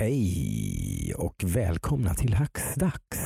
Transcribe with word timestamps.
Hej 0.00 1.14
och 1.16 1.44
välkomna 1.46 2.14
till 2.14 2.34
Hacksdags. 2.34 3.18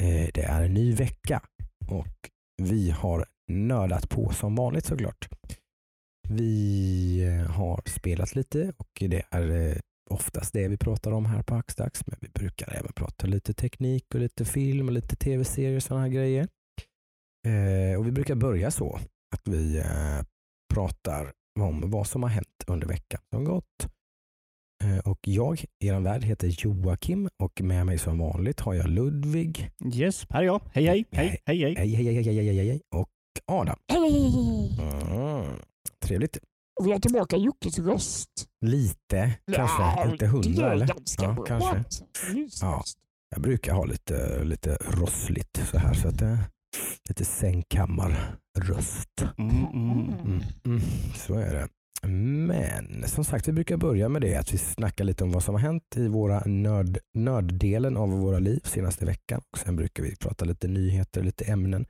Eh, 0.00 0.28
det 0.34 0.42
är 0.42 0.62
en 0.62 0.74
ny 0.74 0.94
vecka 0.94 1.42
och 1.90 2.30
vi 2.62 2.90
har 2.90 3.26
nördat 3.50 4.08
på 4.08 4.32
som 4.32 4.54
vanligt 4.54 4.84
såklart. 4.84 5.28
Vi 6.28 7.20
eh, 7.26 7.50
har 7.50 7.82
spelat 7.86 8.34
lite 8.34 8.72
och 8.76 8.88
det 9.00 9.22
är 9.30 9.50
eh, 9.50 9.76
oftast 10.10 10.52
det 10.52 10.68
vi 10.68 10.76
pratar 10.76 11.12
om 11.12 11.26
här 11.26 11.42
på 11.42 11.54
Hacksdags. 11.54 12.06
Men 12.06 12.16
vi 12.20 12.28
brukar 12.28 12.72
även 12.72 12.92
prata 12.92 13.26
lite 13.26 13.54
teknik 13.54 14.14
och 14.14 14.20
lite 14.20 14.44
film 14.44 14.86
och 14.86 14.92
lite 14.92 15.16
tv-serier 15.16 15.76
och 15.76 15.82
sådana 15.82 16.02
här 16.02 16.10
grejer. 16.10 16.48
Och 17.98 18.06
Vi 18.06 18.12
brukar 18.12 18.34
börja 18.34 18.70
så 18.70 19.00
att 19.36 19.48
vi 19.48 19.82
pratar 20.74 21.32
om 21.60 21.90
vad 21.90 22.06
som 22.06 22.22
har 22.22 22.30
hänt 22.30 22.64
under 22.66 22.86
veckan 22.86 23.20
som 23.34 23.44
gått. 23.44 23.97
Eh, 24.84 24.98
Och 24.98 25.18
jag, 25.22 25.64
er 25.80 26.00
värd, 26.00 26.24
heter 26.24 26.48
Joakim 26.48 27.28
och 27.42 27.60
med 27.60 27.86
mig 27.86 27.98
som 27.98 28.18
vanligt 28.18 28.60
har 28.60 28.74
jag 28.74 28.88
Ludvig, 28.88 29.70
Yes, 29.94 30.26
här 30.30 30.40
är 30.42 30.46
jag. 30.46 30.60
Hej 30.72 30.84
hej, 30.86 31.04
hej 31.12 31.40
hej 31.46 31.58
hej. 31.62 31.74
hej, 31.76 31.94
hej, 31.94 32.04
hej, 32.04 32.14
hej, 32.14 32.34
hej, 32.34 32.56
hej, 32.56 32.68
hej, 32.68 32.80
och 32.94 33.08
Adam. 33.46 33.76
Hej! 33.92 34.78
Mm, 34.80 35.56
trevligt. 36.02 36.38
Vi 36.84 36.92
har 36.92 36.98
tillbaka 36.98 37.36
Jockes 37.36 37.78
röst. 37.78 38.30
Lite, 38.66 39.32
kanske. 39.56 39.82
Ja, 39.82 40.10
inte 40.12 40.26
hundra 40.26 40.72
eller? 40.72 40.88
Ja, 41.18 41.32
bra. 41.32 41.44
kanske. 41.44 41.84
Ja. 42.60 42.82
Jag 43.30 43.42
brukar 43.42 43.72
ha 43.74 43.84
lite, 43.84 44.44
lite 44.44 44.78
rossligt 44.80 45.60
så 45.70 45.78
här. 45.78 45.94
Så 45.94 46.08
att 46.08 46.18
det, 46.18 46.38
lite 47.08 47.24
sängkammarröst. 47.24 49.22
Mm, 49.38 49.66
mm. 49.66 50.08
Mm, 50.24 50.42
mm, 50.64 50.80
så 51.14 51.34
är 51.34 51.54
det. 51.54 51.68
Men 52.02 53.04
som 53.08 53.24
sagt, 53.24 53.48
vi 53.48 53.52
brukar 53.52 53.76
börja 53.76 54.08
med 54.08 54.22
det 54.22 54.36
att 54.36 54.52
vi 54.54 54.58
snackar 54.58 55.04
lite 55.04 55.24
om 55.24 55.32
vad 55.32 55.42
som 55.44 55.54
har 55.54 55.62
hänt 55.62 55.96
i 55.96 56.08
våra 56.08 56.40
nörd, 56.46 56.98
nörddelen 57.14 57.96
av 57.96 58.08
våra 58.10 58.38
liv 58.38 58.60
senaste 58.64 59.04
veckan. 59.06 59.40
Och 59.52 59.58
Sen 59.58 59.76
brukar 59.76 60.02
vi 60.02 60.16
prata 60.16 60.44
lite 60.44 60.68
nyheter, 60.68 61.22
lite 61.22 61.44
ämnen. 61.44 61.86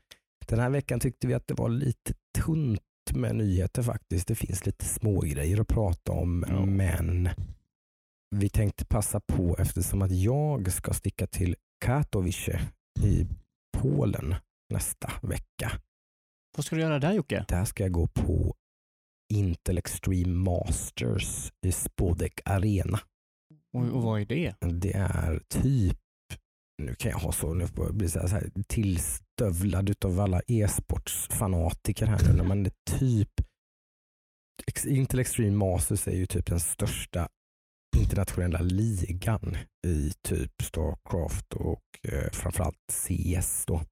Den 0.47 0.59
här 0.59 0.70
veckan 0.70 1.00
tyckte 1.00 1.27
vi 1.27 1.34
att 1.34 1.47
det 1.47 1.55
var 1.55 1.69
lite 1.69 2.15
tunt 2.45 2.81
med 3.15 3.37
nyheter 3.37 3.83
faktiskt. 3.83 4.28
Det 4.28 4.34
finns 4.34 4.67
lite 4.67 4.84
små 4.84 5.20
grejer 5.20 5.61
att 5.61 5.69
prata 5.69 6.12
om, 6.12 6.45
Ja. 6.48 6.65
men 6.67 7.28
vi 8.37 8.48
tänkte 8.48 8.84
passa 8.84 9.20
på 9.20 9.56
eftersom 9.59 10.03
att 10.03 10.11
jag 10.12 10.72
ska 10.72 10.93
sticka 10.93 11.27
till 11.27 11.56
Katowice 11.84 12.59
i 13.03 13.27
Polen 13.78 14.34
nästa 14.75 15.12
vecka. 15.22 15.72
Vad 16.56 16.65
ska 16.65 16.77
du 16.77 16.83
göra 16.83 16.98
där 16.98 17.12
Jocke? 17.12 17.45
Där 17.48 17.65
ska 17.65 17.83
jag 17.83 17.93
gå 17.93 18.06
på 18.06 18.55
Intel 19.34 19.79
Extreme 19.79 20.34
Masters 20.34 21.53
i 21.67 21.73
Spodek 21.73 22.41
Arena. 22.45 23.01
Och, 23.77 23.83
och 23.83 24.03
vad 24.03 24.21
är 24.21 24.27
det? 24.27 24.55
Det 24.61 24.93
är 24.93 25.43
typ, 25.48 25.98
nu 26.83 26.95
kan 26.95 27.11
jag 27.11 27.19
ha 27.19 27.33
så, 27.33 27.55
nu 27.55 27.67
får 27.67 27.84
jag 27.84 27.95
bli 27.95 28.09
så 28.09 28.19
här, 28.19 28.27
så 28.27 28.34
här 28.34 28.51
tillstövlad 28.69 29.91
utav 29.91 30.21
alla 30.21 30.41
e-sportsfanatiker 30.47 32.06
här 32.06 32.33
nu, 32.33 32.43
men 32.43 32.62
det 32.62 32.71
är 32.71 32.99
typ 32.99 33.31
Intel 34.87 35.21
Extreme 35.21 35.56
Masters 35.56 36.09
är 36.09 36.17
ju 36.17 36.27
typ 36.27 36.47
den 36.47 36.61
största 36.61 37.29
internationella 37.97 38.61
ligan 38.61 39.56
i 39.87 40.12
typ 40.23 40.53
Starcraft 40.62 41.53
och 41.53 41.83
eh, 42.09 42.31
framförallt 42.33 42.93
CS 42.93 43.67
då. 43.67 43.83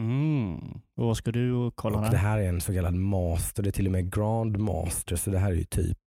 Mm. 0.00 0.54
Och 0.96 1.06
vad 1.06 1.16
ska 1.16 1.32
du 1.32 1.70
kolla 1.74 1.98
Och 1.98 2.10
det 2.10 2.16
här 2.16 2.38
är 2.38 2.48
en 2.48 2.60
så 2.60 2.74
kallad 2.74 2.94
master, 2.94 3.62
det 3.62 3.68
är 3.68 3.72
till 3.72 3.86
och 3.86 3.92
med 3.92 4.12
grand 4.12 4.58
master, 4.58 5.16
så 5.16 5.30
det 5.30 5.38
här 5.38 5.50
är 5.50 5.56
ju 5.56 5.64
typ 5.64 5.98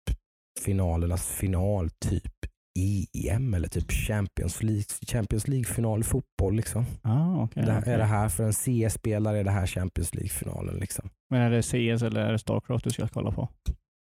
finalernas 0.65 1.27
final, 1.27 1.89
typ 1.89 2.33
EM 2.79 3.53
eller 3.53 3.67
typ 3.67 3.91
Champions 3.91 4.63
League, 4.63 4.83
Champions 5.07 5.47
League-final 5.47 5.99
i 5.99 6.03
fotboll. 6.03 6.55
Liksom. 6.55 6.85
Ah, 7.01 7.43
okay, 7.43 7.65
det 7.65 7.71
här, 7.71 7.81
okej. 7.81 7.93
Är 7.93 7.97
det 7.97 8.03
här 8.03 8.29
för 8.29 8.43
en 8.43 8.53
CS-spelare 8.53 9.39
är 9.39 9.43
det 9.43 9.51
här 9.51 9.67
Champions 9.67 10.15
League-finalen. 10.15 10.75
Liksom. 10.79 11.09
Men 11.29 11.41
är 11.41 11.49
det 11.49 11.63
CS 11.63 12.03
eller 12.03 12.21
är 12.21 12.31
det 12.31 12.39
Starcraft 12.39 12.83
du 12.83 12.89
ska 12.89 13.07
kolla 13.07 13.31
på? 13.31 13.49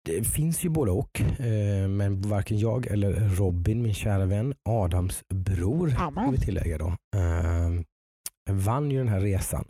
Det 0.04 0.24
finns 0.24 0.64
ju 0.64 0.68
både 0.68 0.90
och, 0.90 1.20
eh, 1.20 1.88
men 1.88 2.20
varken 2.20 2.58
jag 2.58 2.86
eller 2.86 3.12
Robin, 3.12 3.82
min 3.82 3.94
kära 3.94 4.26
vän, 4.26 4.54
Adams 4.68 5.22
bror, 5.34 5.88
ska 5.88 6.02
Amen. 6.02 6.32
vi 6.32 6.38
tillägga 6.38 6.78
då, 6.78 6.86
eh, 6.86 7.70
vann 8.52 8.90
ju 8.90 8.98
den 8.98 9.08
här 9.08 9.20
resan 9.20 9.64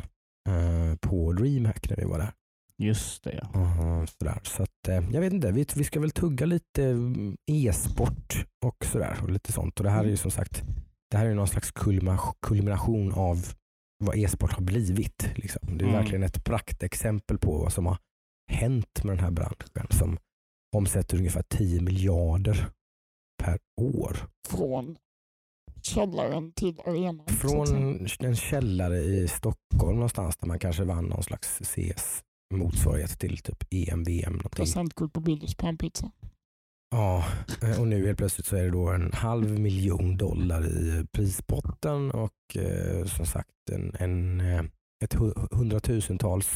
eh, 0.48 0.96
på 1.00 1.32
DreamHack 1.32 1.91
när 1.91 1.96
vi 1.96 2.04
var 2.04 2.18
där. 2.18 2.32
Just 2.78 3.24
det 3.24 3.34
ja. 3.42 3.60
Aha, 3.60 4.06
sådär. 4.06 4.41
Så 4.42 4.62
att, 4.62 4.88
eh, 4.88 5.10
jag 5.12 5.20
vet 5.20 5.32
inte, 5.32 5.52
vi, 5.52 5.66
vi 5.76 5.84
ska 5.84 6.00
väl 6.00 6.10
tugga 6.10 6.46
lite 6.46 6.84
mm, 6.84 7.36
e-sport 7.46 8.46
och 8.64 8.84
sådär. 8.84 9.18
Och 9.22 9.30
lite 9.30 9.52
sånt. 9.52 9.80
Och 9.80 9.84
det 9.84 9.91
här 9.91 10.04
är 10.04 10.08
ju 10.08 10.16
som 10.16 10.30
sagt, 10.30 10.62
det 11.10 11.16
här 11.16 11.26
är 11.26 11.34
någon 11.34 11.48
slags 11.48 11.70
kulmination 12.42 13.12
av 13.12 13.46
vad 14.04 14.16
e-sport 14.16 14.52
har 14.52 14.62
blivit. 14.62 15.30
Liksom. 15.34 15.60
Det 15.78 15.84
är 15.84 15.88
Mm. 15.88 16.00
verkligen 16.00 16.22
ett 16.22 16.44
praktexempel 16.44 17.38
på 17.38 17.58
vad 17.58 17.72
som 17.72 17.86
har 17.86 17.98
hänt 18.52 19.04
med 19.04 19.16
den 19.16 19.24
här 19.24 19.30
branschen 19.30 19.86
som 19.91 20.18
omsätter 20.76 21.16
ungefär 21.18 21.42
10 21.48 21.80
miljarder 21.80 22.68
per 23.42 23.58
år. 23.80 24.16
Från 24.48 24.97
källaren 25.84 26.52
till 26.52 26.80
arenan. 26.86 27.26
Från 27.26 28.06
en 28.20 28.36
källare 28.36 28.98
i 28.98 29.28
Stockholm 29.28 29.94
någonstans 29.94 30.36
där 30.36 30.46
man 30.48 30.58
kanske 30.58 30.84
vann 30.84 31.04
någon 31.04 31.22
slags 31.22 31.58
CS 31.62 32.22
motsvarighet 32.54 33.18
till 33.18 33.38
typ 33.38 33.64
EM, 33.70 34.04
VM. 34.04 34.32
Någonting. 34.32 34.50
Presentkort 34.50 35.12
på 35.12 35.20
Billys 35.20 35.54
pannpizza. 35.54 36.10
Ja, 36.91 37.24
eh, 37.62 37.80
och 37.80 37.86
nu 37.88 38.06
helt 38.06 38.18
plötsligt 38.18 38.46
så 38.46 38.56
är 38.56 38.62
det 38.62 38.70
då 38.70 38.88
en 38.88 39.12
halv 39.12 39.58
miljon 39.60 40.16
dollar 40.16 40.66
i 40.66 41.06
prispotten 41.12 42.10
och 42.10 42.56
eh, 42.56 43.04
som 43.04 43.26
sagt 43.26 43.50
en, 43.72 43.94
en, 43.98 44.41
eh, 44.41 44.62
ett 45.04 45.14
hu- 45.14 45.48
hundratusentals 45.56 46.48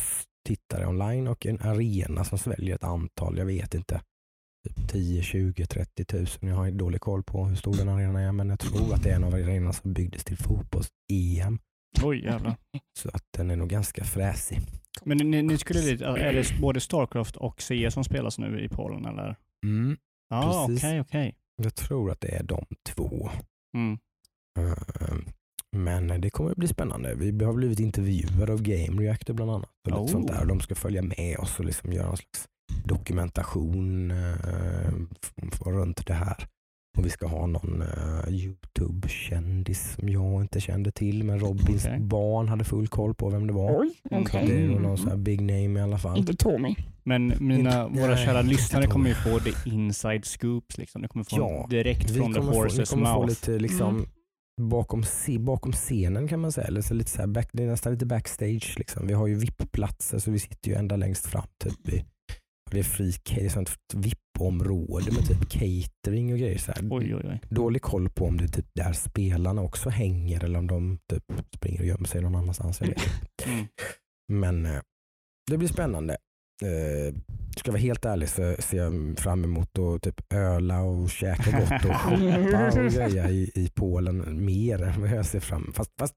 tittare 0.48 0.86
online 0.86 1.28
och 1.28 1.46
en 1.46 1.60
arena 1.60 2.24
som 2.24 2.38
sväljer 2.38 2.74
ett 2.74 2.84
antal, 2.84 3.38
jag 3.38 3.46
vet 3.46 3.74
inte, 3.74 4.00
typ 4.64 4.88
10, 4.88 5.22
20, 5.22 5.66
30 5.66 6.04
tusen. 6.04 6.48
Jag 6.48 6.56
har 6.56 6.70
dålig 6.70 7.00
koll 7.00 7.22
på 7.22 7.44
hur 7.44 7.56
stor 7.56 7.74
den 7.76 7.88
arenan 7.88 8.16
är 8.16 8.32
men 8.32 8.48
jag 8.50 8.58
tror 8.60 8.94
att 8.94 9.02
det 9.02 9.10
är 9.10 9.16
en 9.16 9.24
av 9.24 9.34
arenorna 9.34 9.72
som 9.72 9.92
byggdes 9.92 10.24
till 10.24 10.36
fotbolls-EM. 10.36 11.58
Oj 12.02 12.24
jävlar. 12.24 12.56
Så 12.98 13.08
att 13.08 13.24
den 13.36 13.50
är 13.50 13.56
nog 13.56 13.68
ganska 13.68 14.04
fräsig. 14.04 14.60
Men 15.04 15.18
ni, 15.18 15.42
ni 15.42 15.58
skulle 15.58 15.80
lite, 15.80 16.04
är 16.04 16.32
det 16.32 16.60
både 16.60 16.80
Starcraft 16.80 17.36
och 17.36 17.60
CS 17.60 17.94
som 17.94 18.04
spelas 18.04 18.38
nu 18.38 18.60
i 18.64 18.68
Polen 18.68 19.04
eller? 19.06 19.36
Mm, 19.66 19.96
Ja, 20.30 20.64
Precis. 20.68 20.84
okej 20.84 21.00
okej. 21.00 21.34
jag 21.62 21.74
tror 21.74 22.10
att 22.10 22.20
det 22.20 22.28
är 22.36 22.42
de 22.42 22.64
två. 22.88 23.30
Mm. 23.76 23.98
Eh, 24.58 25.14
Men 25.76 26.20
det 26.20 26.30
kommer 26.30 26.50
att 26.50 26.56
bli 26.56 26.68
spännande. 26.68 27.14
Vi 27.14 27.44
har 27.44 27.52
blivit 27.52 27.80
intervjuade 27.80 28.52
av 28.52 28.62
Game 28.62 29.02
Reactor 29.02 29.34
bland 29.34 29.50
annat. 29.50 29.70
Och 29.92 30.00
Oh. 30.00 30.06
sånt 30.06 30.28
där. 30.28 30.44
De 30.44 30.60
ska 30.60 30.74
följa 30.74 31.02
med 31.02 31.36
oss 31.38 31.58
och 31.58 31.64
liksom 31.64 31.92
göra 31.92 32.06
någon 32.06 32.16
slags 32.16 32.46
dokumentation 32.84 34.10
eh, 34.10 34.92
runt 35.66 36.06
det 36.06 36.14
här. 36.14 36.46
Och 36.98 37.06
vi 37.06 37.10
ska 37.10 37.26
ha 37.26 37.46
någon 37.46 37.82
eh, 37.82 38.28
Youtube-kändis 38.34 39.94
som 39.94 40.08
jag 40.08 40.40
inte 40.40 40.60
kände 40.60 40.90
till 40.92 41.24
men 41.24 41.38
Robins 41.40 41.84
Okej. 41.86 42.00
barn 42.00 42.48
hade 42.48 42.64
full 42.64 42.88
koll 42.88 43.14
på 43.14 43.30
vem 43.30 43.46
det 43.46 43.52
var. 43.52 43.80
Oj, 43.80 43.90
okej. 44.10 44.46
Det 44.46 44.54
är 44.62 44.66
nog 44.68 44.76
någon 44.76 44.84
Mm. 44.84 44.96
sån 44.96 45.08
här 45.08 45.16
big 45.16 45.40
name 45.40 45.80
i 45.80 45.82
alla 45.82 45.98
fall. 45.98 46.18
Inte 46.18 46.34
Tommy. 46.34 46.74
Men 47.02 47.32
mina, 47.40 47.84
Inte- 47.86 48.00
våra 48.00 48.14
nej, 48.14 48.24
kära 48.24 48.42
lyssnare 48.42 48.86
kommer 48.86 49.08
ju 49.08 49.14
få 49.14 49.40
the 49.40 49.70
inside 49.70 50.24
scoops. 50.24 50.78
Liksom. 50.78 51.02
De 51.02 51.08
kommer 51.08 51.24
få 51.24 51.36
Ja, 51.36 51.66
direkt 51.70 52.10
från 52.10 52.32
the 52.34 52.38
kommer, 52.40 52.52
få, 52.52 52.58
vi 52.58 52.64
horses 52.64 52.90
kommer 52.90 53.06
få 53.06 53.12
mouth. 53.12 53.28
lite 53.28 53.58
liksom 53.58 53.96
Mm. 53.96 54.08
bakom, 54.70 55.04
bakom 55.40 55.72
scenen 55.72 56.28
kan 56.28 56.40
man 56.40 56.52
säga. 56.52 56.66
Eller 56.66 56.80
så 56.82 56.94
lite 56.94 57.10
så 57.10 57.18
här 57.18 57.26
back, 57.26 57.48
det 57.52 57.62
är 57.62 57.66
nästan 57.66 57.92
lite 57.92 58.06
backstage. 58.06 58.74
Liksom. 58.78 59.06
Vi 59.06 59.12
har 59.12 59.26
ju 59.26 59.34
VIP-platser 59.34 60.18
så 60.18 60.30
vi 60.30 60.38
sitter 60.38 60.70
ju 60.70 60.74
ända 60.76 60.96
längst 60.96 61.26
fram. 61.26 61.46
Typ, 61.64 61.88
i, 61.88 62.04
fri, 62.82 63.12
det 63.34 63.44
är 63.44 63.48
sånt 63.48 63.70
VIP-område 63.94 65.12
med 65.12 65.26
typ 65.28 65.48
catering 65.50 66.32
och 66.32 66.38
grejer. 66.38 66.58
Så 66.58 66.72
här. 66.72 66.88
Oj, 66.90 67.14
oj, 67.14 67.22
oj. 67.24 67.40
Dålig 67.48 67.82
koll 67.82 68.08
på 68.10 68.24
om 68.26 68.36
det 68.36 68.44
är 68.44 68.48
typ 68.48 68.68
där 68.74 68.92
spelarna 68.92 69.62
också 69.62 69.88
hänger 69.90 70.44
eller 70.44 70.58
om 70.58 70.66
de 70.66 70.98
typ 71.12 71.24
springer 71.56 71.80
och 71.80 71.86
gömmer 71.86 72.08
sig 72.08 72.22
någon 72.22 72.34
annanstans. 72.36 72.80
Jag 72.80 72.88
vet. 72.88 73.02
Mm. 73.46 73.66
Men 74.32 74.66
eh, 74.66 74.80
det 75.50 75.58
blir 75.58 75.68
spännande. 75.68 76.16
Eh, 76.62 77.14
ska 77.56 77.68
jag 77.68 77.72
vara 77.72 77.80
helt 77.82 78.04
ärlig 78.04 78.28
så 78.28 78.54
ser 78.58 78.76
jag 78.76 79.18
fram 79.18 79.44
emot 79.44 79.78
att 79.78 80.02
typ 80.02 80.32
öla 80.32 80.80
och 80.82 81.10
käka 81.10 81.50
gott 81.60 81.84
och 81.84 81.96
shoppa 82.00 82.80
och 82.80 82.90
greja 82.92 83.30
i, 83.30 83.50
i 83.54 83.70
Polen 83.74 84.44
mer 84.44 84.82
än 84.82 85.00
vad 85.00 85.10
jag 85.10 85.26
ser 85.26 85.40
fram 85.40 85.72
fast, 85.72 85.90
fast 85.98 86.14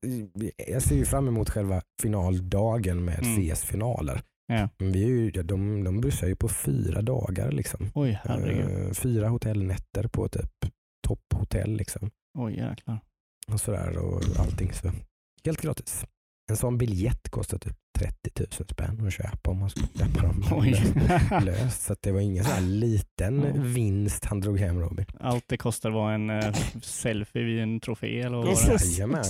Jag 0.68 0.82
ser 0.82 0.96
ju 0.96 1.06
fram 1.06 1.28
emot 1.28 1.50
själva 1.50 1.82
finaldagen 2.02 3.06
med 3.06 3.20
Mm. 3.24 3.56
CS-finaler. 3.56 4.22
Ja. 4.48 4.70
Vi 4.78 5.04
är 5.04 5.08
ju, 5.08 5.32
de, 5.32 5.84
de 5.84 6.02
bussar 6.02 6.28
ju 6.28 6.36
på 6.36 6.48
fyra 6.50 7.02
dagar. 7.02 7.52
Liksom. 7.52 7.92
Oj. 7.96 8.20
Eh, 8.30 8.92
fyra 8.94 9.30
hotellnätter 9.30 10.08
på 10.08 10.28
typ 10.30 10.52
topphotell. 11.08 11.78
Liksom. 11.78 12.10
Oj, 12.40 12.54
jäklar. 12.58 13.00
Och 13.52 13.62
sådär 13.62 13.98
och 13.98 14.22
allting. 14.40 14.74
Så. 14.74 14.92
Helt 15.46 15.62
gratis. 15.62 16.06
En 16.50 16.58
sån 16.58 16.78
biljett 16.78 17.30
kostar 17.30 17.58
typ 17.58 17.76
30 18.00 18.30
000 18.38 18.48
spänn 18.70 19.08
att 19.08 19.14
köpa 19.14 19.52
om 19.52 19.60
man 19.60 19.70
skulle 19.70 19.88
köpa 19.88 20.22
dem 20.22 20.44
löst. 21.46 21.82
Så 21.82 21.96
det 22.02 22.12
var 22.12 22.20
ingen 22.20 22.44
sån 22.44 22.54
här 22.54 22.62
liten 22.62 23.42
Ja. 23.56 23.62
vinst 23.62 24.26
han 24.26 24.40
drog 24.42 24.60
hem 24.60 24.80
Robin. 24.80 25.06
Allt 25.20 25.44
det 25.48 25.58
kostar 25.58 25.90
var 25.90 26.12
en 26.12 26.30
eh, 26.30 26.54
selfie 26.82 27.44
vid 27.44 27.60
en 27.60 27.80
trofé 27.80 28.22
eller 28.22 28.38
vad 28.38 28.46
var 28.46 28.78
det? 28.78 28.86
Jajamän. 28.86 29.24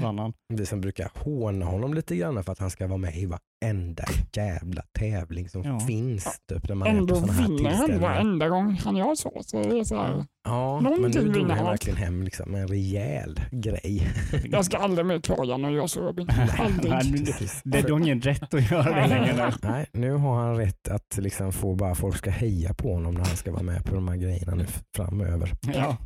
vann 0.00 0.18
han. 0.18 0.32
Vi 0.48 0.66
som 0.66 0.80
brukar 0.80 1.10
håna 1.14 1.66
honom 1.66 1.94
lite 1.94 2.16
grann 2.16 2.44
för 2.44 2.52
att 2.52 2.58
han 2.58 2.70
ska 2.70 2.86
vara 2.86 2.98
med 2.98 3.16
i 3.16 3.26
varenda 3.66 4.04
jävla 4.36 4.82
tävling 4.98 5.48
som 5.48 5.62
Ja. 5.62 5.80
finns. 5.80 6.40
Typ, 6.48 6.68
när 6.68 6.74
man 6.74 6.88
är 6.88 6.92
Ändå 6.92 7.14
vinner 7.14 7.70
han 7.70 8.00
varenda 8.00 8.48
gång 8.48 8.80
han 8.84 8.96
gör 8.96 9.14
så. 9.14 9.42
så 9.46 9.62
det 9.62 9.78
är 9.78 9.84
så 9.84 9.96
här, 9.96 10.24
Ja, 10.44 10.80
men 10.80 10.92
Någonting 10.92 11.24
nu 11.24 11.32
drog 11.32 11.50
han 11.50 11.64
verkligen 11.64 11.96
hem 11.96 12.22
liksom 12.22 12.54
en 12.54 12.68
rejäl 12.68 13.40
grej. 13.50 14.08
jag 14.50 14.64
ska 14.64 14.76
aldrig 14.76 15.06
mer 15.06 15.20
klaga 15.20 15.56
när 15.56 15.70
jag 15.70 15.90
så 15.90 16.00
Robin. 16.00 16.28
Nej, 16.36 16.48
Aldrig. 16.58 17.26
Det 17.64 17.80
du 17.80 17.92
har 17.92 18.00
ingen 18.00 18.20
rätt 18.20 18.54
att 18.54 18.70
göra 18.70 19.00
det 19.00 19.06
längre. 19.06 19.52
Nej, 19.62 19.86
nu 19.92 20.12
har 20.12 20.36
han 20.44 20.56
rätt 20.56 20.88
att 20.88 21.16
liksom 21.18 21.52
få 21.52 21.74
bara 21.74 21.94
folk 21.94 22.16
ska 22.16 22.30
heja 22.30 22.74
på 22.74 22.92
honom 22.94 23.14
när 23.14 23.24
han 23.24 23.36
ska 23.36 23.52
vara 23.52 23.62
med 23.62 23.84
på 23.84 23.94
de 23.94 24.08
här 24.08 24.16
grejerna 24.16 24.54
nu 24.54 24.66
framöver. 24.96 25.52
Ja. 25.74 25.96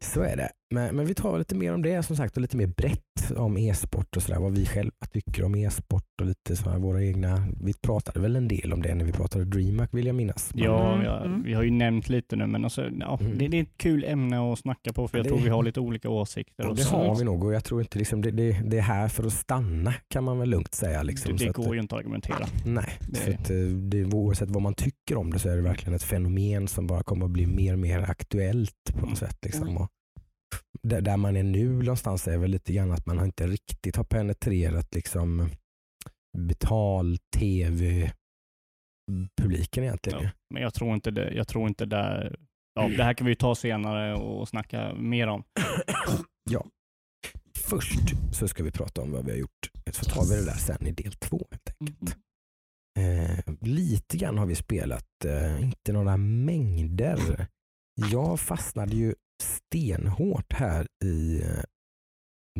Så 0.00 0.20
är 0.22 0.36
det. 0.36 0.48
Men, 0.74 0.96
men 0.96 1.06
vi 1.06 1.14
tar 1.14 1.38
lite 1.38 1.54
mer 1.54 1.74
om 1.74 1.82
det 1.82 2.02
som 2.02 2.16
sagt 2.16 2.36
och 2.36 2.42
lite 2.42 2.56
mer 2.56 2.66
brett 2.66 3.00
om 3.36 3.56
e-sport 3.58 4.16
och 4.16 4.22
sådär. 4.22 4.40
Vad 4.40 4.52
vi 4.52 4.66
själva 4.66 4.92
tycker 5.12 5.44
om 5.44 5.54
e-sport 5.54 6.04
och 6.20 6.26
lite 6.26 6.56
så 6.56 6.70
här 6.70 6.78
våra 6.78 7.02
egna. 7.04 7.46
Vi 7.60 7.72
pratade 7.82 8.20
väl 8.20 8.36
en 8.36 8.48
del 8.48 8.72
om 8.72 8.82
det 8.82 8.94
när 8.94 9.04
vi 9.04 9.12
pratade 9.12 9.44
DreamHack 9.44 9.94
vill 9.94 10.06
jag 10.06 10.14
minnas. 10.14 10.50
Ja, 10.54 10.92
Mm, 10.94 11.06
ja, 11.06 11.24
mm. 11.24 11.42
vi 11.42 11.54
har 11.54 11.62
ju 11.62 11.70
nämnt 11.70 12.08
lite 12.08 12.36
nu 12.36 12.46
men 12.46 12.64
alltså, 12.64 12.90
ja, 13.00 13.18
Mm. 13.20 13.38
det, 13.38 13.48
det 13.48 13.58
är 13.58 13.62
ett 13.62 13.76
kul 13.78 14.04
ämne 14.04 14.52
att 14.52 14.58
snacka 14.58 14.92
på 14.92 15.08
för 15.08 15.18
jag 15.18 15.24
Det- 15.24 15.28
tror 15.28 15.38
vi 15.40 15.48
har 15.48 15.62
lite 15.62 15.80
olika 15.80 16.08
åsikter. 16.10 16.66
Och 16.66 16.76
Det 16.76 16.82
så. 16.82 16.96
har 16.96 17.16
vi 17.16 17.24
nog 17.24 17.44
och 17.44 17.54
jag 17.54 17.64
tror 17.64 17.80
inte 17.80 17.98
liksom 17.98 18.22
det, 18.22 18.30
det, 18.30 18.60
det 18.64 18.78
är 18.78 18.82
här 18.82 19.08
för 19.08 19.26
att 19.26 19.32
stanna 19.32 19.94
kan 20.08 20.24
man 20.24 20.38
väl 20.38 20.48
lugnt 20.50 20.74
säga. 20.74 21.02
Liksom. 21.02 21.32
det, 21.32 21.38
Så 21.38 21.44
det 21.44 21.50
att, 21.50 21.56
går 21.56 21.74
ju 21.74 21.80
inte 21.80 21.94
att 21.94 21.98
argumentera. 22.00 22.46
Nej, 22.64 22.98
Det- 23.08 23.16
så 23.16 23.30
att, 23.30 23.50
eh, 23.50 23.56
det, 23.56 24.04
oavsett 24.04 24.50
vad 24.50 24.62
man 24.62 24.74
tycker 24.74 25.16
om 25.16 25.32
det 25.32 25.38
så 25.38 25.48
är 25.48 25.56
det 25.56 25.62
verkligen 25.62 25.94
ett 25.94 26.02
fenomen 26.02 26.68
som 26.68 26.86
bara 26.86 27.02
kommer 27.02 27.24
att 27.26 27.32
bli 27.32 27.46
mer 27.46 27.72
och 27.72 27.78
mer 27.78 27.98
aktuellt 28.10 28.74
på 28.92 28.96
något 28.98 29.04
Mm. 29.04 29.16
sätt. 29.16 29.38
Liksom. 29.44 29.76
Och 29.76 29.88
där, 30.84 31.16
man 31.16 31.36
är 31.36 31.42
nu 31.42 31.68
någonstans 31.68 32.28
är 32.28 32.38
väl 32.38 32.50
lite 32.50 32.72
grann 32.72 32.92
att 32.92 33.06
man 33.06 33.24
inte 33.24 33.46
riktigt 33.46 33.96
har 33.96 34.04
penetrerat 34.04 34.94
liksom 34.94 35.50
betal-tv 36.38 38.12
publiken 39.40 39.84
egentligen. 39.84 40.22
Ja, 40.22 40.30
men 40.54 40.62
jag 40.62 40.74
tror 40.74 40.94
inte 40.94 41.10
det. 41.10 41.34
Jag 41.34 41.48
tror 41.48 41.68
inte 41.68 41.86
det. 41.86 42.36
Ja, 42.74 42.88
det 42.88 43.04
här 43.04 43.14
kan 43.14 43.26
vi 43.26 43.36
ta 43.36 43.54
senare 43.54 44.14
och 44.14 44.48
snacka 44.48 44.94
mer 44.94 45.26
om. 45.26 45.44
Först 47.58 48.14
så 48.32 48.48
ska 48.48 48.64
vi 48.64 48.70
prata 48.70 49.02
om 49.02 49.12
vad 49.12 49.24
vi 49.24 49.30
har 49.30 49.38
gjort. 49.38 49.70
Så 49.92 50.04
tar 50.04 50.24
vi 50.30 50.36
det 50.40 50.44
där 50.44 50.58
sen 50.58 50.86
i 50.86 50.92
del 50.92 51.12
två 51.12 51.46
helt 51.50 51.76
enkelt. 51.80 52.16
Eh, 52.98 53.54
lite 53.60 54.16
grann 54.16 54.38
har 54.38 54.46
vi 54.46 54.54
spelat, 54.54 55.24
eh, 55.24 55.62
inte 55.62 55.92
några 55.92 56.16
mängder. 56.16 57.46
Jag 58.10 58.40
fastnade 58.40 58.96
ju 58.96 59.14
stenhårt 59.42 60.52
här 60.52 60.86
i 61.04 61.42
eh, 61.42 61.64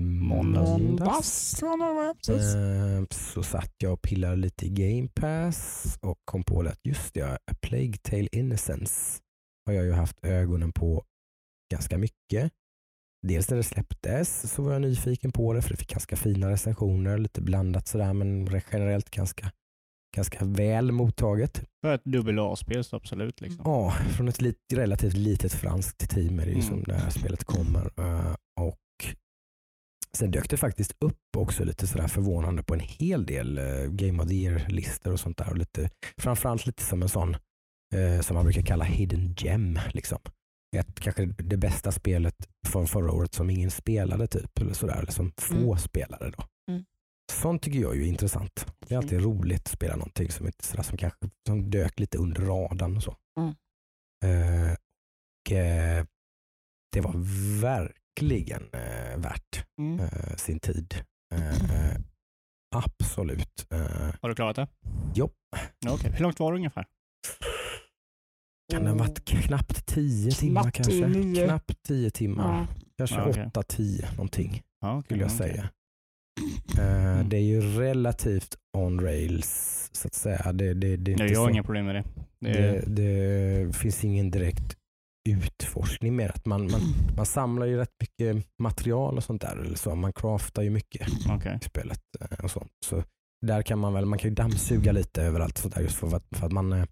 måndags. 0.01 0.71
Måndags 0.71 1.53
tror 1.53 1.71
jag 1.71 1.79
det 1.79 1.95
var. 1.95 2.15
Precis. 2.15 2.55
Eh, 2.55 3.05
så 3.11 3.43
satt 3.43 3.73
jag 3.79 3.93
och 3.93 4.03
pillade 4.03 4.37
lite 4.37 4.67
i 4.67 4.69
Game 4.69 5.09
Pass 5.15 5.99
och 6.01 6.19
kom 6.25 6.45
på 6.45 6.61
att 6.61 6.81
just 6.85 7.15
det, 7.15 7.23
A 7.23 7.55
Plague 7.63 7.97
Tale 8.03 8.29
Innocence 8.33 9.21
har 9.67 9.73
jag 9.73 9.85
ju 9.85 9.93
haft 9.93 10.25
ögonen 10.25 10.73
på 10.73 11.05
ganska 11.73 11.99
mycket. 11.99 12.53
Dels 13.27 13.51
när 13.51 13.57
det 13.57 13.63
släpptes 13.63 14.53
så 14.53 14.63
var 14.63 14.73
jag 14.73 14.83
nyfiken 14.83 15.33
på 15.33 15.53
det 15.53 15.63
för 15.63 15.71
det 15.71 15.77
fick 15.77 15.91
ganska 15.91 16.17
fina 16.17 16.51
recensioner, 16.51 17.19
lite 17.19 17.43
blandat 17.43 17.89
sådär 17.89 18.13
men 18.13 18.61
generellt 18.73 19.11
ganska, 19.11 19.53
ganska 20.15 20.45
väl 20.45 20.93
mottaget. 20.93 21.65
För 21.83 21.95
ett 21.95 22.05
dubbel 22.05 22.39
A-spel 22.39 22.85
så 22.85 22.97
absolut. 22.97 23.41
Liksom. 23.41 23.61
Ja, 23.65 23.91
från 24.17 24.29
ett 24.29 24.41
lit, 24.41 24.57
relativt 24.75 25.15
litet 25.17 25.53
franskt 25.53 26.11
team 26.11 26.39
är 26.39 26.45
det 26.45 26.51
ju 26.53 26.55
Mm. 26.61 26.69
som 26.69 26.83
det 26.83 26.95
här 26.95 27.11
spelet 27.11 27.45
kommer. 27.45 27.91
Eh, 27.99 28.35
och 28.61 28.79
Sen 30.17 30.31
dök 30.31 30.51
det 30.51 30.57
faktiskt 30.57 30.95
upp 30.99 31.19
också 31.37 31.65
lite 31.65 31.87
sådär 31.87 32.09
förvånande 32.09 32.63
på 32.63 32.75
en 32.75 32.81
hel 32.81 33.27
del 33.27 33.59
eh, 33.59 33.85
Game 33.91 34.23
of 34.23 34.29
the 34.29 34.35
Year-listor 34.35 35.13
och 35.13 35.21
sånt 35.21 35.39
där. 35.39 35.51
Och 35.51 35.57
lite, 35.59 35.91
framförallt 36.19 36.67
lite 36.67 36.83
som 36.83 37.03
en 37.03 37.09
sån 37.09 37.37
eh, 37.95 38.21
som 38.21 38.35
man 38.35 38.45
brukar 38.45 38.63
kalla 38.63 38.85
hidden 38.85 39.35
gem. 39.39 39.79
Liksom. 39.93 40.19
Ett, 40.77 41.01
kanske 41.01 41.25
det 41.27 41.57
bästa 41.57 41.93
spelet 41.93 42.35
från 42.69 42.87
förra 42.87 43.13
året 43.13 43.35
som 43.35 43.51
ingen 43.51 43.71
spelade 43.71 44.27
typ. 44.27 44.59
Eller 44.61 44.73
sådär, 44.75 44.97
eller 44.99 45.13
som 45.13 45.33
få 45.39 45.55
Mm. 45.55 45.79
spelade. 45.79 46.31
Då. 46.31 46.45
Mm. 46.73 46.85
Sånt 47.33 47.63
tycker 47.63 47.79
jag 47.79 47.93
är 47.93 47.97
ju 47.99 48.07
intressant. 48.07 48.67
Det 48.89 48.95
är 48.95 48.99
alltid 48.99 49.21
roligt 49.23 49.61
att 49.63 49.69
spela 49.69 49.97
någonting 49.97 50.31
som, 50.31 50.47
inte, 50.47 50.65
sådär, 50.67 50.83
som 50.83 50.99
kanske 50.99 51.19
som 51.47 51.71
dök 51.71 52.01
lite 52.01 52.19
under 52.19 52.43
radarn 52.43 52.97
och 52.97 53.03
så. 53.03 53.17
Mm. 53.41 53.55
Eh, 54.25 54.73
och, 54.73 55.53
eh, 55.53 56.05
det 56.93 57.01
var 57.01 57.13
verkligen 57.61 58.63
eh, 58.73 59.17
värt 59.19 59.67
Mm. 59.79 60.01
eh, 60.01 60.37
sin 60.37 60.61
tid. 60.61 60.95
Eh, 61.35 61.97
absolut. 62.77 63.67
Eh, 63.71 64.15
Har 64.23 64.29
du 64.29 64.35
klarat 64.35 64.57
det? 64.57 64.69
Jo. 65.15 65.31
Okej. 65.89 66.11
Hur 66.13 66.23
långt 66.23 66.41
var 66.41 66.53
det 66.53 66.57
ungefär? 66.59 66.87
kan 68.73 68.83
det 68.85 68.91
ha 68.91 68.97
varit 68.99 69.25
knappt 69.25 69.87
tio 69.87 70.31
timmar 70.31 70.63
Knappt 70.63 70.77
kanske? 70.77 71.07
nio. 71.09 71.45
Knappt 71.47 71.83
tio 71.83 72.11
timmar. 72.11 72.59
Ja. 72.61 72.67
Kanske 72.99 73.17
Ja, 73.17 73.29
okej. 73.31 73.47
åtta, 73.47 73.63
tio 73.63 74.11
någonting 74.11 74.63
Ja, 74.81 74.99
okej, 74.99 75.05
skulle 75.05 75.21
jag 75.21 75.27
okej. 75.27 75.39
säga. 75.39 75.71
Eh, 76.79 77.05
Mm. 77.15 77.29
Det 77.29 77.37
är 77.37 77.41
ju 77.41 77.61
relativt 77.61 78.57
on 78.77 79.01
rails 79.01 79.89
så 79.93 80.09
att 80.09 80.15
säga. 80.15 80.53
Det, 80.53 80.75
det, 80.75 80.97
det, 80.97 81.11
är 81.11 81.13
inte 81.13 81.25
jag 81.25 81.41
har 81.41 81.47
så- 81.47 81.51
inga 81.51 81.63
problem 81.63 81.87
med 81.87 81.95
det. 81.95 82.05
det, 82.53 82.85
det, 82.87 83.65
det 83.67 83.73
finns 83.77 84.05
ingen 84.05 84.31
direkt 84.31 84.77
utforskning 85.29 86.17
med 86.17 86.31
att 86.31 86.47
man, 86.47 86.71
man, 86.71 86.81
man 87.17 87.27
samlar 87.27 87.67
ju 87.67 87.77
rätt 87.77 87.91
mycket 88.01 88.47
material 88.63 89.17
och 89.17 89.25
sånt 89.25 89.43
där. 89.43 89.57
Eller 89.57 89.77
så. 89.77 89.95
Man 89.95 90.13
craftar 90.13 90.63
ju 90.63 90.71
mycket 90.71 91.09
okej. 91.31 91.59
i 91.63 91.65
spelet 91.65 92.01
eh, 92.21 92.45
och 92.45 92.51
sånt. 92.51 92.71
Så 92.87 93.03
där 93.47 93.63
kan 93.63 93.79
man 93.79 93.93
väl, 93.95 94.05
man 94.07 94.19
kan 94.19 94.31
ju 94.31 94.35
dammsuga 94.35 94.93
lite 94.93 95.23
överallt 95.23 95.59
sånt 95.59 95.75
där 95.75 95.83
just 95.83 95.97
för 95.97 96.17
att, 96.17 96.25
för 96.37 96.47
att 96.47 96.53
man, 96.53 96.73
eh, 96.73 96.85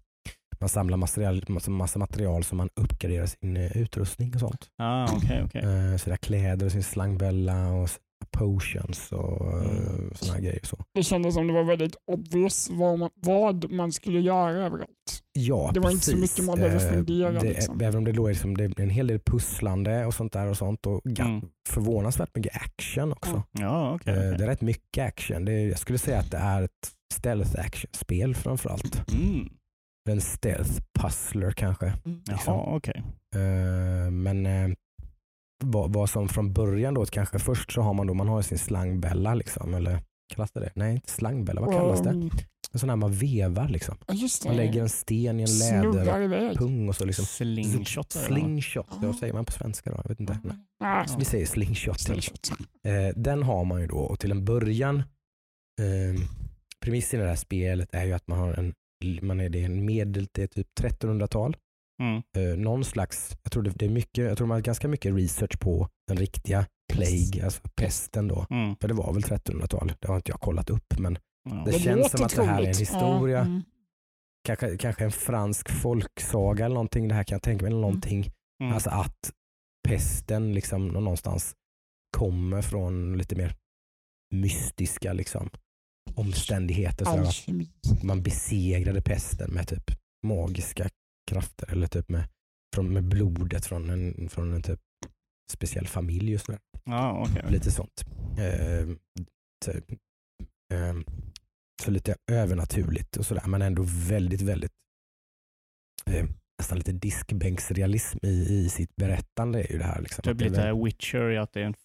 man 0.59 0.69
samlar 0.69 0.97
material, 0.97 1.43
massa, 1.47 1.71
massa 1.71 1.99
material 1.99 2.43
som 2.43 2.57
man 2.57 2.69
uppgraderar 2.75 3.25
sin 3.25 3.57
utrustning 3.57 4.33
och 4.33 4.39
sånt. 4.39 4.67
Ah, 4.77 5.07
okej. 5.15 5.47
Eh, 5.63 5.97
Sina 5.97 6.17
kläder, 6.17 6.69
sin 6.69 6.83
slangbella 6.83 7.71
och 7.71 7.89
potions 8.31 9.11
och 9.11 9.53
Mm. 9.53 9.77
mm. 9.77 10.11
sådana 10.15 10.39
grejer. 10.39 10.59
Så. 10.63 10.77
Det 10.93 11.03
kändes 11.03 11.33
som 11.33 11.47
det 11.47 11.53
var 11.53 11.63
väldigt 11.63 11.95
obvious 12.11 12.69
vad 12.71 12.99
man, 12.99 13.09
vad 13.15 13.71
man 13.71 13.91
skulle 13.91 14.19
göra 14.19 14.51
överallt. 14.65 14.89
Ja, 15.33 15.71
Det 15.73 15.79
var 15.79 15.91
inte 15.91 16.05
så 16.05 16.11
precis. 16.11 16.31
mycket 16.37 16.45
man 16.45 16.55
behöver 16.59 16.85
Eh, 16.85 16.91
fundera, 16.93 17.31
Det, 17.31 17.49
liksom. 17.49 17.81
Även 17.81 17.95
om 17.95 18.03
det 18.03 18.11
låg 18.13 18.29
liksom, 18.29 18.57
det 18.57 18.63
är 18.63 18.81
en 18.81 18.89
hel 18.89 19.07
del 19.07 19.19
pusslande 19.19 20.05
och 20.05 20.13
sånt 20.13 20.33
där 20.33 20.47
och 20.47 20.57
sånt 20.57 20.85
och 20.85 21.01
Mm. 21.19 21.41
förvånansvärt 21.69 22.35
mycket 22.35 22.55
action 22.55 23.11
också. 23.11 23.43
Ja, 23.51 23.93
okej. 23.95 24.13
Eh, 24.13 24.19
okej. 24.19 24.37
Det 24.37 24.43
är 24.43 24.47
rätt 24.47 24.61
mycket 24.61 25.07
action. 25.07 25.45
Det 25.45 25.61
jag 25.61 25.79
skulle 25.79 25.97
säga 25.97 26.19
att 26.19 26.31
det 26.31 26.37
är 26.37 26.61
ett 26.61 26.91
stealth 27.13 27.59
action-spel 27.59 28.35
framförallt. 28.35 29.11
Mm. 29.11 29.49
En 30.09 30.21
stealth 30.21 30.81
puzzler 30.99 31.51
kanske. 31.51 31.85
Jaha, 31.85 32.19
Liksom. 32.27 32.59
okej. 32.59 33.03
Eh, 33.35 34.11
Men 34.11 34.45
eh, 34.45 34.69
vad, 35.71 35.93
vad 35.93 36.09
som 36.09 36.29
från 36.29 36.53
början 36.53 36.93
då, 36.93 37.05
kanske 37.05 37.39
först 37.39 37.71
så 37.71 37.81
har 37.81 37.93
man 37.93 38.07
då, 38.07 38.13
man 38.13 38.27
har 38.27 38.41
sin 38.41 38.57
slangbella 38.57 39.33
liksom, 39.35 39.73
eller 39.73 39.99
kallas 40.33 40.51
det 40.51 40.59
det? 40.59 40.71
Nej, 40.75 40.93
inte 40.93 41.09
slangbella, 41.11 41.61
vad 41.61 41.71
kallas 41.73 42.01
det? 42.01 42.29
En 42.73 42.79
sån 42.79 42.89
här 42.89 42.95
man 42.95 43.11
vevar 43.11 43.69
liksom. 43.69 43.95
ja, 44.07 44.13
Just 44.13 44.43
det. 44.43 44.49
Man 44.49 44.57
lägger 44.57 44.81
en 44.81 44.89
sten 44.89 45.39
i 45.39 45.43
en 45.43 45.49
läderpung 45.59 46.89
och 46.89 46.95
så 46.95 47.05
liksom 47.05 47.25
Slingshot. 47.25 48.11
Slingshot, 48.11 48.87
Ja. 48.89 49.07
vad 49.07 49.15
säger 49.15 49.33
man 49.33 49.45
på 49.45 49.51
svenska 49.51 49.89
då? 49.89 49.95
Jag 50.03 50.09
vet 50.09 50.19
inte. 50.19 50.37
Nej. 50.43 50.55
Ah, 50.79 51.05
Vi 51.19 51.25
säger 51.25 51.45
slingshot. 51.45 51.99
slingshot. 51.99 52.51
Eh, 52.87 53.15
den 53.21 53.43
har 53.43 53.65
man 53.65 53.81
ju 53.81 53.87
då 53.87 53.97
och 53.97 54.19
till 54.19 54.31
en 54.31 54.45
början, 54.45 54.97
eh, 55.79 56.21
premissen 56.79 57.19
i 57.19 57.23
det 57.23 57.29
här 57.29 57.35
spelet 57.35 57.89
är 57.93 58.05
ju 58.05 58.13
att 58.13 58.27
man 58.27 58.39
har 58.39 58.53
en, 58.53 58.73
man 59.21 59.39
är, 59.39 59.49
det 59.49 59.61
är 59.61 59.65
en 59.65 59.85
medel, 59.85 60.27
det 60.31 60.43
är 60.43 60.47
typ 60.47 60.67
1300-tal. 60.79 61.57
Mm. 62.03 62.23
Eh, 62.37 62.57
någon 62.57 62.83
slags, 62.83 63.37
jag 63.43 63.51
tror 63.51 63.63
det, 63.63 63.69
det 63.69 63.85
är 63.85 63.89
mycket, 63.89 64.25
jag 64.25 64.37
tror 64.37 64.47
man 64.47 64.55
har 64.55 64.61
ganska 64.61 64.87
mycket 64.87 65.15
research 65.15 65.59
på 65.59 65.89
den 66.07 66.17
riktiga 66.17 66.65
plague, 66.93 67.45
alltså 67.45 67.61
pesten 67.75 68.27
då. 68.27 68.45
Mm. 68.49 68.75
För 68.81 68.87
det 68.87 68.93
var 68.93 69.13
väl 69.13 69.23
1300-tal, 69.23 69.93
det 69.99 70.07
har 70.07 70.15
inte 70.15 70.31
jag 70.31 70.39
kollat 70.39 70.69
upp 70.69 70.99
men 70.99 71.17
Ja. 71.49 71.63
Det 71.65 71.79
känns 71.79 71.97
låter 71.97 72.17
som 72.17 72.25
att 72.25 72.35
det 72.35 72.43
här 72.43 72.61
är 72.61 72.67
en 72.67 72.77
historia. 72.77 73.37
Ja, 73.37 73.45
mm. 73.45 73.63
kanske, 74.43 74.77
kanske 74.77 75.03
en 75.03 75.11
fransk 75.11 75.69
folksaga 75.69 76.65
eller 76.65 76.73
någonting, 76.73 77.07
det 77.07 77.15
här 77.15 77.23
kan 77.23 77.35
jag 77.35 77.43
tänka 77.43 77.63
mig, 77.63 77.71
eller 77.71 77.81
någonting. 77.81 78.31
Mm. 78.63 78.73
Alltså 78.73 78.89
att 78.89 79.31
pesten 79.87 80.53
liksom 80.53 80.87
någonstans 80.87 81.55
kommer 82.17 82.61
från 82.61 83.17
lite 83.17 83.35
mer 83.35 83.55
mystiska 84.33 85.13
liksom, 85.13 85.49
omständigheter. 86.15 87.05
Så 87.05 88.05
man 88.05 88.23
besegrade 88.23 89.01
pesten 89.01 89.51
med 89.51 89.67
typ 89.67 89.91
magiska 90.25 90.89
krafter 91.31 91.71
eller 91.71 91.87
typ 91.87 92.09
med, 92.09 92.23
från, 92.75 92.93
med 92.93 93.03
blodet 93.03 93.65
från 93.65 93.89
en, 93.89 94.29
från 94.29 94.53
en 94.53 94.61
typ 94.61 94.79
speciell 95.51 95.87
familj. 95.87 96.35
Och 96.35 96.41
så 96.41 96.51
där. 96.51 96.61
Ja, 96.83 97.25
okej. 97.29 97.51
Lite 97.51 97.71
sånt. 97.71 98.03
Eh, 98.37 98.87
typ, 99.65 99.91
eh, 100.73 100.93
så 101.83 101.91
lite 101.91 102.15
övernaturligt 102.31 103.17
och 103.17 103.25
sådär 103.25 103.43
men 103.47 103.61
ändå 103.61 103.83
väldigt, 103.87 104.41
väldigt 104.41 104.73
eh, 106.05 106.25
nästan 106.59 106.77
lite 106.77 106.91
diskbänksrealism 106.91 108.17
i, 108.21 108.29
i 108.29 108.69
sitt 108.69 108.95
berättande 108.95 109.63
är 109.63 109.71
ju 109.71 109.77
det 109.77 109.83
här. 109.83 110.01
Liksom. 110.01 110.21
Typ 110.21 110.31
Att 110.31 110.37
det 110.37 110.45
är 110.45 110.49
lite 110.49 110.73
Witcher 110.73 111.31
i 111.31 111.37
att 111.37 111.53
det 111.53 111.61
är 111.61 111.65
en 111.65 111.75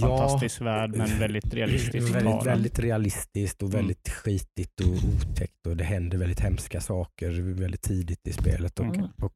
fantastisk 0.00 0.60
värld 0.60 0.96
men 0.96 1.18
väldigt 1.18 1.54
realistiskt. 1.54 2.14
väldigt, 2.14 2.46
väldigt 2.46 2.78
realistiskt 2.78 3.62
och 3.62 3.68
Mm. 3.68 3.80
väldigt 3.80 4.08
skitigt 4.08 4.80
och 4.80 4.86
otäckt 4.86 5.66
och 5.66 5.76
det 5.76 5.84
händer 5.84 6.18
väldigt 6.18 6.40
hemska 6.40 6.80
saker 6.80 7.30
väldigt 7.54 7.82
tidigt 7.82 8.28
i 8.28 8.32
spelet. 8.32 8.80
Och, 8.80 8.86
Okej. 8.86 9.08
och 9.22 9.34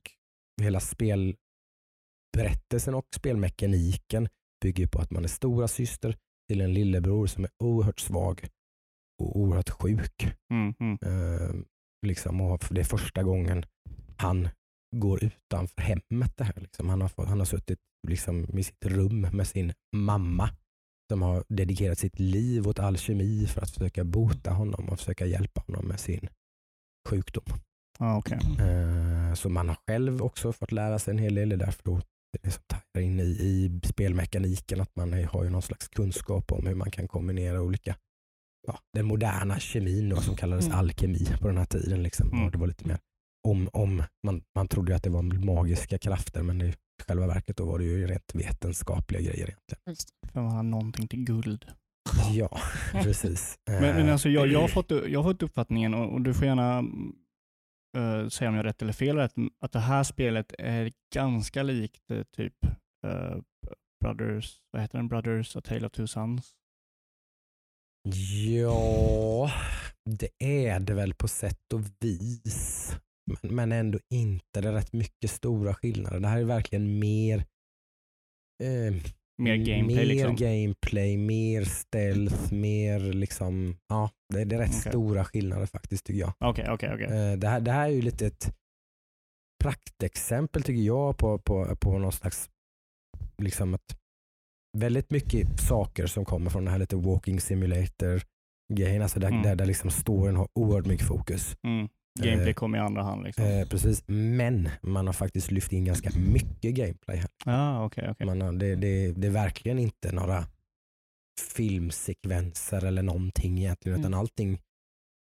hela 0.62 0.80
spelberättelsen 0.80 2.94
och 2.94 3.06
spelmekaniken 3.16 4.28
bygger 4.62 4.86
på 4.86 4.98
att 4.98 5.10
man 5.10 5.24
är 5.24 5.28
stora 5.28 5.68
syster 5.68 6.16
till 6.48 6.60
en 6.60 6.74
lillebror 6.74 7.26
som 7.26 7.44
är 7.44 7.50
oerhört 7.64 8.00
svag 8.00 8.48
och 9.22 9.36
oerhört 9.38 9.70
sjuk. 9.70 10.26
Mm, 10.52 10.74
mm. 10.80 10.98
Eh, 11.02 11.54
liksom, 12.06 12.40
och 12.40 12.64
det 12.70 12.80
är 12.80 12.84
första 12.84 13.22
gången 13.22 13.64
han 14.16 14.48
går 14.96 15.24
utanför 15.24 15.82
hemmet. 15.82 16.36
Det 16.36 16.44
här, 16.44 16.60
liksom. 16.60 16.88
han, 16.88 17.00
har 17.00 17.08
fått, 17.08 17.28
han 17.28 17.38
har 17.38 17.46
suttit 17.46 17.78
liksom, 18.08 18.58
i 18.58 18.62
sitt 18.62 18.86
rum 18.86 19.20
med 19.32 19.46
sin 19.46 19.72
mamma 19.96 20.50
som 21.12 21.22
har 21.22 21.44
dedikerat 21.48 21.98
sitt 21.98 22.18
liv 22.18 22.68
åt 22.68 22.78
alkemi 22.78 23.46
för 23.46 23.60
att 23.62 23.70
försöka 23.70 24.04
bota 24.04 24.50
honom 24.50 24.88
och 24.88 24.98
försöka 24.98 25.26
hjälpa 25.26 25.62
honom 25.66 25.88
med 25.88 26.00
sin 26.00 26.28
sjukdom. 27.08 27.44
Ah, 27.98 28.16
okej. 28.16 28.38
Eh, 28.58 29.34
så 29.34 29.48
man 29.48 29.68
har 29.68 29.76
själv 29.86 30.22
också 30.22 30.52
fått 30.52 30.72
lära 30.72 30.98
sig 30.98 31.12
en 31.12 31.18
hel 31.18 31.34
del. 31.34 31.48
Det 31.48 31.54
är 31.54 31.58
därför 31.58 31.82
då 31.84 32.00
det 32.32 32.46
är 32.46 32.50
som 32.50 32.62
tajar 32.66 33.06
in 33.06 33.20
i, 33.20 33.22
i 33.22 33.80
spelmekaniken 33.84 34.80
att 34.80 34.96
man 34.96 35.12
har 35.24 35.44
ju 35.44 35.50
någon 35.50 35.62
slags 35.62 35.88
kunskap 35.88 36.52
om 36.52 36.66
hur 36.66 36.74
man 36.74 36.90
kan 36.90 37.08
kombinera 37.08 37.62
olika 37.62 37.96
ja, 38.66 38.78
den 38.92 39.06
moderna 39.06 39.58
kemin 39.58 40.08
då, 40.08 40.16
som 40.20 40.36
kallades 40.36 40.66
Mm. 40.66 40.78
alkemi 40.78 41.26
på 41.40 41.48
den 41.48 41.58
här 41.58 41.64
tiden. 41.64 42.02
Liksom. 42.02 42.32
Mm. 42.32 42.50
Det 42.50 42.58
var 42.58 42.66
lite 42.66 42.86
mer 42.88 42.98
om, 43.48 43.68
om 43.72 44.02
man, 44.26 44.42
man 44.54 44.68
trodde 44.68 44.96
att 44.96 45.02
det 45.02 45.10
var 45.10 45.22
magiska 45.22 45.98
krafter 45.98 46.42
men 46.42 46.62
i 46.62 46.74
själva 47.00 47.26
verket 47.26 47.56
då 47.56 47.64
var 47.64 47.78
det 47.78 47.84
ju 47.84 48.06
rent 48.06 48.34
vetenskapliga 48.34 49.20
grejer 49.20 49.44
egentligen. 49.44 49.80
Just 49.86 50.08
det. 50.22 50.28
För 50.28 50.40
man 50.40 50.52
har 50.52 50.62
någonting 50.62 51.08
till 51.08 51.24
guld. 51.24 51.66
Ja, 52.32 52.60
precis. 52.92 53.58
Men, 53.66 53.80
men 53.80 54.06
Eh, 54.06 54.12
alltså, 54.12 54.28
jag, 54.28 54.48
jag, 54.48 54.60
har 54.60 54.68
fått, 54.68 54.90
jag 54.90 55.22
har 55.22 55.32
fått 55.32 55.42
uppfattningen, 55.42 55.94
och, 55.94 56.12
och 56.12 56.20
du 56.20 56.34
får 56.34 56.46
gärna 56.46 56.78
eh, 57.96 58.28
säga 58.28 58.48
om 58.48 58.54
jag 58.54 58.62
har 58.62 58.64
rätt 58.64 58.82
eller 58.82 58.92
fel, 58.92 59.18
att, 59.18 59.34
att 59.60 59.72
det 59.72 59.78
här 59.80 60.04
spelet 60.04 60.54
är 60.58 60.92
ganska 61.14 61.62
likt 61.62 62.10
eh, 62.10 62.22
typ 62.36 62.54
eh, 63.06 63.36
Brothers, 64.04 64.60
vad 64.70 64.82
heter 64.82 64.98
den? 64.98 65.08
Brothers 65.08 65.56
A 65.56 65.60
Tale 65.60 65.86
of 65.86 65.92
Two 65.92 66.06
Sons. 66.06 66.52
Ja, 68.46 69.50
det 70.04 70.28
är 70.38 70.80
det 70.80 70.94
väl 70.94 71.14
på 71.14 71.28
sätt 71.28 71.72
och 71.72 71.80
vis. 72.00 72.92
Men, 73.42 73.54
men 73.54 73.72
ändå 73.72 73.98
inte. 74.14 74.60
Det 74.60 74.68
är 74.68 74.72
rätt 74.72 74.92
mycket 74.92 75.30
stora 75.30 75.74
skillnader. 75.74 76.20
Det 76.20 76.28
här 76.28 76.40
är 76.40 76.44
verkligen 76.44 76.98
mer 76.98 77.38
eh, 78.62 78.94
Mer 79.42 79.56
gameplay 79.56 79.96
mer 79.96 80.04
liksom. 80.04 80.36
gameplay, 80.36 81.16
mer 81.16 81.64
stealth, 81.64 82.52
mer 82.54 83.00
liksom, 83.00 83.76
ja, 83.88 84.10
det, 84.34 84.44
det 84.44 84.56
är 84.56 84.60
rätt 84.60 84.68
Okej. 84.80 84.92
stora 84.92 85.24
skillnader 85.24 85.66
faktiskt 85.66 86.04
tycker 86.06 86.20
jag. 86.20 86.32
Okej, 86.38 86.66
okej, 86.70 86.90
okej. 86.94 87.06
Eh, 87.06 87.38
det, 87.38 87.48
här, 87.48 87.60
det 87.60 87.72
här 87.72 87.84
är 87.88 87.92
ju 87.92 88.02
lite 88.02 88.26
ett 88.26 88.54
praktexempel 89.64 90.62
tycker 90.62 90.82
jag 90.82 91.16
på, 91.18 91.38
på, 91.38 91.76
på 91.76 91.98
någon 91.98 92.12
slags, 92.12 92.50
liksom 93.42 93.74
ett, 93.74 93.96
väldigt 94.78 95.10
mycket 95.10 95.60
saker 95.60 96.06
som 96.06 96.24
kommer 96.24 96.50
från 96.50 96.64
den 96.64 96.72
här 96.72 96.78
lite 96.78 96.96
walking 96.96 97.40
simulator 97.40 98.22
grejen, 98.74 99.02
alltså 99.02 99.20
där, 99.20 99.28
Mm. 99.28 99.42
där, 99.42 99.54
där 99.56 99.66
liksom 99.66 99.90
storyn 99.90 100.36
har 100.36 100.48
oerhört 100.54 100.86
mycket 100.86 101.06
fokus. 101.06 101.56
Mm. 101.62 101.88
Gameplay 102.24 102.48
eh, 102.48 102.54
kommer 102.54 102.78
i 102.78 102.80
andra 102.80 103.02
hand 103.02 103.24
liksom. 103.24 103.44
Eh, 103.44 103.68
precis, 103.68 104.02
men 104.06 104.68
man 104.82 105.06
har 105.06 105.12
faktiskt 105.14 105.50
lyft 105.50 105.72
in 105.72 105.84
ganska 105.84 106.10
mycket 106.18 106.74
gameplay 106.74 107.16
här. 107.16 107.28
ah, 107.44 107.84
okej, 107.84 108.08
okej. 108.10 108.26
Man 108.26 108.40
har, 108.40 108.52
det, 108.52 108.74
det, 108.74 109.12
det 109.12 109.26
är 109.26 109.30
verkligen 109.30 109.78
inte 109.78 110.12
några 110.12 110.46
filmsekvenser 111.56 112.84
eller 112.84 113.02
någonting 113.02 113.58
egentligen, 113.58 113.94
Mm. 113.98 114.00
utan 114.00 114.14
allting 114.20 114.60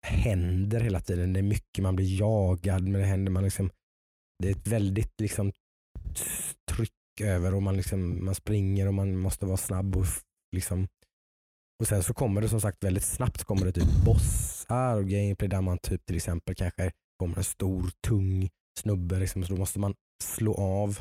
händer 0.06 0.80
hela 0.80 1.00
tiden. 1.00 1.32
Det 1.32 1.40
är 1.40 1.44
mycket, 1.44 1.82
man 1.82 1.96
blir 1.96 2.20
jagad, 2.20 2.82
men 2.82 2.92
det 3.00 3.06
händer, 3.06 3.32
man 3.32 3.44
liksom, 3.44 3.70
det 4.42 4.48
är 4.48 4.52
ett 4.52 4.66
väldigt 4.68 5.20
liksom, 5.20 5.52
tryck 6.70 7.20
över 7.20 7.54
och 7.54 7.62
man, 7.62 7.76
liksom, 7.76 8.24
man 8.24 8.34
springer 8.34 8.86
och 8.88 8.94
man 8.94 9.16
måste 9.16 9.46
vara 9.46 9.56
snabb. 9.56 9.96
Och, 9.96 10.06
liksom, 10.56 10.88
och 11.80 11.86
sen 11.88 12.02
så 12.02 12.14
kommer 12.14 12.40
det 12.40 12.48
som 12.48 12.60
sagt 12.60 12.84
väldigt 12.84 13.04
snabbt 13.04 13.44
kommer 13.44 13.64
det 13.66 13.72
typ 13.72 14.04
bossar 14.04 14.96
och 14.96 15.08
gameplay 15.08 15.48
där 15.48 15.60
man 15.60 15.78
typ 15.78 16.06
till 16.06 16.16
exempel 16.16 16.54
kanske 16.54 16.92
kommer 17.18 17.36
en 17.36 17.44
stor 17.44 17.90
tung 18.06 18.50
snubbe 18.80 19.18
liksom, 19.18 19.44
så 19.44 19.52
då 19.52 19.58
måste 19.58 19.78
man 19.78 19.94
slå 20.22 20.54
av 20.54 20.98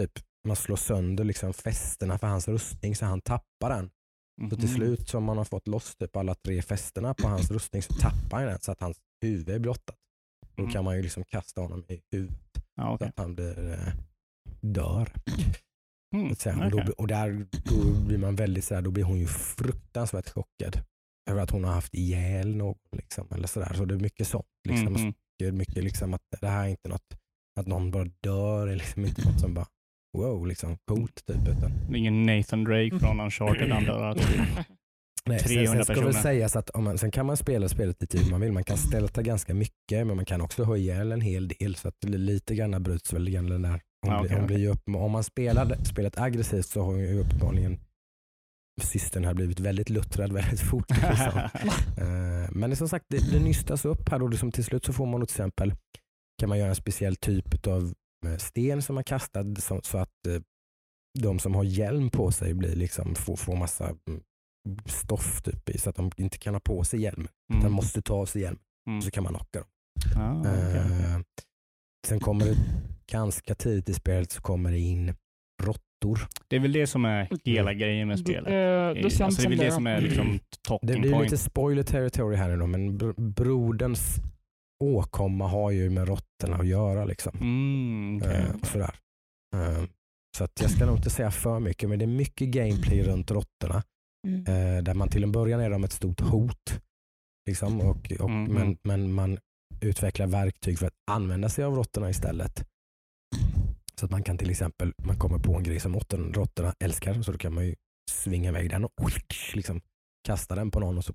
typ 0.00 0.12
man 0.48 0.56
slår 0.56 0.76
sönder 0.76 1.24
liksom 1.24 1.52
fästena 1.54 2.18
för 2.18 2.26
hans 2.26 2.48
rustning 2.48 2.96
så 2.96 3.04
han 3.04 3.20
tappar 3.20 3.68
den. 3.68 3.90
Så 4.50 4.56
till 4.56 4.68
Mhm. 4.68 4.76
slut 4.76 5.08
så 5.08 5.18
om 5.18 5.24
man 5.24 5.36
har 5.38 5.44
fått 5.44 5.68
loss 5.68 5.96
typ 5.96 6.16
alla 6.16 6.34
tre 6.34 6.62
fästena 6.62 7.14
på 7.14 7.28
hans 7.28 7.50
rustning 7.50 7.82
så 7.82 7.94
tappar 7.94 8.38
han 8.38 8.46
den 8.46 8.60
så 8.60 8.72
att 8.72 8.80
hans 8.80 8.96
huvud 9.22 9.48
är 9.48 9.58
blottat. 9.58 9.96
Då 10.56 10.62
Mm. 10.62 10.72
kan 10.72 10.84
man 10.84 10.96
ju 10.96 11.02
liksom 11.02 11.24
kasta 11.24 11.60
honom 11.60 11.84
i 11.88 12.00
huvudet 12.12 12.38
Ja, 12.74 12.82
så 12.84 12.94
okej. 12.94 13.08
att 13.08 13.18
han 13.18 13.34
blir, 13.34 13.72
eh, 13.72 13.92
dör. 14.60 15.12
Mm, 16.14 16.34
säga. 16.34 16.64
Och, 16.64 16.70
då, 16.70 16.92
och 16.98 17.06
där 17.06 17.46
då 17.64 18.00
blir 18.06 18.18
man 18.18 18.36
väldigt 18.36 18.64
sådär, 18.64 18.82
då 18.82 18.90
blir 18.90 19.04
hon 19.04 19.18
ju 19.18 19.26
fruktansvärt 19.26 20.28
chockad 20.28 20.78
över 21.30 21.42
att 21.42 21.50
hon 21.50 21.64
har 21.64 21.72
haft 21.72 21.94
ihjäl 21.94 22.56
någon. 22.56 22.78
Liksom, 22.96 23.28
eller 23.34 23.48
sådär. 23.48 23.72
Så 23.74 23.84
det 23.84 23.94
är 23.94 23.98
mycket 23.98 24.26
sånt. 24.28 24.46
Liksom, 24.68 24.92
Mhm. 24.92 25.06
mycket, 25.38 25.54
mycket 25.54 25.84
liksom 25.84 26.14
att 26.14 26.20
det 26.40 26.48
här 26.48 26.64
är 26.64 26.68
inte 26.68 26.88
något, 26.88 27.14
att 27.60 27.66
någon 27.66 27.90
bara 27.90 28.04
dör, 28.20 28.68
är 28.68 28.76
liksom 28.76 29.04
inte 29.04 29.28
något 29.30 29.40
som 29.40 29.54
bara 29.54 29.66
wow, 30.18 30.46
liksom 30.46 30.76
coolt 30.84 31.26
typ. 31.26 31.48
Utan, 31.48 31.70
Det 31.88 31.94
är 31.94 31.98
ingen 31.98 32.26
Nathan 32.26 32.64
Drake 32.64 32.98
från 33.00 33.20
Uncharted 33.20 33.70
han 33.72 33.84
dör. 33.94 34.18
Nej, 35.26 35.38
300 35.38 35.66
sen, 35.66 35.76
sen 35.76 35.84
ska 35.84 35.94
väl 35.94 36.04
personer. 36.04 36.22
sägas 36.22 36.56
att 36.56 36.70
om 36.70 36.84
man, 36.84 36.98
sen 36.98 37.10
kan 37.10 37.26
man 37.26 37.36
spela 37.36 37.68
spelet 37.68 38.00
lite 38.00 38.18
hur 38.18 38.30
man 38.30 38.40
vill. 38.40 38.52
Man 38.52 38.64
kan 38.64 38.76
stelta 38.76 39.22
ganska 39.22 39.54
mycket 39.54 40.06
men 40.06 40.16
man 40.16 40.24
kan 40.24 40.40
också 40.40 40.64
ha 40.64 40.76
ihjäl 40.76 41.12
en 41.12 41.20
hel 41.20 41.48
del 41.48 41.74
så 41.74 41.88
att 41.88 42.04
lite 42.04 42.54
grann 42.54 42.82
bryts 42.82 43.12
väl 43.12 43.32
den 43.32 43.62
där. 43.62 43.80
Hon, 44.06 44.20
blir, 44.20 44.26
okej, 44.26 44.36
hon 44.36 44.44
okej. 44.44 44.56
blir 44.56 44.68
upp, 44.68 44.82
om 44.86 45.12
man 45.12 45.24
spelar 45.24 45.84
spelet 45.84 46.18
aggressivt 46.18 46.66
så 46.66 46.80
har 46.80 46.86
hon 46.86 47.00
ju 47.00 47.20
uppenbarligen 47.20 47.78
systern 48.82 49.24
har 49.24 49.34
blivit 49.34 49.60
väldigt 49.60 49.90
luttrad 49.90 50.32
väldigt 50.32 50.60
fort. 50.60 50.90
Liksom. 50.90 51.40
Eh, 51.98 52.50
men 52.50 52.76
som 52.76 52.88
sagt 52.88 53.04
det, 53.08 53.30
det 53.32 53.40
nystas 53.40 53.84
upp 53.84 54.08
här 54.08 54.22
och 54.22 54.30
det 54.30 54.36
som 54.36 54.52
till 54.52 54.64
slut 54.64 54.84
så 54.84 54.92
får 54.92 55.06
man 55.06 55.20
till 55.20 55.24
exempel 55.24 55.74
kan 56.40 56.48
man 56.48 56.58
göra 56.58 56.68
en 56.68 56.74
speciell 56.74 57.16
typ 57.16 57.66
av 57.66 57.94
sten 58.38 58.82
som 58.82 58.94
man 58.94 59.04
kastar 59.04 59.60
så, 59.60 59.80
så 59.82 59.98
att 59.98 60.26
eh, 60.28 60.40
de 61.18 61.38
som 61.38 61.54
har 61.54 61.64
hjälm 61.64 62.10
på 62.10 62.32
sig 62.32 62.54
blir 62.54 62.76
liksom, 62.76 63.14
får, 63.14 63.36
får 63.36 63.56
massa 63.56 63.84
mm, 63.84 64.22
stoff 64.86 65.42
typ 65.42 65.68
i 65.68 65.78
så 65.78 65.90
att 65.90 65.96
de 65.96 66.10
inte 66.16 66.38
kan 66.38 66.54
ha 66.54 66.60
på 66.60 66.84
sig 66.84 67.00
hjälm. 67.00 67.28
Mm. 67.52 67.62
De 67.64 67.72
måste 67.72 68.02
ta 68.02 68.14
av 68.14 68.26
sig 68.26 68.42
hjälm 68.42 68.58
Mm. 68.88 69.02
så 69.02 69.10
kan 69.10 69.24
man 69.24 69.32
knocka 69.34 69.58
dem. 69.58 69.68
Ah, 70.22 70.40
okej. 70.40 70.76
Eh, 70.76 71.18
sen 72.06 72.20
kommer 72.20 72.44
det 72.46 72.56
ganska 73.12 73.54
tidigt 73.54 73.88
i 73.88 73.94
spelet 73.94 74.30
så 74.32 74.42
kommer 74.42 74.70
det 74.70 74.78
in 74.78 75.14
råttor. 75.62 76.28
Det 76.48 76.56
är 76.56 76.60
väl 76.60 76.72
det 76.72 76.86
som 76.86 77.04
är 77.04 77.28
hela 77.44 77.74
grejen 77.74 78.08
med 78.08 78.16
Det, 78.16 78.20
spelet. 78.22 78.46
eh, 78.46 78.52
det 78.52 78.88
alltså, 79.04 79.18
känns 79.18 79.36
det 79.36 79.40
är 79.40 79.42
som 79.42 79.50
väl 79.50 79.58
det. 79.58 79.64
det 79.64 79.70
som 79.72 79.86
är 79.86 80.00
liksom 80.00 80.32
Det 80.32 80.40
talking 80.68 81.00
blir 81.00 81.10
point. 81.12 81.24
lite 81.30 81.38
spoiler 81.42 81.82
territory 81.82 82.36
här 82.36 82.48
nu 82.48 82.56
då, 82.56 82.66
men 82.66 82.98
br- 82.98 83.32
broderns 83.32 84.16
åkomma 84.84 85.48
har 85.48 85.70
ju 85.70 85.90
med 85.90 86.08
råttorna 86.08 86.56
att 86.56 86.66
göra. 86.66 87.04
Liksom. 87.04 87.32
Mm, 87.40 88.16
okej, 88.22 88.40
Eh, 88.40 88.62
sådär. 88.62 88.94
Eh, 89.56 89.84
så 90.36 90.44
att 90.44 90.52
jag 90.60 90.70
ska 90.70 90.86
nog 90.86 90.96
inte 90.96 91.10
säga 91.10 91.30
för 91.30 91.60
mycket, 91.60 91.88
men 91.88 91.98
det 91.98 92.04
är 92.04 92.06
mycket 92.06 92.48
gameplay 92.48 93.02
runt 93.02 93.30
råttorna. 93.30 93.82
Mm. 94.26 94.40
Eh, 94.76 94.82
där 94.82 94.94
man 94.94 95.08
till 95.08 95.22
en 95.22 95.32
början 95.32 95.60
är 95.60 95.70
de 95.70 95.84
ett 95.84 95.92
stort 95.92 96.20
hot. 96.20 96.80
Liksom, 97.46 97.80
och, 97.80 98.12
och, 98.20 98.30
Mhm. 98.30 98.44
men, 98.54 98.78
men 98.82 99.12
man 99.12 99.38
utvecklar 99.80 100.26
verktyg 100.26 100.78
för 100.78 100.86
att 100.86 100.94
använda 101.10 101.48
sig 101.48 101.64
av 101.64 101.74
råttorna 101.74 102.10
istället. 102.10 102.66
Så 104.00 104.04
att 104.04 104.10
man 104.10 104.22
kan 104.22 104.38
till 104.38 104.50
exempel, 104.50 104.92
man 105.04 105.16
kommer 105.18 105.38
på 105.38 105.56
en 105.56 105.62
grej 105.62 105.80
som 105.80 105.94
råttorna, 105.94 106.74
älskar, 106.84 107.22
så 107.22 107.32
då 107.32 107.38
kan 107.38 107.54
man 107.54 107.66
ju 107.66 107.74
svinga 108.10 108.48
iväg 108.50 108.70
den 108.70 108.84
och 108.84 109.12
liksom, 109.54 109.80
kasta 110.26 110.54
den 110.54 110.70
på 110.70 110.80
någon 110.80 110.98
och 110.98 111.04
så 111.04 111.12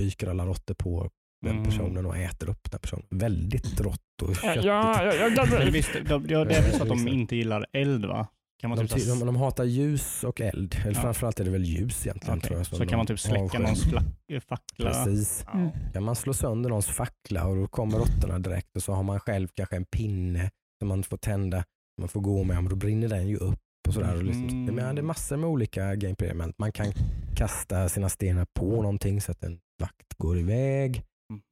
dyker 0.00 0.26
alla 0.26 0.46
råttor 0.46 0.74
på 0.74 1.10
den 1.46 1.52
Mm. 1.52 1.64
personen 1.64 2.06
och 2.06 2.16
äter 2.16 2.50
upp 2.50 2.70
den 2.70 2.80
personen. 2.80 3.06
Väldigt 3.10 3.80
rått 3.80 4.22
och 4.22 4.30
Ja, 4.30 4.34
köttigt. 4.34 4.64
ja, 4.64 5.14
ja, 5.14 5.70
visst, 5.72 5.90
de, 6.08 6.26
ja, 6.28 6.44
det 6.44 6.54
är 6.54 6.62
väl 6.62 6.72
så 6.72 6.82
att 6.82 6.88
de 6.88 7.08
inte 7.08 7.36
gillar 7.36 7.66
eld 7.72 8.04
va? 8.04 8.26
Kan 8.60 8.70
man 8.70 8.78
De, 8.78 8.88
typ 8.88 9.06
de, 9.06 9.26
de 9.26 9.36
hatar 9.36 9.64
ljus 9.64 10.24
och 10.24 10.40
eld. 10.40 10.76
Eller 10.84 10.94
Ja. 10.94 11.00
framförallt 11.02 11.40
är 11.40 11.44
det 11.44 11.50
väl 11.50 11.64
ljus 11.64 12.06
egentligen. 12.06 12.38
Okej, 12.38 12.48
tror 12.48 12.58
jag, 12.58 12.66
så 12.66 12.86
kan 12.86 12.96
man 12.96 13.06
typ 13.06 13.20
släcka 13.20 13.58
någons 13.58 13.84
flack, 13.84 14.04
fackla? 14.48 14.90
Precis. 15.04 15.44
Ja. 15.46 15.52
Mm. 15.58 15.70
kan 15.92 16.02
man 16.02 16.16
slå 16.16 16.32
sönder 16.34 16.68
någons 16.70 16.86
fackla 16.86 17.46
och 17.46 17.56
då 17.56 17.66
kommer 17.66 17.98
råttorna 17.98 18.38
direkt 18.38 18.76
och 18.76 18.82
så 18.82 18.92
har 18.92 19.02
man 19.02 19.20
själv 19.20 19.48
kanske 19.54 19.76
en 19.76 19.84
pinne 19.84 20.50
som 20.78 20.88
man 20.88 21.02
får 21.02 21.16
tända, 21.16 21.64
man 22.00 22.08
får 22.08 22.20
gå 22.20 22.44
med, 22.44 22.56
men 22.56 22.68
då 22.68 22.76
brinner 22.76 23.08
den 23.08 23.28
ju 23.28 23.36
upp. 23.36 23.58
Och 23.88 23.94
sådär. 23.94 24.16
Och 24.16 24.22
liksom, 24.24 24.66
det, 24.66 24.82
är- 24.82 24.92
det 24.94 25.00
är 25.00 25.02
massor 25.02 25.36
med 25.36 25.50
olika 25.50 25.94
gameplay 25.94 26.30
element. 26.30 26.58
Man 26.58 26.72
kan 26.72 26.92
kasta 27.36 27.88
sina 27.88 28.08
stenar 28.08 28.46
på 28.58 28.82
någonting 28.82 29.20
så 29.20 29.32
att 29.32 29.42
en 29.44 29.58
vakt 29.80 30.14
går 30.18 30.38
iväg. 30.38 31.02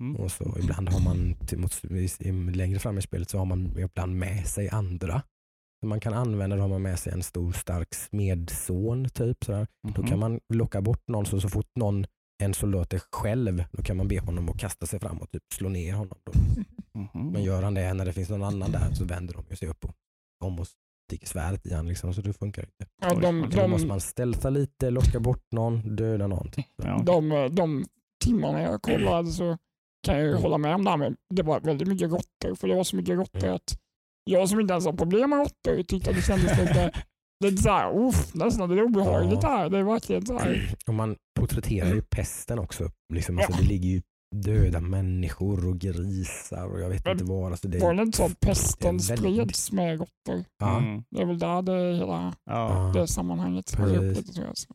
Mhm. 0.00 0.16
Och 0.16 0.30
så 0.32 0.56
ibland 0.58 0.88
har 0.88 1.00
man, 1.00 1.34
till, 1.46 1.58
mot, 1.58 1.80
längre 2.56 2.78
fram 2.78 2.98
i 2.98 3.02
spelet 3.02 3.30
så 3.30 3.38
har 3.38 3.44
man 3.44 3.78
ibland 3.78 4.16
med 4.16 4.46
sig 4.46 4.68
andra. 4.68 5.22
Man 5.86 6.00
kan 6.00 6.14
använda, 6.14 6.56
då 6.56 6.62
har 6.62 6.68
man 6.68 6.82
med 6.82 6.98
sig 6.98 7.12
en 7.12 7.22
stor 7.22 7.52
stark 7.52 7.94
smedson 7.94 9.08
typ. 9.08 9.44
Sådär. 9.44 9.66
Då 9.94 10.00
Mhm. 10.02 10.10
kan 10.10 10.18
man 10.18 10.40
locka 10.54 10.80
bort 10.80 11.08
någon 11.08 11.26
så, 11.26 11.40
så 11.40 11.48
fort 11.48 11.70
någon, 11.76 12.06
en 12.42 12.54
soldat 12.54 12.92
är 12.92 13.02
själv, 13.12 13.64
då 13.72 13.82
kan 13.82 13.96
man 13.96 14.08
be 14.08 14.20
honom 14.20 14.48
att 14.48 14.58
kasta 14.58 14.86
sig 14.86 15.00
fram 15.00 15.18
och 15.18 15.30
typ 15.30 15.42
slå 15.54 15.68
ner 15.68 15.92
honom. 15.94 16.18
Då. 16.24 16.32
Mhm. 16.98 17.32
Men 17.32 17.42
gör 17.42 17.62
han 17.62 17.74
det 17.74 17.94
när 17.94 18.04
det 18.04 18.12
finns 18.12 18.28
någon 18.30 18.42
annan 18.42 18.72
där 18.72 18.92
så 18.94 19.04
vänder 19.04 19.34
de 19.34 19.44
ju 19.50 19.56
sig 19.56 19.68
upp 19.68 19.84
och 19.84 19.94
om 20.44 20.60
och 20.60 20.66
sticker 21.10 21.26
svärdet 21.26 21.66
i 21.66 21.70
honom. 21.70 21.86
Liksom, 21.88 22.14
så 22.14 22.20
det 22.20 22.32
funkar 22.32 22.62
inte. 22.62 22.86
Ja, 23.02 23.14
de, 23.14 23.50
Så 23.50 23.56
då 23.60 23.68
måste 23.68 23.84
de, 23.84 23.88
man 23.88 24.00
stälta 24.00 24.50
lite, 24.50 24.90
locka 24.90 25.20
bort 25.20 25.44
någon, 25.52 25.96
döda 25.96 26.26
någon. 26.26 26.50
Typ. 26.50 26.66
Ja. 26.82 27.02
de, 27.06 27.48
de 27.54 27.84
timmarna 28.24 28.62
jag 28.62 28.82
kollade 28.82 29.28
så 29.30 29.58
kan 30.02 30.14
jag 30.14 30.24
ju 30.24 30.30
Mm. 30.30 30.42
hålla 30.42 30.58
med 30.58 30.74
om 30.74 30.84
det 30.84 30.90
här 30.90 30.96
med 30.96 31.16
det 31.34 31.42
var 31.42 31.60
väldigt 31.60 31.88
mycket 31.88 32.10
råttor. 32.10 32.54
För 32.54 32.68
det 32.68 32.74
var 32.74 32.84
så 32.84 32.96
mycket 32.96 33.16
råttor 33.16 33.42
Mm. 33.44 33.54
att 33.54 33.78
jag 34.30 34.48
som 34.48 34.60
inte 34.60 34.72
ens 34.72 34.84
har 34.86 34.92
problem 34.92 35.30
med 35.30 35.38
råttor 35.38 35.82
tyckte 35.82 36.10
att 36.10 36.16
det 36.16 36.22
kändes 36.22 36.58
lite, 36.58 36.92
lite 37.44 37.62
såhär, 37.62 37.98
uff, 38.08 38.34
nästan 38.34 38.70
lite 38.70 38.82
obehagligt 38.82 39.38
Ja. 39.42 39.48
här. 39.48 39.70
Det 39.70 39.78
är 39.78 39.82
verkligen 39.82 40.26
såhär. 40.26 40.74
Och 40.86 40.94
man 40.94 41.16
porträtterar 41.40 41.94
ju 41.94 42.02
pesten 42.02 42.58
också. 42.58 42.90
Liksom, 43.14 43.38
alltså, 43.38 43.52
Ja. 43.52 43.58
Det 43.60 43.68
ligger 43.68 43.88
ju 43.88 44.02
döda 44.36 44.80
människor 44.80 45.68
och 45.68 45.78
grisar 45.78 46.66
och 46.66 46.80
jag 46.80 46.88
vet 46.88 47.04
Men 47.04 47.12
inte 47.12 47.24
vad. 47.24 47.50
Alltså, 47.52 47.68
det, 47.68 47.78
Var 47.78 47.94
det 47.94 48.02
inte 48.02 48.16
så 48.16 48.24
att 48.24 48.40
pesten 48.40 48.96
det 48.98 49.04
är 49.12 49.16
väldigt- 49.22 49.56
spreds 49.56 49.72
med 49.72 49.98
råttor? 49.98 50.44
ja, 50.58 50.78
Mm. 50.78 51.02
Det 51.10 51.22
är 51.22 51.26
väl 51.26 51.38
där 51.38 51.62
det 51.62 51.96
hela 51.96 52.34
Ja. 52.44 52.92
det 52.94 53.06
sammanhanget 53.08 53.76
Precis. 53.76 54.16
lite 54.16 54.32
så. 54.32 54.44
Alltså. 54.46 54.66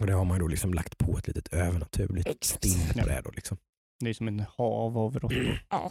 och 0.00 0.06
det 0.06 0.12
har 0.12 0.24
man 0.24 0.36
ju 0.36 0.40
då 0.40 0.46
liksom 0.48 0.74
lagt 0.74 0.98
på 0.98 1.18
ett 1.18 1.26
litet 1.26 1.48
övernaturligt 1.52 2.58
Ja. 2.62 3.02
på 3.02 3.08
det. 3.08 3.20
Då, 3.24 3.30
liksom. 3.30 3.56
Det 4.04 4.08
är 4.10 4.14
som 4.14 4.28
en 4.28 4.44
hav 4.56 4.98
av 4.98 5.18
råttor. 5.18 5.62
Ja. 5.70 5.90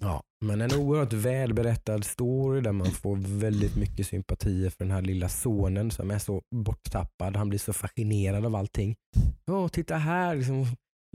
Ja, 0.00 0.22
men 0.44 0.60
en 0.60 0.72
oerhört 0.74 1.12
välberättad 1.12 2.04
story 2.04 2.60
där 2.60 2.72
man 2.72 2.86
får 2.86 3.16
väldigt 3.40 3.76
mycket 3.76 4.06
sympatier 4.06 4.70
för 4.70 4.84
den 4.84 4.90
här 4.90 5.02
lilla 5.02 5.28
sonen 5.28 5.90
som 5.90 6.10
är 6.10 6.18
så 6.18 6.42
borttappad. 6.54 7.36
Han 7.36 7.48
blir 7.48 7.58
så 7.58 7.72
fascinerad 7.72 8.46
av 8.46 8.56
allting. 8.56 8.96
Åh, 9.50 9.68
titta 9.68 9.96
här! 9.96 10.36
Liksom, 10.36 10.66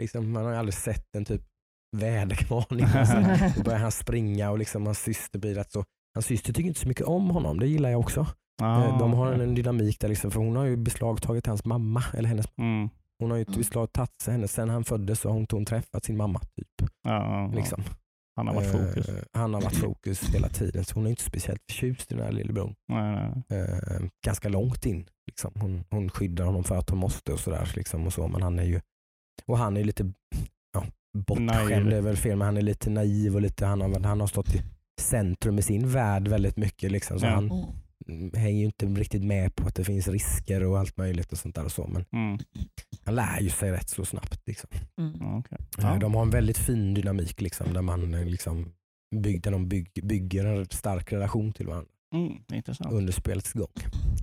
liksom, 0.02 0.32
man 0.32 0.46
har 0.46 0.54
aldrig 0.54 0.74
sett 0.74 1.16
en 1.16 1.26
typ 1.26 1.42
väderkvarn 1.98 2.80
innan. 2.80 3.40
Då 3.58 3.64
börjar 3.64 3.80
han 3.80 3.92
springa 3.92 4.52
och 4.52 4.58
liksom 4.60 4.86
hans 4.86 5.00
syster 5.00 5.40
blir 5.40 5.56
rätt 5.56 5.72
så 5.72 5.84
Hans 6.14 6.26
syster 6.26 6.54
tycker 6.54 6.68
inte 6.68 6.80
så 6.80 6.88
mycket 6.88 7.06
om 7.06 7.30
honom, 7.30 7.60
det 7.60 7.68
gillar 7.68 7.90
jag 7.90 8.00
också. 8.00 8.28
Ah, 8.62 8.84
Eh, 8.86 9.00
De 9.00 9.14
har 9.14 9.32
en, 9.32 9.42
en 9.42 9.56
dynamik 9.56 10.00
där, 10.00 10.08
liksom, 10.08 10.32
för 10.32 10.40
hon 10.40 10.56
har 10.56 10.66
ju 10.66 10.76
beslagtagit 10.78 11.48
hans 11.48 11.66
mamma. 11.66 12.04
Eller 12.14 12.30
hennes, 12.30 12.46
Mm. 12.58 12.90
hon 13.20 13.32
har 13.32 13.38
ju 13.38 13.44
Mm. 13.48 13.58
beslagtagit 13.58 14.28
henne 14.28 14.48
sen 14.48 14.70
han 14.70 14.84
föddes 14.84 15.20
så 15.20 15.30
har 15.30 15.34
hon, 15.34 15.46
hon 15.52 15.66
träffat 15.66 16.06
sin 16.06 16.18
mamma. 16.18 16.40
Typ, 16.40 16.90
ja, 17.04 17.12
ja. 17.12 17.52
liksom. 17.56 17.84
Han 18.48 18.56
har 18.56 18.64
varit 18.64 18.72
fokus. 18.72 19.10
Eh, 19.10 19.24
han 19.34 19.54
har 19.54 19.62
varit 19.62 19.78
fokus 19.78 20.24
hela 20.34 20.50
tiden 20.50 20.86
så 20.86 20.96
hon 20.96 21.06
är 21.06 21.10
inte 21.10 21.24
speciellt 21.24 21.62
förtjust 21.68 22.12
i 22.12 22.16
den 22.16 22.24
här 22.26 22.32
lillebror. 22.32 22.76
Nej, 22.88 23.32
nej. 23.50 23.60
Eh, 23.60 24.02
ganska 24.26 24.50
långt 24.50 24.86
in. 24.86 25.06
Liksom. 25.28 25.52
Hon, 25.56 25.84
hon 25.90 26.10
skyddar 26.10 26.46
honom 26.46 26.64
för 26.64 26.78
att 26.78 26.90
hon 26.90 27.00
måste 27.00 27.34
och 27.34 27.40
sådär. 27.40 27.72
Liksom, 27.76 28.06
och 28.08 28.14
så, 28.14 28.28
men 28.28 28.42
han 28.42 28.60
är 28.60 28.64
ju 28.64 28.80
och 29.46 29.58
han 29.58 29.78
är 29.78 29.84
lite 29.84 30.14
ja, 30.74 30.86
bortskämd, 31.18 31.94
är 31.94 32.02
väl 32.02 32.18
fel, 32.18 32.38
men 32.38 32.46
han 32.46 32.58
är 32.58 32.62
lite 32.62 32.90
naiv 32.90 33.36
och 33.36 33.42
lite, 33.42 33.66
han, 33.66 33.82
har, 33.82 34.00
han 34.04 34.20
har 34.20 34.28
stått 34.28 34.56
i 34.56 34.62
centrum 35.02 35.60
i 35.60 35.62
sin 35.62 35.90
värld 35.90 36.28
väldigt 36.28 36.58
mycket. 36.58 36.92
Liksom, 36.92 37.20
så 37.20 37.26
Ja. 37.26 37.32
han 37.32 37.52
mm, 37.52 37.66
hänger 38.34 38.60
ju 38.60 38.66
inte 38.66 38.86
riktigt 38.86 39.24
med 39.24 39.56
på 39.56 39.68
att 39.68 39.76
det 39.76 39.84
finns 39.84 40.08
risker 40.08 40.64
och 40.64 40.80
allt 40.80 40.98
möjligt 40.98 41.32
och 41.32 41.38
sånt 41.38 41.56
där. 41.56 41.66
Och 41.66 41.72
så, 41.72 41.88
men 41.88 42.06
Mm. 42.14 42.40
han 43.06 43.16
lär 43.16 43.40
ju 43.40 43.50
sig 43.50 43.72
rätt 43.72 43.90
så 43.90 44.06
snabbt. 44.06 44.42
Liksom. 44.48 44.70
Mm. 44.98 45.36
Okej. 45.38 45.58
Eh, 45.78 45.84
Ja. 45.86 45.98
De 45.98 46.14
har 46.16 46.22
en 46.22 46.30
väldigt 46.30 46.58
fin 46.58 46.94
dynamik 46.94 47.42
liksom, 47.42 47.74
där 47.74 47.82
man 47.82 48.14
eh, 48.14 48.26
liksom 48.26 48.72
bygg, 49.16 49.42
där 49.44 49.52
de 49.52 49.70
bygg, 49.70 49.90
bygger 50.04 50.46
en 50.46 50.66
stark 50.66 51.14
relation 51.14 51.54
till 51.54 51.68
varandra 51.68 51.88
Mm, 52.16 52.34
intressant. 52.54 52.94
under 52.94 53.14
spelets 53.14 53.54
gång. 53.54 53.68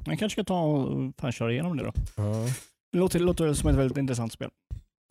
Jag 0.06 0.18
kanske 0.18 0.34
ska 0.34 0.44
ta 0.44 0.60
och 0.62 1.12
fan 1.18 1.32
köra 1.32 1.52
igenom 1.52 1.76
det 1.76 1.84
då. 1.84 1.92
Ja. 2.16 2.46
Det 2.92 2.98
låter, 2.98 3.18
det 3.18 3.24
låter 3.24 3.52
som 3.54 3.70
ett 3.70 3.76
väldigt 3.76 3.98
intressant 3.98 4.32
spel. 4.32 4.50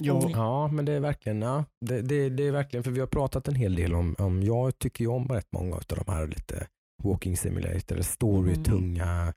Jag, 0.03 0.17
Mm. 0.23 0.31
Ja, 0.31 0.67
men 0.67 0.85
det 0.85 0.91
är 0.93 0.99
verkligen, 0.99 1.41
ja, 1.41 1.65
det, 1.85 2.01
det, 2.01 2.29
det 2.29 2.43
är 2.47 2.51
verkligen, 2.51 2.83
för 2.83 2.91
vi 2.91 2.99
har 2.99 3.07
pratat 3.07 3.47
en 3.47 3.55
hel 3.55 3.75
del 3.75 3.93
om, 3.95 4.15
om 4.19 4.43
jag 4.43 4.79
tycker 4.79 5.03
ju 5.03 5.07
om 5.09 5.27
rätt 5.27 5.47
många 5.51 5.75
av 5.75 5.83
de 5.87 6.11
här 6.13 6.27
lite 6.27 6.67
walking 7.03 7.37
simulator, 7.37 7.91
eller 7.95 8.03
story-tunga 8.03 9.33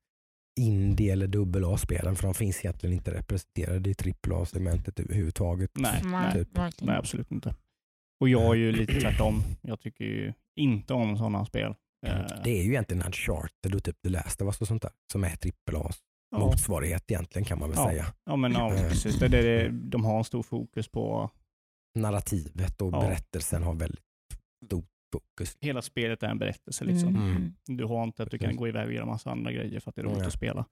indie 0.60 1.12
eller 1.12 1.26
dubbel 1.26 1.64
A-spelen, 1.64 2.16
för 2.16 2.22
de 2.24 2.34
finns 2.34 2.64
egentligen 2.64 2.94
inte 2.96 3.10
representerade 3.14 3.90
i 3.90 3.94
trippel 3.94 4.32
A-segmentet 4.32 5.00
överhuvudtaget. 5.00 5.70
nej, 5.74 6.02
nej, 6.04 6.32
typ. 6.32 6.58
verkligen. 6.58 6.86
nej, 6.92 6.98
absolut 6.98 7.30
inte. 7.30 7.54
Och 8.20 8.28
jag 8.28 8.42
är 8.50 8.54
ju 8.54 8.72
lite 8.80 9.00
tvärtom. 9.00 9.42
Jag 9.62 9.80
tycker 9.80 10.04
ju 10.04 10.32
inte 10.56 10.94
om 10.94 11.16
sådana 11.16 11.44
spel. 11.44 11.74
Eh, 12.06 12.26
Det 12.44 12.50
är 12.50 12.62
ju 12.62 12.70
egentligen 12.70 13.02
Uncharted 13.02 13.74
och 13.74 13.84
typ 13.84 14.02
The 14.02 14.08
Last 14.08 14.40
of 14.42 14.46
Us 14.46 14.60
och 14.60 14.66
sånt 14.68 14.82
där, 14.82 14.92
som 15.12 15.24
är 15.24 15.36
trippel 15.36 15.76
A 15.76 15.90
ja, 16.30 16.38
motsvarighet 16.38 17.10
egentligen 17.10 17.44
kan 17.44 17.58
man 17.58 17.68
väl 17.70 17.78
Ja. 17.78 17.88
säga. 17.88 18.06
ja, 18.24 18.36
men 18.36 18.52
ja, 18.52 18.74
Eh. 18.74 18.88
precis. 18.88 19.18
Det, 19.18 19.28
det, 19.28 19.42
det, 19.42 19.68
de 19.68 20.04
har 20.04 20.18
en 20.18 20.24
stor 20.24 20.42
fokus 20.42 20.88
på 20.88 21.30
Narrativet 21.98 22.82
och 22.82 22.92
Ja. 22.94 23.00
berättelsen 23.00 23.62
har 23.62 23.74
väldigt 23.74 24.00
stort 24.66 24.86
fokus. 25.12 25.56
hela 25.60 25.82
spelet 25.82 26.22
är 26.22 26.28
en 26.28 26.38
berättelse. 26.38 26.84
Liksom. 26.84 27.08
Mm. 27.16 27.30
Mm. 27.36 27.52
Du 27.66 27.84
har 27.84 28.04
inte 28.04 28.22
att 28.22 28.30
du 28.30 28.38
kan 28.38 28.56
gå 28.56 28.68
iväg 28.68 28.86
och 28.86 28.92
göra 28.92 29.06
massa 29.06 29.30
andra 29.30 29.52
grejer 29.52 29.80
för 29.80 29.90
att 29.90 29.94
det 29.96 30.02
är 30.02 30.04
roligt 30.06 30.18
Nej. 30.18 30.26
att 30.26 30.32
spela. 30.32 30.64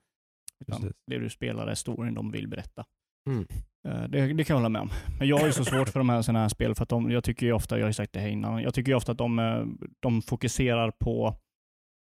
Utan 0.61 0.81
Precis. 0.81 0.97
det 1.07 1.19
du 1.19 1.31
spelar 1.31 1.67
är 1.67 1.75
storyn 1.75 2.15
de 2.15 2.31
vill 2.31 2.49
berätta. 2.49 2.85
Mm. 3.31 3.47
Eh, 3.89 4.09
Det, 4.09 4.33
det 4.33 4.45
kan 4.45 4.55
jag 4.55 4.61
hålla 4.61 4.69
med 4.69 4.83
om. 4.83 4.91
Men 5.19 5.29
jag 5.29 5.39
har 5.39 5.47
ju 5.47 5.53
så 5.53 5.65
svårt 5.65 5.89
för 5.89 6.01
de 6.01 6.09
här, 6.09 6.23
såna 6.23 6.39
här 6.39 6.49
spel 6.49 6.75
för 6.75 6.83
att 6.83 6.89
de, 6.89 7.11
jag 7.11 7.25
tycker 7.25 7.47
ju 7.47 7.53
ofta, 7.53 7.77
jag 7.79 7.85
har 7.85 7.89
ju 7.89 7.95
sagt 7.95 8.13
det 8.13 8.21
här 8.21 8.29
innan, 8.29 8.63
jag 8.63 8.75
tycker 8.75 8.93
ju 8.93 8.97
ofta 8.97 9.13
att 9.13 9.19
de, 9.19 9.39
eh, 9.39 9.65
de 10.01 10.23
fokuserar 10.23 10.91
på 10.91 11.35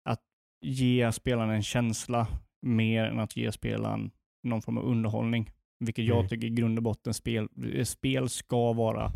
att 0.08 0.20
ge 0.64 1.12
spelaren 1.12 1.50
en 1.50 1.62
känsla 1.62 2.26
mer 2.66 3.04
än 3.04 3.18
att 3.20 3.36
ge 3.36 3.52
spelaren 3.52 4.10
någon 4.42 4.62
form 4.62 4.78
av 4.78 4.84
underhållning. 4.84 5.50
Vilket 5.84 6.04
jag 6.04 6.16
Mm. 6.18 6.28
tycker 6.28 6.46
i 6.46 6.50
grund 6.50 6.78
och 6.78 6.82
botten 6.82 7.14
spel, 7.14 7.48
spel 7.84 8.28
ska 8.28 8.72
vara 8.72 9.12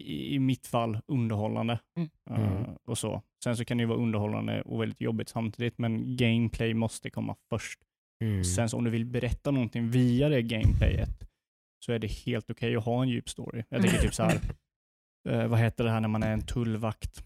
i, 0.00 0.34
i 0.34 0.38
mitt 0.38 0.66
fall 0.66 0.98
underhållande. 1.06 1.78
Mm. 1.96 2.10
Mm. 2.30 2.64
och 2.86 2.98
så. 2.98 3.22
Sen 3.44 3.56
så 3.56 3.64
kan 3.64 3.76
det 3.76 3.82
ju 3.82 3.88
vara 3.88 3.98
underhållande 3.98 4.62
och 4.62 4.82
väldigt 4.82 5.00
jobbigt 5.00 5.28
samtidigt, 5.28 5.78
men 5.78 6.16
gameplay 6.16 6.74
måste 6.74 7.10
komma 7.10 7.36
först. 7.50 7.78
Mm. 8.24 8.44
Sen 8.44 8.68
så 8.68 8.76
om 8.76 8.84
du 8.84 8.90
vill 8.90 9.04
berätta 9.06 9.50
någonting 9.50 9.90
via 9.90 10.28
det 10.28 10.42
gameplayet 10.42 11.28
så 11.84 11.92
är 11.92 11.98
det 11.98 12.06
helt 12.12 12.50
okej 12.50 12.76
att 12.76 12.84
ha 12.84 13.02
en 13.02 13.08
djup 13.08 13.28
story. 13.28 13.64
Jag 13.68 13.82
tänker 13.82 13.98
typ 13.98 14.14
så 14.14 14.22
här, 14.22 14.40
eh, 15.28 15.46
vad 15.46 15.58
heter 15.58 15.84
det 15.84 15.90
här 15.90 16.00
när 16.00 16.08
man 16.08 16.22
är 16.22 16.32
en 16.32 16.46
tullvakt? 16.46 17.24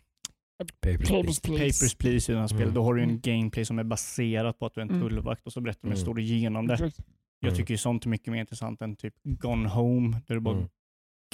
Papers, 0.80 1.08
Papers, 1.08 1.40
Please. 1.40 1.58
Papers, 1.58 1.94
Please 1.94 2.32
i 2.32 2.34
den 2.34 2.40
här 2.40 2.48
spelet. 2.48 2.62
Mm. 2.64 2.74
Då 2.74 2.82
har 2.84 2.94
du 2.94 3.02
en 3.02 3.08
Mm. 3.10 3.20
gameplay 3.20 3.64
som 3.64 3.78
är 3.78 3.84
baserat 3.84 4.58
på 4.58 4.66
att 4.66 4.74
du 4.74 4.80
är 4.80 4.82
en 4.84 4.90
Mm. 4.90 5.02
tullvakt 5.02 5.46
och 5.46 5.52
så 5.52 5.60
berättar 5.60 5.80
de 5.88 5.90
en 5.90 5.96
story 5.96 6.22
genom 6.22 6.66
det. 6.66 6.92
Jag 7.40 7.56
tycker 7.56 7.74
ju 7.74 7.78
sånt 7.78 8.04
är 8.04 8.08
mycket 8.08 8.32
mer 8.32 8.40
intressant 8.40 8.82
än 8.82 8.96
typ 8.96 9.14
Gone 9.22 9.68
Home, 9.68 10.20
där 10.26 10.34
du 10.34 10.40
bara 10.40 10.56
Mm. 10.56 10.68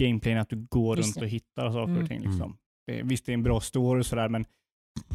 Gameplayen 0.01 0.39
att 0.41 0.49
du 0.49 0.57
går 0.71 0.97
Just 0.97 1.07
runt 1.09 1.15
det. 1.15 1.21
och 1.25 1.29
hittar 1.29 1.71
saker 1.73 1.91
Mm. 1.93 2.03
och 2.03 2.09
ting. 2.09 2.21
Liksom. 2.21 2.57
Det, 2.87 2.99
är- 3.01 3.05
visst, 3.05 3.27
det 3.27 3.33
är 3.33 3.35
en 3.35 3.43
bra 3.43 3.61
story 3.61 4.01
och 4.01 4.07
sådär, 4.07 4.29
men 4.29 4.45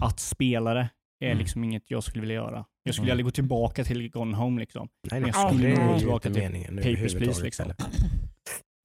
att 0.02 0.20
spela 0.20 0.74
det 0.74 0.90
är 1.20 1.30
Mm. 1.32 1.38
liksom 1.38 1.63
inget 1.63 1.92
jag 1.92 2.04
skulle 2.04 2.22
vilja 2.22 2.36
göra. 2.36 2.66
Jag 2.84 2.96
skulle 2.96 3.06
Mm. 3.06 3.13
aldrig 3.13 3.26
gå 3.26 3.32
tillbaka 3.32 3.84
till 3.84 4.10
Gone 4.10 4.38
Home. 4.38 4.60
Liksom. 4.62 4.88
Nej, 5.12 5.22
nej, 5.22 5.32
jag 5.36 5.54
skulle 5.54 5.70
är 5.72 5.88
gå 5.94 6.00
tillbaka 6.00 6.30
till 6.34 6.42
Papers, 6.76 7.13
Please, 7.16 7.44
liksom. 7.44 7.74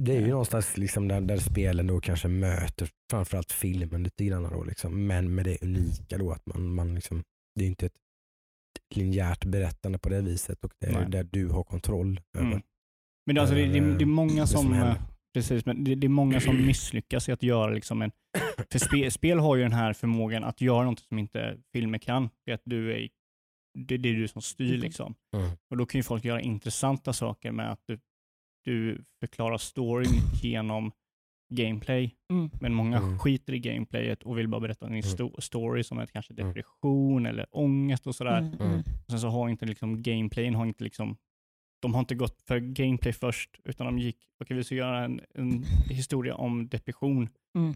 Det 0.02 0.16
är 0.16 0.20
ju 0.20 0.26
någonstans 0.28 0.76
liksom 0.76 1.08
där, 1.08 1.20
där 1.20 1.36
spelen 1.36 1.86
då 1.86 2.00
kanske 2.00 2.28
möter 2.28 2.88
framförallt 3.10 3.52
filmen 3.52 4.02
lite 4.02 4.24
grann 4.24 4.42
då 4.42 4.64
liksom, 4.64 5.06
men 5.06 5.34
med 5.34 5.44
det 5.44 5.62
unika 5.62 6.18
då 6.18 6.32
att 6.32 6.46
man, 6.46 6.74
man 6.74 6.94
liksom, 6.94 7.22
det 7.58 7.64
är 7.64 7.68
inte 7.68 7.86
ett 7.86 7.96
linjärt 8.94 9.44
berättande 9.44 9.98
på 9.98 10.08
det 10.08 10.20
viset 10.20 10.64
och 10.64 10.72
det 10.80 10.86
är 10.86 10.92
Nej. 10.92 11.10
där 11.10 11.28
du 11.32 11.48
har 11.48 11.64
kontroll 11.64 12.20
över. 12.38 12.46
Mm. 12.46 12.62
Men 13.26 13.34
det, 13.34 13.38
är 13.38 13.40
alltså, 13.42 13.54
det, 13.56 13.66
det, 13.66 13.80
det 13.98 14.04
är 14.04 14.06
många 14.06 14.40
Det 14.40 14.46
som 14.46 14.62
som, 14.62 14.94
precis, 15.34 15.66
men 15.66 15.84
det, 15.84 15.94
det 15.94 16.06
är 16.06 16.08
många 16.08 16.40
som 16.40 16.66
misslyckas 16.66 17.28
i 17.28 17.32
att 17.32 17.42
göra 17.42 17.70
liksom 17.70 18.02
en... 18.02 18.10
För 18.72 18.78
spel, 18.78 19.10
spel 19.10 19.38
har 19.38 19.56
ju 19.56 19.62
den 19.62 19.72
här 19.72 19.92
förmågan 19.92 20.44
att 20.44 20.60
göra 20.60 20.84
något 20.84 21.00
som 21.00 21.18
inte 21.18 21.58
filmer 21.72 21.98
kan. 21.98 22.28
Det 22.44 22.50
är 22.50 22.54
att 22.54 22.62
du 22.64 22.92
är, 22.92 23.08
det, 23.78 23.96
det 23.96 24.08
är 24.08 24.14
du 24.14 24.28
som 24.28 24.42
styr. 24.42 24.68
Mm. 24.74 24.80
Liksom. 24.80 25.14
Mm. 25.36 25.50
Och 25.70 25.76
Då 25.76 25.86
kan 25.86 25.98
ju 25.98 26.02
folk 26.02 26.24
göra 26.24 26.40
intressanta 26.40 27.12
saker 27.12 27.52
med 27.52 27.72
att 27.72 27.80
du, 27.86 27.98
du 28.64 29.04
förklarar 29.20 29.58
storyn 29.58 30.10
genom 30.42 30.92
gameplay. 31.54 32.14
Mm. 32.30 32.50
Men 32.60 32.74
många 32.74 32.96
Mm. 32.98 33.18
skiter 33.18 33.52
i 33.52 33.58
gameplayet 33.58 34.22
och 34.22 34.38
vill 34.38 34.48
bara 34.48 34.60
berätta 34.60 34.86
en 34.86 35.00
sto- 35.02 35.40
story 35.40 35.82
som 35.84 35.98
är 35.98 36.06
kanske 36.06 36.32
Mm. 36.34 36.46
depression 36.46 37.26
eller 37.26 37.46
ångest 37.50 38.06
och 38.06 38.14
sådär. 38.14 38.38
Mm. 38.38 38.60
Mm. 38.60 38.82
Sen 39.08 39.20
så 39.20 39.28
har 39.28 39.48
inte 39.48 39.66
liksom 39.66 40.02
gameplayen 40.02 40.54
har 40.54 40.66
inte 40.66 40.84
liksom 40.84 41.16
de 41.82 41.94
har 41.94 42.00
inte 42.00 42.14
gått 42.14 42.42
för 42.42 42.58
gameplay 42.58 43.12
först, 43.12 43.50
utan 43.64 43.86
de 43.86 43.98
gick, 43.98 44.16
okej 44.40 44.56
vi 44.56 44.64
ska 44.64 44.74
göra 44.74 45.04
en, 45.04 45.20
en 45.34 45.64
historia 45.90 46.34
om 46.34 46.68
depression. 46.68 47.28
Mm. 47.58 47.74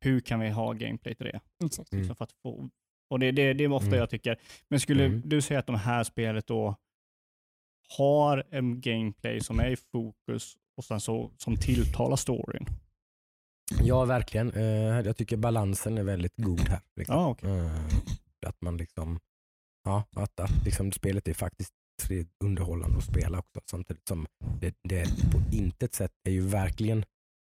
Hur 0.00 0.20
kan 0.20 0.40
vi 0.40 0.50
ha 0.50 0.72
gameplay 0.72 1.14
till 1.14 1.26
det? 1.26 1.40
Exakt. 1.64 1.92
Mm. 1.92 2.08
Så 2.08 2.14
för 2.14 2.24
att 2.24 2.32
få, 2.32 2.68
och 3.10 3.18
det, 3.18 3.32
det, 3.32 3.52
det 3.52 3.64
är 3.64 3.72
ofta 3.72 3.86
Mm. 3.86 3.98
jag 3.98 4.10
tycker. 4.10 4.38
Men 4.68 4.80
skulle 4.80 5.04
Mm. 5.04 5.22
du 5.24 5.42
säga 5.42 5.60
att 5.60 5.66
de 5.66 5.76
här 5.76 6.04
spelet 6.04 6.46
då 6.46 6.76
har 7.96 8.44
en 8.50 8.80
gameplay 8.80 9.40
som 9.40 9.60
är 9.60 9.70
i 9.70 9.76
fokus 9.76 10.56
och 10.76 10.84
sen 10.84 11.00
så 11.00 11.30
som 11.38 11.56
tilltalar 11.56 12.16
storyn? 12.16 12.66
Ja, 13.82 14.04
verkligen. 14.04 14.50
Eh, 14.52 14.62
jag 15.00 15.16
tycker 15.16 15.36
balansen 15.36 15.98
är 15.98 16.02
väldigt 16.02 16.36
god 16.36 16.60
här. 16.60 16.80
Liksom. 16.96 17.14
Ja, 17.16 17.28
okej. 17.28 17.50
Eh, 17.58 17.86
att 18.46 18.60
man 18.60 18.76
liksom, 18.76 19.20
ja, 19.84 20.04
att, 20.16 20.40
att 20.40 20.64
liksom 20.64 20.92
spelet 20.92 21.28
är 21.28 21.34
faktiskt 21.34 21.72
tre- 22.02 22.24
underhållande 22.44 22.98
att 22.98 23.04
spela 23.04 23.38
också. 23.38 23.60
Samtidigt 23.70 24.08
som 24.08 24.26
det, 24.60 24.74
det 24.88 25.04
på 25.32 25.42
intet 25.56 25.94
sätt 25.94 26.12
är 26.28 26.32
ju 26.32 26.40
verkligen, 26.40 27.04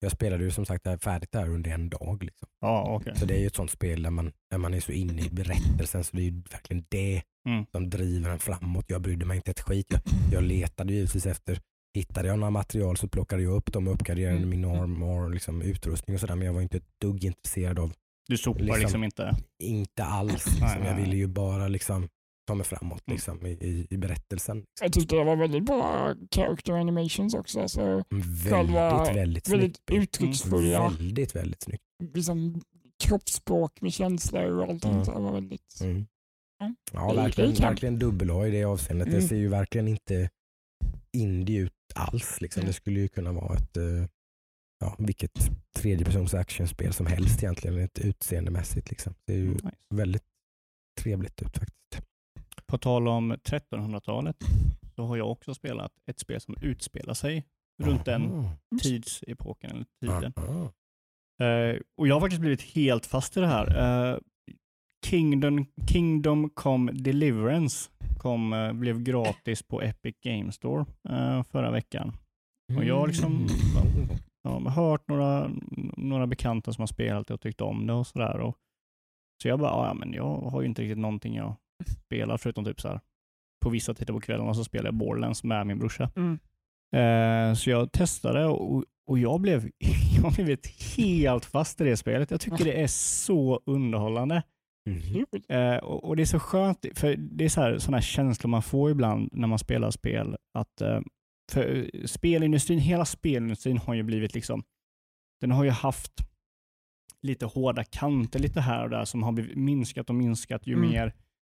jag 0.00 0.12
spelade 0.12 0.44
ju 0.44 0.50
som 0.50 0.66
sagt 0.66 0.84
det 0.84 0.90
här 0.90 0.96
färdigt 0.98 1.32
där 1.32 1.48
under 1.48 1.70
en 1.70 1.88
dag. 1.88 2.22
Liksom. 2.22 2.48
Ja, 2.60 2.96
okej. 3.00 3.12
Så 3.16 3.26
det 3.26 3.34
är 3.34 3.38
ju 3.40 3.46
ett 3.46 3.56
sånt 3.56 3.70
spel 3.70 4.02
där 4.02 4.10
man, 4.10 4.32
där 4.50 4.58
man 4.58 4.74
är 4.74 4.80
så 4.80 4.92
inne 4.92 5.22
i 5.22 5.30
berättelsen 5.30 6.04
så 6.04 6.16
det 6.16 6.22
är 6.22 6.30
ju 6.30 6.42
verkligen 6.50 6.84
det 6.88 7.22
Mm. 7.48 7.66
som 7.72 7.90
driver 7.90 8.30
en 8.30 8.38
framåt. 8.38 8.84
Jag 8.88 9.00
brydde 9.02 9.24
mig 9.26 9.36
inte 9.36 9.50
ett 9.50 9.60
skit. 9.60 9.86
Jag, 9.90 10.00
jag 10.32 10.42
letade 10.42 10.92
ju 10.92 10.98
givetvis 10.98 11.26
efter, 11.26 11.60
hittade 11.94 12.28
jag 12.28 12.38
några 12.38 12.50
material 12.50 12.96
så 12.96 13.08
plockade 13.08 13.42
jag 13.42 13.52
upp 13.52 13.72
dem 13.72 13.88
och 13.88 13.94
uppgraderade 13.94 14.36
Mm. 14.36 14.48
min 14.50 14.64
armor, 14.64 15.30
liksom, 15.30 15.62
utrustning 15.62 16.14
och 16.14 16.20
sådär 16.20 16.34
men 16.34 16.46
jag 16.46 16.54
var 16.54 16.60
inte 16.62 16.76
ett 16.76 16.88
dugg 17.00 17.24
intresserad 17.24 17.78
av, 17.78 17.92
Du 18.28 18.36
sopar 18.38 18.60
Liksom- 18.60 18.80
liksom, 18.80 19.04
inte. 19.04 19.36
inte 19.62 20.04
alls. 20.04 20.32
Liksom. 20.46 20.58
nej, 20.60 20.78
Jag 20.86 20.94
nej. 20.96 21.04
ville 21.04 21.16
ju 21.16 21.26
bara 21.26 21.68
liksom 21.68 22.08
ta 22.46 22.54
mig 22.54 22.66
framåt 22.66 23.02
Mm. 23.06 23.14
liksom, 23.14 23.46
i, 23.46 23.86
i, 23.90 23.96
berättelsen. 23.96 24.64
Jag 24.80 24.92
tyckte 24.92 25.16
det 25.16 25.24
var 25.24 25.36
väldigt 25.36 25.64
bra 25.64 26.14
character 26.34 26.72
animations 26.72 27.34
också. 27.34 27.60
Alltså, 27.60 28.04
Själva- 28.50 29.04
Väldigt, 29.04 29.16
väldigt 29.16 29.48
väldigt 29.48 29.76
snyggt. 29.76 29.90
uttrycksfulla. 29.92 30.88
Väldigt, 30.88 31.36
väldigt 31.36 31.62
snyggt. 31.62 31.82
Liksom, 32.14 32.62
kroppsspråk 33.04 33.80
med 33.80 33.92
känslor 33.92 34.50
och 34.58 34.68
allt 34.70 34.84
Mm. 34.84 35.04
där 35.04 35.12
var 35.12 35.32
väldigt... 35.32 35.80
Mm. 35.80 36.06
Mm. 36.62 36.76
Ja, 36.92 37.10
Det- 37.10 37.16
verkligen, 37.16 37.54
det 37.54 37.60
verkligen 37.62 37.98
dubbel-A 37.98 38.46
i 38.46 38.50
det 38.50 38.64
avseendet. 38.64 39.06
Det 39.10 39.16
Mm. 39.16 39.28
ser 39.28 39.36
ju 39.36 39.48
verkligen 39.48 39.88
inte 39.88 40.30
indie 41.16 41.60
ut 41.60 41.72
alls. 41.94 42.40
Liksom. 42.40 42.60
Mm. 42.60 42.66
Det 42.68 42.72
skulle 42.72 43.00
ju 43.00 43.08
kunna 43.08 43.32
vara 43.32 43.54
ett 43.56 43.76
eh, 43.76 44.06
ja, 44.80 44.96
vilket 44.98 45.50
tredjepersons 45.76 46.34
actionspel 46.34 46.92
som 46.92 47.06
helst 47.06 47.42
egentligen, 47.42 47.78
ett 47.78 47.98
utseendemässigt. 47.98 48.90
Liksom. 48.90 49.14
Det 49.26 49.32
är 49.32 49.38
ju 49.38 49.50
Nice. 49.50 49.70
väldigt 49.94 50.22
trevligt 51.00 51.42
ut 51.42 51.58
faktiskt. 51.58 52.05
På 52.70 52.78
tal 52.78 53.08
om 53.08 53.32
1300-talet 53.32 54.36
så 54.96 55.04
har 55.04 55.16
jag 55.16 55.30
också 55.30 55.54
spelat 55.54 55.92
ett 56.10 56.18
spel 56.18 56.40
som 56.40 56.54
utspelar 56.60 57.14
sig 57.14 57.44
runt 57.82 58.04
den 58.04 58.22
tidsepoken 58.82 59.70
eller 59.70 59.86
tiden. 60.00 60.32
Eh, 61.42 61.80
och 61.96 62.08
jag 62.08 62.14
har 62.14 62.20
faktiskt 62.20 62.40
blivit 62.40 62.62
helt 62.62 63.06
fast 63.06 63.36
i 63.36 63.40
det 63.40 63.46
här. 63.46 63.66
Eh, 64.12 64.18
Kingdom, 65.06 65.66
Kingdom 65.92 66.50
Come 66.50 66.92
Deliverance 66.92 67.90
kom, 68.18 68.52
eh, 68.52 68.72
blev 68.72 69.02
gratis 69.02 69.62
på 69.62 69.82
Epic 69.82 70.16
Game 70.24 70.52
Store 70.52 70.86
förra 71.50 71.70
veckan. 71.70 72.12
Och 72.76 72.84
jag 72.84 72.98
har 72.98 73.06
liksom- 73.06 73.46
Mm. 74.44 74.66
Har 74.66 74.70
hört 74.70 75.08
några, 75.08 75.50
några 75.96 76.26
bekanta 76.26 76.72
som 76.72 76.82
har 76.82 76.86
spelat 76.86 77.26
det 77.26 77.34
och 77.34 77.40
tyckt 77.40 77.60
om 77.60 77.86
det 77.86 77.92
och 77.92 78.06
sådär. 78.06 78.52
Så 79.42 79.48
jag 79.48 79.58
bara, 79.58 79.70
"Ah, 79.70 79.86
ja, 79.86 79.94
men 79.94 80.12
jag 80.12 80.36
har 80.38 80.60
ju 80.60 80.66
inte 80.68 80.82
riktigt 80.82 80.98
någonting 80.98 81.34
jag 81.34 81.54
spelar 82.06 82.36
förutom 82.36 82.64
typ 82.64 82.80
så 82.80 82.88
här 82.88 83.00
på 83.64 83.70
vissa 83.70 83.94
tider 83.94 84.12
på 84.14 84.20
kvällarna 84.20 84.54
så 84.54 84.64
spelar 84.64 84.84
jag 84.84 84.94
Borderlands 84.94 85.44
med 85.44 85.66
min 85.66 85.78
brorsa. 85.78 86.10
Mm. 86.16 86.38
Eh, 86.96 87.54
så 87.54 87.70
jag 87.70 87.92
testade 87.92 88.46
och, 88.46 88.84
och 89.06 89.18
jag 89.18 89.40
blev 89.40 89.70
jag 90.22 90.32
blev 90.32 90.56
helt 90.96 91.44
fast 91.44 91.80
i 91.80 91.84
det 91.84 91.96
spelet. 91.96 92.30
Jag 92.30 92.40
tycker 92.40 92.64
det 92.64 92.82
är 92.82 92.86
så 92.86 93.60
underhållande. 93.66 94.42
Kul. 95.12 95.42
Eh, 95.48 95.76
och, 95.76 96.04
och 96.04 96.16
det 96.16 96.22
är 96.22 96.26
så 96.26 96.38
skönt, 96.38 96.86
för 96.94 97.16
det 97.16 97.44
är 97.44 97.48
så 97.48 97.60
här, 97.60 97.78
såna 97.78 97.96
här 97.96 98.02
känslor 98.02 98.50
man 98.50 98.62
får 98.62 98.90
ibland 98.90 99.28
när 99.32 99.48
man 99.48 99.58
spelar 99.58 99.90
spel. 99.90 100.36
Att, 100.58 100.80
eh, 100.80 101.00
för 101.52 101.88
eh, 101.94 102.04
spelindustrin, 102.04 102.78
hela 102.78 103.04
spelindustrin 103.04 103.78
har 103.78 103.94
ju 103.94 104.02
blivit 104.02 104.34
liksom, 104.34 104.62
den 105.40 105.50
har 105.50 105.64
ju 105.64 105.70
haft 105.70 106.12
lite 107.22 107.46
hårda 107.46 107.84
kanter 107.84 108.38
lite 108.38 108.60
här 108.60 108.84
och 108.84 108.90
där 108.90 109.04
som 109.04 109.22
har 109.22 109.32
blivit 109.32 109.56
minskat 109.56 110.08
och 110.08 110.14
minskat 110.16 110.66
ju 110.66 110.74
Mm. 110.74 110.90
mer 110.90 111.12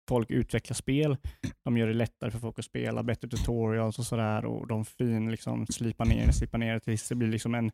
folk 0.09 0.31
utvecklar 0.31 0.75
spel. 0.75 1.17
De 1.63 1.77
gör 1.77 1.87
det 1.87 1.93
lättare 1.93 2.31
för 2.31 2.39
folk 2.39 2.59
att 2.59 2.65
spela, 2.65 3.03
bättre 3.03 3.27
tutorials 3.27 3.99
och 3.99 4.05
sådär 4.05 4.45
och 4.45 4.67
de 4.67 4.85
fin 4.85 5.31
liksom 5.31 5.67
slipar 5.67 6.05
ner 6.05 6.27
det, 6.27 6.33
slipar 6.33 6.57
ner 6.57 6.73
det 6.73 6.79
tills 6.79 7.09
det 7.09 7.15
blir 7.15 7.27
liksom 7.27 7.55
en, 7.55 7.71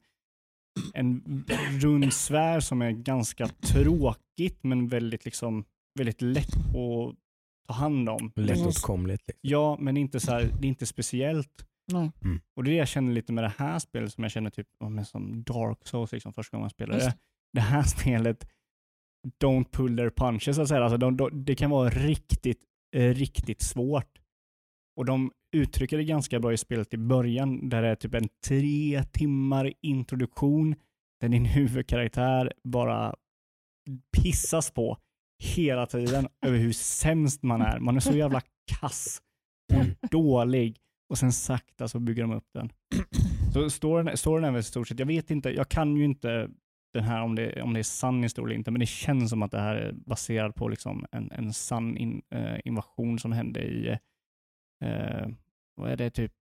en 0.94 1.46
rund 1.82 2.14
sfär 2.14 2.60
som 2.60 2.82
är 2.82 2.92
ganska 2.92 3.48
tråkigt 3.48 4.64
men 4.64 4.88
väldigt, 4.88 5.26
liksom, 5.26 5.66
väldigt 6.00 6.22
lätt 6.22 6.58
att 6.58 7.16
ta 7.68 7.74
hand 7.74 8.10
om. 8.10 8.32
Lättåtkomligt. 8.36 9.24
Liksom. 9.28 9.40
Ja, 9.42 9.78
men 9.80 9.98
inte 9.98 10.20
så 10.20 10.32
här, 10.32 10.42
det 10.42 10.68
är 10.68 10.70
inte 10.70 10.86
speciellt. 10.86 11.68
Nej. 11.92 12.12
Och 12.56 12.64
det 12.64 12.70
är 12.70 12.72
det 12.72 12.78
jag 12.78 12.88
känner 12.88 13.14
lite 13.14 13.34
med 13.34 13.44
det 13.44 13.54
här 13.58 13.80
spelet 13.80 14.14
som 14.14 14.24
jag 14.24 14.32
känner 14.32 14.50
typ 14.50 14.68
men 14.80 15.06
som 15.06 15.44
Dark 15.44 15.88
Souls 15.88 16.12
liksom, 16.12 16.34
första 16.34 16.58
gången 16.58 16.66
jag 16.66 16.72
spelade 16.72 17.04
Just 17.04 17.10
det. 17.10 17.18
Det 17.54 17.62
här 17.62 17.84
spelet, 18.00 18.48
don't 19.44 19.72
pull 19.72 19.98
their 19.98 20.10
punches 20.10 20.56
så 20.56 20.62
att 20.62 20.68
säga. 20.68 20.84
Alltså, 20.84 20.98
de, 20.98 21.18
de, 21.18 21.46
det 21.46 21.56
kan 21.56 21.70
vara 21.70 21.90
riktigt, 21.90 22.62
eh, 22.96 23.14
riktigt 23.14 23.62
svårt. 23.62 24.20
Och 24.98 25.06
de 25.06 25.32
uttrycker 25.56 25.98
det 25.98 26.04
ganska 26.04 26.40
bra 26.40 26.54
i 26.54 26.58
spelet 26.58 26.94
i 26.94 26.98
början 26.98 27.70
där 27.70 27.82
det 27.82 27.88
är 27.88 27.96
typ 27.96 28.14
en 28.14 28.30
tre 28.48 29.04
timmar 29.12 29.74
introduktion 29.82 30.76
där 31.22 31.30
din 31.30 31.46
huvudkaraktär 31.56 32.54
bara 32.64 33.16
pissas 34.18 34.72
på 34.72 34.98
hela 35.44 35.86
tiden 35.86 36.28
över 36.46 36.58
hur 36.58 36.72
sämst 36.72 37.44
man 37.44 37.62
är. 37.62 37.80
Man 37.80 37.96
är 37.96 38.00
så 38.00 38.18
jävla 38.18 38.42
kass 38.80 39.22
och 39.74 40.10
dålig 40.10 40.78
och 41.10 41.18
sen 41.18 41.34
sakta 41.34 41.88
så 41.88 42.00
bygger 42.00 42.22
de 42.22 42.32
upp 42.32 42.48
den. 42.54 42.70
Så 43.54 43.70
storyn, 43.70 44.18
storyn 44.18 44.46
är 44.46 44.52
väl 44.52 44.60
i 44.60 44.64
stort 44.64 44.88
sett, 44.88 45.00
jag 45.00 45.06
vet 45.06 45.32
inte, 45.32 45.50
jag 45.50 45.70
kan 45.70 45.98
ju 45.98 46.06
inte 46.06 46.50
den 46.98 47.10
här 47.10 47.22
om 47.22 47.36
det, 47.36 47.62
om 47.62 47.74
det 47.74 47.80
är 47.80 47.84
sann 47.84 48.24
historia 48.24 48.46
eller 48.46 48.58
inte, 48.58 48.72
men 48.72 48.80
det 48.80 48.86
känns 48.86 49.30
som 49.30 49.44
att 49.44 49.52
det 49.52 49.60
här 49.60 49.76
är 49.76 49.92
baserat 49.92 50.56
på 50.56 50.70
liksom 50.70 51.06
en, 51.12 51.32
en 51.32 51.54
sann 51.54 51.98
in, 51.98 52.22
eh, 52.30 52.60
invasion 52.66 53.20
som 53.20 53.32
hände 53.32 53.64
i, 53.64 53.98
eh, 54.86 55.28
vad 55.76 55.92
är 55.92 55.98
det, 55.98 56.10
typ 56.10 56.32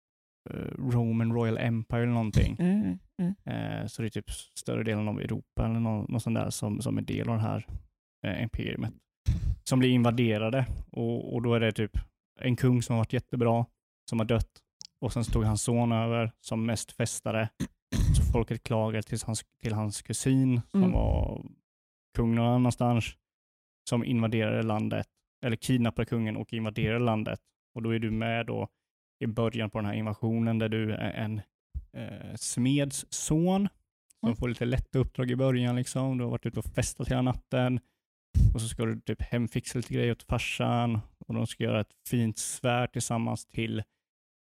eh, 0.49 0.91
Roman 0.91 1.33
Royal 1.33 1.57
Empire 1.57 2.03
eller 2.03 2.13
någonting. 2.13 2.55
Mm. 2.59 2.99
Mm. 3.21 3.35
Eh, 3.45 3.87
så 3.87 4.01
det 4.01 4.07
är 4.07 4.09
typ 4.09 4.29
större 4.31 4.83
delen 4.83 5.07
av 5.07 5.19
Europa 5.19 5.65
eller 5.65 5.79
något, 5.79 6.09
något 6.09 6.23
sånt 6.23 6.35
där 6.35 6.49
som, 6.49 6.81
som 6.81 6.97
är 6.97 7.01
del 7.01 7.29
av 7.29 7.35
det 7.35 7.41
här 7.41 7.67
eh, 8.27 8.43
imperiumet. 8.43 8.93
Som 9.63 9.79
blir 9.79 9.89
invaderade 9.89 10.65
och, 10.91 11.33
och 11.33 11.41
då 11.41 11.53
är 11.53 11.59
det 11.59 11.71
typ 11.71 11.97
en 12.39 12.55
kung 12.55 12.81
som 12.81 12.93
har 12.93 12.99
varit 12.99 13.13
jättebra, 13.13 13.65
som 14.09 14.19
har 14.19 14.25
dött 14.25 14.61
och 14.99 15.13
sen 15.13 15.23
stod 15.23 15.43
hans 15.43 15.61
son 15.61 15.91
över 15.91 16.31
som 16.41 16.65
mest 16.65 16.91
festare. 16.91 17.49
Så 18.17 18.23
folket 18.31 18.63
klagade 18.63 19.03
till 19.03 19.19
hans, 19.25 19.45
till 19.61 19.73
hans 19.73 20.01
kusin 20.01 20.61
som 20.71 20.79
Mm. 20.83 20.91
var 20.93 21.45
kung 22.17 22.35
någon 22.35 22.53
annanstans 22.55 23.05
som 23.89 24.03
invaderade 24.05 24.63
landet, 24.63 25.07
eller 25.45 25.55
kidnappade 25.55 26.05
kungen 26.05 26.37
och 26.37 26.53
invaderade 26.53 27.05
landet. 27.05 27.39
Och 27.75 27.83
då 27.83 27.89
är 27.95 27.99
du 27.99 28.11
med 28.11 28.45
då 28.45 28.67
i 29.23 29.27
början 29.27 29.69
på 29.69 29.77
den 29.77 29.85
här 29.85 29.93
invasionen 29.93 30.59
där 30.59 30.69
du 30.69 30.91
är 30.93 31.11
en 31.11 31.41
eh, 31.93 32.35
smeds 32.35 33.05
son 33.09 33.67
som 34.19 34.27
Mm. 34.29 34.35
får 34.35 34.49
lite 34.49 34.65
lätta 34.65 34.99
uppdrag 34.99 35.31
i 35.31 35.35
början. 35.35 35.75
Liksom. 35.75 36.17
Du 36.17 36.23
har 36.23 36.31
varit 36.31 36.45
ute 36.45 36.59
och 36.59 36.65
festat 36.65 37.07
hela 37.09 37.21
natten 37.21 37.79
och 38.53 38.61
så 38.61 38.67
ska 38.67 38.85
du 38.85 38.99
typ 39.01 39.21
hemfixa 39.21 39.79
lite 39.79 39.93
grejer 39.93 40.11
åt 40.11 40.23
farsan 40.23 40.99
och 41.27 41.33
de 41.33 41.47
ska 41.47 41.63
göra 41.63 41.81
ett 41.81 41.93
fint 42.09 42.37
svärd 42.37 42.93
tillsammans 42.93 43.45
till 43.45 43.79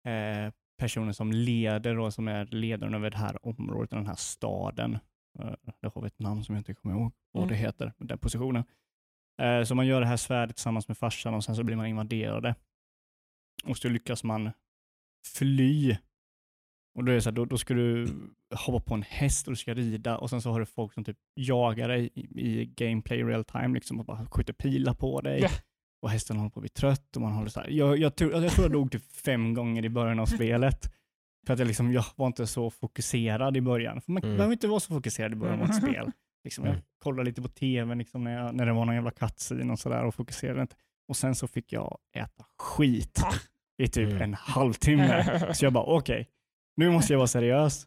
eh, 0.07 0.53
personen 0.77 1.15
som 1.15 1.33
leder 1.33 1.95
då, 1.97 2.11
som 2.11 2.29
är 2.29 2.47
ledaren 2.47 2.95
över 2.95 3.11
det 3.11 3.17
här 3.17 3.47
området, 3.47 3.91
den 3.91 4.07
här 4.07 4.15
staden. 4.15 4.99
Eh, 5.39 5.53
det 5.81 5.89
har 5.95 6.01
vi 6.03 6.07
ett 6.07 6.19
namn 6.19 6.45
som 6.45 6.55
jag 6.55 6.61
inte 6.61 6.75
kommer 6.75 6.95
ihåg 6.95 7.13
vad 7.33 7.43
Mm. 7.45 7.53
det 7.53 7.59
heter, 7.61 7.93
den 7.99 8.19
positionen. 8.19 8.65
Eh, 9.43 9.63
så 9.65 9.75
man 9.75 9.87
gör 9.87 10.01
det 10.01 10.07
här 10.07 10.17
svärdet 10.17 10.57
tillsammans 10.57 10.89
med 10.89 10.99
farsan 10.99 11.35
och 11.35 11.45
sen 11.45 11.57
så 11.57 11.63
blir 11.65 11.77
man 11.77 11.87
invaderade. 11.87 12.55
Och 13.65 13.77
så 13.79 13.89
lyckas 13.89 14.25
man 14.25 14.51
fly. 15.35 15.97
Och 16.99 17.05
då 17.05 17.13
är 17.13 17.15
det 17.15 17.21
så 17.23 17.31
här, 17.31 17.35
då, 17.35 17.45
då 17.45 17.59
ska 17.59 17.75
du 17.75 18.09
hoppa 18.67 18.81
på 18.85 18.95
en 18.95 19.03
häst 19.03 19.47
och 19.47 19.53
du 19.53 19.57
ska 19.57 19.75
rida 19.75 20.19
och 20.19 20.31
sen 20.31 20.43
så 20.43 20.51
har 20.53 20.61
du 20.61 20.67
folk 20.67 20.93
som 20.93 21.05
typ 21.05 21.19
jagar 21.35 21.89
dig 21.89 22.11
i, 22.15 22.21
i 22.51 22.67
gameplay 22.67 23.23
real 23.25 23.45
time 23.45 23.75
liksom 23.75 24.01
och 24.01 24.07
bara 24.07 24.27
skjuter 24.27 24.53
pilar 24.53 24.95
på 24.95 25.21
dig. 25.21 25.41
Ja. 25.41 25.49
Och 26.07 26.13
hästen 26.13 26.37
håller 26.37 26.51
på 26.51 26.59
att 26.59 26.63
bli 26.63 26.69
trött 26.69 27.17
och 27.17 27.23
man 27.23 27.33
håller 27.33 27.49
så 27.49 27.61
här. 27.61 27.69
Jag, 27.69 27.99
jag, 27.99 28.17
tror, 28.17 28.33
jag 28.43 28.53
tror 28.53 28.65
jag 28.65 28.73
dog 28.73 28.91
typ 28.93 29.13
fem 29.13 29.55
gånger 29.55 29.85
i 29.85 29.89
början 29.89 30.19
av 30.21 30.27
spelet. 30.27 30.93
För 31.47 31.53
att 31.53 31.59
jag, 31.59 31.67
liksom, 31.69 31.93
jag 31.93 32.05
var 32.17 32.27
inte 32.27 32.47
så 32.47 32.71
fokuserad 32.71 33.57
i 33.57 33.61
början. 33.61 34.01
För 34.01 34.13
man 34.13 34.23
Mm. 34.23 34.37
behöver 34.37 34.53
inte 34.53 34.69
vara 34.69 34.81
så 34.81 34.95
fokuserad 34.95 35.33
i 35.33 35.37
början 35.37 35.63
av 35.63 35.71
ett 35.71 35.77
spel. 35.77 36.11
Liksom, 36.45 36.65
jag 36.65 36.73
Mm. 36.75 36.85
kollade 37.03 37.25
lite 37.31 37.43
på 37.43 37.49
tv 37.49 37.95
liksom, 37.95 38.25
när, 38.25 38.31
jag, 38.33 38.55
när 38.55 38.67
det 38.67 38.73
var 38.73 38.85
någon 38.85 38.95
jävla 38.95 39.11
cutscene 39.11 39.73
och 39.73 39.79
sådär 39.79 40.05
och 40.05 40.15
fokuserade 40.15 40.61
inte. 40.63 40.77
Och 41.09 41.17
sen 41.17 41.35
så 41.35 41.47
fick 41.49 41.73
jag 41.73 41.99
äta 42.17 42.45
skit 42.59 43.23
i 43.79 43.89
typ 43.89 44.11
Mm. 44.11 44.23
en 44.23 44.35
halvtimme. 44.35 45.41
Så 45.55 45.65
jag 45.65 45.73
bara 45.73 45.85
okej, 45.85 46.29
nu 46.77 46.91
måste 46.91 47.13
jag 47.13 47.19
vara 47.19 47.27
seriös. 47.29 47.87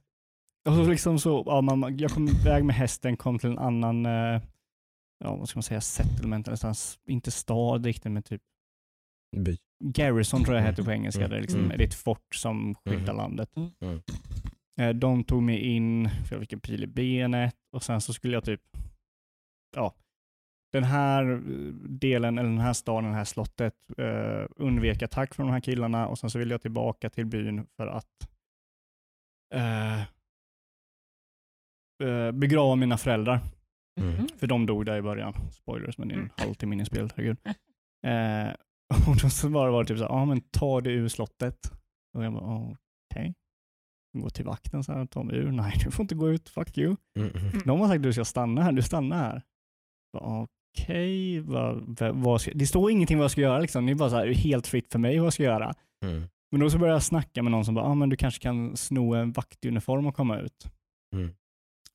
Och 0.69 0.75
så 0.75 0.84
liksom 0.84 1.19
så, 1.19 1.43
ja, 1.45 1.62
man, 1.62 1.97
jag 1.97 2.12
kom 2.12 2.27
iväg 2.27 2.63
med 2.65 2.75
hästen, 2.75 3.17
kom 3.17 3.39
till 3.39 3.49
en 3.49 3.60
annan, 3.60 4.05
eh, 4.05 4.41
ja 5.19 5.36
vad 5.36 5.49
ska 5.49 5.58
man 5.58 5.63
säga, 5.63 5.82
settlement, 5.82 6.45
någonstans, 6.45 6.99
inte 7.05 7.32
stad 7.32 7.86
riktigt 7.86 8.12
men 8.12 8.23
typ 8.23 8.41
By. 9.38 9.58
Garrison 9.84 10.43
tror 10.43 10.58
jag 10.58 10.63
heter 10.63 10.84
på 10.84 10.91
engelska. 10.91 11.19
Mm. 11.21 11.29
Det, 11.32 11.38
är 11.38 11.41
liksom, 11.41 11.60
Mm. 11.60 11.77
det 11.77 11.84
är 11.84 11.88
ett 11.88 11.93
fort 11.93 12.36
som 12.36 12.75
skyddar 12.75 13.03
Mm. 13.13 13.15
landet. 13.17 13.49
Mm. 13.55 14.01
Eh, 14.82 14.89
de 14.89 15.23
tog 15.23 15.43
mig 15.43 15.60
in, 15.60 16.10
för 16.10 16.36
jag 16.36 16.41
fick 16.41 16.53
en 16.53 16.60
pil 16.60 16.84
i 16.84 16.88
benet 16.88 17.55
och 17.75 17.84
sen 17.84 18.01
så 18.01 18.13
skulle 18.13 18.34
jag 18.34 18.43
typ, 18.45 18.62
ja, 19.75 19.93
den 20.71 20.84
här 20.84 21.32
eh, 21.32 21.73
delen, 21.89 22.38
eller 22.38 22.49
den 22.49 22.60
här 22.60 22.73
staden, 22.73 23.10
det 23.12 23.17
här 23.17 23.25
slottet, 23.25 23.75
eh, 23.97 24.45
undvek 24.55 25.01
attack 25.01 25.34
från 25.36 25.47
de 25.47 25.53
här 25.53 25.60
killarna 25.62 26.08
och 26.08 26.19
sen 26.19 26.29
så 26.29 26.39
ville 26.39 26.53
jag 26.53 26.62
tillbaka 26.62 27.10
till 27.10 27.25
byn 27.25 27.67
för 27.77 27.88
att 27.88 28.29
eh, 29.55 30.01
eh, 32.03 32.32
begrava 32.32 32.75
mina 32.75 32.97
föräldrar. 32.97 33.39
Mm. 34.02 34.28
För 34.38 34.48
de 34.48 34.66
dog 34.66 34.86
där 34.86 34.98
i 34.98 35.02
början. 35.02 35.34
Spoilers, 35.52 35.98
men 35.98 36.08
det 36.08 36.16
är 36.16 36.20
en 36.20 36.30
halvtimme 36.38 36.76
in 36.76 36.82
i 36.82 36.86
spelet, 36.86 37.14
herregud. 37.16 37.38
Eh, 38.08 38.50
och 39.10 39.18
då 39.22 39.30
så 39.30 39.50
bara 39.50 39.72
var 39.72 39.84
det 39.84 39.88
typ 39.88 39.98
så 39.98 40.04
här, 40.04 40.12
ja 40.12 40.26
men 40.26 40.42
ta 40.42 40.82
dig 40.82 40.94
ur 40.94 41.08
slottet. 41.08 41.72
Och 42.18 42.24
jag 42.24 42.34
bara, 42.34 42.44
"Ja, 42.44 42.76
okej. 43.12 43.34
Gå 44.18 44.30
till 44.30 44.46
vakten 44.46 44.84
så 44.84 44.94
här, 44.94 45.06
ta 45.06 45.24
mig 45.24 45.36
ur. 45.36 45.52
Nej, 45.52 45.74
du 45.84 45.92
får 45.92 46.04
inte 46.04 46.16
gå 46.16 46.30
ut, 46.30 46.50
fuck 46.50 46.78
you. 46.78 46.96
Mm. 47.20 47.30
Mm. 47.36 47.62
De 47.66 47.80
har 47.80 47.88
sagt 47.88 47.98
att 47.98 48.04
du 48.04 48.14
ska 48.14 48.26
stanna 48.26 48.64
här, 48.64 48.72
du 48.72 48.82
stannar 48.82 49.18
här. 49.18 49.42
Okej, 50.14 51.44
ska, 52.40 52.52
det 52.54 52.68
står 52.68 52.92
ingenting 52.92 53.18
vad 53.18 53.24
jag 53.24 53.32
ska 53.32 53.42
göra 53.42 53.60
liksom. 53.60 53.86
Det 53.86 53.92
är 53.92 53.96
bara 53.96 54.10
så 54.10 54.16
här, 54.16 54.28
helt 54.28 54.68
fritt 54.68 54.92
för 54.92 55.00
mig 55.00 55.18
vad 55.18 55.26
jag 55.26 55.34
ska 55.34 55.44
göra. 55.44 55.74
Mm. 56.06 56.24
Men 56.52 56.62
då 56.62 56.70
så 56.70 56.78
började 56.78 56.96
jag 56.96 57.04
snacka 57.04 57.44
med 57.44 57.52
någon 57.52 57.66
som 57.66 57.76
bara, 57.76 57.86
ah, 57.86 57.96
men 57.96 58.10
du 58.10 58.16
kanske 58.16 58.42
kan 58.42 58.78
sno 58.78 59.14
en 59.14 59.32
vaktuniform 59.32 60.06
och 60.06 60.16
komma 60.16 60.40
ut. 60.40 60.66
Mm. 61.16 61.34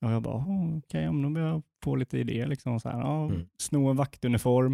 Och 0.01 0.11
jag 0.11 0.21
bara, 0.21 0.35
okej, 0.35 1.09
okay, 1.09 1.21
då 1.23 1.29
börjar 1.29 1.47
jag 1.47 1.63
få 1.83 1.95
lite 1.95 2.17
idéer. 2.17 2.47
Liksom, 2.47 2.79
så 2.79 2.89
här, 2.89 2.99
ja, 2.99 3.25
Mm. 3.25 3.47
Sno 3.57 3.89
en 3.89 3.95
vaktuniform, 3.95 4.73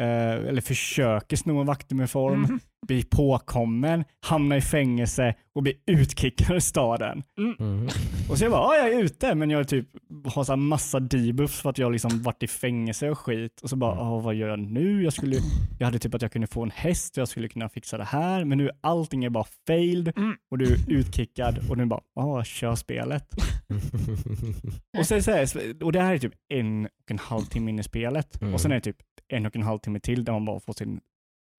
eh, 0.00 0.32
eller 0.48 0.60
försöker 0.60 1.36
sno 1.36 1.60
en 1.60 1.66
vaktuniform, 1.66 2.40
Mhm. 2.40 2.60
Bli 2.86 3.02
påkommen, 3.02 4.04
hamna 4.20 4.56
i 4.56 4.60
fängelse 4.60 5.34
och 5.54 5.62
bli 5.62 5.74
utkickad 5.86 6.50
ur 6.56 6.60
staden. 6.60 7.22
Mm. 7.38 7.88
Och 8.30 8.38
så 8.38 8.44
jag 8.44 8.50
bara, 8.52 8.76
ja 8.76 8.86
jag 8.88 8.94
är 8.98 9.04
ute, 9.04 9.34
men 9.34 9.50
jag 9.50 9.68
typ 9.68 9.88
har 10.24 10.44
så 10.44 10.56
massa 10.56 11.00
debuffs 11.00 11.60
för 11.60 11.70
att 11.70 11.78
jag 11.78 11.92
liksom 11.92 12.22
varit 12.22 12.42
i 12.42 12.46
fängelse 12.46 13.10
och 13.10 13.18
skit. 13.18 13.60
Och 13.62 13.70
så 13.70 13.76
bara, 13.76 13.92
Mm. 13.92 14.22
vad 14.22 14.34
gör 14.34 14.48
jag 14.48 14.58
nu? 14.58 15.02
Jag, 15.04 15.12
skulle, 15.12 15.36
jag 15.78 15.86
hade 15.86 15.98
typ 15.98 16.14
att 16.14 16.22
jag 16.22 16.32
kunde 16.32 16.46
få 16.46 16.62
en 16.62 16.70
häst, 16.70 17.16
jag 17.16 17.28
skulle 17.28 17.48
kunna 17.48 17.68
fixa 17.68 17.98
det 17.98 18.04
här, 18.04 18.44
men 18.44 18.58
nu 18.58 18.70
allting 18.80 19.24
är 19.24 19.30
bara 19.30 19.46
failed 19.66 20.12
Mm. 20.16 20.34
och 20.50 20.58
du 20.58 20.64
är 20.74 20.78
utkickad 20.92 21.58
och 21.70 21.76
nu 21.78 21.86
bara, 21.86 22.00
ja 22.14 22.44
kör 22.44 22.74
spelet. 22.74 23.28
Och, 24.98 25.06
sen, 25.06 25.22
så 25.22 25.30
här, 25.30 25.46
och 25.84 25.92
det 25.92 26.00
här 26.00 26.14
är 26.14 26.18
typ 26.18 26.32
en 26.54 26.84
och 26.86 27.10
en 27.10 27.18
halv 27.18 27.42
timme 27.42 27.70
in 27.70 27.78
i 27.78 27.82
spelet 27.82 28.40
Mm. 28.42 28.54
och 28.54 28.60
sen 28.60 28.70
är 28.70 28.74
det 28.74 28.80
typ 28.80 28.96
en 29.28 29.46
och 29.46 29.56
en 29.56 29.62
halv 29.62 29.78
timme 29.78 30.00
till 30.00 30.24
där 30.24 30.32
man 30.32 30.44
bara 30.44 30.60
får 30.60 30.72
sin 30.72 31.00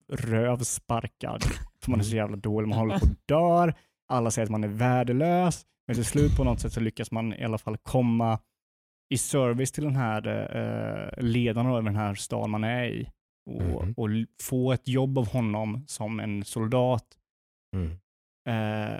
röv 0.08 0.58
sparkad. 0.58 1.42
För 1.82 1.90
man 1.90 2.00
är 2.00 2.04
så 2.04 2.16
jävla 2.16 2.36
dålig, 2.36 2.68
man 2.68 2.78
håller 2.78 2.98
på 2.98 3.04
att 3.06 3.28
dör, 3.28 3.74
alla 4.08 4.30
säger 4.30 4.46
att 4.46 4.50
man 4.50 4.64
är 4.64 4.68
värdelös, 4.68 5.66
men 5.86 5.94
till 5.94 6.04
slut 6.04 6.36
på 6.36 6.44
något 6.44 6.60
sätt 6.60 6.72
så 6.72 6.80
lyckas 6.80 7.10
man 7.10 7.34
i 7.34 7.44
alla 7.44 7.58
fall 7.58 7.76
komma 7.76 8.38
i 9.14 9.18
service 9.18 9.72
till 9.72 9.84
den 9.84 9.96
här 9.96 10.26
eh, 10.28 11.22
ledaren 11.24 11.66
över 11.66 11.82
den 11.82 11.96
här 11.96 12.14
stan 12.14 12.50
man 12.50 12.64
är 12.64 12.84
i 12.84 13.08
och, 13.50 13.62
Mhm. 13.84 13.94
och 13.96 14.08
få 14.42 14.72
ett 14.72 14.88
jobb 14.88 15.18
av 15.18 15.28
honom 15.28 15.84
som 15.86 16.20
en 16.20 16.44
soldat 16.44 17.04
Mm. 17.76 17.90
Eh, 18.48 18.98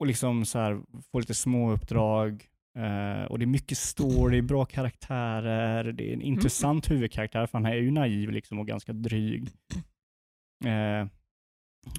och 0.00 0.06
liksom 0.06 0.44
så 0.44 0.58
här, 0.58 0.80
få 1.12 1.18
lite 1.20 1.34
små 1.34 1.72
uppdrag 1.72 2.44
eh, 2.78 3.24
och 3.24 3.38
det 3.38 3.44
är 3.44 3.46
mycket 3.46 3.78
story, 3.78 4.42
bra 4.42 4.64
karaktärer, 4.64 5.92
det 5.92 6.10
är 6.10 6.12
en 6.14 6.22
intressant 6.22 6.90
huvudkaraktär 6.90 7.46
för 7.46 7.58
han 7.58 7.66
är 7.66 7.74
ju 7.74 7.90
naiv 7.90 8.30
liksom 8.30 8.58
och 8.58 8.66
ganska 8.66 8.92
dryg. 8.92 9.48
Eh, 10.64 11.08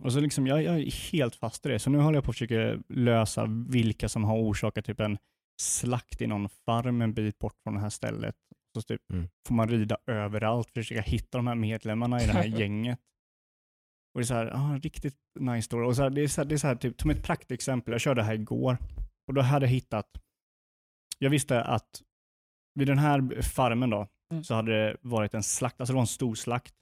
och 0.04 0.14
så 0.14 0.20
liksom, 0.20 0.48
jag, 0.48 0.64
jag 0.64 0.80
är 0.80 1.12
helt 1.12 1.36
fast 1.36 1.66
i 1.66 1.70
det, 1.70 1.80
så 1.80 1.90
nu 1.90 1.98
håller 1.98 2.18
jag 2.18 2.24
på 2.24 2.32
att 2.32 2.36
försöka 2.36 2.84
lösa 2.90 3.46
vilka 3.70 4.10
som 4.10 4.24
har 4.24 4.38
orsakat 4.38 4.86
typ 4.86 5.00
en 5.00 5.18
slakt 5.62 6.22
i 6.22 6.28
någon 6.28 6.50
farm 6.50 7.02
en 7.02 7.14
bit 7.14 7.40
bort 7.40 7.56
från 7.64 7.74
det 7.76 7.80
här 7.82 7.90
stället. 7.90 8.36
Så 8.78 8.82
typ 8.82 9.02
Mm. 9.14 9.28
får 9.48 9.56
man 9.56 9.70
rida 9.70 9.98
överallt, 10.08 10.72
försöka 10.74 11.02
hitta 11.02 11.38
de 11.38 11.48
här 11.48 11.56
medlemmarna 11.56 12.22
i 12.22 12.26
det 12.26 12.32
här 12.34 12.44
gänget. 12.60 13.00
Och 14.14 14.20
det 14.20 14.24
är 14.24 14.26
så 14.26 14.34
här, 14.34 14.52
ah, 14.56 14.78
riktigt 14.78 15.18
nice 15.40 15.66
story. 15.66 15.88
Och 15.88 15.96
så 15.96 16.02
här, 16.04 16.10
det 16.10 16.22
är 16.22 16.28
så 16.28 16.42
här, 16.42 16.50
det 16.50 16.56
är 16.56 16.58
så 16.58 16.68
här 16.68 16.76
typ, 16.76 17.02
som 17.02 17.10
ett 17.10 17.24
praktexempel, 17.24 17.92
jag 17.92 18.02
körde 18.02 18.24
här 18.24 18.34
igår 18.34 18.78
och 19.28 19.34
då 19.34 19.42
hade 19.42 19.66
jag 19.66 19.72
hittat, 19.72 20.08
jag 21.20 21.30
visste 21.30 21.64
att 21.64 22.02
vid 22.80 22.88
den 22.88 22.98
här 22.98 23.42
farmen 23.42 23.90
då, 23.90 24.08
Mm. 24.34 24.44
så 24.44 24.54
hade 24.56 24.72
det 24.72 24.98
varit 25.02 25.34
en 25.34 25.44
slakt, 25.44 25.80
alltså 25.82 25.94
det 25.94 25.96
var 25.96 26.02
en 26.02 26.08
stor 26.08 26.36
slakt. 26.36 26.74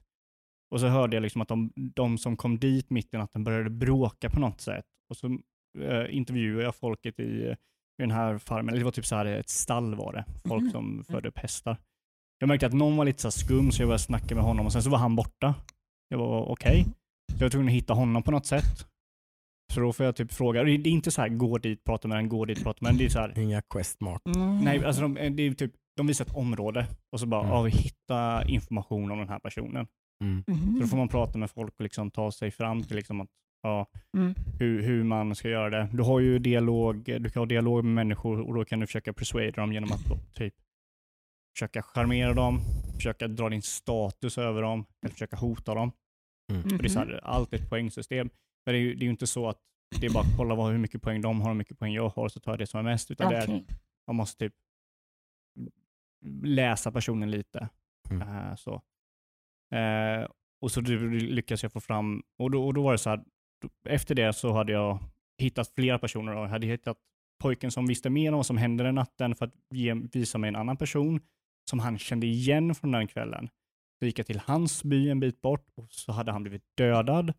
Och 0.70 0.80
så 0.80 0.86
hörde 0.86 1.16
jag 1.16 1.22
liksom 1.22 1.40
att 1.40 1.48
de, 1.48 1.72
de 1.76 2.18
som 2.18 2.36
kom 2.36 2.58
dit 2.58 2.90
mitt 2.90 3.14
i 3.14 3.16
natten 3.16 3.44
började 3.44 3.70
bråka 3.70 4.30
på 4.30 4.40
något 4.40 4.60
sätt. 4.60 4.84
Och 5.10 5.16
så 5.16 5.26
eh, 5.78 6.16
intervjuade 6.16 6.62
jag 6.64 6.74
folket 6.76 7.20
i, 7.20 7.22
i 7.22 7.56
den 7.98 8.10
här 8.10 8.38
farmen, 8.38 8.68
eller 8.68 8.78
det 8.78 8.84
var 8.84 8.92
typ 8.92 9.06
så 9.06 9.16
här 9.16 9.26
ett 9.26 9.48
stall 9.48 9.94
var 9.94 10.12
det, 10.12 10.24
folk 10.48 10.62
Mhm. 10.62 10.70
som 10.70 11.04
födde 11.04 11.28
upp 11.28 11.38
hästar. 11.38 11.76
Jag 12.38 12.48
märkte 12.48 12.66
att 12.66 12.72
någon 12.72 12.96
var 12.96 13.04
lite 13.04 13.22
så 13.22 13.30
skum 13.30 13.70
så 13.70 13.82
jag 13.82 13.88
började 13.88 14.02
snacka 14.02 14.34
med 14.34 14.44
honom 14.44 14.66
och 14.66 14.72
sen 14.72 14.82
så 14.82 14.90
var 14.90 14.98
han 14.98 15.16
borta. 15.16 15.54
Jag 16.08 16.18
var 16.18 16.42
okej. 16.50 16.84
Så 17.32 17.34
jag 17.38 17.40
var 17.42 17.50
tvungen 17.50 17.68
att 17.68 17.74
hitta 17.74 17.94
honom 17.94 18.22
på 18.22 18.30
något 18.30 18.46
sätt. 18.46 18.86
Så 19.74 19.80
då 19.80 19.92
får 19.92 20.06
jag 20.06 20.16
typ 20.16 20.32
fråga, 20.32 20.62
det 20.64 20.70
är 20.70 20.78
det 20.78 20.90
är 20.90 20.92
inte 20.92 21.10
så 21.10 21.20
här 21.20 21.28
gå 21.28 21.58
dit, 21.58 21.84
prata 21.84 22.08
med 22.08 22.16
den, 22.18 22.28
gå 22.28 22.44
dit, 22.44 22.62
prata 22.62 22.78
med 22.82 22.90
den. 22.92 22.98
Det 22.98 23.04
är 23.04 23.08
så 23.08 23.18
här, 23.18 23.38
Inga 23.38 23.62
questmark. 23.62 24.22
Mm. 24.26 24.58
nej, 24.64 24.84
alltså 24.84 25.02
de, 25.02 25.14
det 25.14 25.42
är 25.42 25.54
typ, 25.54 25.72
de 25.96 26.06
visar 26.06 26.24
ett 26.24 26.34
område 26.36 26.86
och 27.12 27.20
så 27.20 27.26
bara, 27.26 27.40
Mm. 27.40 27.52
ja 27.54 27.62
vi 27.62 27.70
hittar 27.70 28.50
information 28.50 29.10
om 29.10 29.18
den 29.18 29.28
här 29.28 29.38
personen. 29.38 29.86
Mm. 30.24 30.44
Mhm. 30.46 30.74
Så 30.74 30.80
då 30.80 30.86
får 30.86 30.96
man 30.96 31.08
prata 31.08 31.38
med 31.38 31.50
folk 31.50 31.74
och 31.76 31.80
liksom 31.82 32.10
ta 32.10 32.32
sig 32.32 32.50
fram 32.50 32.82
till 32.82 32.96
liksom 32.96 33.20
att, 33.20 33.28
ja, 33.62 33.86
Mm. 34.16 34.34
hur, 34.58 34.82
hur 34.82 35.04
man 35.04 35.34
ska 35.34 35.48
göra 35.48 35.70
det. 35.70 35.88
Du 35.92 36.02
har 36.02 36.20
ju 36.20 36.38
dialog, 36.38 37.04
du 37.04 37.30
kan 37.30 37.40
ha 37.40 37.46
dialog 37.46 37.84
med 37.84 37.94
människor 37.94 38.40
och 38.40 38.54
då 38.54 38.64
kan 38.64 38.80
du 38.80 38.86
försöka 38.86 39.12
persuada 39.12 39.50
dem 39.50 39.72
genom 39.72 39.92
att 39.92 40.04
då, 40.04 40.18
typ 40.34 40.54
försöka 41.56 41.82
charmera 41.82 42.34
dem, 42.34 42.60
försöka 42.94 43.28
dra 43.28 43.48
din 43.48 43.62
status 43.62 44.38
över 44.38 44.62
dem, 44.62 44.84
eller 45.02 45.12
försöka 45.12 45.36
hota 45.36 45.74
dem. 45.74 45.92
Mm. 46.52 46.62
Och 46.62 46.68
det 46.68 46.84
är 46.84 46.88
så 46.88 46.98
här, 46.98 47.20
allt 47.24 47.52
är 47.52 47.56
ett 47.58 47.70
poängsystem. 47.70 48.30
Men 48.66 48.72
det 48.74 48.78
är 48.78 48.82
ju 48.82 48.94
det 48.94 49.02
är 49.02 49.04
ju 49.04 49.10
inte 49.10 49.26
så 49.26 49.48
att 49.48 49.58
det 50.00 50.06
är 50.06 50.10
bara 50.10 50.24
att 50.24 50.36
kolla 50.36 50.54
vad, 50.54 50.72
hur 50.72 50.78
mycket 50.78 51.02
poäng 51.02 51.20
de 51.20 51.40
har 51.40 51.48
och 51.48 51.54
hur 51.54 51.58
mycket 51.58 51.78
poäng 51.78 51.92
jag 51.92 52.08
har 52.08 52.28
så 52.28 52.40
tar 52.40 52.52
jag 52.52 52.58
det 52.58 52.66
som 52.66 52.78
är 52.80 52.84
mest. 52.84 53.10
Utan 53.10 53.32
det 53.32 53.36
är, 53.38 53.64
man 54.06 54.16
måste 54.16 54.38
typ 54.44 54.54
läsa 56.42 56.92
personen 56.92 57.30
lite. 57.30 57.68
Mm. 58.10 58.28
Eh, 58.28 58.54
så. 58.54 58.82
Eh, 59.74 60.28
och 60.60 60.70
så 60.70 60.80
lyckas 60.80 61.62
jag 61.62 61.72
få 61.72 61.80
fram, 61.80 62.22
och 62.38 62.50
då, 62.50 62.66
och 62.66 62.74
då 62.74 62.82
var 62.82 62.92
det 62.92 62.98
så 62.98 63.10
här, 63.10 63.24
efter 63.88 64.14
det 64.14 64.32
så 64.32 64.52
hade 64.52 64.72
jag 64.72 64.98
hittat 65.38 65.72
flera 65.74 65.98
personer 65.98 66.36
och 66.36 66.42
jag 66.42 66.48
hade 66.48 66.66
hittat 66.66 66.96
pojken 67.42 67.70
som 67.70 67.86
visste 67.86 68.10
mer 68.10 68.32
om 68.32 68.36
vad 68.36 68.46
som 68.46 68.56
hände 68.56 68.84
den 68.84 68.94
natten 68.94 69.34
för 69.34 69.44
att 69.44 69.54
ge, 69.74 69.94
visa 69.94 70.38
mig 70.38 70.48
en 70.48 70.56
annan 70.56 70.76
person 70.76 71.20
som 71.70 71.78
han 71.78 71.98
kände 71.98 72.26
igen 72.26 72.74
från 72.74 72.92
den 72.92 73.06
kvällen. 73.06 73.48
Så 73.98 74.06
gick 74.06 74.18
jag 74.18 74.26
till 74.26 74.40
hans 74.44 74.84
by 74.84 75.10
en 75.10 75.20
bit 75.20 75.40
bort 75.40 75.66
och 75.76 75.92
så 75.92 76.12
hade 76.12 76.32
han 76.32 76.42
blivit 76.42 76.62
dödad. 76.76 77.32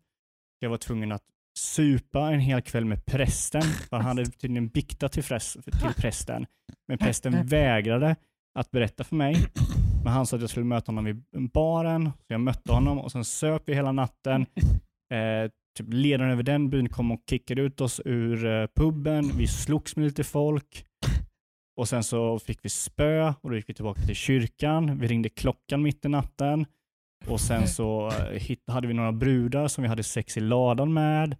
Jag 0.58 0.70
var 0.70 0.76
tvungen 0.76 1.12
att 1.12 1.24
supa 1.58 2.32
en 2.32 2.40
hel 2.40 2.62
kväll 2.62 2.84
med 2.84 3.06
prästen, 3.06 3.62
för 3.62 3.96
han 3.96 4.06
hade 4.06 4.24
tydligen 4.30 4.68
biktat 4.68 5.12
till, 5.12 5.22
fräs, 5.22 5.52
till 5.52 5.94
prästen. 5.96 6.46
Men 6.88 6.98
prästen 6.98 7.46
vägrade 7.46 8.16
att 8.58 8.70
berätta 8.70 9.04
för 9.04 9.16
mig. 9.16 9.36
Men 10.04 10.12
han 10.12 10.26
sa 10.26 10.36
att 10.36 10.40
jag 10.40 10.50
skulle 10.50 10.66
möta 10.66 10.92
honom 10.92 11.04
vid 11.04 11.50
baren, 11.52 12.04
så 12.04 12.32
jag 12.32 12.40
mötte 12.40 12.72
honom 12.72 12.98
och 12.98 13.12
sen 13.12 13.24
söp 13.24 13.62
vi 13.66 13.74
hela 13.74 13.92
natten. 13.92 14.46
Eh, 15.14 15.50
typ 15.78 15.86
ledaren 15.92 16.30
över 16.30 16.42
den 16.42 16.70
byn 16.70 16.88
kom 16.88 17.12
och 17.12 17.20
kickade 17.30 17.62
ut 17.62 17.80
oss 17.80 18.00
ur 18.04 18.46
eh, 18.46 18.66
puben. 18.76 19.30
Vi 19.36 19.46
slogs 19.46 19.96
med 19.96 20.04
lite 20.04 20.24
folk. 20.24 20.84
Och 21.80 21.88
sen 21.88 22.04
så 22.04 22.38
fick 22.38 22.64
vi 22.64 22.68
spö 22.68 23.34
och 23.40 23.50
då 23.50 23.56
gick 23.56 23.68
vi 23.68 23.74
tillbaka 23.74 24.02
till 24.02 24.14
kyrkan. 24.14 24.98
Vi 24.98 25.06
ringde 25.06 25.28
klockan 25.28 25.82
mitt 25.82 26.04
i 26.04 26.08
natten. 26.08 26.66
Och 27.26 27.40
sen 27.40 27.68
så 27.68 28.10
eh, 28.32 28.56
hade 28.72 28.88
vi 28.88 28.94
några 28.94 29.12
brudar 29.12 29.68
som 29.68 29.82
vi 29.82 29.88
hade 29.88 30.02
sex 30.02 30.36
i 30.36 30.40
ladan 30.40 30.92
med. 30.92 31.36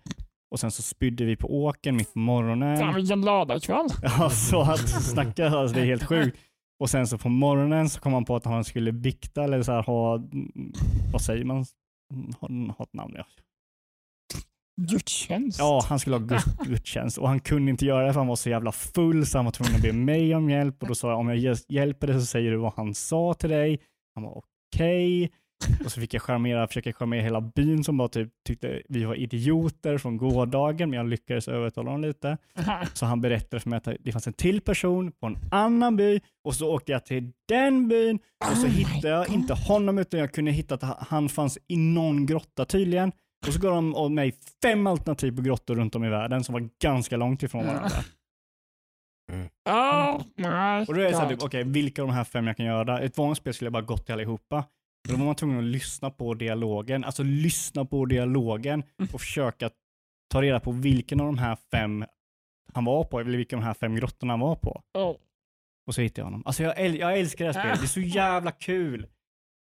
Och 0.51 0.61
sen 0.61 0.71
så 0.71 0.83
spydde 0.83 1.25
vi 1.25 1.37
på 1.37 1.65
åken 1.65 1.97
mitt 1.97 2.13
på 2.13 2.19
morgonen. 2.19 2.79
Fan 2.79 2.95
vilken 2.95 3.21
ladakväll. 3.21 3.87
Ja, 4.03 4.31
så 4.31 4.61
att 4.61 4.89
snacka, 4.89 5.49
alltså 5.49 5.75
det 5.75 5.81
är 5.81 5.87
helt 5.87 6.05
sjukt. 6.07 6.39
Och 6.81 6.91
sen 6.91 7.07
så 7.07 7.19
på 7.19 7.29
morgonen 7.29 7.89
så 7.89 8.01
kom 8.01 8.13
han 8.13 8.25
på 8.25 8.37
att 8.37 8.45
han 8.45 8.65
skulle 8.65 8.93
bikta 8.93 9.45
eller 9.45 9.63
så 9.63 9.73
här 9.73 9.83
ha, 9.83 10.21
vad 11.13 11.23
säger 11.23 11.45
man, 11.45 11.65
ha, 12.41 12.49
ha 12.79 12.85
ett 12.85 12.93
namn. 12.95 13.15
Ja. 13.17 13.25
Gudstjänst. 14.83 15.59
ja, 15.59 15.83
han 15.89 15.99
skulle 15.99 16.17
ha 16.17 16.25
gud- 16.25 16.57
gudstjänst 16.67 17.19
och 17.19 17.29
han 17.29 17.41
kunde 17.41 17.71
inte 17.71 17.87
göra 17.87 18.07
det 18.07 18.13
för 18.13 18.21
han 18.21 18.27
var 18.27 18.37
så 18.37 18.51
jävla 18.51 18.73
full 18.73 19.27
så 19.27 19.39
han 19.39 19.45
var 19.45 19.53
tvungen 19.53 19.75
att 19.77 19.83
be 19.83 19.93
mig 19.93 20.35
om 20.35 20.51
hjälp 20.51 20.83
och 20.83 20.89
då 20.89 20.95
sa 20.95 21.11
jag 21.11 21.19
om 21.19 21.29
jag 21.29 21.37
hjäl- 21.39 21.65
hjälper 21.69 22.07
dig 22.07 22.21
så 22.21 22.27
säger 22.27 22.51
du 22.51 22.57
vad 22.57 22.73
han 22.77 22.95
sa 22.95 23.35
till 23.35 23.51
dig. 23.51 23.81
Han 24.15 24.25
var 24.25 24.43
okej. 24.75 25.31
Och 25.85 25.93
så 25.93 26.01
fick 26.01 26.15
jag 26.15 26.23
charmera, 26.23 26.67
försöka 26.67 26.93
charmera 26.93 27.23
hela 27.23 27.41
byn 27.41 27.85
som 27.85 27.97
bara 27.97 28.09
typ 28.09 28.29
tyckte 28.47 28.83
vi 28.89 29.05
var 29.05 29.15
idioter 29.15 29.99
från 29.99 30.17
gårdagen 30.17 30.91
men 30.91 30.97
jag 30.97 31.09
lyckades 31.09 31.49
övertala 31.49 31.91
honom 31.91 32.09
lite. 32.09 32.39
Så 32.95 33.07
han 33.07 33.21
berättade 33.21 33.61
för 33.61 33.71
mig 33.71 33.77
att 33.77 33.89
det 34.01 34.13
fanns 34.13 34.27
en 34.27 34.33
till 34.33 34.61
person 34.61 35.13
på 35.13 35.27
en 35.27 35.39
annan 35.51 35.97
by 35.97 36.21
och 36.45 36.55
så 36.55 36.75
åkte 36.75 36.93
jag 36.93 37.05
till 37.05 37.33
den 37.49 37.89
byn 37.89 38.19
och 38.51 38.57
så 38.57 38.67
Oh 38.67 38.71
my 38.71 38.79
hittade 38.79 39.09
jag 39.09 39.27
God. 39.27 39.35
inte 39.35 39.55
honom 39.55 39.99
utan 39.99 40.21
jag 40.21 40.33
kunde 40.33 40.51
hitta 40.51 40.75
att 40.75 41.07
han 41.09 41.29
fanns 41.29 41.59
i 41.69 41.77
någon 41.77 42.27
grotta 42.27 42.65
tydligen. 42.65 43.13
Och 43.47 43.53
så 43.53 43.61
gav 43.61 43.75
de 43.75 43.95
av 43.95 44.11
mig 44.11 44.35
fem 44.63 44.87
alternativ 44.87 45.37
på 45.37 45.43
grottor 45.43 45.75
runt 45.77 45.95
om 45.95 46.05
i 46.05 46.09
världen 46.09 46.45
som 46.45 46.53
var 46.53 46.69
ganska 46.83 47.17
långt 47.17 47.43
ifrån 47.43 47.67
varandra. 47.67 47.89
Ja, 49.65 50.25
nej. 50.37 50.85
Och 50.89 50.95
då 50.95 51.01
är 51.01 51.05
det 51.05 51.13
så 51.13 51.19
här, 51.19 51.27
klart. 51.29 51.31
typ, 51.41 51.43
okej, 51.43 51.65
vilka 51.65 52.03
av 52.03 52.09
de 52.09 52.15
här 52.15 52.25
fem 52.25 52.47
jag 52.47 52.57
kan 52.57 52.67
göra? 52.67 53.01
Ett 53.01 53.19
vanligt 53.19 53.39
spel 53.39 53.55
skulle 53.55 53.67
jag 53.67 53.73
bara 53.73 53.83
gått 53.83 54.05
till 54.07 54.13
allihopa. 54.13 54.65
Men 55.09 55.15
då 55.15 55.19
var 55.19 55.27
man 55.27 55.35
tvungen 55.35 55.59
att 55.59 55.65
lyssna 55.65 56.11
på 56.11 56.35
dialogen, 56.35 57.05
alltså 57.05 57.23
lyssna 57.23 57.85
på 57.85 58.07
dialogen 58.07 58.83
och 59.13 59.21
försöka 59.21 59.71
ta 60.33 60.43
reda 60.43 60.61
på 60.61 60.73
vilken 60.73 61.21
av 61.21 61.27
de 61.27 61.39
här 61.39 61.57
fem 61.71 62.05
han 62.73 62.85
var 62.85 63.05
på, 63.05 63.21
eller 63.21 63.37
vilka 63.39 63.57
av 63.57 63.61
de 63.63 63.67
här 63.67 63.75
fem 63.75 63.95
grottorna 63.95 64.33
han 64.33 64.41
var 64.41 64.57
på. 64.57 64.83
Ja. 64.93 65.17
Och 65.87 65.95
så 65.95 66.01
hittade 66.01 66.21
jag 66.21 66.25
honom. 66.25 66.43
Alltså 66.47 66.63
jag, 66.63 66.77
äl- 66.79 66.97
jag 66.99 67.19
älskar 67.19 67.45
det 67.45 67.53
här 67.53 67.61
spelet, 67.61 67.81
det 67.81 67.85
är 67.85 67.89
så 67.89 68.01
jävla 68.01 68.51
kul. 68.53 69.07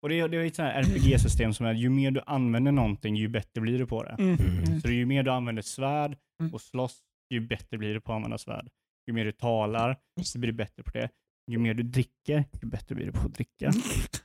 Och 0.01 0.09
det 0.09 0.19
är, 0.19 0.27
det 0.29 0.37
är 0.37 0.45
ett 0.45 0.55
sånt 0.55 0.71
här 0.73 0.81
RPG-system 0.81 1.53
som 1.53 1.65
är, 1.65 1.73
ju 1.73 1.89
mer 1.89 2.11
du 2.11 2.21
använder 2.25 2.71
någonting, 2.71 3.15
ju 3.15 3.27
bättre 3.27 3.61
blir 3.61 3.79
du 3.79 3.85
på 3.85 4.03
det. 4.03 4.15
Mm. 4.19 4.37
Mm. 4.67 4.81
Så 4.81 4.87
ju 4.89 5.05
mer 5.05 5.23
du 5.23 5.31
använder 5.31 5.61
svärd 5.61 6.17
Mm. 6.41 6.53
och 6.53 6.61
slåss, 6.61 6.99
ju 7.29 7.39
bättre 7.39 7.77
blir 7.77 7.93
du 7.93 8.01
på 8.01 8.11
att 8.11 8.15
använda 8.15 8.37
svärd. 8.37 8.69
Ju 9.07 9.13
mer 9.13 9.25
du 9.25 9.31
talar, 9.31 9.97
så 10.23 10.39
blir 10.39 10.51
du 10.51 10.57
bättre 10.57 10.83
på 10.83 10.91
det. 10.91 11.09
Ju 11.51 11.57
mer 11.57 11.73
du 11.73 11.83
dricker, 11.83 12.45
ju 12.61 12.67
bättre 12.67 12.95
blir 12.95 13.05
du 13.05 13.11
på 13.11 13.19
att 13.19 13.33
dricka. 13.33 13.71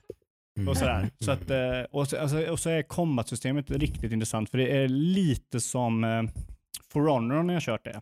Mm. 0.56 0.68
Och, 0.68 0.76
sådär. 0.76 1.10
Så 1.20 1.30
att, 1.30 1.50
eh, 1.50 1.80
och, 1.90 2.08
så, 2.08 2.18
alltså, 2.18 2.50
och 2.50 2.60
så 2.60 2.70
är 2.70 2.82
combat-systemet 2.82 3.70
riktigt 3.70 4.12
intressant, 4.12 4.50
för 4.50 4.58
det 4.58 4.76
är 4.76 4.88
lite 4.88 5.60
som 5.60 6.04
eh, 6.04 6.22
For 6.88 7.00
Honor 7.00 7.42
när 7.42 7.54
jag 7.54 7.62
kört 7.62 7.84
det. 7.84 8.00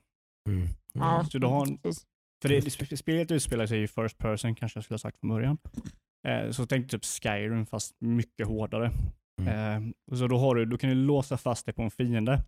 Mm. 0.49 0.69
Ja, 0.95 1.27
Så 1.31 1.39
du 1.39 1.47
har-. 1.47 1.79
För 2.43 2.49
det, 2.49 2.97
spelet 2.97 3.31
utspelar 3.31 3.67
sig 3.67 3.83
i 3.83 3.89
first 3.89 4.19
person, 4.19 4.55
kanske 4.55 4.77
jag 4.77 4.85
skulle 4.85 4.95
ha 4.95 4.99
sagt 4.99 5.21
från 5.21 5.31
början. 5.31 5.59
Eh, 6.29 6.51
så 6.51 6.67
tänk 6.67 6.91
typ 6.91 7.05
Skyrim, 7.05 7.67
fast 7.67 7.97
mycket 8.01 8.47
hårdare. 8.47 8.91
Mm. 9.41 9.95
Och 10.11 10.19
så 10.19 10.27
då, 10.27 10.39
har 10.39 10.55
du, 10.55 10.65
då 10.65 10.79
kan 10.79 10.91
du 10.91 10.97
låsa 10.97 11.37
fast 11.37 11.67
dig 11.67 11.75
på 11.75 11.83
en 11.83 11.91
fiende. 11.91 12.45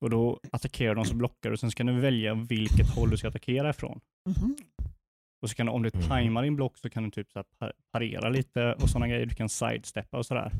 Och 0.00 0.10
då 0.10 0.40
attackerar 0.52 0.94
de 0.94 1.04
så 1.04 1.14
blockar 1.14 1.50
du, 1.50 1.52
och 1.52 1.60
sen 1.60 1.70
ska 1.70 1.84
du 1.84 2.00
välja 2.00 2.34
vilket 2.34 2.94
håll 2.94 3.10
du 3.10 3.16
ska 3.16 3.28
attackera 3.28 3.70
ifrån. 3.70 4.00
Mhm. 4.28 4.56
Och 5.42 5.50
så 5.50 5.54
kan 5.56 5.66
du, 5.66 5.72
om 5.72 5.82
du 5.82 5.90
Mm. 5.94 6.08
tajmar 6.08 6.42
din 6.42 6.56
block 6.56 6.78
så 6.78 6.90
kan 6.90 7.02
du 7.02 7.10
typ 7.10 7.32
så 7.32 7.44
parera 7.92 8.28
lite 8.28 8.72
och 8.72 8.88
sådana 8.90 9.08
grejer. 9.08 9.26
Du 9.26 9.34
kan 9.34 9.48
sidesteppa 9.48 10.16
och 10.18 10.26
sådär. 10.26 10.52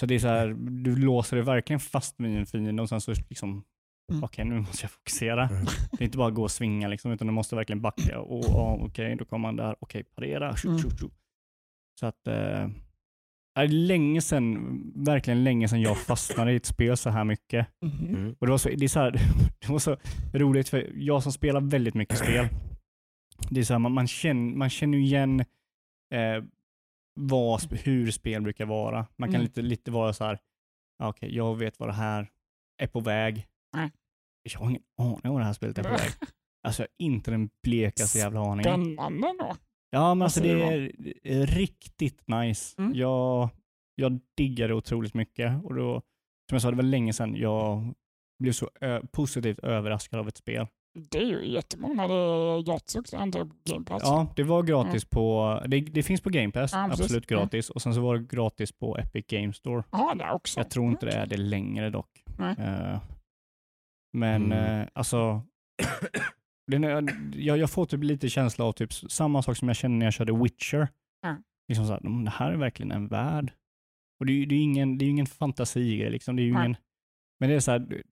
Så 0.00 0.06
det 0.06 0.14
är 0.14 0.18
så 0.18 0.28
här, 0.28 0.56
du 0.84 0.96
låser 0.96 1.36
dig 1.36 1.44
verkligen 1.46 1.80
fast 1.80 2.14
vid 2.20 2.36
en 2.38 2.46
fiende 2.46 2.82
och 2.82 2.88
sen 2.88 3.00
så 3.00 3.12
liksom, 3.28 3.64
Mm. 4.12 4.24
okej 4.24 4.44
nu 4.44 4.54
måste 4.60 4.84
jag 4.84 4.90
fokusera. 4.90 5.48
Mm. 5.48 5.64
Det 5.92 6.00
är 6.00 6.04
inte 6.04 6.18
bara 6.18 6.28
att 6.28 6.34
gå 6.34 6.42
och 6.42 6.50
svinga 6.50 6.88
liksom, 6.88 7.12
utan 7.12 7.26
du 7.26 7.32
måste 7.32 7.56
verkligen 7.56 7.80
backa. 7.82 8.20
Och, 8.20 8.44
och 8.44 8.84
okej, 8.84 9.16
då 9.16 9.24
kommer 9.24 9.48
han 9.48 9.56
där, 9.56 9.76
okej 9.80 10.04
parera, 10.04 10.56
tju, 10.56 10.68
Mm. 10.68 10.80
tju, 10.82 10.88
tju. 10.90 11.06
Så 12.00 12.06
att, 12.06 12.26
eh, 12.26 12.68
det 13.54 13.60
är 13.60 13.68
länge 13.68 14.20
sedan, 14.20 14.82
verkligen 14.94 15.44
länge 15.44 15.68
sedan 15.68 15.80
jag 15.80 15.98
fastnade 15.98 16.52
i 16.52 16.56
ett 16.56 16.66
spel 16.66 16.96
så 16.96 17.10
här 17.10 17.24
mycket. 17.24 17.66
Mhm. 17.82 18.08
Mm. 18.16 18.34
Och 18.38 18.46
det 18.46 18.50
var 18.50 18.58
så, 18.58 18.68
det 18.68 18.84
är 18.84 18.88
så, 18.88 19.00
här, 19.00 19.10
det 19.60 19.68
var 19.72 19.78
så 19.78 19.96
roligt 20.32 20.68
för 20.68 20.90
jag 20.94 21.22
som 21.22 21.32
spelar 21.32 21.60
väldigt 21.60 21.94
mycket 21.94 22.18
spel, 22.18 22.48
det 23.50 23.60
är 23.60 23.64
så 23.64 23.74
här, 23.74 23.78
man, 23.78 23.92
man, 23.92 24.06
känner, 24.06 24.56
man 24.56 24.70
känner 24.70 24.98
igen 24.98 25.40
eh, 26.14 26.44
vad, 27.20 27.72
hur 27.72 28.10
spel 28.10 28.42
brukar 28.42 28.66
vara. 28.66 29.06
Man 29.16 29.28
kan 29.28 29.34
Mm. 29.34 29.42
lite, 29.42 29.62
lite 29.62 29.90
vara 29.90 30.12
så 30.12 30.24
här, 30.24 30.38
okej, 31.02 31.36
jag 31.36 31.56
vet 31.56 31.78
vad 31.80 31.88
det 31.88 31.92
här 31.92 32.30
är 32.82 32.86
på 32.86 33.00
väg. 33.00 33.46
Nej. 33.76 33.90
Jag 34.42 34.60
har 34.60 34.70
ingen 34.70 34.82
aning 34.98 35.20
om 35.24 35.30
vad 35.32 35.40
det 35.40 35.44
här 35.46 35.52
spelet 35.52 35.78
är 35.78 35.82
på 35.82 35.88
väg. 35.88 36.10
Alltså 36.66 36.82
jag 36.82 36.88
har 36.88 37.06
inte 37.06 37.30
den 37.30 37.50
blekaste 37.62 38.18
jävla 38.18 38.40
aningen. 38.40 38.84
Spännande 38.84 39.34
då. 39.38 39.56
Ja, 39.90 40.14
men 40.14 40.22
alltså 40.22 40.40
det 40.40 40.50
är, 40.62 40.92
det 40.98 41.32
är 41.34 41.46
riktigt 41.46 42.28
nice. 42.28 42.74
Mm. 42.82 42.94
Jag, 42.94 43.48
jag 43.94 44.20
diggar 44.36 44.68
det 44.68 44.74
otroligt 44.74 45.14
mycket 45.14 45.64
och 45.64 45.74
då, 45.74 45.92
som 46.50 46.54
jag 46.54 46.62
sa, 46.62 46.70
det 46.70 46.76
var 46.76 46.82
länge 46.82 47.12
sedan 47.12 47.36
jag 47.36 47.94
blev 48.38 48.52
så 48.52 48.70
positivt 49.12 49.58
överraskad 49.58 50.20
av 50.20 50.28
ett 50.28 50.36
spel. 50.36 50.66
Det 50.94 51.18
är 51.18 51.22
ju 51.26 51.48
jättemånga. 51.52 52.08
Det 52.08 52.14
är 52.14 52.62
gratis 52.62 52.96
också 52.96 53.16
antar 53.16 53.48
Game 53.64 53.84
Pass. 53.84 54.02
Ja, 54.04 54.32
det 54.36 54.42
var 54.42 54.62
gratis 54.62 55.04
på, 55.04 55.60
det, 55.68 55.80
det 55.80 56.02
finns 56.02 56.20
på 56.20 56.30
Game 56.30 56.52
Pass, 56.52 56.72
Ja, 56.72 56.84
absolut 56.84 57.26
gratis. 57.26 57.70
Och 57.70 57.82
sen 57.82 57.94
så 57.94 58.00
var 58.00 58.18
det 58.18 58.24
gratis 58.36 58.72
på 58.72 58.98
Epic 58.98 59.26
Game 59.28 59.52
Store. 59.52 59.84
Ja, 59.90 60.14
det 60.14 60.30
också. 60.32 60.60
Jag 60.60 60.70
tror 60.70 60.88
inte 60.90 61.06
det 61.06 61.12
är 61.12 61.26
det 61.26 61.36
längre 61.36 61.90
dock. 61.90 62.24
Eh, 62.58 63.00
men 64.16 64.52
Mm. 64.52 64.80
eh, 64.80 64.88
alltså, 64.92 65.42
är, 66.72 67.04
jag, 67.40 67.58
jag 67.58 67.70
får 67.70 67.86
typ 67.86 68.02
lite 68.04 68.28
känsla 68.28 68.64
av 68.64 68.72
typ 68.72 68.92
samma 68.92 69.42
sak 69.42 69.56
som 69.56 69.68
jag 69.68 69.76
kände 69.76 69.98
när 69.98 70.06
jag 70.06 70.12
körde 70.14 70.32
Witcher. 70.32 70.88
Ja. 71.22 71.36
Liksom 71.68 71.86
så 71.86 71.92
här, 71.92 72.00
"Mm, 72.06 72.24
det 72.24 72.30
här 72.30 72.52
är 72.52 72.56
verkligen 72.56 72.92
en 72.92 73.08
värld. 73.08 73.52
Och 74.20 74.26
det 74.26 74.32
är 74.32 74.34
ju 74.36 74.46
det 74.46 74.54
är 74.54 74.56
ju 74.56 74.62
ingen, 74.62 74.98
det 74.98 75.04
är 75.04 75.08
ingen 75.10 75.26
fantasigrej, 75.26 76.10
liksom. 76.10 76.36
det 76.36 76.42
är 76.42 76.48
ingen, 76.48 76.76
men 77.40 77.48
det 77.48 77.54
är 77.54 77.60
så 77.60 77.70
här, 77.70 77.78
du, 77.78 78.02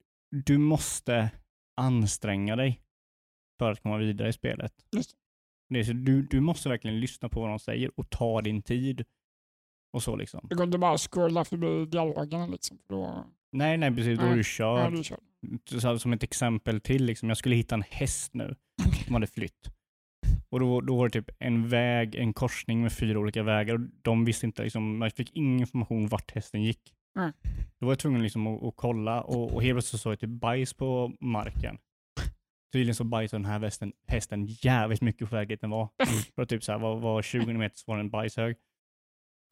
du 0.45 0.59
måste 0.59 1.31
anstränga 1.77 2.57
dig 2.57 2.81
för 3.59 3.71
att 3.73 3.83
komma 3.83 3.97
vidare 3.97 4.29
i 4.29 4.33
spelet. 4.33 4.73
Just 4.97 5.17
Det 5.69 5.85
så, 5.85 5.93
du, 5.93 6.23
du 6.23 6.41
måste 6.41 6.69
verkligen 6.69 7.01
lyssna 7.01 7.29
på 7.29 7.41
vad 7.41 7.51
de 7.51 7.59
säger 7.59 7.91
och 7.97 8.11
ta 8.11 8.41
din 8.41 8.63
tid. 8.63 9.05
Och 9.93 10.03
så 10.03 10.17
liksom. 10.17 10.47
Det 10.49 10.55
går 10.55 10.65
inte 10.67 10.79
bara 10.79 10.95
att 10.95 11.01
scrolla 11.01 11.45
förbi 11.45 11.87
dialogerna 11.87 12.47
liksom. 12.47 12.79
Då, 12.89 13.25
Nej, 13.53 13.79
nej 13.79 13.95
precis, 13.95 14.19
då 14.19 14.25
är 14.25 14.29
Nej. 14.29 14.37
du 14.37 14.45
körd. 14.45 14.93
du 14.93 15.05
kör. 15.81 15.99
som 15.99 16.13
ett 16.13 16.23
exempel 16.23 16.81
till, 16.81 17.05
liksom, 17.05 17.29
jag 17.29 17.39
skulle 17.39 17.55
hitta 17.57 17.75
en 17.75 17.85
häst 17.91 18.35
nu 18.35 18.55
som 19.05 19.15
hade 19.15 19.27
flytt. 19.27 19.71
Och 20.49 20.61
då, 20.61 20.81
då 20.81 20.97
var 20.97 21.09
det 21.09 21.13
typ 21.13 21.31
en 21.39 21.69
väg, 21.69 22.15
en 22.15 22.33
korsning 22.33 22.83
med 22.83 22.93
fyra 22.93 23.19
olika 23.19 23.43
vägar 23.43 23.75
och 23.75 23.81
de 24.03 24.25
visste 24.25 24.47
inte, 24.47 24.63
liksom, 24.63 24.99
man 24.99 25.11
fick 25.11 25.37
ingen 25.37 25.61
information 25.61 26.09
vart 26.09 26.31
hästen 26.31 26.63
gick. 26.63 26.95
Nej. 27.15 27.33
Då 27.79 27.87
var 27.87 27.93
jag 27.93 27.99
tvungen 27.99 28.23
liksom 28.23 28.47
att, 28.47 28.63
att 28.63 28.77
kolla 28.77 29.23
och, 29.23 29.55
och 29.55 29.63
helt 29.63 29.75
plötsligt 29.75 29.91
så 29.91 29.99
såg 29.99 30.13
jag 30.13 30.21
typ 30.21 30.31
bajs 30.31 30.75
på 30.75 31.13
marken. 31.21 31.79
Tydligen 32.73 32.95
så 32.95 33.05
bajsade 33.05 33.43
den 33.43 33.51
här 33.51 33.61
hästen, 33.61 33.93
hästen 34.07 34.47
jävligt 34.47 35.01
mycket 35.01 35.31
på 35.31 35.37
väg 35.37 35.49
dit 35.49 35.61
den 35.61 35.71
var. 35.71 35.89
För 36.35 36.45
typ 36.45 36.65
så 36.65 36.73
här, 36.73 36.79
var, 36.79 36.97
var 36.97 37.23
20 37.23 37.53
meter 37.53 37.77
så 37.77 37.85
var 37.87 37.97
det 37.97 38.01
en 38.01 38.11
bajshög. 38.11 38.57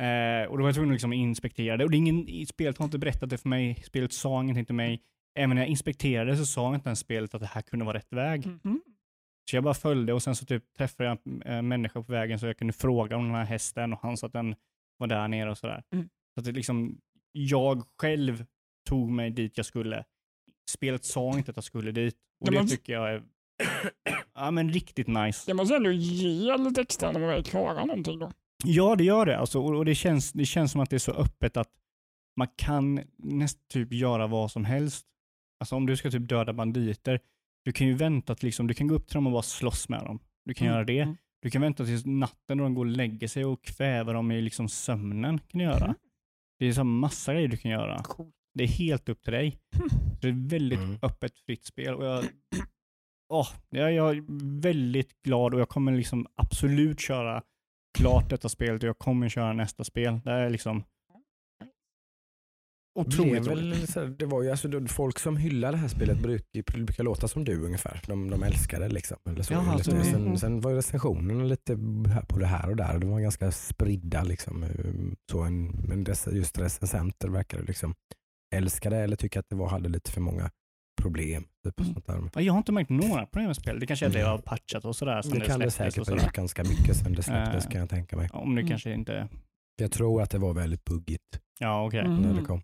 Eh, 0.03 0.49
och 0.49 0.59
då 0.59 0.63
var 0.63 0.69
jag 0.69 0.75
tvungen 0.75 0.91
att 0.91 0.95
liksom 0.95 1.13
inspektera 1.13 1.77
det. 1.77 1.85
Och 1.85 1.91
det 1.91 1.97
är 1.97 1.99
ingen, 1.99 2.47
spelet 2.47 2.79
har 2.79 2.85
inte 2.85 2.99
berättat 2.99 3.31
det 3.31 3.39
för 3.39 3.49
mig. 3.49 3.75
Spelet 3.75 4.13
sa 4.13 4.43
ingenting 4.43 4.65
till 4.65 4.75
mig. 4.75 5.03
Även 5.39 5.57
när 5.57 5.63
jag 5.63 5.69
inspekterade 5.69 6.37
så 6.37 6.47
sa 6.47 6.75
inte 6.75 6.89
ens 6.89 6.99
spelet 6.99 7.35
att 7.35 7.41
det 7.41 7.47
här 7.47 7.63
kunde 7.63 7.85
vara 7.85 7.97
rätt 7.97 8.13
väg. 8.13 8.47
Mhm. 8.47 8.83
Så 9.51 9.57
jag 9.57 9.65
bara 9.65 9.75
följde 9.75 10.13
och 10.13 10.23
sen 10.23 10.37
så 10.37 10.47
typ 10.47 10.75
träffade 10.79 11.09
jag 11.09 11.19
en 11.25 11.43
äh, 11.43 11.63
människa 11.63 12.03
på 12.03 12.13
vägen 12.13 12.39
så 12.39 12.47
jag 12.47 12.59
kunde 12.59 12.73
fråga 12.73 13.17
om 13.17 13.25
den 13.25 13.35
här 13.35 13.45
hästen 13.45 13.93
och 13.93 14.01
han 14.03 14.17
sa 14.17 14.27
att 14.27 14.33
den 14.33 14.55
var 14.97 15.07
där 15.07 15.29
nere 15.29 15.51
och 15.51 15.59
sådär. 15.59 15.83
Mm. 15.93 16.09
Så 16.35 16.41
att 16.41 16.45
det 16.45 16.53
liksom, 16.53 17.01
jag 17.33 17.83
själv 17.99 18.45
tog 18.89 19.11
mig 19.11 19.31
dit 19.31 19.57
jag 19.57 19.67
skulle. 19.67 20.05
Spelet 20.71 21.05
sa 21.05 21.39
inte 21.39 21.51
att 21.51 21.57
jag 21.57 21.65
skulle 21.65 21.93
dit 21.93 22.17
och 22.41 22.51
det 22.51 22.57
men- 22.59 22.69
tycker 22.69 22.93
jag 22.93 23.11
är 23.15 23.23
ja, 24.35 24.51
men 24.51 24.73
riktigt 24.73 25.07
nice. 25.07 25.43
Det 25.47 25.55
måste 25.55 25.77
ändå 25.77 25.91
ge 25.93 26.57
lite 26.57 26.81
extra 26.81 27.13
när 27.13 27.21
man 27.21 27.29
väl 27.29 27.45
klarar 27.45 27.87
någonting 27.87 28.19
då. 28.19 28.33
Ja, 28.65 28.97
det 28.97 29.05
gör 29.05 29.27
det. 29.27 29.39
Alltså, 29.39 29.59
och 29.61 29.77
och 29.77 29.85
det, 29.85 29.95
känns, 29.95 30.33
det 30.33 30.45
känns 30.45 30.73
som 30.73 30.81
att 30.81 30.91
det 30.91 30.97
är 30.97 30.99
så 30.99 31.13
öppet 31.13 31.57
att 31.57 31.71
man 32.37 32.49
kan 32.57 33.01
nästan 33.17 33.63
typ 33.69 33.93
göra 33.93 34.27
vad 34.27 34.51
som 34.51 34.65
helst. 34.65 35.07
Alltså 35.61 35.77
om 35.77 35.87
du 35.87 35.97
ska 35.97 36.11
typ 36.11 36.29
döda 36.29 36.53
banditer, 36.53 37.21
du 37.65 37.73
kan 37.73 37.87
ju 37.87 37.95
vänta 37.95 38.35
till 38.35 38.47
liksom, 38.47 38.67
du 38.67 38.75
kan 38.75 38.87
gå 38.89 38.95
upp 38.95 39.07
till 39.07 39.15
dem 39.15 39.27
och 39.27 39.33
bara 39.33 39.43
slåss 39.43 39.89
med 39.89 40.05
dem. 40.05 40.19
Du 40.45 40.55
kan 40.55 40.67
Mm, 40.67 40.75
göra 40.77 40.85
det. 40.85 40.99
mm. 41.01 41.17
Du 41.43 41.51
kan 41.51 41.63
vänta 41.63 41.85
tills 41.85 42.07
natten 42.07 42.59
då 42.59 42.65
de 42.65 42.75
går 42.75 42.85
och 42.85 42.91
lägger 42.91 43.29
sig 43.29 43.45
och 43.45 43.63
kväver 43.65 44.15
dem 44.15 44.31
i 44.31 44.43
liksom 44.43 44.69
sömnen. 44.69 45.39
kan 45.39 45.59
du 45.59 45.65
göra. 45.65 45.85
Mm. 45.85 45.97
Det 46.61 46.67
är 46.67 46.73
så 46.73 46.85
massa 46.85 47.33
grejer 47.35 47.49
du 47.49 47.57
kan 47.57 47.71
göra. 47.71 48.03
Cool. 48.03 48.31
Det 48.55 48.65
är 48.65 48.69
helt 48.69 49.09
upp 49.09 49.23
till 49.23 49.33
dig. 49.33 49.59
Så 49.81 50.17
det 50.21 50.29
är 50.29 50.33
ett 50.33 50.53
väldigt 50.53 50.79
Mm. 50.79 50.99
öppet, 51.03 51.39
fritt 51.47 51.65
spel. 51.65 51.95
Och 51.95 52.05
jag, 52.05 52.25
åh, 53.33 53.49
jag, 53.71 53.93
jag 53.93 54.11
är 54.17 54.25
väldigt 54.61 55.23
glad 55.23 55.55
och 55.55 55.61
jag 55.61 55.69
kommer 55.69 55.93
liksom 55.93 56.27
absolut 56.35 57.01
köra 57.01 57.43
klart 57.99 58.31
detta 58.31 58.49
spelet 58.49 58.83
och 58.83 58.89
jag 58.89 58.99
kommer 58.99 59.29
köra 59.29 59.53
nästa 59.53 59.85
spel. 59.85 60.21
Det 60.25 60.31
är 60.31 60.51
liksom 60.51 60.85
otroligt 62.95 63.47
roligt. 63.47 63.79
väl, 63.79 63.87
så 63.87 64.01
här, 64.01 64.07
det 64.07 64.27
var 64.27 64.43
ju 64.43 64.51
alltså, 64.51 64.69
då- 64.69 64.87
folk 64.87 65.19
som 65.19 65.37
hyllar 65.37 65.73
det 65.73 65.79
här 65.79 65.89
spelet 65.89 66.19
brukar, 66.23 66.63
brukar 66.85 67.05
låta 67.05 67.29
som 67.29 67.45
du 67.45 67.65
ungefär. 67.65 68.03
De, 68.07 68.31
de 68.31 68.43
älskar 68.43 68.81
det 68.81 68.89
liksom. 68.89 69.17
Eller 69.29 69.43
så. 69.43 69.53
Ja, 69.53 69.61
Lite. 69.61 69.73
alltså, 69.73 69.91
sen, 69.91 70.23
mm. 70.23 70.37
sen 70.37 70.61
var 70.61 70.71
ju 70.71 70.77
recensionerna 70.77 71.45
lite 71.45 71.79
på 72.29 72.39
det 72.39 72.47
här 72.47 72.71
och 72.71 72.77
där. 72.77 72.99
De 72.99 73.11
var 73.11 73.21
ganska 73.21 73.53
spridda. 73.53 74.23
Liksom. 74.23 74.65
Så 75.31 75.41
en, 75.43 75.67
men 75.69 76.05
dessa, 76.05 76.33
just 76.33 76.59
recensenter 76.59 77.29
verkar 77.29 77.59
det 77.59 77.65
liksom 77.65 77.95
älska 78.55 78.91
det 78.91 78.97
eller 78.97 79.17
tycker 79.17 79.41
att 79.41 79.47
det 79.49 79.57
var, 79.57 79.69
hade 79.69 79.89
lite 79.89 80.11
för 80.11 80.21
många 80.21 80.51
problem. 81.03 81.45
Typ, 81.65 81.75
och 81.75 81.81
Mm. 81.81 81.95
sånt 81.95 82.07
där. 82.07 82.31
Ja, 82.35 82.41
Jag 82.41 82.53
har 82.53 82.59
inte 82.59 82.73
märkt 82.73 82.91
några 82.91 83.27
problem 83.27 83.47
med 83.47 83.57
spelet. 83.57 83.81
Det 83.81 83.87
kanske 83.87 84.07
är 84.07 84.09
att 84.09 84.13
det 84.13 84.21
Mm. 84.21 84.31
har 84.31 84.39
patchat 84.39 84.85
och 84.85 84.97
sådär. 84.97 85.23
sen 85.23 85.39
Det 85.39 85.41
kan 85.45 85.61
det 85.61 85.71
säkert 85.71 86.09
ha 86.09 86.15
gjort 86.17 86.33
ganska 86.33 86.63
mycket 86.65 86.97
sen 86.97 87.13
det 87.13 87.23
släpptes 87.23 87.65
Eh. 87.67 87.71
kan 87.71 87.81
jag 87.81 87.91
tänka 87.91 88.17
mig. 88.17 88.29
Om 88.33 88.55
det 88.55 88.61
Mm. 88.61 88.69
kanske 88.71 88.93
inte... 88.95 89.29
Jag 89.77 89.93
tror 89.93 90.23
att 90.23 90.31
det 90.31 90.39
var 90.39 90.55
väldigt 90.55 90.85
buggigt 90.85 91.41
Ja, 91.59 91.87
okej. 91.87 92.01
Mm. 92.01 92.17
när 92.17 92.35
det 92.41 92.45
kom. 92.47 92.63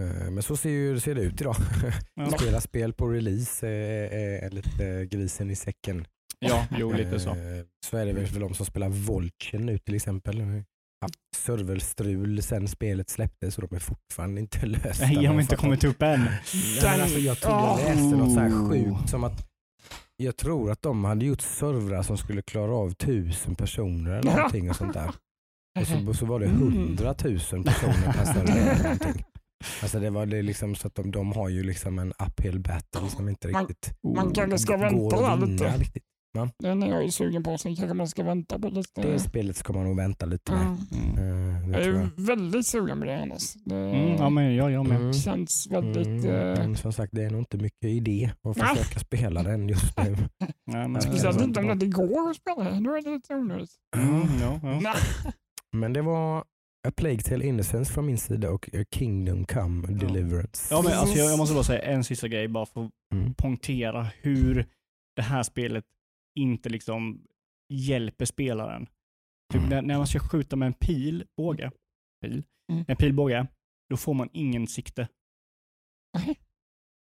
Eh, 0.00 0.30
Men 0.30 0.42
så 0.42 0.56
ser, 0.56 0.70
ju, 0.70 1.00
ser 1.00 1.14
det 1.14 1.20
ut 1.22 1.40
idag. 1.40 1.56
Ja. 2.14 2.30
Spela 2.30 2.60
spel 2.60 2.92
på 2.92 3.08
release 3.08 3.68
är, 3.68 4.12
är, 4.12 4.38
är 4.46 4.50
lite 4.50 5.06
grisen 5.10 5.50
i 5.50 5.56
säcken. 5.56 6.06
Ja, 6.38 6.66
jo 6.78 6.92
lite 6.92 7.20
så. 7.20 7.30
Eh, 7.30 7.36
Så 7.86 7.96
är 7.96 8.06
det 8.06 8.12
väl 8.12 8.26
för 8.26 8.40
de 8.40 8.54
som 8.54 8.66
spelar 8.66 8.88
Volchen 8.88 9.66
nu 9.66 9.78
till 9.78 9.94
exempel. 9.94 10.38
De 10.38 10.64
haft 11.02 11.14
serverstrul 11.36 12.42
sen 12.42 12.68
spelet 12.68 13.10
släpptes 13.10 13.58
och 13.58 13.68
de 13.68 13.76
är 13.76 13.80
fortfarande 13.80 14.40
inte 14.40 14.66
lösta. 14.66 15.06
Nej, 15.06 15.18
jag 15.24 15.32
har 15.32 15.40
inte 15.40 15.56
kommit 15.56 15.84
upp 15.84 16.02
än. 16.02 16.20
de- 16.20 16.28
men 16.82 17.00
alltså, 17.00 17.18
jag 17.18 17.38
trodde 17.40 17.58
jag 17.58 17.78
läste 17.78 18.16
något 18.16 18.32
så 18.34 18.40
här 18.40 18.48
Oh. 18.50 18.70
sjukt 18.70 19.10
som 19.10 19.24
att 19.24 19.46
Jag 20.16 20.36
tror 20.36 20.70
att 20.70 20.82
de 20.82 21.04
hade 21.04 21.24
gjort 21.26 21.40
servrar 21.40 22.02
som 22.02 22.16
skulle 22.18 22.42
klara 22.42 22.72
av 22.72 22.90
tusen 22.90 23.54
personer 23.54 24.10
eller 24.18 24.32
någonting 24.36 24.70
och 24.70 24.76
sånt 24.76 24.94
där. 24.94 25.10
Och 25.80 25.86
så, 25.86 26.14
så 26.14 26.26
var 26.26 26.40
det 26.40 26.46
Mm. 26.46 26.58
hundratusen 26.60 27.64
personer 27.64 28.12
per 28.12 28.24
server. 28.24 29.24
Alltså 29.82 30.00
det 30.00 30.10
var 30.10 30.26
det 30.26 30.42
liksom 30.42 30.74
så 30.74 30.86
att 30.86 30.94
de, 30.94 31.10
de 31.10 31.32
har 31.32 31.48
ju 31.48 31.62
liksom 31.62 31.98
en 31.98 32.12
uphill 32.28 32.60
battle 32.60 33.08
som 33.08 33.28
inte 33.28 33.48
Man- 33.48 33.66
riktigt 33.66 33.94
Man 34.16 34.32
kanske 34.32 34.58
ska 34.58 34.76
vänta 34.76 35.16
där 35.20 35.46
lite. 35.46 35.64
riktigt. 35.76 36.04
Den 36.58 36.82
är 36.82 36.88
jag 36.90 37.04
ju 37.04 37.10
sugen 37.10 37.42
på, 37.42 37.58
sen 37.58 37.76
kanske 37.76 37.94
man 37.94 38.08
ska 38.08 38.22
vänta 38.24 38.58
på 38.58 38.68
lite. 38.68 39.02
Det 39.02 39.18
spelet 39.18 39.56
ska 39.56 39.72
man 39.72 39.84
nog 39.84 39.96
vänta 39.96 40.26
lite 40.26 40.52
med. 40.52 40.76
Mm. 41.16 41.70
Det 41.72 41.78
Jag 41.78 41.86
är 41.86 41.92
jag. 42.00 42.08
väldigt 42.16 42.66
sugen 42.66 42.98
på 43.00 43.04
det 43.04 43.22
annars. 43.22 43.54
Det 43.64 43.74
Mm, 43.76 44.08
ja, 44.18 44.30
men 44.30 44.54
jag, 44.54 44.70
jag 44.70 44.86
med. 44.88 45.00
Mm. 45.00 45.12
känns 45.12 45.66
väldigt... 45.70 46.24
Mm, 46.24 46.70
eh, 46.70 46.74
som 46.74 46.92
sagt 46.92 47.12
det 47.12 47.22
är 47.24 47.30
nog 47.30 47.40
inte 47.40 47.56
mycket 47.58 47.84
idé 47.84 48.30
att 48.48 48.56
Nej. 48.56 48.66
försöka 48.76 49.00
spela 49.00 49.42
den 49.42 49.68
just 49.68 49.96
nu. 49.96 50.16
Nej, 50.66 50.88
men, 50.88 51.02
Speciellt 51.02 51.40
inte 51.42 51.60
om 51.60 51.66
det 51.66 51.72
inte 51.72 51.86
går 51.86 52.30
att 52.30 52.36
spela. 52.36 52.80
Då 52.80 52.96
är 52.96 53.02
det 53.02 53.10
lite 53.10 53.34
onödigt. 53.34 53.70
Mm, 53.96 54.20
ja, 54.40 54.60
ja. 54.62 54.80
Nej. 54.80 54.94
Men 55.72 55.92
det 55.92 56.02
var 56.02 56.44
A 56.88 56.90
Plague 56.96 57.20
Tale 57.22 57.44
Innocence 57.46 57.92
från 57.92 58.06
min 58.06 58.18
sida 58.18 58.50
och 58.50 58.68
A 58.74 58.84
Kingdom 58.94 59.44
Come 59.44 59.86
Deliverance. 59.88 60.74
Ja, 60.74 60.82
men 60.82 60.92
alltså, 60.92 61.18
jag, 61.18 61.30
jag 61.30 61.38
måste 61.38 61.54
bara 61.54 61.64
säga 61.64 61.82
en 61.82 62.04
sista 62.04 62.28
grej 62.28 62.48
bara 62.48 62.66
för 62.66 62.84
att 62.84 62.90
Mm. 63.14 63.34
poängtera 63.34 64.02
hur 64.02 64.66
det 65.16 65.22
här 65.22 65.42
spelet 65.42 65.84
inte 66.38 66.68
liksom 66.68 67.26
hjälper 67.68 68.24
spelaren. 68.24 68.86
Typ 69.52 69.58
Mm. 69.62 69.68
när, 69.68 69.82
när 69.82 69.96
man 69.98 70.06
ska 70.06 70.18
skjuta 70.18 70.56
med 70.56 70.66
en 70.66 70.72
pilbåge, 70.72 71.70
pil, 72.22 72.42
Mm. 72.72 72.84
en 72.88 72.96
pilbåge, 72.96 73.46
då 73.90 73.96
får 73.96 74.14
man 74.14 74.28
ingen 74.32 74.66
sikte. 74.66 75.08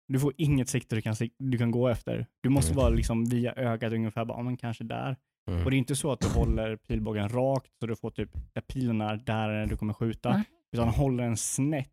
Du 0.08 0.20
får 0.20 0.32
inget 0.36 0.68
sikte 0.68 0.96
du 0.96 1.02
kan, 1.02 1.14
sik- 1.16 1.34
du 1.38 1.58
kan 1.58 1.70
gå 1.70 1.88
efter. 1.88 2.26
Du 2.42 2.48
måste 2.48 2.74
vara 2.74 2.88
liksom 2.88 3.24
via 3.24 3.52
ögat 3.52 3.92
ungefär, 3.92 4.24
bara, 4.24 4.42
men 4.42 4.56
kanske 4.56 4.84
där. 4.84 5.16
Mm. 5.50 5.64
Och 5.64 5.70
det 5.70 5.76
är 5.76 5.78
inte 5.78 5.96
så 5.96 6.12
att 6.12 6.20
du 6.20 6.28
håller 6.28 6.76
pilbågen 6.76 7.28
rakt 7.28 7.70
så 7.80 7.86
du 7.86 7.96
får 7.96 8.10
typ, 8.10 8.30
där 8.52 8.60
pilen 8.62 9.00
är, 9.00 9.16
där 9.16 9.66
du 9.66 9.76
kommer 9.76 9.92
skjuta. 9.94 10.30
Nej. 10.30 10.44
Utan 10.72 10.88
håller 10.88 11.24
den 11.24 11.36
snett. 11.36 11.90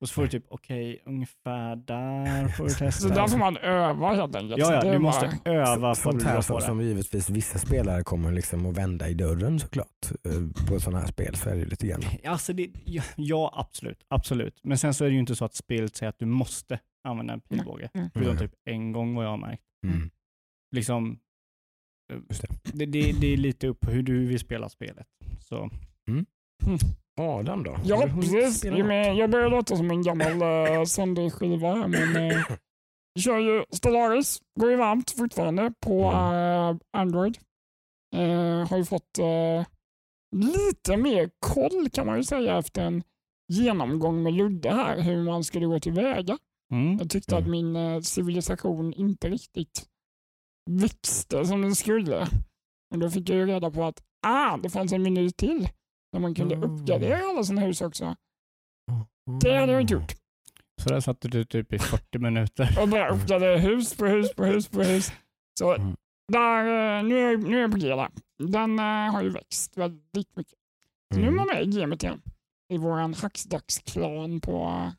Och 0.00 0.08
så 0.08 0.14
får 0.14 0.22
du 0.22 0.28
typ, 0.28 0.44
okej, 0.48 1.02
ungefär 1.06 1.76
där 1.76 2.48
får 2.48 2.64
du 2.64 2.70
testa. 2.70 2.90
Så 2.90 3.08
där 3.08 3.26
får 3.28 3.38
man 3.38 3.56
öva 3.56 4.14
helt 4.14 4.36
enkelt. 4.36 4.58
Ja, 4.60 4.72
ja, 4.84 4.92
du 4.92 4.98
måste 4.98 5.38
bara- 5.44 5.52
öva 5.54 5.94
för 5.94 6.10
att 6.10 6.22
här 6.22 6.40
som, 6.40 6.60
som 6.60 6.80
givetvis 6.80 7.30
vissa 7.30 7.58
spelare 7.58 8.02
kommer 8.02 8.32
liksom 8.32 8.66
att 8.66 8.76
vända 8.78 9.08
i 9.08 9.14
dörren 9.14 9.60
såklart. 9.60 9.88
Eh, 10.24 10.66
På 10.68 10.80
sådana 10.80 11.00
här 11.00 11.06
spel 11.08 11.34
så 11.36 11.48
är 11.50 11.56
det 11.56 11.64
lite 11.64 11.86
grann. 11.86 12.02
Alltså 12.24 12.52
det, 12.52 12.70
ja, 12.84 13.02
ja, 13.16 13.52
absolut. 13.56 14.04
absolut. 14.08 14.60
Men 14.62 14.78
sen 14.78 14.94
så 14.94 15.04
är 15.04 15.08
det 15.08 15.14
ju 15.14 15.20
inte 15.20 15.36
så 15.36 15.44
att 15.44 15.54
spelet 15.54 15.96
säger 15.96 16.10
att 16.10 16.18
du 16.18 16.26
måste 16.26 16.78
använda 17.04 17.32
en 17.32 17.40
pilbåge. 17.40 17.90
Mm. 17.94 18.10
Förutom 18.14 18.32
Mm. 18.36 18.48
typ 18.48 18.54
en 18.64 18.92
gång 18.92 19.14
vad 19.14 19.24
jag 19.24 19.30
har 19.30 19.36
märkt. 19.38 19.62
Mm. 19.86 20.10
Liksom, 20.76 21.18
det. 22.08 22.48
det, 22.72 22.86
det, 22.86 23.12
det 23.12 23.32
är 23.32 23.36
lite 23.36 23.66
upp 23.66 23.80
på 23.80 23.90
hur 23.90 24.02
du 24.02 24.26
vill 24.26 24.38
spela 24.38 24.68
spelet. 24.68 25.06
Så. 25.40 25.70
Adam 27.20 27.62
då? 27.62 27.76
Ja, 27.84 28.08
precis. 28.14 28.64
Jag 28.64 29.30
börjar 29.30 29.50
låta 29.50 29.76
som 29.76 29.90
en 29.90 30.02
gammal 30.02 30.32
uh, 30.78 30.84
Sunday-skiva 30.84 31.74
här, 31.74 31.88
men 31.88 32.32
uh, 32.32 32.42
vi 33.14 33.20
kör 33.22 33.38
ju 33.38 33.64
Stellaris. 33.70 34.38
Går 34.60 34.70
ju 34.70 34.76
varmt 34.76 35.10
fortfarande 35.10 35.72
på 35.80 36.04
Mm. 36.04 36.34
eh, 36.34 36.76
Android. 36.92 37.38
Eh, 38.16 38.68
har 38.68 38.76
ju 38.76 38.84
fått 38.84 39.18
eh, 39.18 39.66
lite 40.36 40.96
mer 40.96 41.30
koll 41.38 41.88
kan 41.92 42.06
man 42.06 42.16
ju 42.16 42.24
säga 42.24 42.58
efter 42.58 42.82
en 42.82 43.02
genomgång 43.52 44.22
med 44.22 44.32
Ludde 44.32 44.70
här, 44.70 45.00
hur 45.00 45.22
man 45.22 45.44
skulle 45.44 45.66
gå 45.66 45.80
tillväga. 45.80 46.38
Mm. 46.72 46.96
Jag 46.98 47.10
tyckte 47.10 47.36
att 47.36 47.46
Mm. 47.46 47.50
min 47.50 47.76
eh, 47.76 48.00
civilisation 48.00 48.92
inte 48.92 49.28
riktigt 49.28 49.86
växte 50.68 51.46
som 51.46 51.62
den 51.62 51.74
skulle. 51.74 52.22
Och 52.94 52.98
då 52.98 53.10
fick 53.10 53.28
jag 53.28 53.38
ju 53.38 53.46
reda 53.46 53.70
på 53.70 53.84
att 53.84 54.02
ah, 54.26 54.56
det 54.56 54.70
fanns 54.70 54.92
en 54.92 55.02
meny 55.02 55.30
till 55.30 55.68
där 56.12 56.20
man 56.20 56.34
kunde 56.34 56.54
Mm. 56.54 56.70
uppgradera 56.70 57.18
alla 57.30 57.44
sina 57.44 57.60
hus 57.60 57.80
också. 57.80 58.16
Det 59.42 59.56
hade 59.56 59.72
jag 59.72 59.80
inte 59.80 59.94
gjort. 59.94 60.12
Så 60.82 60.88
där 60.88 61.00
satt 61.00 61.20
du 61.20 61.44
typ 61.44 61.72
i 61.72 61.78
40 61.78 62.18
minuter. 62.18 62.78
Och 62.82 62.88
bara 62.88 63.08
uppgraderade 63.08 63.58
hus 63.58 63.96
på 63.96 64.06
hus 64.06 64.34
på 64.34 64.44
hus 64.44 64.68
på 64.68 64.82
hus. 64.82 65.12
Så 65.58 65.74
Mm. 65.74 65.96
där, 66.32 66.64
eh, 66.98 67.04
nu, 67.04 67.18
är, 67.18 67.36
nu 67.36 67.56
är 67.56 67.60
jag 67.62 67.72
på 67.72 67.78
G 67.78 67.88
där. 67.88 68.08
Den 68.38 68.78
eh, 68.78 68.84
har 69.12 69.22
ju 69.22 69.28
växt 69.30 69.76
väldigt 69.76 70.36
mycket. 70.36 70.54
Så 71.14 71.20
nu 71.20 71.26
är 71.26 71.28
Mm. 71.28 71.36
man 71.36 71.46
med 71.46 71.62
i 71.62 71.80
gamet 71.80 72.02
igen. 72.02 72.22
I 72.72 72.76
våran 72.78 73.14
hacksdags-klan 73.14 74.40
på 74.40 74.66
uh, 74.66 74.90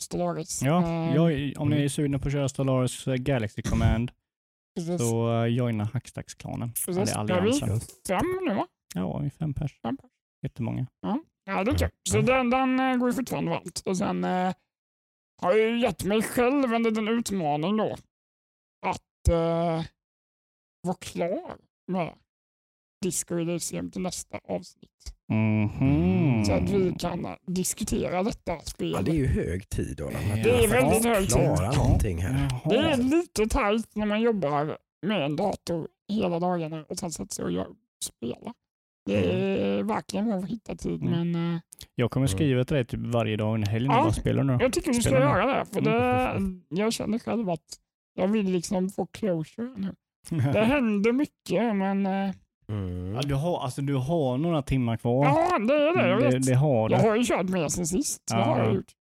Stellaris. 0.00 0.62
Ja, 0.62 0.82
Eh, 0.82 1.14
jag, 1.14 1.52
om 1.62 1.68
ni 1.70 1.84
är 1.84 1.88
sugna 1.88 2.18
på 2.18 2.28
att 2.28 2.32
köra 2.32 2.48
Stellaris 2.48 3.06
eh, 3.08 3.14
Galaxy 3.14 3.62
Command 3.62 4.10
precis. 4.74 5.00
så 5.00 5.28
uh, 5.28 5.46
joina 5.46 5.84
Hackstacksklanen. 5.84 6.72
Precis. 6.72 6.96
Eller 7.12 7.24
Där 7.24 7.36
är 7.36 7.42
vi 7.42 7.50
Alliansen. 7.50 7.80
fem 8.08 8.38
nu 8.48 8.54
va? 8.54 8.66
Ja, 8.94 9.18
vi 9.18 9.26
är 9.26 9.30
fem 9.30 9.54
pers. 9.54 9.80
Fem 9.82 9.96
pers. 9.96 10.10
Jättemånga. 10.42 10.86
Ja, 11.44 11.64
det 11.64 11.70
är 11.70 11.78
kul. 11.78 11.88
Så 12.10 12.20
den, 12.20 12.50
den 12.50 12.80
eh, 12.80 12.96
går 12.96 13.08
ju 13.08 13.14
fortfarande 13.14 13.50
varmt. 13.50 13.82
Och 13.84 13.96
sen 13.96 14.24
eh, 14.24 14.54
har 15.42 15.52
jag 15.52 15.78
gett 15.78 16.04
mig 16.04 16.22
själv 16.22 16.74
en 16.74 16.82
liten 16.82 17.08
utmaning 17.08 17.76
då. 17.76 17.96
Att 18.86 19.28
eh, 19.28 19.84
vara 20.82 20.96
klar 21.00 21.56
med 21.86 22.14
Disco 23.04 23.38
Elysium 23.38 23.90
till 23.90 24.02
nästa 24.02 24.38
avsnitt. 24.48 24.90
Mhm. 25.28 26.44
Så 26.44 26.52
att 26.52 26.70
vi 26.70 26.94
kan 26.98 27.26
diskutera 27.46 28.22
detta 28.22 28.58
spel. 28.60 28.92
Ja, 28.92 29.02
det 29.02 29.10
är 29.10 29.14
ju 29.14 29.26
hög 29.26 29.68
tid 29.68 30.00
Adam. 30.00 30.12
Det 30.44 30.64
är 30.64 30.68
väldigt 30.68 31.04
hög 31.04 31.28
tid. 31.28 31.76
någonting 31.76 32.18
här. 32.18 32.48
Jaha. 32.50 32.60
Det 32.70 32.76
är 32.76 32.96
lite 32.96 33.46
tajt 33.46 33.88
när 33.96 34.06
man 34.06 34.20
jobbar 34.20 34.78
med 35.06 35.22
en 35.24 35.36
dator 35.36 35.88
hela 36.12 36.38
dagarna 36.40 36.84
och 36.88 36.98
sen 36.98 37.10
sätter 37.10 37.34
sig 37.34 37.44
och 37.58 37.66
spelar. 38.04 38.52
Det 39.06 39.16
är 39.32 39.82
verkligen 39.82 40.26
bra 40.26 40.36
att 40.36 40.48
hitta 40.50 40.76
tid, 40.76 41.02
Mm. 41.02 41.32
men 41.32 41.54
eh, 41.54 41.60
Jag 41.94 42.10
kommer 42.10 42.26
skriva 42.26 42.64
till 42.64 42.74
dig 42.74 42.84
typ 42.84 43.00
varje 43.00 43.36
dag 43.36 43.58
helgen 43.58 43.92
Ja. 43.92 43.98
när 43.98 44.04
jag 44.06 44.14
spelar 44.14 44.44
nu. 44.44 44.58
jag 44.60 44.72
tycker 44.72 44.88
du 44.88 44.94
ska 44.94 45.10
Spelar 45.10 45.20
göra 45.38 45.46
det. 45.58 45.64
För 45.72 45.80
det, 45.80 46.40
jag 46.68 46.92
känner 46.92 47.18
själv 47.18 47.50
att 47.50 47.78
jag 48.14 48.28
vill 48.28 48.50
liksom 48.52 48.90
få 48.90 49.06
closure 49.06 49.70
nu. 49.76 49.94
Det 50.52 50.64
händer 50.64 51.12
mycket, 51.12 51.76
men 51.76 52.06
eh, 52.06 52.34
Mm. 52.68 53.14
Ja, 53.14 53.20
du, 53.22 53.34
har, 53.34 53.60
alltså, 53.60 53.82
du 53.82 53.94
har 53.94 54.38
några 54.38 54.62
timmar 54.62 54.96
kvar. 54.96 55.24
ja, 55.24 55.58
det 55.58 55.74
är 55.74 55.96
det. 56.02 56.08
Jag, 56.08 56.20
det, 56.22 56.28
vet. 56.28 56.46
det 56.46 56.54
har 56.54 56.88
du. 56.88 56.94
jag 56.94 57.02
har 57.02 57.16
ju 57.16 57.24
kört 57.24 57.48
mer 57.48 57.68
sen 57.68 57.86
sist. 57.86 58.22
Det 58.30 58.36
Ja. 58.36 58.44
har 58.44 58.58
jag 58.64 58.74
gjort. 58.74 58.92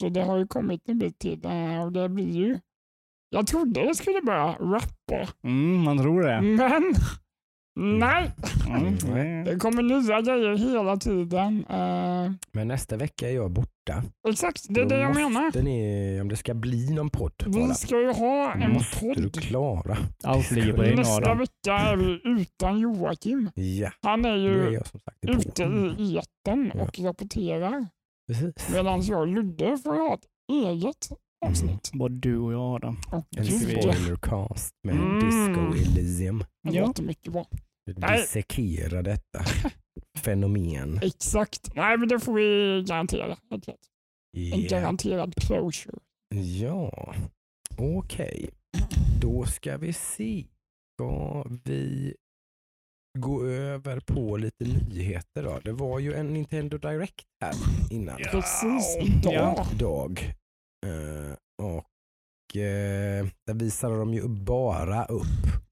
Så 0.00 0.08
det 0.08 0.22
har 0.22 0.36
ju 0.36 0.46
kommit 0.46 0.88
en 0.88 0.98
bit 0.98 1.18
till 1.18 1.44
eh, 1.46 1.82
och 1.84 1.92
det 1.92 2.08
blir 2.08 2.30
ju... 2.36 2.58
Jag 3.30 3.46
trodde 3.46 3.86
det 3.88 3.94
skulle 3.94 4.20
börja 4.22 4.46
rappa, 4.52 5.28
Mm, 5.44 5.82
man 5.82 5.98
tror 5.98 6.22
det. 6.22 6.40
men 6.40 6.94
nej. 7.76 8.30
Mm. 8.68 8.98
Mm. 9.12 9.44
Det 9.44 9.56
kommer 9.56 9.82
nya 9.82 10.20
grejer 10.20 10.56
hela 10.56 10.96
tiden. 10.96 11.64
Eh, 11.68 12.32
Men 12.52 12.68
nästa 12.68 12.96
vecka 12.96 13.28
är 13.30 13.34
jag 13.34 13.50
borta. 13.50 14.02
exakt, 14.28 14.66
det 14.68 14.80
är 14.80 14.84
Då 14.84 14.88
det 14.88 15.00
jag 15.00 15.14
menar. 15.14 15.62
Ni, 15.62 16.20
om 16.20 16.28
det 16.28 16.36
ska 16.36 16.54
bli 16.54 16.90
någon 16.90 17.10
podd, 17.10 17.32
Vi 17.46 17.74
ska 17.74 18.00
ju 18.00 18.12
ha 18.12 18.52
en 18.54 18.72
måste 18.72 19.06
du 19.06 19.14
podd. 19.22 19.40
klara. 19.42 19.96
Allt 20.24 20.50
ligger 20.50 20.72
på 20.72 20.82
Nästa 20.82 21.14
Adam. 21.14 21.38
vecka 21.38 21.72
är 21.78 21.96
vi 21.96 22.20
utan 22.24 22.78
Joakim. 22.78 23.50
Ja, 23.54 23.90
Han 24.02 24.24
är 24.24 24.28
då 24.30 24.44
är 24.44 24.68
ju 24.68 24.72
jag 24.74 24.86
som 24.86 25.00
sagt 25.00 25.18
ute 25.22 25.62
i 26.02 26.18
etern 26.18 26.72
Ja. 26.74 26.82
och 26.82 26.98
rapporterar. 26.98 27.86
Precis. 28.28 28.68
Medan 28.72 29.02
jag 29.02 29.20
och 29.20 29.26
Ludde 29.26 29.78
får 29.84 29.94
ha 29.94 30.14
ett 30.14 30.24
eget 30.52 31.08
avsnitt. 31.46 31.90
Både 31.92 32.14
du 32.14 32.38
och 32.38 32.52
jag 32.52 32.74
Adam. 32.74 32.96
Och 33.12 33.26
En 33.36 33.44
spoilercast 33.46 34.74
med 34.84 34.94
Mm. 34.94 35.14
Disco 35.20 35.90
Elysium. 35.90 36.44
Det 36.68 36.74
Ja. 36.76 36.86
låter 36.86 37.02
mycket 37.02 37.32
bra. 37.32 37.46
Dissekera 37.96 39.02
detta 39.02 39.44
fenomen. 40.18 41.00
Exakt. 41.02 41.74
Nej, 41.74 41.98
men 41.98 42.08
det 42.08 42.20
får 42.20 42.34
vi 42.34 42.84
garantera. 42.88 43.26
rätt. 43.28 43.38
En 44.36 44.42
Yeah. 44.42 44.60
garanterad 44.70 45.34
closure. 45.34 45.98
Ja, 46.34 47.14
okej. 47.78 48.50
Då 49.20 49.44
ska 49.44 49.76
vi 49.76 49.92
se. 49.92 50.44
Ska 50.96 51.42
vi 51.64 52.14
gå 53.18 53.46
över 53.46 54.00
på 54.00 54.36
lite 54.36 54.64
nyheter 54.64 55.42
då? 55.42 55.60
Det 55.64 55.72
var 55.72 55.98
ju 55.98 56.14
en 56.14 56.26
Nintendo 56.34 56.78
Direct 56.78 57.26
här 57.44 57.54
innan. 57.90 58.16
Ja. 58.18 58.28
Precis 58.30 58.96
Ja. 58.98 59.02
idag. 59.02 59.66
Idag. 59.74 60.20
Eh, 60.20 60.34
och 61.62 62.56
eh, 62.56 63.26
där 63.46 63.54
visade 63.54 63.96
de 63.96 64.14
ju 64.14 64.28
bara 64.28 65.04
upp 65.04 65.26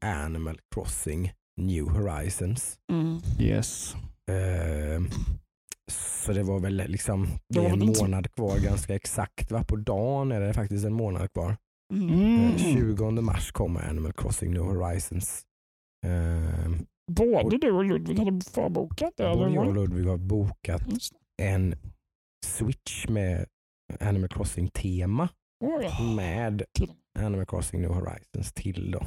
Animal 0.05 0.59
Crossing 0.75 1.33
New 1.61 1.85
Horizons. 1.89 2.79
Mm. 2.93 3.19
Yes. 3.41 3.95
Eh, 4.31 5.03
så 5.91 6.33
det 6.33 6.43
var 6.43 6.61
väl 6.61 6.77
liksom 6.77 7.27
det 7.49 7.59
är 7.61 7.71
en 7.73 7.87
månad 8.01 8.35
kvar 8.35 8.59
ganska 8.59 8.95
exakt. 8.95 9.51
Va? 9.51 9.65
På 9.69 9.77
dagen 9.77 10.33
är 10.33 10.41
det 10.41 10.55
faktiskt 10.55 10.87
en 10.87 10.93
månad 10.93 11.33
kvar. 11.33 11.57
Mm. 11.95 12.09
Mm. 12.09 12.51
Eh, 12.51 12.57
20 12.57 13.11
mars 13.11 13.53
kommer 13.53 13.89
Animal 13.89 14.13
Crossing 14.13 14.51
New 14.53 14.63
Horizons. 14.63 15.43
Eh, 16.07 16.71
Både 17.13 17.59
du 17.59 17.71
och 17.73 17.85
Ludvig 17.85 18.19
hade 18.19 18.41
förbokat 18.45 19.13
det? 19.17 19.35
både 19.35 19.51
jag 19.51 19.67
och 19.69 19.75
Ludvig 19.75 20.05
har 20.07 20.17
bokat 20.17 20.83
en 21.43 21.75
Switch 22.47 23.09
med 23.09 23.47
Animal 24.01 24.29
Crossing 24.29 24.69
tema 24.69 25.29
Oj, 25.65 26.15
med 26.17 26.63
till. 26.79 26.91
Animal 27.19 27.47
Crossing 27.47 27.81
New 27.81 27.91
Horizons 27.91 28.53
till 28.55 28.91
då. 28.91 29.07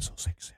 Så 0.00 0.16
sexig. 0.16 0.56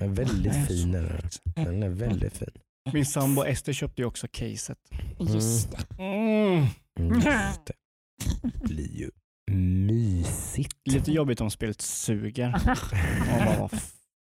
Men 0.00 0.14
väldigt 0.14 0.52
Den 0.52 0.62
är 0.62 0.66
fin 0.66 0.92
så 0.92 0.98
är 0.98 1.02
den. 1.02 1.20
sexig. 1.30 1.42
Den 1.54 1.82
är 1.82 1.88
väldigt 1.88 2.36
fin. 2.36 2.50
Min 2.92 3.06
sambo 3.06 3.44
Ester 3.44 3.72
köpte 3.72 4.02
ju 4.02 4.06
också 4.06 4.26
caset. 4.30 4.78
Just 5.18 5.70
det. 5.70 6.02
Mm. 6.02 6.66
Mm, 7.00 7.14
just 7.20 7.66
det. 7.66 7.72
blir 8.64 8.96
ju 8.96 9.10
mysigt. 9.52 10.76
Lite 10.90 11.12
jobbigt 11.12 11.40
om 11.40 11.50
spelet 11.50 11.80
suger. 11.80 12.50
Bara, 13.58 13.68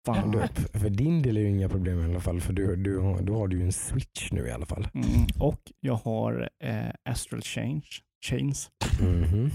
fan. 0.05 0.31
Du, 0.31 0.47
för 0.79 0.89
din 0.89 1.21
del 1.21 1.37
är 1.37 1.41
det 1.41 1.49
inga 1.49 1.69
problem 1.69 2.01
i 2.01 2.03
alla 2.05 2.19
fall 2.19 2.41
för 2.41 2.53
du, 2.53 2.75
du, 2.75 2.97
har, 2.99 3.21
du 3.21 3.31
har 3.31 3.47
du 3.47 3.57
ju 3.57 3.63
en 3.63 3.73
switch 3.73 4.31
nu 4.31 4.47
i 4.47 4.51
alla 4.51 4.65
fall. 4.65 4.87
Mm. 4.93 5.07
Och 5.39 5.61
jag 5.79 5.95
har 5.95 6.49
eh, 6.63 6.89
Astral 7.09 7.41
Change, 7.41 7.85
Chains. 8.21 8.69
Mhm. 9.01 9.51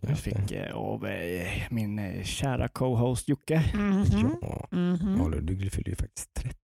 Jag 0.00 0.10
Just 0.10 0.24
det. 0.24 0.30
fick 0.30 0.52
eh, 0.52 0.74
av 0.76 1.06
eh, 1.06 1.62
min 1.70 1.98
eh, 1.98 2.22
kära 2.22 2.68
co-host 2.68 3.28
Jocke. 3.28 3.62
Mhm. 3.74 4.36
Ja, 4.42 4.68
Mhm. 4.70 5.16
ja 5.32 5.40
du 5.40 5.70
fyller 5.70 5.88
ju 5.90 5.96
faktiskt 5.96 6.34
30 6.34 6.56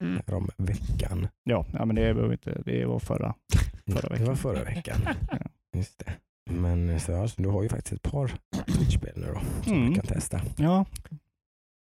Mm. 0.00 0.22
om 0.26 0.48
veckan. 0.58 1.28
Ja, 1.44 1.66
ja 1.72 1.84
men 1.84 1.96
det 1.96 2.14
behöver 2.14 2.32
inte, 2.32 2.62
det 2.64 2.84
var 2.86 2.98
förra. 2.98 3.34
Förra 3.86 4.00
Det 4.00 4.08
var 4.08 4.18
veckan. 4.18 4.36
förra 4.36 4.64
veckan. 4.64 4.98
Ja. 5.30 5.38
Just 5.78 5.98
det. 5.98 6.12
Men 6.50 7.00
så, 7.00 7.22
alltså, 7.22 7.42
du 7.42 7.48
har 7.48 7.62
ju 7.62 7.68
faktiskt 7.68 7.92
ett 7.92 8.02
par 8.12 8.32
Switch-spel 8.66 9.12
nu 9.16 9.26
då 9.34 9.40
som 9.64 9.72
Mm. 9.72 9.88
du 9.88 9.94
kan 9.94 10.06
testa. 10.06 10.40
Ja, 10.56 10.86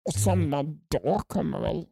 Och 0.09 0.13
samma 0.13 0.63
dag 0.63 1.21
kommer 1.27 1.59
väl 1.59 1.85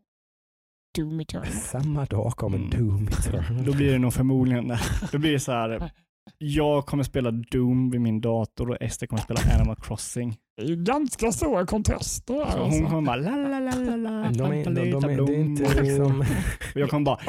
Doom 0.97 1.19
Eternal? 1.19 1.47
Samma 1.47 2.05
dag 2.05 2.31
kommer 2.31 2.57
Mm. 2.57 2.69
Doom 2.69 3.07
Eternal. 3.11 3.65
då 3.65 3.73
blir 3.73 3.91
det 3.91 3.99
nog 3.99 4.13
förmodligen, 4.13 4.73
då 5.11 5.17
blir 5.19 5.31
det 5.31 5.39
så 5.39 5.51
här. 5.51 5.91
Jag 6.37 6.85
kommer 6.85 7.03
spela 7.03 7.31
Doom 7.31 7.89
vid 7.89 8.01
min 8.01 8.21
dator 8.21 8.69
och 8.69 8.77
Ester 8.81 9.07
kommer 9.07 9.21
spela 9.21 9.39
Animal 9.59 9.75
Crossing. 9.75 10.37
Det 10.57 10.63
är 10.63 10.67
ju 10.67 10.75
ganska 10.75 11.31
stora 11.31 11.65
kontraster 11.65 12.33
där. 12.33 12.51
Så 12.51 12.57
hon 12.57 12.65
Alltså. 12.65 12.85
kommer 12.85 13.01
bara 13.01 13.15
la 13.15 13.31
la 13.37 13.59
la 13.59 13.75
la 13.75 13.95
la. 13.95 14.29
De 14.31 14.51
är, 14.51 14.65
de, 14.65 14.91
de, 14.91 15.03
är, 15.03 15.25
det 15.25 15.33
är 15.35 15.39
inte 15.39 15.81
liksom, 15.83 16.19
Och 16.73 16.79
jag 16.81 16.89
kommer 16.89 17.05
bara 17.05 17.19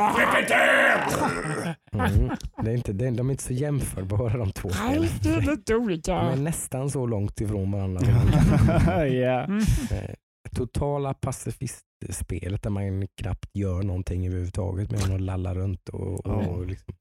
mm, 1.93 2.31
det 2.63 2.71
är 2.71 2.75
inte, 2.75 2.93
det 2.93 3.07
är, 3.07 3.11
de 3.11 3.29
är 3.29 3.31
inte 3.33 3.43
så 3.45 3.53
jämförbara 3.53 4.37
de 4.39 4.53
två 4.53 4.69
Nej, 4.85 4.99
det 4.99 5.05
är 5.05 5.09
spelen. 5.09 5.41
lite 5.41 5.73
De 5.73 5.75
olika. 5.75 6.15
är 6.15 6.37
nästan 6.37 6.91
så 6.91 7.07
långt 7.07 7.41
ifrån 7.41 7.73
varandra. 7.73 8.07
ja. 9.07 9.45
Mm. 9.45 9.63
Totala 10.57 11.15
pacifistspelet 11.15 12.63
där 12.63 12.71
man 12.71 13.07
knappt 13.21 13.51
gör 13.57 13.83
någonting 13.83 14.27
överhuvudtaget 14.27 14.91
med 14.91 15.15
att 15.15 15.21
lalla 15.21 15.55
runt 15.55 15.89
och, 15.89 16.27
och 16.27 16.67
liksom 16.67 16.95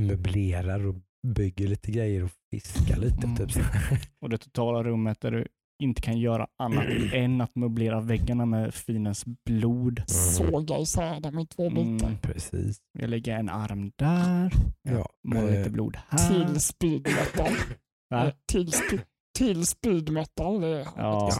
möblerar 0.00 0.86
och 0.86 0.94
bygger 1.26 1.68
lite 1.68 1.90
grejer 1.92 2.24
och 2.24 2.30
fiskar 2.50 2.96
lite. 2.96 3.26
Mm. 3.26 3.36
Typ. 3.36 3.64
Och 4.20 4.28
det 4.28 4.38
totala 4.38 4.82
rummet 4.82 5.20
där 5.20 5.30
du 5.30 5.46
inte 5.82 6.02
kan 6.02 6.18
göra 6.18 6.46
annat 6.58 6.84
än 7.12 7.40
att 7.40 7.54
möblera 7.56 8.00
väggarna 8.00 8.46
med 8.46 8.74
finens 8.74 9.24
blod. 9.44 10.02
Såga 10.06 10.78
isär 10.78 11.20
dem 11.20 11.38
i 11.38 11.46
två 11.46 11.70
bitar. 11.70 12.06
Mm. 12.08 12.18
Precis. 12.22 12.78
Jag 12.98 13.10
lägger 13.10 13.38
en 13.38 13.48
arm 13.48 13.92
där, 13.96 14.52
Ja, 14.82 15.08
målar 15.28 15.48
eh, 15.48 15.58
lite 15.58 15.70
blod 15.70 15.96
här. 16.08 16.44
Till 16.46 16.60
speed 16.60 17.02
metal. 17.02 17.52
Va? 18.10 18.32
till, 18.52 18.72
spe, 18.72 18.98
till 19.38 19.66
speed 19.66 20.10
metal. 20.10 20.60
Det 20.60 20.66
är 20.66 20.78
Ja. 20.78 20.88
Ja. 20.96 21.30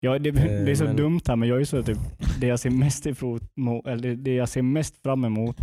Ja, 0.00 0.18
det, 0.18 0.30
det 0.30 0.70
är 0.70 0.74
så 0.74 0.84
men- 0.84 0.96
dumt 0.96 1.20
här 1.26 1.36
men 1.36 1.48
jag 1.48 1.60
är 1.60 1.64
så 1.64 1.82
typ, 1.82 1.98
det 2.40 2.46
jag 2.46 2.60
ser 2.60 2.70
mest 2.70 3.06
ifrån, 3.06 3.40
eller 3.86 4.14
det 4.16 4.34
jag 4.34 4.48
ser 4.48 4.62
mest 4.62 5.02
fram 5.02 5.24
emot 5.24 5.56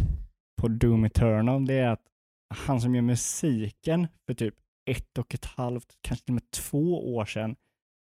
på 0.61 0.67
Doom 0.67 1.03
Eternal 1.05 1.65
det 1.65 1.73
är 1.73 1.87
att 1.89 2.01
han 2.49 2.81
som 2.81 2.95
gör 2.95 3.01
musiken 3.01 4.07
för 4.25 4.33
typ 4.33 4.55
ett 4.89 5.17
och 5.17 5.33
ett 5.33 5.45
halvt, 5.45 5.97
kanske 6.01 6.25
till 6.25 6.31
och 6.31 6.35
med 6.35 6.51
två 6.51 7.15
år 7.15 7.25
sedan 7.25 7.55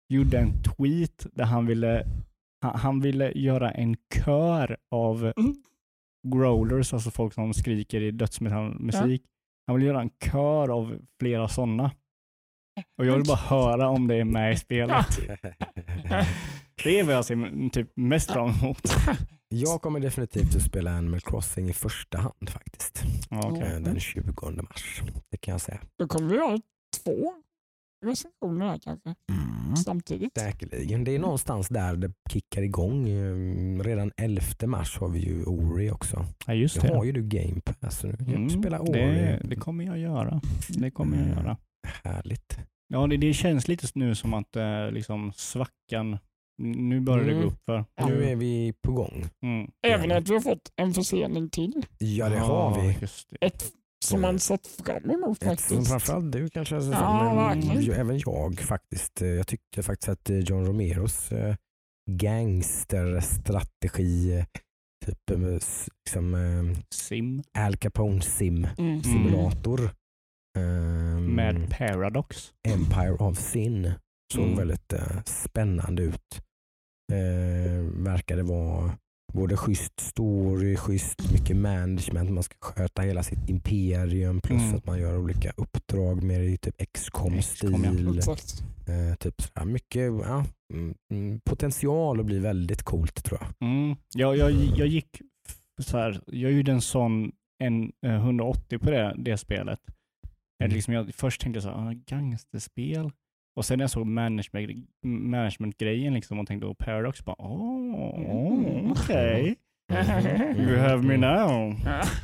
gjorde 0.08 0.38
en 0.38 0.62
tweet 0.62 1.26
där 1.32 1.44
han 1.44 1.66
ville, 1.66 2.06
han, 2.62 2.78
han 2.78 3.00
ville 3.00 3.32
göra 3.32 3.70
en 3.70 3.96
kör 4.24 4.76
av 4.90 5.32
Mm. 5.36 5.54
growlers, 6.28 6.92
alltså 6.94 7.10
folk 7.10 7.34
som 7.34 7.54
skriker 7.54 8.00
i 8.00 8.10
dödsmetallmusik. 8.10 9.22
Han 9.66 9.76
vill 9.76 9.84
göra 9.86 10.00
en 10.00 10.10
kör 10.32 10.68
av 10.68 10.98
flera 11.20 11.48
sådana. 11.48 11.90
Och 12.98 13.06
jag 13.06 13.16
vill 13.16 13.26
bara 13.26 13.36
höra 13.36 13.88
om 13.88 14.06
det 14.06 14.14
är 14.16 14.24
med 14.24 14.52
i 14.52 14.56
spelet. 14.56 15.06
Det 16.84 17.00
är 17.00 17.04
vad 17.04 17.14
jag 17.14 17.24
ser 17.24 17.68
typ 17.70 17.92
mest 17.96 18.30
fram 18.30 18.50
emot. 18.50 18.82
Jag 19.56 19.82
kommer 19.82 20.00
definitivt 20.00 20.56
att 20.56 20.62
spela 20.62 20.90
Animal 20.96 21.20
Crossing 21.20 21.68
i 21.68 21.72
första 21.72 22.18
hand 22.18 22.50
faktiskt. 22.50 23.02
Okej. 23.30 23.62
Eh, 23.62 23.80
Den 23.80 24.00
20 24.00 24.62
mars. 24.62 25.02
Det 25.30 25.36
kan 25.36 25.52
jag 25.52 25.60
säga. 25.60 25.80
Då 25.98 26.08
kommer 26.08 26.28
vi 26.30 26.38
ha 26.38 26.58
två 27.04 27.32
recensioner 28.06 28.66
här 28.68 28.78
kanske 28.78 29.14
samtidigt. 29.84 30.38
Säkerligen. 30.38 31.04
Det 31.04 31.14
är 31.14 31.18
någonstans 31.18 31.68
där 31.68 31.96
det 31.96 32.12
kickar 32.30 32.62
igång. 32.62 33.08
Eh, 33.08 33.80
Redan 33.84 34.12
11 34.16 34.42
mars 34.66 34.98
har 34.98 35.08
vi 35.08 35.18
ju 35.18 35.44
Ori 35.44 35.90
också. 35.90 36.26
Ja, 36.46 36.54
just 36.54 36.82
Nu 36.82 36.88
har 36.88 37.00
det. 37.00 37.06
ju 37.06 37.12
du 37.12 37.22
Game 37.22 37.60
Pass. 37.60 37.98
så 37.98 38.06
Nu 38.06 38.34
Mm, 38.34 38.50
spela 38.50 38.80
Ori. 38.80 38.90
det, 38.92 39.40
det 39.44 39.56
kommer 39.56 39.84
jag 39.84 39.98
göra. 39.98 40.40
Det 40.68 40.90
kommer 40.90 41.16
jag 41.18 41.28
göra. 41.28 41.56
Härligt. 42.04 42.58
Ja, 42.88 43.06
det, 43.06 43.16
det 43.16 43.32
känns 43.32 43.68
lite 43.68 43.86
nu 43.94 44.14
som 44.14 44.34
att 44.34 44.56
eh, 44.56 44.90
liksom 44.90 45.32
svackan, 45.32 46.18
nu 46.58 47.00
börjar 47.00 47.24
det 47.24 47.30
Mm. 47.32 47.42
gå 47.42 47.48
upp 47.48 47.60
för. 47.66 47.84
Nu 48.06 48.24
är 48.24 48.36
vi 48.36 48.74
på 48.82 48.92
gång. 48.92 49.24
Mm. 49.42 49.70
Även 49.86 50.12
att 50.12 50.28
vi 50.28 50.34
har 50.34 50.40
fått 50.40 50.72
en 50.76 50.94
försening 50.94 51.50
till. 51.50 51.86
Ja 51.98 52.28
det 52.28 52.38
har 52.38 52.80
vi. 52.82 52.96
Just 53.00 53.30
det. 53.30 53.36
Ett 53.46 53.72
som 54.04 54.20
man 54.20 54.38
sett 54.38 54.66
fram 54.66 55.10
emot 55.10 55.42
Ett, 55.42 55.48
faktiskt. 55.48 55.88
framförallt 55.90 56.32
du 56.32 56.48
kanske. 56.50 56.76
Alltså, 56.76 56.90
Ja, 56.92 57.54
men 57.54 57.90
även 57.92 58.18
jag 58.18 58.60
faktiskt. 58.60 59.22
Eh, 59.22 59.28
Jag 59.28 59.46
tyckte 59.46 59.82
faktiskt 59.82 60.08
att 60.08 60.30
eh, 60.30 60.38
John 60.38 60.66
Romeros 60.66 61.32
eh, 61.32 61.54
gangsterstrategi, 62.10 64.44
typ 65.06 65.30
s- 65.56 65.88
liksom, 66.06 66.36
Sim 66.94 67.42
Al 67.58 67.76
Capone 67.76 68.20
sim 68.22 68.66
Mm. 68.78 69.02
simulator. 69.02 69.90
ehm, 70.58 71.26
med 71.34 71.70
Paradox. 71.78 72.52
Empire 72.68 73.12
of 73.12 73.38
Sin 73.38 73.92
såg 74.32 74.44
Mm. 74.44 74.56
väldigt 74.58 74.92
eh, 74.92 75.22
spännande 75.24 76.02
ut. 76.02 76.40
Eh, 77.12 78.02
verkade 78.04 78.42
vara 78.42 78.98
både 79.32 79.56
schysst 79.56 80.00
story, 80.00 80.76
schysst 80.76 81.32
mycket 81.32 81.56
management, 81.56 82.30
man 82.30 82.42
ska 82.42 82.54
sköta 82.60 83.02
hela 83.02 83.22
sitt 83.22 83.48
imperium 83.48 84.40
plus 84.40 84.62
Mm. 84.62 84.74
att 84.74 84.86
man 84.86 84.98
gör 84.98 85.18
olika 85.18 85.52
uppdrag 85.56 86.22
mer 86.22 86.40
i 86.40 86.56
typ 86.56 86.92
XCOM, 86.92 87.34
ja. 87.34 87.40
XCOM-stil. 87.42 88.18
Exakt. 88.18 88.62
Eh, 88.88 89.14
typ 89.14 89.42
sådär. 89.42 89.64
Mycket 89.64 90.02
ja, 90.02 90.44
mm, 90.72 90.94
mm, 91.12 91.40
potential 91.44 92.20
att 92.20 92.26
bli 92.26 92.38
väldigt 92.38 92.82
coolt 92.82 93.24
tror 93.24 93.40
jag. 93.40 93.68
Mm. 93.68 93.96
Jag, 94.14 94.36
jag, 94.36 94.52
jag 94.52 94.86
gick 94.88 95.20
så 95.78 95.98
här, 95.98 96.20
jag 96.26 96.52
gjorde 96.52 96.72
en 96.72 96.80
sån 96.82 97.32
en, 97.58 97.92
eh, 98.06 98.14
180 98.14 98.78
på 98.78 98.90
det, 98.90 99.14
det 99.18 99.36
spelet. 99.38 99.80
Mm. 100.64 100.74
Liksom 100.74 100.94
jag, 100.94 101.14
först 101.14 101.40
tänkte 101.40 101.56
jag 101.56 101.62
så 101.62 101.68
här, 101.70 101.88
ah, 101.90 101.92
gangsterspel. 102.06 103.10
Och 103.56 103.64
sen 103.64 103.78
när 103.78 103.82
jag 103.82 103.90
såg 103.90 104.06
management, 104.06 104.88
management-grejen 105.04 106.14
liksom 106.14 106.38
och 106.38 106.46
tänkte 106.46 106.66
på 106.66 106.74
Paradox, 106.74 107.24
bara 107.24 107.36
åh, 107.38 108.20
Mm. 108.20 108.92
okej. 108.92 109.56
You 110.56 110.76
have 110.78 111.02
me 111.02 111.16
now. 111.16 111.76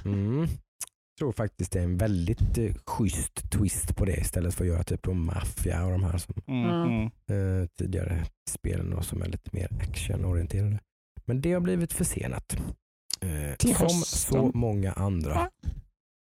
Mm. 0.05 0.41
Jag 0.41 1.19
tror 1.19 1.33
faktiskt 1.33 1.73
det 1.73 1.79
är 1.81 1.85
en 1.85 1.97
väldigt 1.97 2.59
eh, 2.59 2.75
schysst 2.87 3.51
twist 3.53 3.97
på 3.97 4.05
det 4.05 4.17
istället 4.17 4.55
för 4.55 4.65
att 4.65 4.69
göra 4.71 4.83
typ 4.83 5.09
om 5.09 5.27
maffia 5.27 5.85
och 5.85 5.91
de 5.91 6.03
här 6.05 6.19
som 6.19 6.35
Mm, 6.47 6.71
Mm. 6.71 7.11
mm. 7.29 7.63
eh, 7.63 7.69
tidigare 7.79 8.25
spelen 8.51 8.91
då, 8.91 9.03
som 9.03 9.23
är 9.23 9.27
lite 9.27 9.51
mer 9.53 9.69
actionorienterade. 9.81 10.79
Men 11.25 11.41
det 11.41 11.53
har 11.53 11.61
blivit 11.61 11.93
försenat. 11.93 12.57
Eh, 13.21 13.57
Till 13.59 13.75
som 13.75 13.87
hösten. 13.87 14.05
så 14.43 14.51
många 14.59 14.93
andra. 14.93 15.31
Ja. 15.35 15.51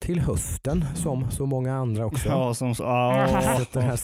Till 0.06 0.20
hösten 0.20 0.86
som 0.96 1.32
så 1.32 1.46
många 1.46 1.76
andra 1.76 2.06
också. 2.06 2.30
Ja, 2.30 2.54
som 2.54 2.76
så, 2.76 2.84
ah. 2.84 3.42
Så 3.42 3.62
att 3.62 3.72
den 3.74 3.84
här 3.84 3.96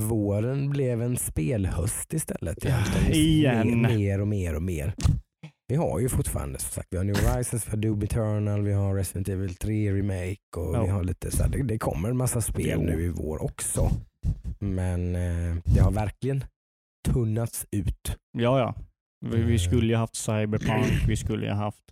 spelvåren 0.00 0.70
blev 0.70 1.02
en 1.02 1.16
spelhöst 1.16 2.12
istället. 2.12 2.64
egentligen. 2.64 3.12
Igen. 3.12 3.82
Mer, 3.82 3.88
mer 3.96 4.20
och 4.20 4.28
mer 4.28 4.54
och 4.56 4.62
mer. 4.62 4.94
Vi 5.68 5.76
har 5.76 6.00
ju 6.00 6.08
fortfarande 6.08 6.58
som 6.58 6.70
sagt, 6.70 6.88
vi 6.90 6.96
har 6.96 7.04
New 7.04 7.16
Horizons, 7.16 7.66
vi 7.66 7.70
har 7.70 7.76
Doom 7.76 8.02
Eternal, 8.02 8.62
vi 8.62 8.72
har 8.72 8.94
Resident 8.94 9.28
Evil 9.28 9.54
3 9.54 9.92
Remake 9.92 10.36
och 10.56 10.76
Ja. 10.76 10.82
vi 10.82 10.88
har 10.88 11.04
lite 11.04 11.30
så 11.30 11.42
här, 11.42 11.50
det, 11.50 11.62
det 11.62 11.78
kommer 11.78 12.10
en 12.10 12.16
massa 12.16 12.40
spel 12.40 12.70
Jo. 12.74 12.82
nu 12.82 13.02
i 13.04 13.08
vår 13.08 13.42
också. 13.42 13.90
Men 14.58 15.16
eh, 15.16 15.56
det 15.64 15.80
har 15.80 15.90
verkligen 15.92 16.44
tunnats 17.08 17.66
ut. 17.70 18.16
Ja, 18.38 18.58
ja. 18.58 18.74
Vi, 19.26 19.36
vi 19.36 19.42
Mm. 19.42 19.58
skulle 19.58 19.86
ju 19.88 19.94
haft 19.96 20.14
Cyberpunk, 20.16 21.08
vi 21.08 21.16
skulle 21.16 21.46
ju 21.46 21.52
haft, 21.52 21.84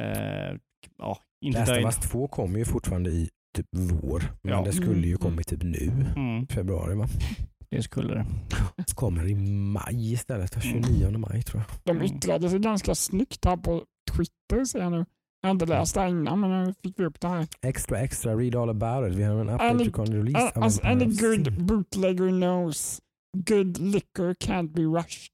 eh, 0.00 0.56
ja, 0.98 1.18
inte 1.44 1.58
Last 1.58 1.70
of 1.70 1.84
Us 1.84 2.10
2 2.10 2.28
kommer 2.28 2.58
ju 2.58 2.64
fortfarande 2.64 3.10
i 3.10 3.28
typ 3.58 3.66
vår, 4.02 4.22
men 4.42 4.52
Ja. 4.52 4.62
det 4.64 4.72
skulle 4.72 5.00
ju 5.06 5.12
Mm. 5.12 5.18
kommit 5.18 5.46
typ 5.48 5.62
nu, 5.62 5.92
Mm, 6.16 6.46
februari 6.46 6.94
va? 6.94 7.08
det 7.70 7.82
skulle 7.82 8.14
det. 8.14 8.26
Kommer 8.94 9.28
i 9.28 9.34
maj 9.74 10.12
istället, 10.12 10.62
29 10.62 11.18
maj 11.18 11.42
tror 11.42 11.62
jag. 11.84 11.96
De 11.96 12.04
yttrade 12.04 12.50
sig 12.50 12.58
ganska 12.58 12.94
snyggt 12.94 13.44
här 13.44 13.56
på 13.56 13.84
Twitter 14.16 14.64
ser 14.64 14.78
jag 14.78 14.92
nu. 14.92 15.04
Jag 15.40 15.48
har 15.48 15.54
inte 15.54 15.66
läst 15.66 15.94
det 15.94 16.00
här 16.00 16.08
innan 16.08 16.40
men 16.40 16.64
nu 16.64 16.74
fick 16.82 17.00
vi 17.00 17.04
upp 17.04 17.20
det 17.20 17.28
här. 17.28 17.46
Extra 17.62 18.00
extra, 18.00 18.34
read 18.36 18.56
all 18.56 18.68
about 18.70 19.10
it. 19.12 19.18
Vi 19.18 19.22
har 19.22 19.34
en 19.40 19.48
update 19.48 19.84
recording 19.84 20.14
release. 20.14 20.58
Uh, 20.58 20.64
as 20.64 20.80
Empire 20.84 20.92
any 21.06 21.14
good 21.16 21.62
bootlegger 21.66 22.28
knows, 22.30 23.00
good 23.48 23.78
liquor 23.78 24.34
can't 24.34 24.72
be 24.72 24.82
rushed. 24.82 25.32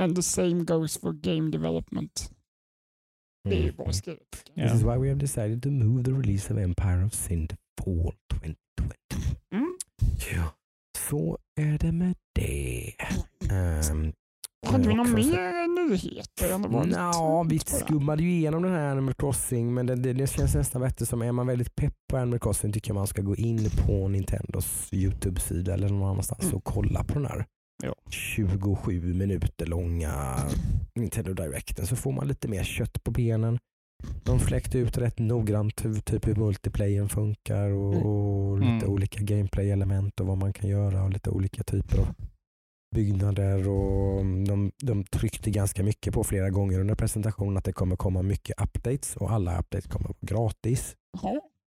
And 0.00 0.16
the 0.16 0.22
same 0.22 0.64
goes 0.64 0.98
for 1.00 1.12
game 1.12 1.50
development. 1.50 2.30
Det 3.44 3.58
är 3.58 3.62
ju 3.62 3.72
bra 3.72 3.92
skrivet. 3.92 4.20
tycker 4.30 4.52
jag. 4.60 4.64
Ja. 4.64 4.72
This 4.72 4.80
is 4.80 4.86
why 4.86 4.96
we 4.98 5.08
have 5.08 5.14
decided 5.20 5.62
to 5.62 5.70
move 5.70 6.04
the 6.04 6.10
release 6.10 6.52
of 6.54 6.58
Empire 6.60 7.04
of 7.04 7.12
Sin 7.14 7.48
to 7.48 7.56
fall 7.84 8.12
2020. 8.32 8.56
Mm. 9.52 9.76
Ja, 10.34 10.52
så 10.98 11.38
är 11.60 11.78
det 11.78 11.92
med 11.92 12.14
det. 12.34 12.92
Um, 13.92 14.12
Hade 14.66 14.88
vi 14.88 14.94
några 14.94 15.10
mer 15.10 15.90
nyheter? 15.90 16.58
Det 16.88 16.96
Ja, 16.96 17.42
vi 17.42 17.58
bara? 17.58 17.78
skummade 17.78 18.22
ju 18.22 18.32
igenom 18.32 18.62
den 18.62 18.72
här 18.72 18.90
Animal 18.90 19.14
Crossing 19.14 19.74
men 19.74 19.86
det, 19.86 19.94
det, 19.96 20.12
det 20.12 20.26
känns 20.26 20.54
nästan 20.54 20.82
bättre 20.82 21.06
som 21.06 21.22
är 21.22 21.32
man 21.32 21.46
väldigt 21.46 21.74
pepp 21.74 21.94
på 22.10 22.16
Animal 22.16 22.38
Crossing 22.40 22.72
tycker 22.72 22.90
jag 22.90 22.94
man 22.94 23.06
ska 23.06 23.22
gå 23.22 23.36
in 23.36 23.70
på 23.86 24.08
Nintendos 24.08 24.88
Youtube-sida 24.92 25.74
eller 25.74 25.88
någon 25.88 26.08
annanstans 26.10 26.42
Mm. 26.44 26.56
och 26.56 26.64
kolla 26.64 27.04
på 27.04 27.14
den 27.14 27.26
här 27.26 27.46
Ja. 27.82 27.94
27 28.10 29.14
minuter 29.14 29.66
långa 29.66 30.36
Nintendo 30.94 31.32
Directen 31.34 31.86
så 31.86 31.96
får 31.96 32.12
man 32.12 32.28
lite 32.28 32.48
mer 32.48 32.64
kött 32.64 33.04
på 33.04 33.10
benen. 33.10 33.58
De 34.24 34.38
fläckte 34.40 34.78
ut 34.78 34.98
rätt 34.98 35.18
noggrant 35.18 35.84
hur, 35.84 35.94
typ 35.94 36.26
hur 36.26 36.34
multiplayern 36.34 37.08
funkar 37.08 37.70
och, 37.70 37.94
Mm. 37.94 38.06
och 38.06 38.58
lite 38.58 38.70
Mm. 38.86 38.88
olika 38.90 39.20
gameplay-element 39.20 40.20
och 40.20 40.26
vad 40.26 40.38
man 40.38 40.52
kan 40.52 40.70
göra 40.70 41.02
och 41.04 41.10
lite 41.10 41.30
olika 41.30 41.62
typer 41.62 41.98
av 41.98 42.06
byggnader 42.94 43.68
och 43.68 44.24
de, 44.46 44.72
de 44.82 45.04
tryckte 45.04 45.50
ganska 45.50 45.82
mycket 45.82 46.14
på 46.14 46.24
flera 46.24 46.50
gånger 46.50 46.80
under 46.80 46.94
presentationen 46.94 47.56
att 47.56 47.64
det 47.64 47.72
kommer 47.72 47.96
komma 47.96 48.22
mycket 48.22 48.60
updates 48.62 49.16
och 49.16 49.30
alla 49.32 49.58
updates 49.58 49.86
kommer 49.86 50.08
vara 50.08 50.16
gratis. 50.20 50.96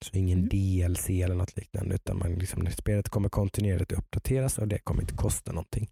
Så 0.05 0.18
ingen 0.18 0.38
Mm. 0.38 0.49
DLC 0.49 1.10
eller 1.24 1.36
något 1.36 1.57
liknande 1.57 1.95
utan 1.95 2.18
man 2.20 2.34
liksom, 2.34 2.68
spelet 2.68 3.10
kommer 3.10 3.30
kontinuerligt 3.30 3.91
uppdateras 3.91 4.57
och 4.57 4.68
det 4.68 4.80
kommer 4.80 5.01
inte 5.01 5.14
kosta 5.16 5.51
någonting. 5.51 5.88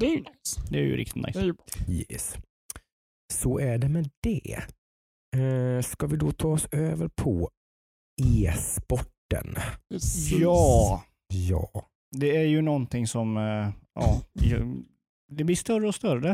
Det 0.00 0.06
är 0.06 0.10
ju 0.10 0.16
nice. 0.16 0.60
Det 0.70 0.78
är 0.78 0.82
ju 0.82 0.96
riktigt 0.96 1.26
nice. 1.26 1.40
ju. 1.40 1.54
Yes. 1.88 2.36
Så 3.32 3.58
är 3.58 3.78
det 3.78 3.88
med 3.88 4.10
det. 4.22 4.56
Eh, 5.36 5.82
ska 5.82 6.06
vi 6.06 6.16
då 6.16 6.32
ta 6.32 6.48
oss 6.48 6.68
över 6.72 7.08
på 7.08 7.50
e-sporten? 8.22 9.54
Precis. 9.88 10.32
Ja, 10.40 11.04
Ja. 11.50 11.70
det 12.16 12.36
är 12.36 12.44
ju 12.46 12.62
någonting 12.62 13.06
som 13.06 13.36
eh, 13.36 13.68
ja, 13.94 14.22
det 15.32 15.44
blir 15.44 15.56
större 15.56 15.88
och 15.88 15.94
större 15.94 16.30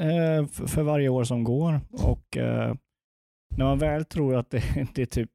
eh, 0.00 0.46
för 0.46 0.82
varje 0.82 1.08
år 1.08 1.24
som 1.24 1.44
går. 1.44 1.80
Och 1.92 2.36
eh, 2.36 2.74
när 3.56 3.64
man 3.64 3.78
väl 3.78 4.04
tror 4.04 4.36
att 4.36 4.50
det, 4.50 4.88
det 4.94 5.02
är 5.02 5.06
typ 5.06 5.30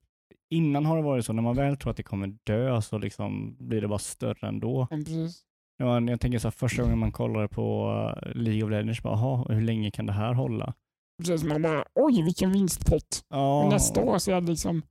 Innan 0.50 0.86
har 0.86 0.98
det 0.98 1.04
varit 1.04 1.26
så, 1.26 1.34
när 1.34 1.42
man 1.42 1.56
väl 1.56 1.78
tror 1.78 1.92
att 1.92 1.98
det 1.98 2.04
kommer 2.04 2.28
dö 2.44 2.82
så 2.82 2.98
liksom 2.98 3.56
blir 3.60 3.82
det 3.82 3.88
bara 3.88 4.00
större 4.00 4.48
ändå. 4.48 4.88
Precis. 4.88 5.44
Man, 5.80 6.08
jag 6.08 6.20
tänker 6.22 6.40
så 6.40 6.48
här, 6.48 6.52
första 6.52 6.82
gången 6.84 6.98
man 6.98 7.12
kollar 7.12 7.48
på 7.48 7.90
eh, 8.26 8.32
League 8.36 8.64
of 8.64 8.70
Legends, 8.72 9.04
bara, 9.04 9.14
"Jaha, 9.14 9.46
hur 9.54 9.62
länge 9.62 9.92
kan 9.92 10.06
det 10.06 10.14
här 10.14 10.34
hålla? 10.34 10.74
Precis, 11.24 11.44
man 11.44 11.62
bara 11.62 11.86
oj 11.96 12.24
vilken 12.24 12.52
vinstpott. 12.52 13.26
Ja, 13.30 13.70
nästa 13.70 14.02
år 14.04 14.18
så 14.18 14.32
är 14.32 14.42
det 14.42 14.48
liksom 14.48 14.82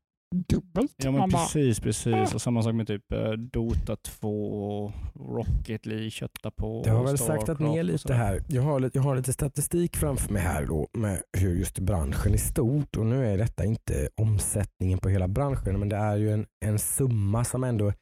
dubbelt. 0.48 0.94
Ja 0.96 1.10
men 1.10 1.20
man 1.20 1.30
bara, 1.30 1.42
precis, 1.42 1.80
precis. 1.80 2.14
"Ah." 2.14 2.34
Och 2.34 2.42
samma 2.42 2.62
sak 2.62 2.74
med 2.74 2.86
typ 2.86 3.12
eh, 3.12 3.30
Dota 3.32 3.96
2 3.96 4.46
och 4.52 4.92
Rocket 5.36 5.86
League 5.86 6.10
köttar 6.10 6.50
på. 6.50 6.82
Jag 6.86 6.92
har 6.94 7.04
väl 7.04 7.18
saktat 7.18 7.58
ner 7.58 7.82
lite 7.82 8.14
här. 8.14 8.42
Jag 8.48 8.62
har, 8.62 8.80
lite- 8.80 8.98
jag 8.98 9.02
har 9.02 9.16
lite 9.16 9.32
statistik 9.32 9.96
framför 9.96 10.32
mig 10.32 10.42
här 10.42 10.66
då 10.66 10.88
med 10.92 11.22
hur 11.38 11.54
just 11.56 11.78
branschen 11.78 12.32
är 12.32 12.36
stort 12.38 12.96
och 12.96 13.06
nu 13.06 13.26
är 13.26 13.38
detta 13.38 13.64
inte 13.64 14.08
omsättningen 14.16 14.98
på 14.98 15.08
hela 15.08 15.28
branschen 15.28 15.78
men 15.78 15.88
det 15.88 15.96
är 15.96 16.16
ju 16.16 16.32
en, 16.32 16.46
en 16.64 16.78
summa 16.78 17.44
som 17.44 17.64
ändå 17.64 17.92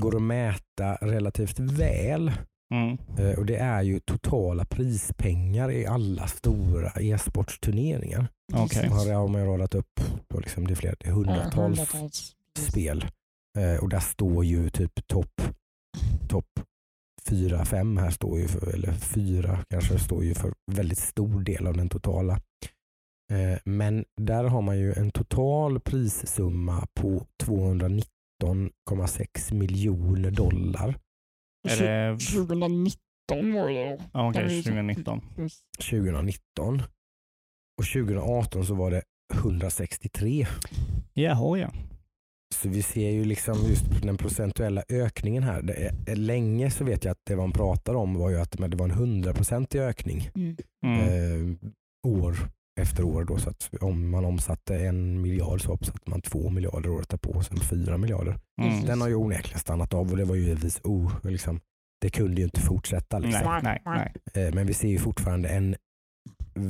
går 0.00 0.16
att 0.16 0.22
mäta 0.22 0.94
relativt 0.94 1.58
väl 1.58 2.32
Mm. 2.74 2.98
Eh, 3.18 3.38
och 3.38 3.46
det 3.46 3.56
är 3.56 3.82
ju 3.82 4.00
totala 4.00 4.64
prispengar 4.64 5.70
i 5.70 5.86
alla 5.86 6.26
stora 6.26 6.90
e-sportsturneringar. 7.00 8.28
Okej. 8.52 8.88
Har 8.88 9.12
har 9.12 9.28
man 9.28 9.46
radat 9.46 9.74
upp 9.74 10.00
på 10.28 10.40
liksom 10.40 10.66
det 10.66 10.72
är 10.72 10.76
flera, 10.76 10.94
det 11.00 11.06
är 11.06 11.10
ja, 11.10 11.14
hundratals 11.14 11.78
hundratals. 11.78 12.36
spel 12.58 13.04
Eh, 13.58 13.82
och 13.82 13.88
där 13.88 14.00
står 14.00 14.44
ju 14.44 14.70
typ 14.70 15.06
topp 15.06 15.42
top 16.28 16.60
4-5 17.30 18.00
här 18.00 18.10
står 18.10 18.40
ju 18.40 18.48
för, 18.48 18.74
eller 18.74 18.92
4 18.92 19.64
kanske 19.70 19.98
står 19.98 20.24
ju 20.24 20.34
för 20.34 20.52
väldigt 20.72 20.98
stor 20.98 21.40
del 21.40 21.66
av 21.66 21.76
den 21.76 21.88
totala. 21.88 22.32
Eh, 23.32 23.58
Men 23.64 24.04
där 24.20 24.44
har 24.44 24.62
man 24.62 24.78
ju 24.78 24.92
en 24.92 25.10
total 25.10 25.80
prissumma 25.80 26.86
på 26.94 27.26
219,6 28.42 29.54
miljoner 29.54 30.30
dollar 30.30 30.98
Är 31.68 31.82
det 31.82 32.18
2019 32.18 32.88
var 33.54 33.68
det 33.68 33.90
då. 33.96 34.02
ja, 34.12 34.28
okej, 34.30 34.44
vi- 34.48 34.62
2019? 34.62 35.20
Precis. 35.36 35.62
2019 35.90 36.82
och 37.78 37.84
2018 37.92 38.66
så 38.66 38.74
var 38.74 38.90
det 38.90 39.02
163. 39.34 40.46
Jaha 41.14 41.58
ja. 41.58 41.72
Så 42.54 42.68
vi 42.68 42.82
ser 42.82 43.10
ju 43.10 43.24
liksom 43.24 43.58
just 43.68 44.02
den 44.02 44.16
procentuella 44.16 44.82
ökningen 44.88 45.42
här. 45.42 45.62
Det 45.62 45.92
är, 46.06 46.16
länge 46.16 46.70
så 46.70 46.84
vet 46.84 47.04
jag 47.04 47.12
att 47.12 47.20
det 47.26 47.36
man 47.36 47.52
pratar 47.52 47.94
om 47.94 48.14
var 48.14 48.30
ju 48.30 48.40
att 48.40 48.50
det 48.50 48.76
var 48.76 48.84
en 48.84 48.90
hundraprocentig 48.90 49.78
ökning 49.80 50.30
Mm. 50.34 50.56
Mm. 50.86 51.00
eh, 51.00 51.56
år 52.06 52.36
efter 52.80 53.04
år. 53.04 53.24
Då, 53.24 53.38
så 53.38 53.50
att 53.50 53.70
om 53.80 54.10
man 54.10 54.24
omsatte 54.24 54.78
en 54.78 55.22
miljard 55.22 55.62
så 55.62 55.72
omsatte 55.72 56.10
man 56.10 56.20
två 56.20 56.50
miljarder 56.50 56.90
året 56.90 57.08
därpå 57.08 57.30
och 57.30 57.44
sen 57.44 57.60
fyra 57.60 57.98
miljarder. 57.98 58.38
Mm. 58.62 58.84
Den 58.84 59.00
har 59.00 59.08
ju 59.08 59.14
onekligen 59.14 59.58
stannat 59.58 59.94
av 59.94 60.10
och 60.10 60.16
det 60.16 60.24
var 60.24 60.34
ju 60.34 60.42
givetvis 60.42 60.80
oh, 60.84 61.12
liksom, 61.22 61.60
det 62.00 62.10
kunde 62.10 62.40
ju 62.40 62.44
inte 62.44 62.60
fortsätta. 62.60 63.18
Liksom. 63.18 63.42
Nej, 63.44 63.60
nej, 63.62 63.82
nej. 64.34 64.44
Eh, 64.44 64.54
men 64.54 64.66
vi 64.66 64.74
ser 64.74 64.88
ju 64.88 64.98
fortfarande 64.98 65.48
en 65.48 65.76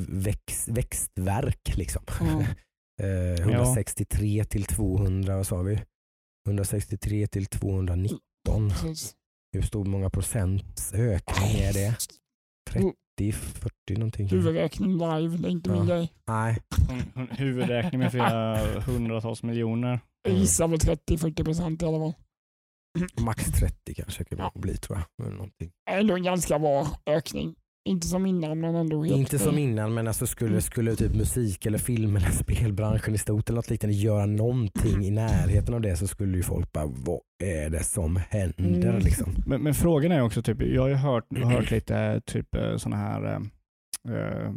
väx, 0.08 0.68
växtverk. 0.68 1.76
Liksom. 1.76 2.02
Eh, 3.02 3.40
163 3.40 4.44
till 4.44 4.64
200, 4.64 5.36
vad 5.36 5.46
sa 5.46 5.62
vi? 5.62 5.82
163 6.48 7.26
till 7.26 7.46
219. 7.46 8.18
Precis. 8.70 9.14
Hur 9.52 9.62
stor 9.62 9.84
många 9.84 10.10
procents 10.10 10.92
ökning 10.92 11.60
är 11.60 11.72
det? 11.72 11.96
30, 12.70 12.92
40 13.22 13.70
någonting? 13.98 14.28
Huvudräkning 14.28 14.92
live, 14.92 15.36
det 15.36 15.48
är 15.48 15.50
inte 15.50 15.70
min 15.70 15.88
Ja. 15.88 15.94
grej. 15.94 16.12
Nej, 16.26 16.58
Huvudräkning 17.30 17.98
med 17.98 18.10
flera 18.10 18.56
hundratals 18.80 19.42
miljoner. 19.42 20.00
Jag 20.22 20.30
Mm. 20.30 20.40
gissar 20.42 20.68
väl 20.68 20.78
30-40 20.78 21.44
procent 21.44 21.82
i 21.82 21.86
alla 21.86 21.98
fall. 21.98 22.14
max 23.24 23.44
30 23.52 23.94
kanske 23.94 24.24
kan 24.24 24.38
Ja. 24.38 24.50
det 24.54 24.60
bli 24.60 24.76
tror 24.76 24.98
jag. 24.98 25.26
Eller 25.26 25.36
någonting. 25.36 25.70
Ändå 25.90 26.14
en 26.14 26.22
ganska 26.22 26.58
bra 26.58 26.86
ökning. 27.06 27.54
Inte 27.86 28.06
som 28.06 28.26
innan 28.26 28.60
men 28.60 28.74
ändå 28.74 29.04
helt 29.04 29.16
Inte 29.16 29.38
som 29.38 29.58
innan 29.58 29.94
men 29.94 30.08
alltså 30.08 30.26
skulle, 30.26 30.50
Mm. 30.50 30.60
skulle 30.60 30.96
typ 30.96 31.14
musik 31.14 31.66
eller 31.66 31.78
film 31.78 32.16
eller 32.16 32.30
spelbranschen 32.42 33.14
i 33.14 33.18
stort 33.18 33.48
eller 33.48 33.56
något 33.56 33.70
liknande 33.70 33.96
göra 33.96 34.26
någonting 34.26 35.04
i 35.04 35.10
närheten 35.10 35.74
av 35.74 35.80
det 35.80 35.96
så 35.96 36.06
skulle 36.06 36.36
ju 36.36 36.42
folk 36.42 36.72
bara 36.72 36.86
vad 36.86 37.20
är 37.44 37.70
det 37.70 37.84
som 37.84 38.16
händer 38.16 38.88
Mm. 38.88 38.98
liksom. 38.98 39.34
Men, 39.46 39.62
men 39.62 39.74
frågan 39.74 40.12
är 40.12 40.22
också, 40.22 40.42
typ, 40.42 40.62
jag 40.62 40.82
har 40.82 40.88
ju 40.88 40.94
hört, 40.94 41.38
hört 41.38 41.70
lite 41.70 42.20
typ 42.26 42.48
sådana 42.76 42.96
här 42.96 43.24
eh, 44.08 44.14
eh, 44.14 44.52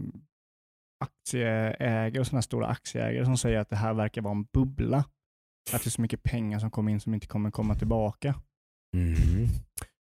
aktieägare 1.05 2.19
och 2.19 2.27
sådana 2.27 2.37
här 2.37 2.41
stora 2.41 2.67
aktieägare 2.67 3.25
som 3.25 3.37
säger 3.37 3.59
att 3.59 3.69
det 3.69 3.75
här 3.75 3.93
verkar 3.93 4.21
vara 4.21 4.35
en 4.35 4.45
bubbla. 4.53 4.97
Att 5.73 5.83
det 5.83 5.87
är 5.87 5.91
så 5.91 6.01
mycket 6.01 6.23
pengar 6.23 6.59
som 6.59 6.71
kommer 6.71 6.91
in 6.91 6.99
som 6.99 7.13
inte 7.13 7.27
kommer 7.27 7.51
komma 7.51 7.75
tillbaka. 7.75 8.35
Mm. 8.97 9.15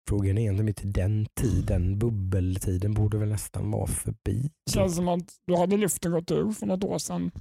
Frågan 0.09 0.37
är 0.37 0.41
egentligen 0.41 0.67
inte 0.67 0.87
den 0.87 1.27
tiden, 1.41 1.99
bubbeltiden 1.99 2.93
borde 2.93 3.17
väl 3.17 3.29
nästan 3.29 3.71
vara 3.71 3.87
förbi. 3.87 4.49
känns 4.71 4.95
som 4.95 5.07
att 5.07 5.29
då 5.47 5.57
hade 5.57 5.77
luften 5.77 6.11
gått 6.11 6.31
ur 6.31 6.51
för 6.51 6.65
något 6.65 6.83
år 6.83 6.97
sedan. 6.97 7.31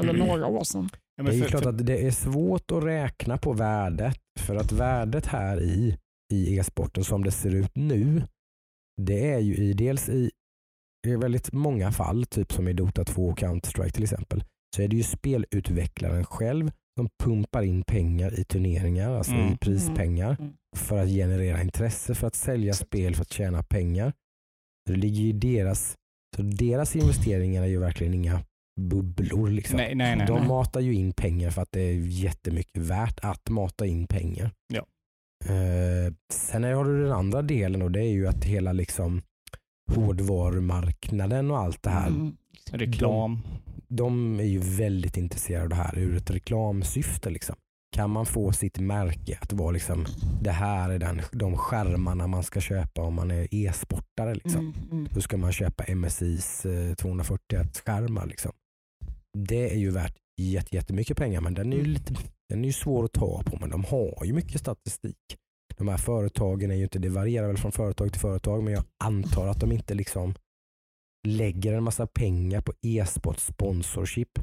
Eller 0.00 0.14
Mm. 0.14 0.26
några 0.26 0.46
år 0.46 0.64
sedan. 0.64 0.88
Ja, 1.16 1.24
Det 1.24 1.30
är 1.36 1.40
för- 1.42 1.48
klart 1.48 1.62
för- 1.62 1.70
att 1.70 1.86
det 1.86 2.06
är 2.06 2.10
svårt 2.10 2.70
att 2.70 2.84
räkna 2.84 3.36
på 3.38 3.52
värdet 3.52 4.18
för 4.40 4.56
att 4.56 4.72
värdet 4.72 5.26
här 5.26 5.62
i, 5.62 5.98
i 6.32 6.56
e-sporten 6.58 7.04
som 7.04 7.24
det 7.24 7.30
ser 7.30 7.54
ut 7.54 7.76
nu 7.76 8.22
det 9.02 9.30
är 9.32 9.38
ju 9.38 9.54
i 9.56 9.72
dels 9.72 10.08
i, 10.08 10.30
i 11.06 11.16
väldigt 11.16 11.52
många 11.52 11.92
fall, 11.92 12.24
typ 12.26 12.52
som 12.52 12.68
i 12.68 12.72
Dota 12.72 13.04
2 13.04 13.26
och 13.28 13.38
Counter-Strike 13.38 13.90
till 13.90 14.02
exempel, 14.02 14.44
så 14.76 14.82
är 14.82 14.88
det 14.88 14.96
ju 14.96 15.02
spelutvecklaren 15.02 16.24
själv 16.24 16.70
som 16.98 17.08
pumpar 17.24 17.62
in 17.62 17.82
pengar 17.82 18.40
i 18.40 18.44
turneringar, 18.44 19.10
alltså 19.10 19.32
Mm. 19.32 19.52
i 19.52 19.56
prispengar 19.56 20.36
Mm. 20.40 20.52
för 20.76 20.98
att 21.02 21.08
generera 21.08 21.62
intresse, 21.62 22.14
för 22.14 22.26
att 22.26 22.34
sälja 22.34 22.74
spel, 22.74 23.14
för 23.14 23.22
att 23.22 23.32
tjäna 23.32 23.62
pengar. 23.62 24.12
Det 24.86 24.96
ligger 24.96 25.20
ju 25.22 25.28
i 25.28 25.32
deras, 25.32 25.94
så 26.36 26.42
deras 26.42 26.96
investeringar 26.96 27.62
är 27.62 27.66
ju 27.66 27.78
verkligen 27.78 28.14
inga 28.14 28.40
bubblor. 28.80 29.50
Liksom. 29.50 29.76
nej, 29.76 29.94
nej, 29.94 30.16
nej. 30.16 30.26
De 30.26 30.38
nej. 30.38 30.48
matar 30.48 30.80
ju 30.80 30.94
in 30.94 31.12
pengar 31.12 31.50
för 31.50 31.62
att 31.62 31.72
det 31.72 31.80
är 31.80 31.94
jättemycket 31.94 32.82
värt 32.82 33.18
att 33.22 33.48
mata 33.50 33.86
in 33.86 34.06
pengar. 34.06 34.50
Ja. 34.74 34.86
Eh, 35.44 36.14
sen 36.32 36.64
har 36.64 36.84
du 36.84 37.02
den 37.02 37.12
andra 37.12 37.42
delen 37.42 37.82
och 37.82 37.90
det 37.90 38.00
är 38.00 38.10
ju 38.10 38.26
att 38.26 38.44
hela 38.44 38.72
liksom 38.72 39.22
hårdvarumarknaden 39.94 41.50
och 41.50 41.58
allt 41.58 41.82
det 41.82 41.90
här. 41.90 42.08
Mm. 42.08 42.36
Reklam. 42.72 43.10
De 43.10 43.69
är 44.40 44.44
ju 44.44 44.58
väldigt 44.58 45.16
intresserade 45.16 45.62
av 45.64 45.68
det 45.68 45.74
här 45.74 45.98
ur 45.98 46.16
ett 46.16 46.30
reklamsyfte. 46.30 47.30
Liksom. 47.30 47.56
kan 47.96 48.10
man 48.10 48.26
få 48.26 48.52
sitt 48.52 48.78
märke 48.78 49.38
att 49.42 49.52
vara 49.52 49.70
liksom, 49.70 50.06
det 50.42 50.50
här 50.50 50.90
är 50.90 50.98
den, 50.98 51.22
de 51.32 51.56
skärmarna 51.56 52.26
man 52.26 52.42
ska 52.42 52.60
köpa 52.60 53.02
om 53.02 53.14
man 53.14 53.30
är 53.30 53.54
e-sportare. 53.54 54.34
Liksom. 54.34 54.60
Mm, 54.60 54.90
mm. 54.90 55.08
Då 55.14 55.20
ska 55.20 55.36
man 55.36 55.52
köpa 55.52 55.84
MSIs 55.94 56.66
eh, 56.66 56.94
241 56.94 57.82
skärmar. 57.86 58.26
Liksom. 58.26 58.52
Det 59.38 59.70
är 59.72 59.78
ju 59.78 59.90
värt 59.90 60.16
jätte- 60.40 60.76
jättemycket 60.76 61.16
pengar 61.16 61.40
men 61.40 61.54
den 61.54 61.72
är 61.72 61.76
ju, 61.76 61.84
lite, 61.84 62.14
den 62.48 62.62
är 62.62 62.66
ju 62.66 62.72
svår 62.72 63.04
att 63.04 63.12
ta 63.12 63.42
på 63.42 63.58
men 63.60 63.70
de 63.70 63.84
har 63.84 64.24
ju 64.24 64.32
mycket 64.32 64.60
statistik. 64.60 65.16
De 65.76 65.88
här 65.88 65.96
företagen 65.96 66.70
är 66.70 66.74
ju 66.74 66.82
inte, 66.82 66.98
det 66.98 67.08
varierar 67.08 67.46
väl 67.46 67.56
från 67.56 67.72
företag 67.72 68.12
till 68.12 68.20
företag 68.20 68.62
men 68.62 68.72
jag 68.72 68.84
antar 69.04 69.48
att 69.48 69.60
de 69.60 69.72
inte 69.72 69.94
liksom 69.94 70.34
lägger 71.28 71.72
en 71.72 71.82
massa 71.82 72.06
pengar 72.06 72.60
på 72.60 72.72
e-sport 72.82 73.38
sponsorship 73.38 74.38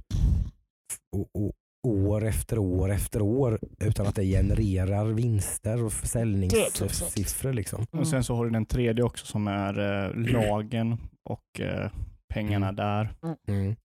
och, 1.16 1.44
och, 1.46 1.54
år 1.88 2.26
efter 2.26 2.58
år 2.58 2.92
efter 2.92 3.22
år 3.22 3.60
utan 3.80 4.08
att 4.08 4.16
det 4.16 4.24
genererar 4.24 5.06
vinster 5.06 5.84
och 5.84 5.94
försäljningssiffror. 5.94 7.54
Liksom. 7.54 7.86
Mm. 7.92 8.02
Och 8.02 8.08
sen 8.08 8.24
så 8.24 8.36
har 8.36 8.46
du 8.46 8.52
den 8.52 8.66
tredje 8.66 9.04
också 9.04 9.26
som 9.26 9.48
är 9.48 9.80
eh, 9.80 10.16
lagen 10.16 10.98
och 11.30 11.62
eh, 11.62 11.92
pengarna 12.34 12.68
Mm. 12.68 12.76
där. 12.76 13.10
Mm. 13.48 13.76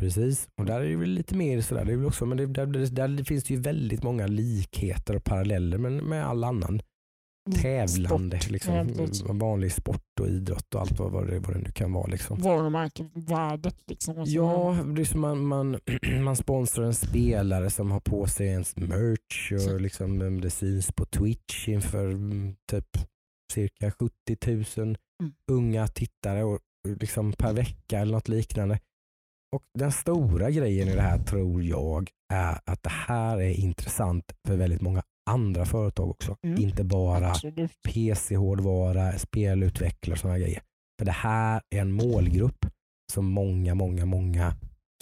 Precis, 0.00 0.48
och 0.60 0.66
där 0.66 0.80
är 0.80 0.88
det 0.88 0.96
väl 0.96 1.10
lite 1.10 1.34
mer 1.34 1.60
sådär. 1.60 1.84
Det 1.84 1.92
är 1.92 1.96
väl 1.96 2.06
också, 2.06 2.26
men 2.26 2.38
det, 2.38 2.46
där, 2.46 2.66
där, 2.66 2.86
där 3.08 3.24
finns 3.24 3.44
det 3.44 3.54
ju 3.54 3.60
väldigt 3.60 4.02
många 4.02 4.26
likheter 4.26 5.16
och 5.16 5.24
paralleller 5.24 5.78
med, 5.78 5.92
med 5.92 6.26
all 6.26 6.44
annan 6.44 6.80
tävlande. 7.52 8.40
Sport, 8.40 8.50
Liksom, 8.50 8.74
jävligt. 8.74 9.22
vanlig 9.22 9.72
sport 9.72 10.20
och 10.20 10.28
idrott 10.28 10.74
och 10.74 10.80
allt 10.80 10.98
vad, 10.98 11.12
vad, 11.12 11.26
det, 11.26 11.38
vad 11.38 11.54
det 11.54 11.58
nu 11.58 11.70
kan 11.70 11.92
vara. 11.92 12.06
Liksom. 12.06 12.42
Varumärkesvärdet 12.42 13.76
liksom. 13.86 14.14
Ja, 14.26 14.76
det 14.96 15.00
är 15.00 15.04
som 15.04 15.20
man, 15.20 15.46
man, 15.46 15.80
man 16.24 16.36
sponsrar 16.36 16.84
en 16.84 16.94
spelare 16.94 17.70
som 17.70 17.90
har 17.90 18.00
på 18.00 18.26
sig 18.26 18.46
ens 18.46 18.76
merch 18.76 19.52
och 19.52 19.80
liksom, 19.80 20.20
mm, 20.20 20.40
det 20.40 20.50
syns 20.50 20.92
på 20.92 21.04
Twitch 21.04 21.68
inför 21.68 22.06
mm, 22.06 22.54
typ 22.70 22.88
cirka 23.52 23.90
70 23.90 24.80
000 24.80 24.96
unga 25.50 25.88
tittare 25.88 26.44
och, 26.44 26.58
liksom 27.00 27.32
per 27.32 27.52
vecka 27.52 27.98
eller 27.98 28.12
något 28.12 28.28
liknande. 28.28 28.78
Och 29.56 29.62
Den 29.78 29.92
stora 29.92 30.50
grejen 30.50 30.88
i 30.88 30.94
det 30.94 31.02
här 31.02 31.18
tror 31.18 31.62
jag 31.62 32.10
är 32.32 32.60
att 32.64 32.82
det 32.82 32.90
här 32.90 33.38
är 33.40 33.60
intressant 33.60 34.32
för 34.46 34.56
väldigt 34.56 34.80
många 34.80 35.02
andra 35.28 35.64
företag 35.64 36.10
också. 36.10 36.36
Mm. 36.42 36.62
Inte 36.62 36.84
bara. 36.84 37.34
PC-hårdvara, 37.88 39.12
spelutvecklare 39.18 40.12
och 40.12 40.18
sådana 40.18 40.38
grejer. 40.38 40.62
För 40.98 41.06
det 41.06 41.12
här 41.12 41.60
är 41.70 41.80
en 41.80 41.92
målgrupp 41.92 42.66
som 43.12 43.26
många, 43.26 43.74
många, 43.74 44.06
många 44.06 44.54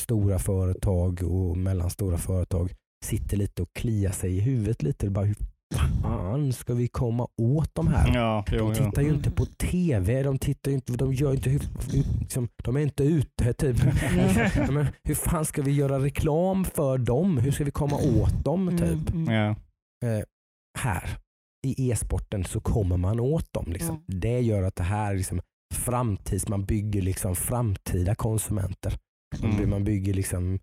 stora 0.03 0.39
företag 0.39 1.23
och 1.23 1.57
mellanstora 1.57 2.19
företag 2.19 2.73
sitter 3.05 3.37
lite 3.37 3.63
och 3.63 3.69
kliar 3.73 4.11
sig 4.11 4.37
i 4.37 4.41
huvudet 4.41 4.83
lite. 4.83 5.11
Bara, 5.11 5.25
hur 5.25 5.37
fan 6.03 6.53
ska 6.53 6.75
vi 6.75 6.89
komma 6.89 7.27
åt 7.43 7.75
de 7.75 7.89
här? 7.89 8.15
Ja, 8.15 8.45
jo, 8.53 8.59
De 8.59 8.69
jo. 8.69 8.75
tittar 8.75 9.03
ju 9.03 9.09
inte 9.09 9.31
på 9.31 9.45
TV, 9.45 10.23
de, 10.23 10.39
tittar 10.39 10.71
ju 10.71 10.75
inte, 10.75 10.93
de, 10.93 11.15
gör 11.15 11.35
inte, 11.35 11.59
liksom, 12.21 12.49
de 12.65 12.77
är 12.77 12.81
inte 12.81 13.05
ute. 13.05 13.53
Typ. 13.59 13.77
Men 14.71 14.87
hur 15.05 15.15
fan 15.15 15.45
ska 15.45 15.63
vi 15.63 15.73
göra 15.73 15.99
reklam 15.99 16.65
för 16.65 16.99
dem? 16.99 17.39
Hur 17.39 17.51
ska 17.51 17.65
vi 17.65 17.71
komma 17.71 17.97
åt 17.97 18.45
dem? 18.45 18.71
Typ? 18.71 19.11
Mm, 19.11 19.29
mm. 19.29 19.35
Ja. 19.35 19.57
Eh, 20.07 20.23
här 20.79 21.19
i 21.67 21.91
e-sporten 21.91 22.45
så 22.45 22.61
kommer 22.61 22.97
man 22.97 23.21
åt 23.21 23.53
dem. 23.53 23.73
Liksom. 23.73 24.05
Det 24.07 24.41
gör 24.41 24.63
att 24.63 24.77
det 24.77 24.83
här 24.83 25.13
är 25.13 25.17
liksom 25.17 25.41
framtids, 25.75 26.49
man 26.49 26.65
bygger 26.65 27.03
liksom 27.03 27.37
framtida 27.37 28.15
konsumenter. 28.15 28.99
Man, 29.43 29.51
Mm. 29.53 29.71
man 29.71 29.85
bygger 29.85 30.15
liksom 30.15 30.59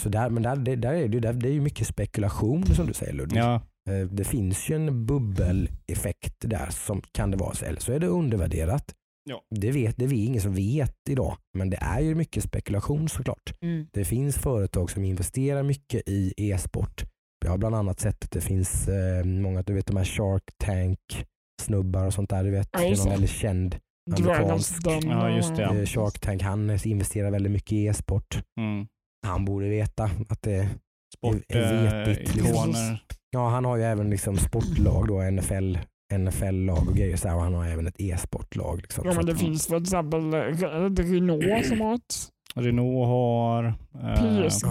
så 0.00 0.08
där, 0.08 0.30
men 0.30 0.42
där, 0.42 0.56
det, 0.56 0.76
där 0.76 0.92
är 0.94 1.08
det, 1.08 1.14
ju- 1.14 1.20
där, 1.20 1.32
det 1.32 1.48
är 1.48 1.52
ju 1.52 1.60
mycket 1.60 1.86
spekulation 1.86 2.66
som 2.66 2.86
du 2.86 2.92
säger 2.94 3.12
Ludvig. 3.12 3.38
Ja. 3.40 3.54
Eh, 3.90 4.06
Det 4.10 4.24
finns 4.24 4.70
ju 4.70 4.76
en 4.76 5.06
bubbeleffekt 5.06 6.34
där 6.40 6.70
som 6.70 7.02
kan 7.12 7.30
det 7.30 7.36
vara, 7.36 7.54
så- 7.54 7.64
eller 7.64 7.80
så 7.80 7.92
är 7.92 8.00
det 8.00 8.06
undervärderat. 8.06 8.94
Ja. 9.30 9.42
Det, 9.60 9.70
vet, 9.70 9.96
det 9.96 10.04
är 10.04 10.12
ingen 10.12 10.40
som 10.42 10.54
vet 10.54 10.96
idag, 11.10 11.36
men 11.58 11.70
det 11.70 11.76
är 11.76 12.00
ju 12.00 12.14
mycket 12.14 12.44
spekulation 12.44 13.08
såklart. 13.08 13.54
Mm. 13.60 13.86
Det 13.92 14.04
finns 14.04 14.36
företag 14.38 14.90
som 14.90 15.04
investerar 15.04 15.62
mycket 15.62 16.02
i 16.08 16.34
e-sport. 16.36 17.04
Jag 17.44 17.50
har 17.50 17.58
bland 17.58 17.74
annat 17.74 18.00
sett 18.00 18.24
att 18.24 18.30
det 18.30 18.40
finns 18.40 18.88
eh, 18.88 19.24
många, 19.24 19.62
du 19.62 19.72
vet 19.72 19.86
de 19.86 19.96
här 19.96 20.04
Shark 20.04 20.42
Tank 20.64 21.26
snubbar 21.62 22.06
och 22.06 22.14
sånt 22.14 22.30
där. 22.30 22.44
Du 22.44 22.50
vet, 22.50 22.68
Ja, 22.72 22.78
det 22.78 22.86
är 22.86 22.96
någon 22.96 23.08
väldigt 23.08 23.30
känd 23.30 23.76
amerikansk 24.16 24.74
Ja, 24.84 25.30
just 25.30 25.56
det, 25.56 25.62
ja. 25.62 25.74
eh, 25.74 25.86
Shark 25.86 26.18
Tank. 26.20 26.42
Han 26.42 26.70
eh, 26.70 26.86
investerar 26.86 27.30
väldigt 27.30 27.52
mycket 27.52 27.72
i 27.72 27.86
e-sport. 27.86 28.42
Mm. 28.60 28.86
Han 29.26 29.44
borde 29.44 29.68
veta 29.68 30.10
att 30.28 30.42
det 30.42 30.68
Sport, 31.16 31.36
är 31.48 32.04
vetigt, 32.04 32.28
eh, 32.28 32.34
liksom. 32.34 32.70
ikoner. 32.70 33.02
Ja, 33.30 33.48
han 33.48 33.64
har 33.64 33.76
ju 33.76 33.82
även 33.82 34.10
liksom 34.10 34.36
sportlag, 34.36 35.08
då, 35.08 35.30
NFL, 35.30 35.78
NFL-lag 36.14 36.88
och 36.88 36.96
grejer. 36.96 37.16
Så 37.16 37.28
här, 37.28 37.36
och 37.36 37.42
han 37.42 37.54
har 37.54 37.66
även 37.66 37.86
ett 37.86 38.00
e-sportlag. 38.00 38.80
Liksom. 38.80 39.06
Ja, 39.06 39.14
men 39.14 39.26
det 39.26 39.36
finns 39.36 39.66
för 39.66 39.80
exempel 39.80 40.34
eh, 40.34 40.38
Renault 40.38 41.66
som 41.66 41.80
har 41.80 41.94
ett. 41.94 42.14
Renault 42.60 43.06
har. 43.06 43.64
eh, 43.64 44.48
PSG. 44.48 44.68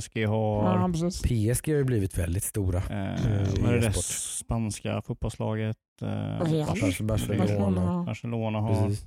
PSG 0.00 0.26
har. 0.26 0.64
Ja. 0.64 1.10
PSG 1.22 1.68
har 1.72 1.78
ju 1.78 1.84
blivit 1.84 2.18
väldigt 2.18 2.44
stora. 2.44 2.78
Eh, 2.78 3.26
Eh, 3.26 3.68
är 3.68 3.80
det 3.80 3.92
spanska 3.92 5.02
fotbollslaget? 5.02 5.76
Eh, 6.02 6.06
Real. 6.08 6.66
Bar- 6.66 6.80
Barcelona. 7.06 7.38
Barcelona. 7.38 8.02
Barcelona 8.06 8.60
har. 8.60 8.86
Precis. 8.86 9.04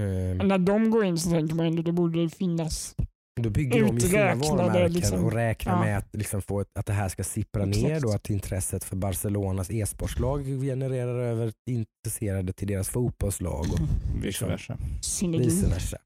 Eh, 0.00 0.04
Men 0.36 0.48
när 0.48 0.58
de 0.58 0.90
går 0.90 1.04
in 1.04 1.18
så 1.18 1.30
tänker 1.30 1.54
man 1.54 1.66
ändå 1.66 1.82
det 1.82 1.92
borde 1.92 2.28
finnas. 2.28 2.94
Då 3.40 3.50
bygger 3.50 3.84
de 3.84 3.94
ju 3.94 4.00
sina 4.00 4.34
varumärken 4.34 4.92
liksom. 4.92 5.24
och 5.24 5.32
räknar 5.32 5.72
Ja. 5.72 5.80
med 5.84 5.98
att, 5.98 6.08
liksom 6.12 6.42
få 6.42 6.60
ett, 6.60 6.68
att 6.78 6.86
det 6.86 6.92
här 6.92 7.08
ska 7.08 7.24
sippra 7.24 7.64
ner 7.64 7.86
Exakt. 7.86 8.02
då, 8.02 8.10
att 8.10 8.30
intresset 8.30 8.84
för 8.84 8.96
Barcelonas 8.96 9.70
e-sportslag 9.70 10.44
genererar 10.44 11.18
över 11.20 11.52
intresserade 11.70 12.52
till 12.52 12.68
deras 12.68 12.88
fotbollslag 12.88 13.60
och 13.72 13.78
Vice 14.16 14.26
liksom. 14.26 14.48
versa. 14.48 14.78
Synergi. 15.02 15.44
vice 15.44 15.66
versa. 15.68 15.96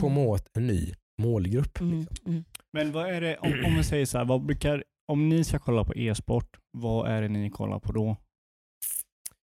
Komma 0.00 0.20
åt 0.20 0.56
en 0.56 0.66
ny 0.66 0.94
målgrupp. 1.22 1.80
Mm, 1.80 2.06
mm. 2.26 2.44
Men 2.72 2.92
vad 2.92 3.10
är 3.10 3.20
det, 3.20 3.36
om, 3.36 3.52
om 3.66 3.76
vi 3.76 3.84
säger 3.84 4.06
så 4.06 4.18
här, 4.18 4.24
vad 4.24 4.44
brukar, 4.44 4.84
om 5.12 5.28
ni 5.28 5.44
ska 5.44 5.58
kolla 5.58 5.84
på 5.84 5.94
e-sport, 5.94 6.56
vad 6.78 7.10
är 7.10 7.22
det 7.22 7.28
ni 7.28 7.50
kollar 7.50 7.78
på 7.80 7.92
då? 7.92 8.16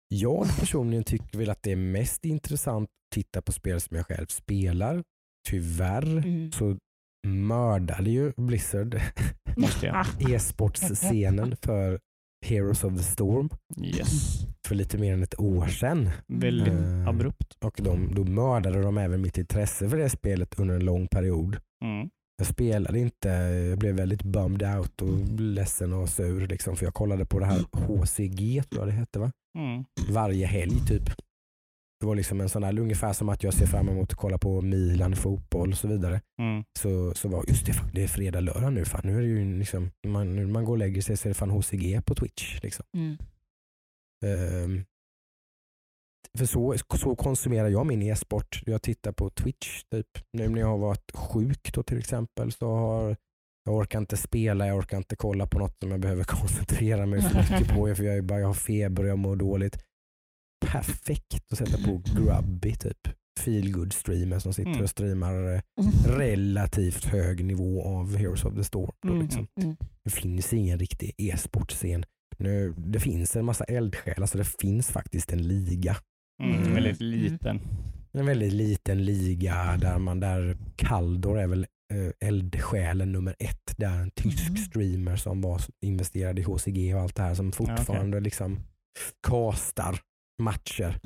Jag 0.07 0.45
personligen 0.59 1.03
tycker 1.03 1.37
väl 1.37 1.49
att 1.49 1.63
det 1.63 1.71
är 1.71 1.75
mest 1.75 2.25
intressant 2.25 2.83
att 2.83 3.15
titta 3.15 3.41
på 3.41 3.51
spel 3.51 3.81
som 3.81 3.97
jag 3.97 4.05
själv 4.05 4.27
spelar. 4.27 5.03
Tyvärr 5.49 6.17
Mm. 6.17 6.51
så 6.51 6.77
mördade 7.27 8.09
ju 8.09 8.33
Blizzard 8.37 8.95
e-sportscenen 10.29 11.55
för 11.61 11.99
Heroes 12.45 12.83
of 12.83 12.97
the 12.97 13.03
Storm 13.03 13.49
Yes. 13.77 14.39
för 14.67 14.75
lite 14.75 14.97
mer 14.97 15.13
än 15.13 15.23
ett 15.23 15.39
år 15.39 15.67
sedan. 15.67 16.09
Väldigt 16.27 16.73
Eh, 16.73 17.07
abrupt. 17.07 17.57
Och 17.65 17.79
de, 17.83 18.15
då 18.15 18.23
mördade 18.23 18.81
de 18.81 18.97
även 18.97 19.21
mitt 19.21 19.37
intresse 19.37 19.89
för 19.89 19.97
det 19.97 20.09
spelet 20.09 20.59
under 20.59 20.75
en 20.75 20.85
lång 20.85 21.07
period. 21.07 21.57
Mm. 21.85 22.09
Jag 22.37 22.47
spelade 22.47 22.99
inte, 22.99 23.29
jag 23.69 23.77
blev 23.79 23.95
väldigt 23.95 24.23
bummed 24.23 24.75
out 24.77 25.01
och 25.01 25.39
ledsen 25.39 25.93
och 25.93 26.09
sur 26.09 26.47
liksom, 26.47 26.75
för 26.75 26.85
jag 26.85 26.93
kollade 26.93 27.25
på 27.25 27.39
det 27.39 27.45
här 27.45 27.59
HCG 27.87 28.63
tror 28.69 28.81
jag 28.81 28.87
det 28.87 28.91
hette 28.99 29.19
va? 29.19 29.31
Mm. 29.57 29.85
Varje 30.09 30.45
helg 30.45 30.79
typ. 30.87 31.03
Det 31.99 32.05
var 32.05 32.15
liksom 32.15 32.41
en 32.41 32.49
sån 32.49 32.61
där, 32.61 32.79
ungefär 32.79 33.13
som 33.13 33.29
att 33.29 33.43
jag 33.43 33.53
ser 33.53 33.65
fram 33.65 33.89
emot 33.89 34.11
att 34.11 34.17
kolla 34.17 34.37
på 34.37 34.61
Milan 34.61 35.15
fotboll 35.15 35.71
och 35.71 35.77
så 35.77 35.87
vidare. 35.87 36.21
Mm. 36.41 36.63
Så, 36.79 37.13
så 37.13 37.29
var 37.29 37.45
just 37.47 37.65
det, 37.65 37.73
fan, 37.73 37.89
det 37.93 38.03
är 38.03 38.07
fredag, 38.07 38.39
lördag 38.39 38.73
nu. 38.73 38.85
Fan, 38.85 39.01
nu 39.03 39.17
är 39.17 39.21
det 39.21 39.27
ju 39.27 39.59
liksom, 39.59 39.91
man, 40.07 40.35
nu 40.35 40.47
man 40.47 40.65
går 40.65 40.73
och 40.73 40.77
lägger 40.77 41.01
sig 41.01 41.17
så 41.17 41.27
är 41.27 41.29
det 41.29 41.33
fan 41.33 41.49
HCG 41.49 42.05
på 42.05 42.15
Twitch. 42.15 42.59
Liksom. 42.63 42.85
mm. 42.93 43.17
Ehm, 44.25 44.83
för 46.37 46.45
så, 46.45 46.75
så 46.97 47.15
konsumerar 47.15 47.69
jag 47.69 47.85
min 47.85 48.01
e-sport. 48.01 48.61
Jag 48.65 48.81
tittar 48.81 49.11
på 49.11 49.29
Twitch. 49.29 49.83
Typ. 49.83 50.07
Nu 50.33 50.49
när 50.49 50.59
jag 50.59 50.67
har 50.67 50.77
varit 50.77 51.11
sjuk 51.15 51.73
då 51.73 51.83
till 51.83 51.97
exempel 51.97 52.51
så 52.51 52.75
har 52.75 53.15
jag 53.65 53.75
orkar 53.75 53.99
inte 53.99 54.17
spela, 54.17 54.67
jag 54.67 54.77
orkar 54.77 54.97
inte 54.97 55.15
kolla 55.15 55.47
på 55.47 55.59
något 55.59 55.79
som 55.79 55.91
jag 55.91 55.99
behöver 55.99 56.23
koncentrera 56.27 57.05
mig 57.05 57.21
för 57.21 57.39
mycket 57.39 57.75
på. 57.75 57.95
För 57.95 58.03
jag, 58.03 58.17
är 58.17 58.21
bara, 58.21 58.39
jag 58.39 58.47
har 58.47 58.53
feber 58.53 59.03
och 59.03 59.09
jag 59.09 59.19
mår 59.19 59.35
dåligt. 59.35 59.84
Perfekt 60.71 61.51
att 61.51 61.57
sätta 61.57 61.77
på 61.77 62.01
Grubby, 62.15 62.75
typ. 62.75 62.97
Feelgood 63.39 63.93
streamer 63.93 64.39
som 64.39 64.53
sitter 64.53 64.71
Mm. 64.71 64.83
och 64.83 64.89
streamar 64.89 65.53
eh, 65.55 65.61
relativt 66.17 67.05
hög 67.05 67.45
nivå 67.45 67.83
av 67.83 68.15
Heroes 68.17 68.45
of 68.45 68.55
the 68.55 68.63
Storm. 68.63 68.91
Då, 69.01 69.09
Mm, 69.09 69.21
liksom. 69.23 69.47
mm. 69.61 69.75
Det 70.03 70.09
finns 70.09 70.53
ingen 70.53 70.79
riktig 70.79 71.11
e-sportscen. 71.17 72.05
Nu, 72.37 72.73
det 72.77 72.99
finns 72.99 73.35
en 73.35 73.45
massa 73.45 73.63
eldsjälar 73.63 74.27
så 74.27 74.37
det 74.37 74.57
finns 74.61 74.87
faktiskt 74.87 75.31
en 75.33 75.47
liga. 75.47 75.97
Mm. 76.43 76.55
Mm. 76.61 76.73
Väldigt 76.73 77.01
liten. 77.01 77.59
En 78.13 78.25
väldigt 78.25 78.53
liten 78.53 79.05
liga 79.05 79.77
där 79.81 79.97
man 79.99 80.19
där 80.19 80.57
Kaldor 80.75 81.39
är 81.39 81.47
väl 81.47 81.67
eh, 81.93 82.27
eldsjälen 82.27 83.11
nummer 83.11 83.35
ett. 83.39 83.73
Det 83.77 83.85
är 83.85 84.01
en 84.01 84.11
tysk 84.11 84.49
Mm. 84.49 84.57
streamer 84.57 85.15
som 85.15 85.41
var 85.41 85.61
investerad 85.85 86.39
i 86.39 86.41
HCG 86.43 86.95
och 86.95 87.01
allt 87.01 87.15
det 87.15 87.23
här 87.23 87.35
som 87.35 87.51
fortfarande 87.51 88.19
liksom 88.19 88.59
castar 89.27 89.99
matcher. 90.43 90.99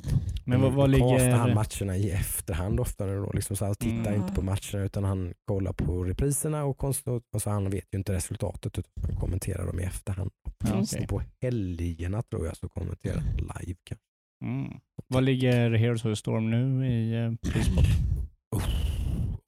Men 0.46 0.62
vad, 0.62 0.74
vad 0.74 0.92
Då 0.92 0.98
castar 0.98 1.30
han 1.32 1.50
ligger... 1.50 1.56
matcherna 1.56 1.98
i 1.98 2.12
efterhand 2.12 2.80
ofta 2.80 3.06
nu 3.06 3.16
då. 3.20 3.32
Liksom, 3.34 3.56
så 3.56 3.66
han 3.66 3.76
tittar 3.76 4.12
Mm. 4.12 4.22
inte 4.22 4.34
på 4.34 4.42
matcherna 4.42 4.84
utan 4.86 5.04
han 5.04 5.34
kollar 5.48 5.74
på 5.74 6.04
repriserna 6.04 6.64
och, 6.66 6.78
konst- 6.78 7.08
och 7.34 7.42
så 7.42 7.50
han 7.50 7.70
vet 7.70 7.86
ju 7.94 7.98
inte 7.98 8.14
resultatet 8.14 8.78
utan 8.78 9.04
han 9.08 9.16
kommenterar 9.16 9.66
dem 9.66 9.80
i 9.80 9.84
efterhand. 9.84 10.32
Okej. 10.74 11.02
Och 11.04 11.08
på 11.10 11.22
helgerna 11.42 12.22
tror 12.22 12.46
jag 12.46 12.58
så 12.58 12.70
kommenterar 12.70 13.16
jag 13.16 13.42
live. 13.42 13.80
kanske. 13.84 14.06
mm. 14.46 14.80
Vad 15.08 15.24
ligger 15.24 15.72
Heroes 15.72 16.06
of 16.06 16.12
the 16.12 16.16
Storm 16.16 16.50
nu 16.52 16.88
i 16.88 17.26
eh, 17.26 17.52
prispott? 17.52 17.86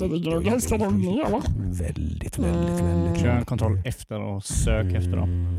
Det 0.08 0.30
nog 0.30 0.44
ganska 0.44 0.78
ner 0.78 1.30
va? 1.32 1.42
Väldigt, 1.58 2.38
väldigt, 2.38 2.80
Mm. 2.80 2.86
väldigt. 3.02 3.22
Kör 3.22 3.30
en 3.30 3.46
kontroll 3.46 3.82
efter 3.86 4.22
och 4.22 4.44
sök 4.44 4.94
efter 4.94 5.18
dem. 5.18 5.30
Mm. 5.30 5.58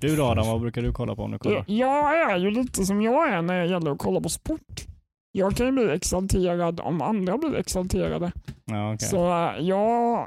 Du 0.00 0.16
då 0.16 0.24
Adam, 0.24 0.46
vad 0.46 0.60
brukar 0.60 0.82
du 0.82 0.92
kolla 0.92 1.14
på 1.16 1.22
om 1.22 1.30
du 1.30 1.38
kollar? 1.38 1.64
Jag 1.66 2.30
är 2.32 2.36
ju 2.38 2.50
lite 2.50 2.84
som 2.86 3.02
jag 3.02 3.32
är 3.32 3.42
när 3.42 3.60
det 3.60 3.66
gäller 3.66 3.90
att 3.90 3.98
kolla 3.98 4.20
på 4.20 4.28
sport. 4.28 4.86
Jag 5.32 5.56
kan 5.56 5.66
ju 5.66 5.72
bli 5.72 5.90
exalterad 5.90 6.80
om 6.80 7.02
andra 7.02 7.38
blir 7.38 7.56
exalterade. 7.56 8.32
Ja, 8.64 8.94
okej. 8.94 9.08
Så 9.08 9.26
äh, 9.26 9.66
jag 9.66 10.26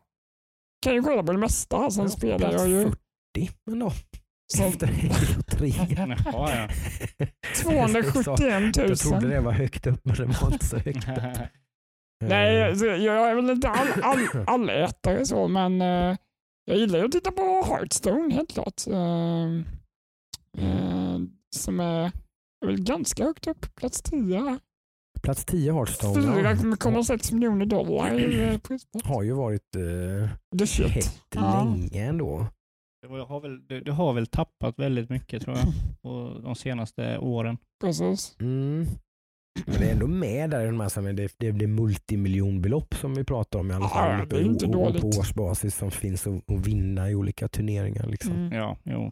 kan 0.86 0.94
ju 0.94 1.02
kolla 1.02 1.24
på 1.24 1.32
det 1.32 1.38
mesta. 1.38 1.92
Sen 1.92 2.04
Ja, 2.04 2.10
spelar 2.10 2.52
jag 2.52 2.70
ju 2.70 2.84
40 2.84 3.52
men 3.66 3.80
då. 3.80 3.92
Efter 4.60 4.88
Halo 4.88 5.42
3. 5.48 5.74
Jaha, 5.98 6.68
ja. 7.18 7.26
271 7.64 8.78
000. 8.78 8.90
Jag 8.90 8.98
trodde 8.98 9.28
det 9.28 9.40
var 9.42 9.52
högt 9.52 9.88
upp 9.88 10.00
men 10.04 10.16
det 10.16 10.26
var 10.26 10.52
inte 10.54 10.66
så 10.66 10.78
högt 10.78 11.10
upp. 11.10 11.14
Nej, 12.30 12.62
Eh, 12.62 12.68
alltså, 12.70 12.86
jag 12.86 13.30
är 13.32 13.36
väl 13.36 13.50
inte 13.50 13.70
all, 13.70 13.88
all, 14.04 14.20
allätare 14.48 15.26
så, 15.26 15.48
men 15.48 15.82
eh, 15.82 16.18
jag 16.66 16.78
gillar 16.78 17.00
ju 17.00 17.06
att 17.06 17.12
titta 17.12 17.32
på 17.32 17.42
Hearthstone 17.68 18.34
helt 18.34 18.52
klart. 18.52 18.88
Eh, 18.88 19.46
eh, 20.58 21.20
som 21.56 21.80
är, 21.80 22.12
är 22.62 22.66
väl 22.66 22.84
ganska 22.84 23.24
högt 23.24 23.48
upp, 23.48 23.76
plats 23.76 24.02
10. 24.02 24.40
här. 24.40 24.60
Plats 25.22 25.46
10 25.46 25.74
Hearthstone 25.74 26.42
ja. 26.42 26.54
4,6 26.54 27.34
miljoner 27.34 27.66
dollar 27.66 28.20
i 28.20 28.44
eh, 28.54 28.58
prispott. 28.58 29.06
har 29.06 29.24
ju 29.24 29.34
varit 29.34 29.76
eh, 29.76 30.88
hett 30.90 31.22
Ja. 31.36 31.64
länge 31.64 32.06
ändå. 32.06 32.48
Det 33.02 33.08
har, 33.24 33.40
väl, 33.40 33.68
det, 33.68 33.80
det 33.80 33.92
har 33.92 34.14
väl 34.14 34.28
tappat 34.28 34.80
väldigt 34.80 35.10
mycket 35.10 35.42
tror 35.44 35.58
jag 35.58 35.66
på 36.02 36.40
de 36.44 36.56
senaste 36.56 37.18
åren. 37.18 37.58
Precis. 37.82 38.36
Mm. 38.40 38.86
Men 39.66 39.80
det 39.80 39.88
är 39.88 39.92
ändå 39.92 40.08
med 40.08 40.50
där 40.50 40.64
i 40.64 40.66
de 40.66 40.80
här 40.80 40.90
som 40.90 41.06
är 41.08 41.14
det, 41.14 41.34
det 41.38 41.52
blir 41.52 41.68
multimiljonbelopp 41.68 42.96
som 42.96 43.14
vi 43.14 43.24
pratar 43.24 43.60
om 43.60 43.72
i 43.72 43.74
alla 43.74 43.86
Ja, 43.86 43.90
fall. 43.90 44.28
det 44.30 44.36
är 44.36 44.42
inte 44.42 44.66
på, 44.66 44.72
på 44.74 44.80
dåligt. 44.90 45.04
årsbasis 45.04 45.76
som 45.76 45.92
finns 45.92 46.28
att, 46.28 46.52
att 46.52 46.68
vinna 46.68 47.10
i 47.10 47.16
olika 47.16 47.48
turneringar. 47.48 48.08
Liksom. 48.08 48.32
Mm. 48.34 48.52
Ja, 48.58 48.78
jo. 48.84 49.12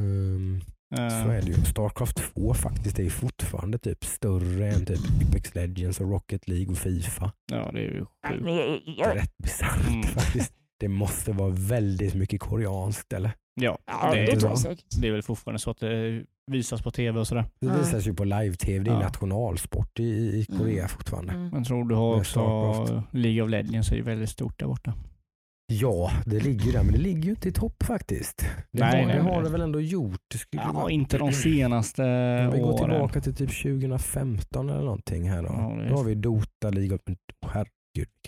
Um, 0.00 0.60
Eh, 0.98 1.08
så 1.08 1.28
är 1.30 1.42
det 1.42 1.46
ju. 1.46 1.54
Starcraft 1.54 2.16
2 2.34 2.54
faktiskt 2.54 2.98
är 2.98 3.02
ju 3.02 3.10
fortfarande 3.10 3.78
typ 3.78 4.04
större 4.04 4.68
än 4.68 4.86
typ 4.86 4.98
Apex 5.28 5.54
Legends 5.54 6.00
och 6.00 6.10
Rocket 6.10 6.48
League 6.48 6.66
och 6.70 6.78
Fifa. 6.78 7.32
Ja, 7.52 7.70
det 7.72 7.78
är 7.78 7.82
ju 7.82 7.98
sjukt. 8.00 8.44
men 8.44 8.44
Det 8.44 9.02
är 9.02 9.14
rätt 9.14 9.38
bisarrt 9.38 9.88
Mm. 9.88 10.02
faktiskt. 10.02 10.52
Det 10.80 10.88
måste 10.88 11.32
vara 11.32 11.50
väldigt 11.50 12.14
mycket 12.14 12.40
koreanskt 12.40 13.12
eller? 13.12 13.30
Ja, 13.60 13.78
ja, 13.86 14.14
det, 14.14 14.26
det 14.26 14.40
bra. 14.40 14.48
jag 14.50 14.58
säkert. 14.58 14.84
det 15.00 15.08
är 15.08 15.12
väl 15.12 15.22
fortfarande 15.22 15.58
så 15.58 15.70
att 15.70 15.78
det 15.80 16.24
visas 16.50 16.82
på 16.82 16.90
tv 16.90 17.20
och 17.20 17.26
sådär. 17.26 17.44
Det 17.60 17.66
Mm. 17.66 17.78
visas 17.78 18.06
ju 18.06 18.14
på 18.14 18.24
live-tv. 18.24 18.84
Det 18.84 18.90
är 18.90 18.94
Ja. 18.94 19.00
nationalsport 19.00 20.00
i, 20.00 20.02
i 20.04 20.46
Korea 20.58 20.76
Mm. 20.78 20.88
fortfarande. 20.88 21.32
Mm. 21.32 21.50
Jag 21.54 21.64
tror 21.64 21.84
du 21.88 21.94
har 21.94 22.16
också. 22.16 22.40
League 23.10 23.42
of 23.42 23.50
Legends 23.50 23.92
är 23.92 23.96
ju 23.96 24.02
väldigt 24.02 24.30
stort 24.30 24.58
där 24.58 24.66
borta. 24.66 24.94
Ja, 25.72 26.10
det 26.26 26.40
ligger 26.40 26.64
ju 26.66 26.72
där, 26.72 26.82
men 26.82 26.92
det 26.92 26.98
ligger 26.98 27.22
ju 27.22 27.30
inte 27.30 27.48
i 27.48 27.52
topp 27.52 27.82
faktiskt. 27.82 28.38
Det, 28.72 28.80
Nej, 28.80 29.00
har, 29.00 29.06
nej, 29.06 29.16
det 29.16 29.22
nej. 29.22 29.34
har 29.34 29.42
det 29.42 29.48
väl 29.48 29.60
ändå 29.60 29.80
gjort. 29.80 30.20
Det 30.32 30.38
skulle 30.38 30.62
Ja, 30.62 30.72
vara... 30.72 30.90
inte 30.90 31.18
de 31.18 31.32
senaste 31.32 32.02
Om 32.02 32.52
vi 32.52 32.58
går 32.58 32.72
åren. 32.72 32.90
tillbaka 32.90 33.20
till 33.20 33.34
typ 33.34 33.62
2015 33.62 34.70
eller 34.70 34.82
någonting 34.82 35.30
här 35.30 35.42
då. 35.42 35.48
Ja, 35.48 35.88
Då 35.88 35.96
har 35.96 36.04
vi 36.04 36.14
Dota 36.14 36.70
League 36.70 36.94
of... 36.96 37.00
oh, 37.46 37.48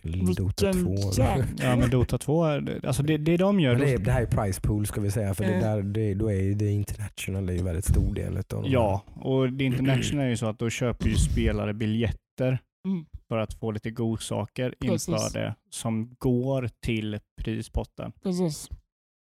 Herregud, 0.02 0.26
vilken 0.26 0.34
Dota 0.44 0.72
2. 0.72 0.78
Vilken 0.90 1.24
jävla... 1.24 1.44
Ja 1.58 1.76
men 1.76 1.90
Dota 1.90 2.18
2, 2.18 2.44
är- 2.44 2.86
alltså 2.86 3.02
det, 3.02 3.16
det 3.16 3.36
de 3.36 3.60
gör. 3.60 3.72
Men 3.72 3.80
det, 3.80 3.92
är, 3.92 3.98
det 3.98 4.12
här 4.12 4.22
är 4.22 4.26
price 4.26 4.60
pool 4.60 4.86
ska 4.86 5.00
vi 5.00 5.10
säga, 5.10 5.34
för 5.34 5.44
det 5.44 5.60
där, 5.60 5.82
det, 5.82 6.14
då 6.14 6.32
är 6.32 6.54
det 6.54 6.70
international 6.70 7.46
det 7.46 7.52
är 7.52 7.56
ju 7.56 7.62
väldigt 7.62 7.84
stor 7.84 8.14
del 8.14 8.36
av 8.36 8.42
de 8.48 8.64
Ja, 8.70 9.02
och 9.14 9.52
det 9.52 9.64
international 9.64 10.24
är 10.24 10.28
ju 10.28 10.36
så 10.36 10.46
att 10.46 10.58
då 10.58 10.70
köper 10.70 11.08
ju 11.08 11.14
spelare 11.14 11.74
biljetter 11.74 12.58
Mm. 12.86 13.06
för 13.28 13.38
att 13.38 13.54
få 13.54 13.70
lite 13.70 13.90
godsaker 13.90 14.74
Precis. 14.80 15.08
inför 15.08 15.38
det 15.40 15.54
som 15.70 16.14
går 16.18 16.70
till 16.82 17.18
prispotten. 17.42 18.12
Precis. 18.22 18.58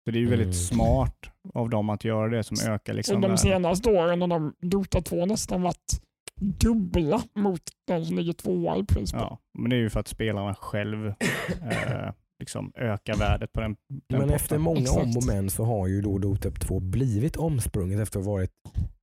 Så 0.05 0.11
det 0.11 0.17
är 0.17 0.21
ju 0.21 0.27
väldigt 0.29 0.45
Mm. 0.45 0.53
smart 0.53 1.15
av 1.53 1.69
dem 1.69 1.89
att 1.89 2.03
göra 2.05 2.27
det 2.29 2.43
som 2.43 2.57
ökar 2.73 2.93
liksom 2.93 3.21
de 3.21 3.37
senaste 3.37 3.89
åren 3.91 4.21
har 4.21 4.27
de 4.27 4.53
Dota 4.61 5.01
2 5.01 5.25
nästan 5.25 5.61
varit 5.61 6.01
dubbla 6.39 7.23
mot 7.35 7.61
den 7.87 8.05
som 8.05 8.15
ligger 8.15 8.33
tvåa 8.33 8.77
i 8.77 8.83
pris. 8.83 9.13
Ja, 9.13 9.39
men 9.59 9.69
det 9.69 9.75
är 9.75 9.79
ju 9.79 9.89
för 9.89 9.99
att 9.99 10.07
spelarna 10.07 10.55
själv 10.55 11.07
eh, 11.07 12.11
liksom 12.39 12.71
ökar 12.75 13.15
värdet 13.15 13.53
på 13.53 13.61
den, 13.61 13.75
den 13.89 13.99
Men 14.07 14.19
potten. 14.19 14.35
efter 14.35 14.57
många 14.57 14.79
Exakt. 14.79 15.05
om 15.05 15.17
och 15.17 15.25
men 15.27 15.49
så 15.49 15.63
har 15.63 15.87
ju 15.87 16.01
då 16.01 16.17
Dota 16.17 16.51
2 16.51 16.79
blivit 16.79 17.37
omsprunget 17.37 17.99
efter 17.99 18.19
att 18.19 18.25
ha 18.25 18.31
varit 18.31 18.51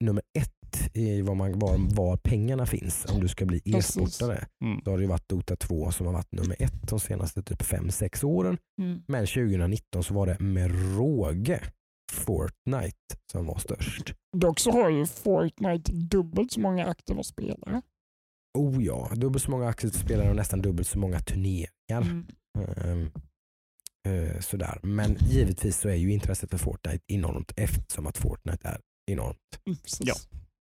nummer 0.00 0.22
ett 0.38 0.52
i 0.94 1.22
var, 1.22 1.34
man, 1.34 1.58
var, 1.58 1.96
var 1.96 2.16
pengarna 2.16 2.66
finns 2.66 3.06
om 3.14 3.20
du 3.20 3.28
ska 3.28 3.44
bli 3.44 3.60
e-sportare. 3.64 4.46
Mm. 4.64 4.80
Då 4.84 4.90
har 4.90 4.98
det 4.98 5.02
ju 5.02 5.08
varit 5.08 5.28
Dota 5.28 5.56
2 5.56 5.90
som 5.90 6.06
har 6.06 6.12
varit 6.12 6.32
nummer 6.32 6.56
ett 6.58 6.88
de 6.88 7.00
senaste 7.00 7.42
typ 7.42 7.62
5-6 7.62 8.24
åren. 8.24 8.58
Mm. 8.82 9.02
Men 9.08 9.26
2019 9.26 10.04
så 10.04 10.14
var 10.14 10.26
det 10.26 10.40
med 10.40 10.96
råge 10.96 11.60
Fortnite 12.26 13.16
som 13.32 13.46
var 13.46 13.58
störst. 13.58 14.14
Dock 14.36 14.60
så 14.60 14.70
har 14.70 14.90
ju 14.90 15.06
Fortnite 15.06 15.92
dubbelt 15.92 16.52
så 16.52 16.60
många 16.60 16.86
aktiva 16.86 17.22
spelare. 17.22 17.82
Oh 18.58 18.84
ja, 18.84 19.10
dubbelt 19.14 19.44
så 19.44 19.50
många 19.50 19.68
aktiespelare 19.68 20.30
och 20.30 20.36
nästan 20.36 20.62
dubbelt 20.62 20.88
så 20.88 20.98
många 20.98 21.20
turneringar. 21.20 21.70
Mm. 22.02 22.26
Ehm, 22.58 23.10
eh, 24.08 24.40
sådär. 24.40 24.78
Men 24.82 25.16
givetvis 25.20 25.76
så 25.78 25.88
är 25.88 25.94
ju 25.94 26.12
intresset 26.12 26.50
för 26.50 26.58
Fortnite 26.58 27.04
enormt 27.06 27.52
eftersom 27.56 28.06
att 28.06 28.18
Fortnite 28.18 28.68
är 28.68 28.80
enormt. 29.10 29.60
Mm. 29.66 29.78
Ja. 30.00 30.14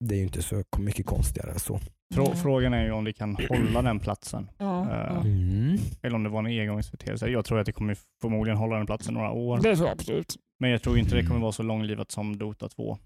Det 0.05 0.15
är 0.15 0.19
ju 0.19 0.25
inte 0.25 0.43
så 0.43 0.63
mycket 0.79 1.07
konstigare 1.07 1.51
än 1.51 1.59
så. 1.59 1.81
Frå-. 2.15 2.35
Frågan 2.35 2.75
är 2.75 2.85
ju 2.85 2.93
om 2.93 3.05
vi 3.05 3.13
kan 3.13 3.37
hålla 3.49 3.83
den 3.83 4.01
platsen. 4.01 4.51
Ja, 4.59 4.91
Eh, 4.91 5.15
ja. 5.15 5.21
Mm. 5.21 5.79
Eller 6.03 6.17
om 6.17 6.23
det 6.23 6.29
var 6.29 6.39
en 6.39 6.61
engångsföreteelse. 6.61 7.29
Jag 7.29 7.45
tror 7.45 7.59
att 7.59 7.67
det 7.67 7.73
kommer 7.73 7.99
förmodligen 8.21 8.59
hålla 8.59 8.77
den 8.77 8.87
platsen 8.87 9.15
några 9.15 9.31
år. 9.31 9.57
Det 9.57 9.77
tror 9.77 9.89
jag 9.89 9.95
absolut. 9.95 10.37
Men 10.61 10.71
jag 10.71 10.83
tror 10.83 10.99
inte 10.99 11.15
det 11.15 11.27
kommer 11.27 11.41
vara 11.41 11.53
så 11.53 11.63
långlivat 11.63 12.11
som 12.11 12.39
Dota 12.39 12.69
2. 12.69 12.99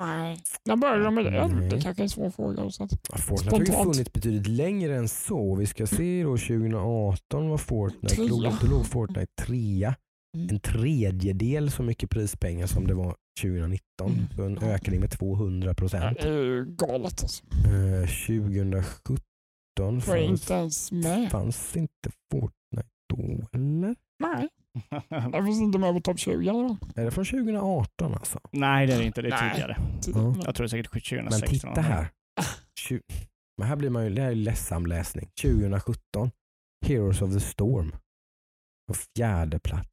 Nej. 0.00 0.38
När 0.64 0.76
började 0.76 1.04
de 1.04 1.14
med 1.14 1.24
det? 1.24 1.46
Nej. 1.48 1.68
Det 1.70 1.80
kanske 1.80 2.02
är 2.02 2.04
en 2.04 2.08
svår 2.10 2.30
fråga. 2.30 2.70
Så 2.70 2.84
att, 2.84 2.92
Ja, 3.12 3.18
Fortnite 3.18 3.50
har 3.54 3.60
ju 3.60 3.66
Spontant. 3.66 3.94
funnits 3.96 4.12
betydligt 4.12 4.46
längre 4.46 4.96
än 4.96 5.08
så. 5.08 5.54
Vi 5.54 5.66
ska 5.66 5.86
se 5.86 6.22
då 6.22 6.36
2018 6.36 7.48
var 7.48 7.58
Fortnite, 7.58 8.14
Trea. 8.14 8.26
låg, 8.28 8.52
då 8.60 8.66
låg 8.66 8.86
Fortnite 8.86 9.32
trea. 9.46 9.94
Mm. 10.36 10.48
En 10.50 10.60
tredjedel 10.60 11.70
så 11.70 11.82
mycket 11.82 12.10
prispengar 12.10 12.66
som 12.66 12.86
det 12.86 12.94
var 12.94 13.16
2019. 13.42 13.80
Mm. 14.12 14.26
Så 14.36 14.42
en 14.42 14.58
ökning 14.58 15.00
med 15.00 15.10
200 15.10 15.68
ja, 15.68 15.74
procent. 15.74 16.18
det 16.22 16.28
är 16.28 16.32
ju 16.44 16.64
galet 16.64 17.22
alltså. 17.22 17.44
Eh, 17.46 18.08
2017 18.08 20.00
Får 20.00 20.16
jag 20.16 20.26
fanns, 20.28 20.40
inte 20.42 20.54
ens 20.54 20.92
med. 20.92 21.30
fanns 21.30 21.76
inte 21.76 22.10
Fortnite 22.32 22.88
då 23.14 23.48
eller? 23.52 23.94
Nej, 24.18 24.48
jag 25.32 25.44
finns 25.44 25.60
inte 25.60 25.78
med 25.78 25.94
på 25.94 26.00
topp 26.00 26.18
20 26.18 26.48
eller? 26.48 26.76
Är 26.94 27.04
det 27.04 27.10
från 27.10 27.24
2018 27.24 28.14
alltså? 28.14 28.40
Nej 28.52 28.86
det 28.86 28.92
är 28.94 28.98
det 28.98 29.04
inte, 29.04 29.22
det 29.22 29.28
är 29.28 29.50
tidigare. 29.50 29.76
Ja. 30.14 30.34
Jag 30.44 30.54
tror 30.54 30.64
det 30.64 30.66
är 30.66 30.68
säkert 30.68 30.90
2016. 31.08 31.40
Men 31.40 31.40
titta 31.74 31.80
här. 31.80 32.08
Tju- 32.88 33.00
Men 33.58 33.68
här 33.68 33.76
blir 33.76 33.90
man 33.90 34.04
ju, 34.04 34.10
det 34.14 34.20
här 34.22 34.28
är 34.28 34.32
ju 34.34 34.42
ledsam 34.42 34.86
läsning. 34.86 35.30
2017, 35.42 36.30
Heroes 36.86 37.22
of 37.22 37.32
the 37.32 37.40
Storm. 37.40 37.92
På 38.88 38.94
fjärde 39.16 39.58
plats. 39.58 39.88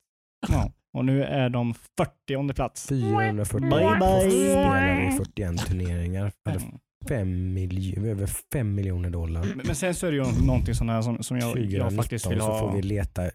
Ja. 0.51 0.71
Och 0.97 1.05
nu 1.05 1.23
är 1.23 1.49
de 1.49 1.73
40 1.97 2.53
plats. 2.53 2.88
441 2.88 3.61
Bye, 3.71 3.80
bye. 3.99 4.32
spelare 4.32 5.07
i 5.07 5.11
41 5.17 5.57
turneringar. 5.67 6.32
Hade 6.45 6.59
Mm. 6.59 6.78
fem 7.07 7.57
milj- 7.57 8.07
över 8.09 8.26
5 8.53 8.76
miljoner 8.76 9.09
dollar. 9.09 9.43
Men 9.43 9.61
men 9.65 9.76
sen 9.76 9.95
så 9.95 10.07
är 10.07 10.11
det 10.11 10.17
ju 10.17 10.45
någonting 10.45 10.76
sånt 10.76 10.89
här 10.89 11.01
som, 11.01 11.23
som 11.23 11.38
jag, 11.38 11.51
2019 11.53 11.80
jag 11.89 11.95
faktiskt 11.95 12.32
vill 12.32 12.39
så 12.39 12.45
ha. 12.45 12.59
får 12.59 12.76
vi 12.76 12.82
leta, 12.82 13.32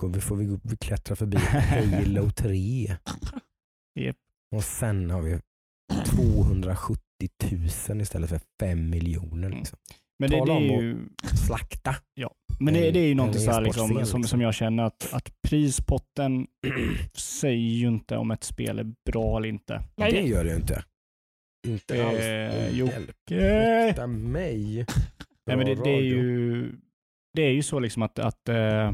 går 0.00 0.08
vi- 0.08 0.20
får 0.20 0.36
vi 0.36 0.58
vi 0.62 0.76
klättra 0.76 1.16
förbi 1.16 1.36
Halo 1.36 2.30
3. 2.30 2.96
Japp. 4.00 4.16
Och 4.56 4.64
sen 4.64 5.10
har 5.10 5.22
vi 5.22 5.40
270 6.06 6.98
000 7.88 8.00
istället 8.00 8.30
för 8.30 8.40
5 8.60 8.90
miljoner. 8.90 9.46
Mm. 9.46 9.58
Liksom. 9.58 9.78
Men 10.18 10.30
det, 10.30 10.36
det 10.36 10.40
Tala 10.40 10.54
är 10.54 10.76
om 10.78 10.84
ju, 10.84 10.96
Slakta. 11.46 11.94
men 12.60 12.74
det, 12.74 12.90
det 12.90 13.00
är 13.00 13.06
ju 13.08 13.14
någonting 13.14 13.40
så 13.42 13.50
här 13.50 13.60
liksom, 13.62 13.88
som, 13.88 13.98
liksom. 13.98 14.24
som 14.24 14.40
jag 14.40 14.54
känner 14.54 14.82
att, 14.82 15.12
att 15.12 15.32
prispotten 15.48 16.46
säger 17.14 17.56
ju 17.72 17.88
inte 17.88 18.16
om 18.16 18.30
ett 18.30 18.44
spel 18.44 18.78
är 18.78 18.92
bra 19.10 19.36
eller 19.36 19.48
inte. 19.48 19.82
Nej, 19.96 20.12
det 20.12 20.20
gör 20.22 20.44
det 20.44 20.50
ju 20.50 20.56
inte. 20.56 20.84
Inte 21.68 22.06
alls. 22.08 22.18
Eh, 22.18 22.68
jo. 22.78 22.86
Hjälp 22.86 23.98
Eh, 23.98 24.06
mig. 24.06 24.86
Nej, 25.46 25.56
men 25.56 25.66
det, 25.66 25.74
det, 25.74 25.90
är 25.90 26.02
ju, 26.02 26.72
det 27.34 27.42
är 27.42 27.52
ju 27.52 27.62
så 27.62 27.80
liksom 27.80 28.02
att, 28.02 28.18
att 28.18 28.48
eh, 28.48 28.92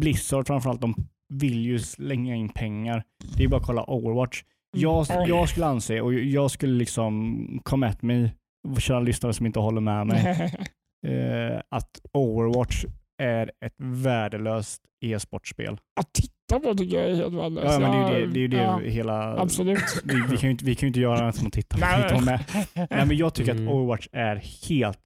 Blizzard 0.00 0.46
framförallt, 0.46 0.80
de 0.80 0.94
vill 1.34 1.64
ju 1.64 1.78
slänga 1.78 2.34
in 2.34 2.48
pengar. 2.48 3.04
Det 3.36 3.38
är 3.38 3.42
ju 3.42 3.48
bara 3.48 3.60
att 3.60 3.66
kolla 3.66 3.84
Overwatch. 3.90 4.42
Jag, 4.76 5.10
Mm. 5.10 5.28
jag 5.28 5.48
skulle 5.48 5.66
anse, 5.66 6.00
och 6.00 6.14
jag 6.14 6.50
skulle 6.50 6.72
liksom 6.72 7.60
come 7.64 7.86
at 7.86 8.02
me, 8.02 8.30
köra 8.78 9.00
lyssnare 9.00 9.32
som 9.32 9.46
inte 9.46 9.58
håller 9.60 9.80
med 9.80 10.06
mig, 10.06 10.26
eh, 11.06 11.60
att 11.70 11.90
Overwatch 12.12 12.84
är 13.22 13.50
ett 13.64 13.74
värdelöst 13.78 14.82
e-sportspel. 15.04 15.78
Att 16.00 16.12
titta 16.12 16.60
på 16.60 16.74
tycker 16.74 16.96
jag 17.00 17.10
är 17.10 17.14
helt 17.14 17.34
värdelöst. 17.34 17.72
Ja, 17.72 17.78
men 17.78 17.90
det 17.90 18.16
är 18.16 18.20
ju 18.20 18.26
det, 18.26 18.32
det, 18.32 18.38
är 18.38 18.40
ju 18.40 18.48
det 18.48 18.56
ja, 18.56 18.78
hela... 18.78 19.36
Absolut. 19.40 19.78
Vi, 20.04 20.14
vi, 20.30 20.36
kan 20.36 20.48
ju 20.48 20.50
inte, 20.50 20.64
vi 20.64 20.74
kan 20.74 20.86
ju 20.86 20.88
inte 20.88 21.00
göra 21.00 21.18
annat 21.20 21.40
än 21.40 21.46
att 21.46 21.52
titta. 21.52 21.76
Nej. 21.80 22.10
Nej. 22.12 22.20
Med. 22.24 22.66
Nej, 22.90 23.06
men 23.06 23.16
jag 23.16 23.34
tycker 23.34 23.52
Mm. 23.52 23.68
att 23.68 23.74
Overwatch 23.74 24.08
är 24.12 24.36
helt 24.68 24.98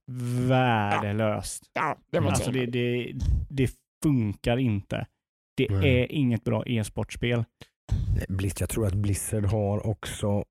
värdelöst. 0.49 1.63
Ja, 1.73 1.97
det 2.11 2.19
var 2.19 2.29
Alltså 2.29 2.51
det, 2.51 2.65
det, 2.65 3.11
det 3.49 3.69
funkar 4.03 4.57
inte. 4.57 5.07
Det 5.57 5.67
Nej. 5.69 6.01
är 6.03 6.11
inget 6.11 6.43
bra 6.43 6.63
e-sportspel. 6.65 7.43
Blizz, 8.29 8.59
jag 8.61 8.69
tror 8.69 8.87
att 8.87 8.93
Blizzard 8.93 9.45
har 9.45 9.87
också 9.87 10.43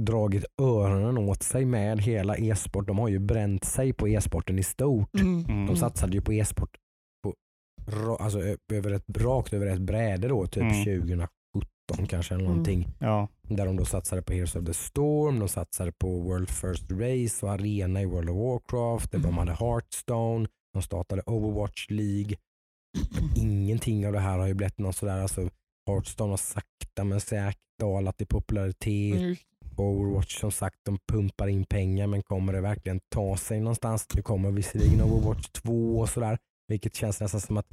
dragit 0.00 0.44
öronen 0.62 1.18
åt 1.18 1.42
sig 1.42 1.64
med 1.64 2.00
hela 2.00 2.36
e-sport. 2.36 2.86
De 2.86 2.98
har 2.98 3.08
ju 3.08 3.18
bränt 3.18 3.64
sig 3.64 3.92
på 3.92 4.08
e-sporten 4.08 4.58
i 4.58 4.62
stort. 4.62 5.14
Mm. 5.14 5.44
Mm. 5.44 5.66
De 5.66 5.76
satsade 5.76 6.12
ju 6.12 6.20
på 6.22 6.32
e-sport 6.32 6.76
på, 7.24 7.34
alltså, 8.16 8.38
över 8.72 8.90
ett, 8.90 9.04
rakt 9.18 9.52
över 9.52 9.66
ett 9.66 9.80
bräde 9.80 10.28
då, 10.28 10.46
typ 10.46 10.62
Mm. 10.62 10.84
2017 10.84 12.06
kanske 12.08 12.34
eller 12.34 12.44
Mm. 12.44 12.52
någonting. 12.56 12.88
Ja. 12.98 13.28
Där 13.42 13.66
de 13.66 13.76
då 13.76 13.84
satsade 13.84 14.22
på 14.22 14.32
Heroes 14.32 14.56
of 14.56 14.64
the 14.66 14.74
Storm, 14.74 15.38
de 15.38 15.48
satsade 15.48 15.92
på 15.92 16.20
World 16.20 16.50
First 16.50 16.90
Race 16.92 17.46
och 17.46 17.52
Arena 17.52 18.02
i 18.02 18.04
World 18.06 18.30
of 18.30 18.36
Warcraft, 18.36 19.14
Mm. 19.14 19.26
de 19.26 19.38
hade 19.38 19.52
Hearthstone, 19.52 20.48
de 20.72 20.82
startade 20.82 21.22
Overwatch 21.26 21.86
League. 21.90 22.36
Ingenting 23.36 24.06
av 24.06 24.12
det 24.12 24.18
här 24.20 24.38
har 24.38 24.46
ju 24.46 24.54
blivit 24.54 24.78
någon 24.78 24.92
sådär, 24.92 25.20
alltså 25.20 25.48
Hearthstone 25.86 26.32
har 26.32 26.36
sakta 26.36 27.04
men 27.04 27.20
säkert 27.20 27.58
dalat 27.78 28.20
i 28.20 28.26
popularitet. 28.26 29.20
Mm. 29.20 29.36
Overwatch 29.76 30.40
som 30.40 30.52
sagt, 30.52 30.76
de 30.84 30.98
pumpar 31.12 31.48
in 31.48 31.64
pengar 31.64 32.06
men 32.06 32.22
kommer 32.22 32.52
det 32.52 32.60
verkligen 32.60 33.00
ta 33.08 33.36
sig 33.36 33.60
någonstans? 33.60 34.06
Nu 34.14 34.22
kommer 34.22 34.50
visserligen 34.50 35.02
Overwatch 35.02 35.48
2 35.48 35.98
och 35.98 36.08
sådär, 36.08 36.38
vilket 36.68 36.94
känns 36.94 37.20
nästan 37.20 37.40
som 37.40 37.56
att 37.56 37.66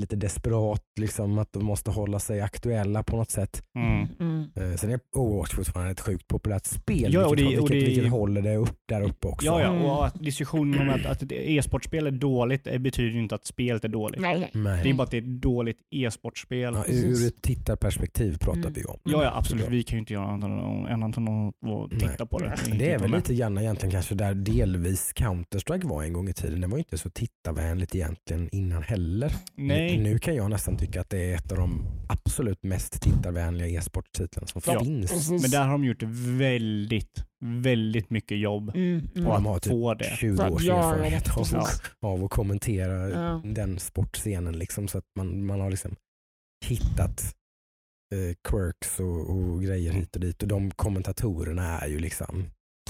lite 0.00 0.16
desperat, 0.16 0.82
liksom 1.00 1.38
att 1.38 1.52
de 1.52 1.64
måste 1.64 1.90
hålla 1.90 2.18
sig 2.18 2.40
aktuella 2.40 3.02
på 3.02 3.16
något 3.16 3.30
sätt. 3.30 3.62
Mm. 3.76 4.08
Mm. 4.20 4.50
Eh, 4.72 4.76
Sen 4.76 4.90
är 4.90 5.00
Overwatch 5.16 5.54
fortfarande 5.54 5.92
ett 5.92 6.00
sjukt 6.00 6.28
populärt 6.28 6.66
spel, 6.66 7.12
Ja, 7.14 7.26
och 7.26 7.38
vilket, 7.38 7.50
det- 7.56 7.60
och 7.60 7.70
vilket, 7.70 7.88
det- 7.88 7.94
vilket 7.94 8.10
håller 8.12 8.42
det 8.42 8.56
upp 8.56 8.76
där 8.88 9.00
uppe 9.02 9.28
också. 9.28 9.46
Ja, 9.46 9.60
ja, 9.60 9.68
Mm. 9.68 9.82
och 9.84 10.06
att 10.06 10.14
diskussionen 10.14 10.80
om 10.80 10.88
att, 10.94 11.06
att 11.06 11.32
e-sportspel 11.32 12.06
är 12.06 12.10
dåligt 12.10 12.66
eh, 12.66 12.78
betyder 12.78 13.18
inte 13.18 13.34
att 13.34 13.46
spelet 13.46 13.84
är 13.84 13.88
dåligt. 13.88 14.20
Nej, 14.20 14.50
nej. 14.54 14.80
Det 14.82 14.90
är 14.90 14.94
bara 14.94 15.02
att 15.02 15.10
det 15.10 15.16
är 15.16 15.22
ett 15.22 15.42
dåligt 15.42 15.78
e-sportspel. 15.90 16.74
Ja, 16.74 16.84
ur, 16.88 17.26
ett 17.26 17.42
tittarperspektiv 17.42 18.38
pratar 18.38 18.60
Mm. 18.60 18.72
vi 18.72 18.84
om. 18.84 18.98
Ja, 19.04 19.22
ja, 19.24 19.32
absolut. 19.36 19.68
Vi 19.68 19.82
kan 19.82 19.96
ju 19.96 20.00
inte 20.00 20.12
göra 20.12 20.24
annat 20.26 21.16
än- 21.16 21.22
att 21.22 21.90
titta 21.90 22.06
Nej. 22.18 22.28
på 22.30 22.38
det. 22.38 22.54
Det 22.78 22.90
är 22.92 22.98
väl 22.98 23.10
lite 23.10 23.34
grann 23.34 23.58
egentligen 23.58 23.90
kanske 23.92 24.14
där 24.14 24.34
delvis 24.34 25.12
Counter-Strike 25.16 25.88
var 25.88 26.02
en 26.02 26.12
gång 26.12 26.28
i 26.28 26.32
tiden. 26.32 26.60
Det 26.60 26.66
var 26.66 26.76
ju 26.76 26.80
inte 26.80 26.98
så 26.98 27.10
tittarvänligt 27.10 27.94
egentligen 27.94 28.48
innan 28.52 28.82
heller. 28.82 29.32
Nej, 29.54 29.81
Nu 29.86 30.18
kan 30.18 30.34
jag 30.34 30.50
nästan 30.50 30.76
tycka 30.76 31.00
att 31.00 31.10
det 31.10 31.18
är 31.32 31.34
ett 31.36 31.52
av 31.52 31.58
de 31.58 31.86
absolut 32.08 32.62
mest 32.62 33.02
tittarvänliga 33.02 33.68
e-sporttitlarna 33.68 34.46
som 34.46 34.60
Ja, 34.66 34.80
finns. 34.84 35.30
Men 35.30 35.50
där 35.50 35.64
har 35.64 35.72
de 35.72 35.84
gjort 35.84 36.02
väldigt, 36.38 37.24
väldigt 37.44 38.10
mycket 38.10 38.38
jobb 38.38 38.68
Mm, 38.74 38.98
mm. 39.14 39.24
på 39.24 39.32
de 39.34 39.46
har 39.46 39.56
att 39.56 39.62
typ 39.62 39.70
få 39.70 39.94
det. 39.94 40.16
20 40.16 40.36
För 40.36 40.44
att 40.46 40.52
års 40.52 40.62
göra 40.64 40.78
erfarenhet 40.78 41.24
det, 41.24 41.56
av, 41.58 41.66
av 42.12 42.24
att 42.24 42.30
kommentera 42.30 43.08
Ja. 43.10 43.42
den 43.44 43.78
sportscenen. 43.78 44.58
Liksom, 44.58 44.88
så 44.88 44.98
att 44.98 45.04
man, 45.18 45.46
man 45.46 45.60
har 45.60 45.70
liksom 45.70 45.96
hittat 46.66 47.34
eh, 48.14 48.34
quirks 48.48 49.00
och, 49.00 49.30
och 49.30 49.62
grejer 49.62 49.92
hit 49.92 50.14
och 50.14 50.20
dit. 50.20 50.42
Och 50.42 50.48
de 50.48 50.70
kommentatorerna 50.70 51.78
är 51.78 51.88
ju 51.88 51.98
liksom 51.98 52.44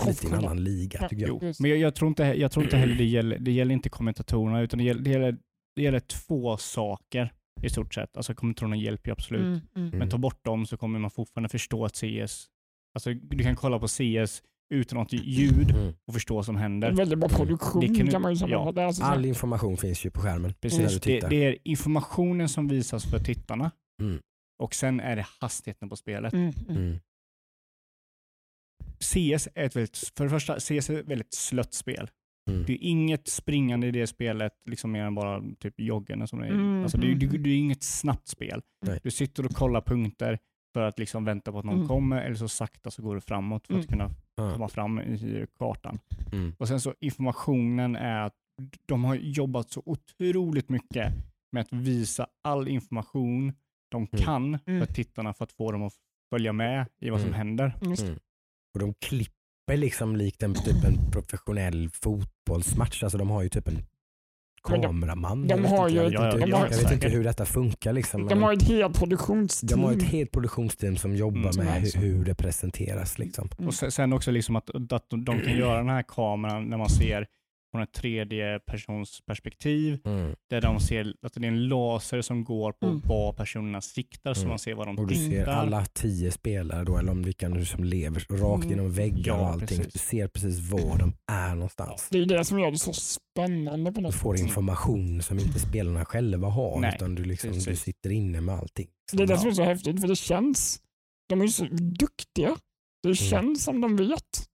lite 0.06 0.26
i 0.26 0.30
en 0.30 0.34
annan 0.34 0.64
liga 0.64 1.08
tycker 1.08 1.26
jag. 1.26 1.38
Jo, 1.42 1.52
men 1.58 1.70
jag, 1.70 1.78
jag, 1.78 1.94
tror 1.94 2.08
inte, 2.08 2.22
jag 2.24 2.52
tror 2.52 2.64
inte 2.64 2.76
heller 2.76 2.94
det 2.94 3.04
gäller, 3.04 3.38
det 3.38 3.52
gäller 3.52 3.74
inte 3.74 3.88
kommentatorerna, 3.88 4.60
utan 4.62 4.78
det 4.78 4.84
gäller, 4.84 5.02
det, 5.02 5.10
gäller, 5.10 5.36
det 5.76 5.82
gäller 5.82 6.00
två 6.00 6.56
saker 6.56 7.32
i 7.62 7.70
stort 7.70 7.94
sett. 7.94 8.16
Alltså 8.16 8.34
kommentatorerna 8.34 8.76
hjälper 8.76 9.08
ju 9.08 9.12
absolut, 9.12 9.40
Mm, 9.42 9.60
mm. 9.76 9.86
Mm. 9.88 9.98
men 9.98 10.10
ta 10.10 10.18
bort 10.18 10.44
dem 10.44 10.66
så 10.66 10.76
kommer 10.76 10.98
man 10.98 11.10
fortfarande 11.10 11.48
förstå 11.48 11.84
att 11.84 11.96
CS, 11.96 12.46
alltså 12.94 13.14
du 13.14 13.38
kan 13.42 13.56
kolla 13.56 13.78
på 13.78 13.88
CS 13.88 14.42
utan 14.74 14.98
något 14.98 15.12
ljud 15.12 15.70
Mm. 15.70 15.94
och 16.06 16.14
förstå 16.14 16.34
vad 16.34 16.44
som 16.46 16.56
En 16.56 16.62
händer. 16.62 16.92
väldigt 16.92 17.18
bra 17.18 17.28
produktion 17.28 17.80
Det 17.80 17.86
kan 17.86 18.06
du- 18.06 18.12
kan 18.12 18.22
man 18.22 18.32
ju 18.32 18.36
säga. 18.36 18.50
ja. 18.50 18.72
Det 18.72 18.84
alltså 18.86 19.02
så- 19.02 19.06
All 19.08 19.24
information 19.24 19.76
finns 19.76 20.06
ju 20.06 20.10
på 20.10 20.20
skärmen 20.20 20.42
när 20.42 20.52
Precis, 20.52 20.78
du 20.88 20.94
det, 20.94 21.00
tittar. 21.00 21.30
det 21.30 21.44
är 21.44 21.58
informationen 21.64 22.48
som 22.48 22.68
visas 22.68 23.04
för 23.10 23.18
tittarna 23.18 23.70
Mm. 24.02 24.20
och 24.58 24.74
sen 24.74 25.00
är 25.00 25.16
det 25.16 25.26
hastigheten 25.40 25.88
på 25.88 25.96
spelet. 25.96 26.32
Mm, 26.32 26.52
mm. 26.68 26.76
Mm. 26.76 26.98
CS 29.00 29.48
är 29.54 29.66
ett 29.66 29.76
väldigt, 29.76 29.96
för 30.16 30.24
det 30.24 30.30
första, 30.30 30.60
CS 30.60 30.90
är 30.90 31.00
ett 31.00 31.06
väldigt 31.06 31.34
slött 31.34 31.74
spel. 31.74 32.10
Mm. 32.50 32.64
Det 32.66 32.72
är 32.72 32.78
inget 32.80 33.28
springande 33.28 33.86
i 33.86 33.90
det 33.90 34.06
spelet, 34.06 34.52
liksom 34.70 34.92
mer 34.92 35.04
än 35.04 35.14
bara 35.14 35.40
typ. 35.58 35.74
Som 36.26 36.40
det, 36.40 36.46
är. 36.46 36.50
Mm, 36.50 36.82
Alltså, 36.82 36.98
det, 36.98 37.06
är- 37.06 37.12
mm. 37.12 37.18
det, 37.30 37.38
det 37.38 37.50
är 37.50 37.56
inget 37.56 37.82
snabbt 37.82 38.28
spel. 38.28 38.62
Nej. 38.86 39.00
Du 39.02 39.10
sitter 39.10 39.44
och 39.46 39.52
kollar 39.52 39.80
punkter 39.80 40.38
för 40.74 40.80
att 40.82 40.98
liksom 40.98 41.24
vänta 41.24 41.52
på 41.52 41.58
att 41.58 41.64
någon 41.64 41.74
Mm. 41.74 41.88
kommer, 41.88 42.22
eller 42.22 42.34
så 42.36 42.48
sakta 42.48 42.90
så 42.90 43.02
går 43.02 43.14
du 43.14 43.20
framåt 43.20 43.66
för 43.66 43.74
att 43.78 43.90
Mm. 43.92 44.10
kunna 44.36 44.52
komma 44.52 44.68
fram 44.68 45.00
i 45.00 45.46
kartan. 45.58 45.98
Mm. 46.32 46.52
Och 46.58 46.68
sen 46.68 46.80
så 46.80 46.94
informationen 47.00 47.96
är 47.96 48.20
att 48.22 48.34
de 48.86 49.04
har 49.04 49.14
jobbat 49.14 49.70
så 49.70 49.82
otroligt 49.86 50.68
mycket 50.68 51.12
med 51.52 51.60
att 51.60 51.72
visa 51.72 52.26
all 52.44 52.68
information 52.68 53.52
de 53.90 54.06
kan 54.06 54.58
Mm. 54.66 54.86
för 54.86 54.94
tittarna 54.94 55.34
för 55.34 55.44
att 55.44 55.52
få 55.52 55.72
dem 55.72 55.82
att 55.82 55.94
följa 56.30 56.52
med 56.52 56.86
i 57.00 57.10
vad 57.10 57.20
som 57.20 57.28
Mm. 57.28 57.38
händer. 57.38 57.74
Mm. 57.82 58.18
Och 58.74 58.80
de 58.80 58.94
klipper 58.94 59.41
liksom 59.70 60.16
likt 60.16 60.42
en, 60.42 60.54
typ 60.54 60.84
en 60.84 61.10
professionell 61.10 61.90
fotbollsmatch. 61.92 63.02
Alltså 63.02 63.18
de 63.18 63.30
har 63.30 63.42
ju 63.42 63.48
typ 63.48 63.68
en 63.68 63.74
de- 64.68 64.82
kameraman. 64.82 65.42
de 65.46 65.48
jag 65.48 65.58
vet 65.58 65.70
har 65.70 65.88
inte, 65.88 66.00
ju- 66.00 66.12
jag 66.12 66.22
vet, 66.22 66.34
inte, 66.34 66.50
ja, 66.50 66.58
jag 66.60 66.70
de 66.70 66.76
vet 66.76 66.84
har- 66.86 66.92
inte 66.92 67.08
hur 67.08 67.24
detta 67.24 67.44
funkar. 67.44 67.92
Liksom. 67.92 68.26
De 68.28 68.42
har 68.42 68.52
ett 68.52 68.62
helt 68.62 68.98
produktionsteam. 68.98 69.68
de 69.80 69.84
har 69.84 69.92
ett 69.92 70.02
helt 70.02 70.30
produktionsteam 70.32 70.96
som 70.96 71.16
jobbar 71.16 71.50
Mm, 71.54 71.66
med 71.66 71.82
hur, 71.82 72.00
hur 72.00 72.24
det 72.24 72.34
presenteras. 72.34 73.18
Liksom. 73.18 73.48
Mm. 73.58 73.68
Och 73.68 73.74
sen, 73.74 73.92
sen 73.92 74.12
också 74.12 74.30
liksom 74.30 74.56
att, 74.56 74.92
att 74.92 75.10
de, 75.10 75.24
de 75.24 75.40
kan 75.40 75.56
göra 75.56 75.76
den 75.76 75.88
här 75.88 76.02
kameran 76.08 76.64
när 76.64 76.76
man 76.78 76.88
ser 76.90 77.26
från 77.72 77.82
ett 77.82 77.92
tredje 77.92 78.60
persons 78.66 79.20
perspektiv 79.26 79.98
Mm. 80.04 80.34
där 80.50 80.60
de 80.60 80.80
ser 80.80 81.14
att 81.22 81.32
det 81.34 81.40
är 81.44 81.48
en 81.48 81.68
laser 81.68 82.20
som 82.20 82.44
går 82.44 82.72
på 82.72 82.86
Mm. 82.86 83.00
var 83.04 83.32
personerna 83.32 83.80
siktar 83.80 84.34
så 84.34 84.40
Mm. 84.40 84.48
man 84.48 84.58
ser 84.58 84.74
vad 84.74 84.86
de 84.86 84.98
Och 84.98 85.06
du 85.06 85.14
ser 85.14 85.28
tittar. 85.38 85.52
alla 85.52 85.84
tio 85.86 86.30
spelare 86.30 86.84
då, 86.84 86.96
eller 86.98 87.12
om 87.12 87.22
vilka 87.22 87.48
nu 87.48 87.64
som 87.64 87.84
lever 87.84 88.20
rakt 88.30 88.64
Mm. 88.64 88.70
genom 88.76 88.92
väggar 88.92 89.22
Ja, 89.26 89.40
och 89.40 89.46
allting. 89.46 89.66
precis. 89.78 89.92
Du 89.92 89.98
ser 89.98 90.28
precis 90.28 90.70
var 90.70 90.98
de 90.98 91.12
är 91.32 91.54
någonstans. 91.54 92.08
Det 92.10 92.18
är 92.18 92.26
det 92.26 92.44
som 92.44 92.60
gör 92.60 92.70
det 92.70 92.78
så 92.78 92.92
spännande 92.92 93.92
på 93.92 94.00
Du 94.00 94.02
något 94.06 94.14
får 94.14 94.34
sätt. 94.36 94.46
information 94.46 95.22
som 95.22 95.38
inte 95.38 95.58
spelarna 95.60 96.04
själva 96.04 96.48
har 96.48 96.80
Nej, 96.80 96.92
utan 96.96 97.14
du, 97.14 97.24
liksom, 97.24 97.50
du 97.52 97.76
sitter 97.76 98.10
inne 98.12 98.40
med 98.40 98.54
allting. 98.54 98.88
Det 99.12 99.22
är 99.22 99.26
det 99.26 99.38
som 99.38 99.48
är 99.48 99.52
så 99.54 99.62
häftigt 99.62 100.00
för 100.00 100.08
det 100.08 100.16
känns, 100.16 100.80
de 101.28 101.40
är 101.40 101.44
ju 101.44 101.50
så 101.50 101.64
duktiga. 101.74 102.56
Det 103.02 103.14
känns 103.14 103.64
som 103.64 103.80
de 103.80 103.96
vet. 103.96 104.46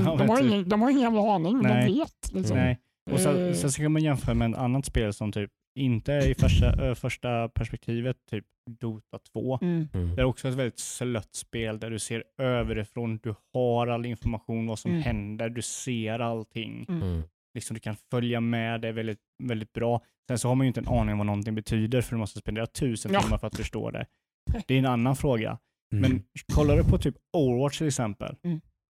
Mm. 0.00 0.04
Men 0.04 0.18
Ja, 0.18 0.24
de, 0.24 0.28
har 0.28 0.40
ingen, 0.54 0.68
de 0.68 0.82
har 0.82 0.90
ingen 0.90 1.02
jävla 1.02 1.34
aning, 1.34 1.58
Nej. 1.62 1.86
de 1.86 1.98
vet. 1.98 2.32
Liksom. 2.32 2.56
Nej. 2.56 2.78
Och 3.10 3.20
sen, 3.20 3.48
Eh, 3.48 3.54
sen 3.54 3.72
så 3.72 3.82
kan 3.82 3.92
man 3.92 4.02
jämföra 4.02 4.34
med 4.34 4.50
ett 4.50 4.56
annat 4.58 4.86
spel 4.86 5.12
som 5.12 5.32
typ 5.32 5.50
inte 5.78 6.12
är 6.12 6.28
i 6.30 6.34
första, 6.34 6.94
första 6.94 7.48
perspektivet, 7.48 8.16
typ 8.30 8.44
Dota 8.80 9.18
2. 9.32 9.58
mm. 9.62 9.88
Mm. 9.94 10.14
Det 10.16 10.22
är 10.22 10.24
också 10.24 10.48
ett 10.48 10.54
väldigt 10.54 10.78
slött 10.78 11.34
spel 11.34 11.78
där 11.78 11.90
du 11.90 11.98
ser 11.98 12.24
överifrån, 12.38 13.18
du 13.22 13.34
har 13.54 13.86
all 13.86 14.06
information, 14.06 14.66
vad 14.66 14.78
som 14.78 14.90
Mm. 14.90 15.02
händer, 15.02 15.48
du 15.48 15.62
ser 15.62 16.18
allting. 16.18 16.86
Mm. 16.88 17.02
Mm. 17.02 17.22
Liksom 17.54 17.74
du 17.74 17.80
kan 17.80 17.96
följa 18.10 18.40
med, 18.40 18.80
det 18.80 18.88
är 18.88 18.92
väldigt, 18.92 19.18
väldigt 19.42 19.72
bra. 19.72 20.00
Sen 20.28 20.38
så 20.38 20.48
har 20.48 20.54
man 20.54 20.64
ju 20.66 20.68
inte 20.68 20.80
en 20.80 20.88
aning 20.88 21.12
om 21.12 21.18
vad 21.18 21.26
någonting 21.26 21.54
betyder 21.54 22.00
för 22.00 22.10
du 22.10 22.18
måste 22.18 22.38
spendera 22.38 22.66
tusen 22.66 23.12
Ja. 23.12 23.20
timmar 23.20 23.38
för 23.38 23.46
att 23.46 23.56
förstå 23.56 23.90
det. 23.90 24.06
Det 24.66 24.74
är 24.74 24.78
en 24.78 24.86
annan 24.86 25.16
fråga. 25.16 25.58
Mm. 25.92 26.10
Men 26.10 26.22
kollar 26.54 26.76
du 26.76 26.84
på 26.84 26.98
typ 26.98 27.14
Overwatch 27.32 27.78
till 27.78 27.86
exempel. 27.86 28.36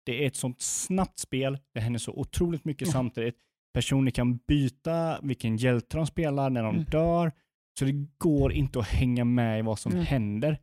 Det 0.08 0.22
är 0.24 0.26
ett 0.26 0.36
sånt 0.36 0.60
snabbt 0.60 1.18
spel, 1.18 1.58
det 1.74 1.80
händer 1.80 1.98
så 1.98 2.12
otroligt 2.12 2.64
mycket 2.64 2.88
Ja. 2.88 2.92
samtidigt. 2.92 3.34
Personer 3.74 4.10
kan 4.10 4.36
byta 4.36 5.18
vilken 5.22 5.56
hjälte 5.56 5.96
de 5.96 6.06
spelar 6.06 6.50
när 6.50 6.62
de 6.62 6.74
Mm. 6.74 6.86
dör. 6.90 7.32
Så 7.78 7.84
det 7.84 8.06
går 8.18 8.52
inte 8.52 8.78
att 8.78 8.88
hänga 8.88 9.24
med 9.24 9.58
i 9.58 9.62
vad 9.62 9.78
som 9.78 9.92
Mm. 9.92 10.04
händer. 10.04 10.58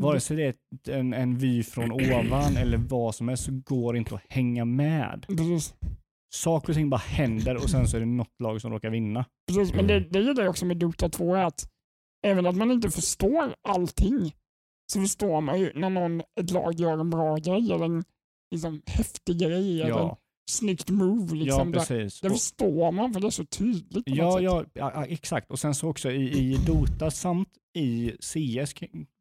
Vare 0.00 0.20
sig 0.20 0.36
det 0.36 0.44
är 0.92 0.98
en, 0.98 1.12
en 1.14 1.38
vy 1.38 1.62
från 1.62 1.92
ovan 1.92 2.56
eller 2.56 2.76
vad 2.78 3.14
som 3.14 3.28
helst 3.28 3.44
så 3.44 3.52
går 3.64 3.92
det 3.92 3.98
inte 3.98 4.14
att 4.14 4.22
hänga 4.28 4.64
med. 4.64 5.24
Precis. 5.28 5.74
Saker 6.34 6.68
och 6.68 6.74
ting 6.74 6.90
bara 6.90 6.96
händer 7.00 7.54
och 7.56 7.70
sen 7.70 7.88
så 7.88 7.96
är 7.96 8.00
det 8.00 8.06
något 8.06 8.40
lag 8.42 8.60
som 8.60 8.72
råkar 8.72 8.90
vinna. 8.90 9.24
Precis. 9.48 9.74
Men 9.74 9.86
det, 9.86 9.96
Mm. 9.96 10.08
det 10.12 10.18
är 10.18 10.22
ju 10.22 10.32
det 10.34 10.48
också 10.48 10.66
med 10.66 10.76
Dota 10.76 11.08
2 11.08 11.34
är 11.34 11.44
att 11.44 11.70
även 12.26 12.46
att 12.46 12.56
man 12.56 12.70
inte 12.70 12.90
förstår 12.90 13.54
allting 13.68 14.34
så 14.92 15.00
förstår 15.00 15.40
man 15.40 15.60
ju 15.60 15.72
när 15.74 15.90
någon, 15.90 16.22
ett 16.40 16.50
lag 16.50 16.74
gör 16.74 16.98
en 16.98 17.10
bra 17.10 17.36
grej 17.36 17.72
eller 17.72 17.84
en 17.84 18.04
liksom, 18.50 18.82
häftig 18.86 19.38
grej 19.38 19.80
eller 19.82 19.90
Ja, 19.90 20.18
snyggt 20.50 20.90
move. 20.90 21.28
ja 21.28 21.34
Liksom, 21.34 21.72
det, 21.72 21.78
precis. 21.78 22.20
det 22.20 22.28
Och- 22.28 22.34
förstår 22.34 22.92
man 22.92 23.12
för 23.12 23.20
det 23.20 23.26
är 23.26 23.30
så 23.30 23.44
tydligt. 23.44 24.02
Ja, 24.06 24.40
ja, 24.40 24.64
ja, 24.74 24.92
ja, 24.94 25.04
exakt. 25.04 25.50
Och 25.50 25.58
sen 25.58 25.74
så 25.74 25.88
också 25.88 26.10
i, 26.10 26.38
i 26.52 26.56
Dota 26.66 27.10
samt 27.10 27.48
i 27.78 28.12
CS, 28.20 28.74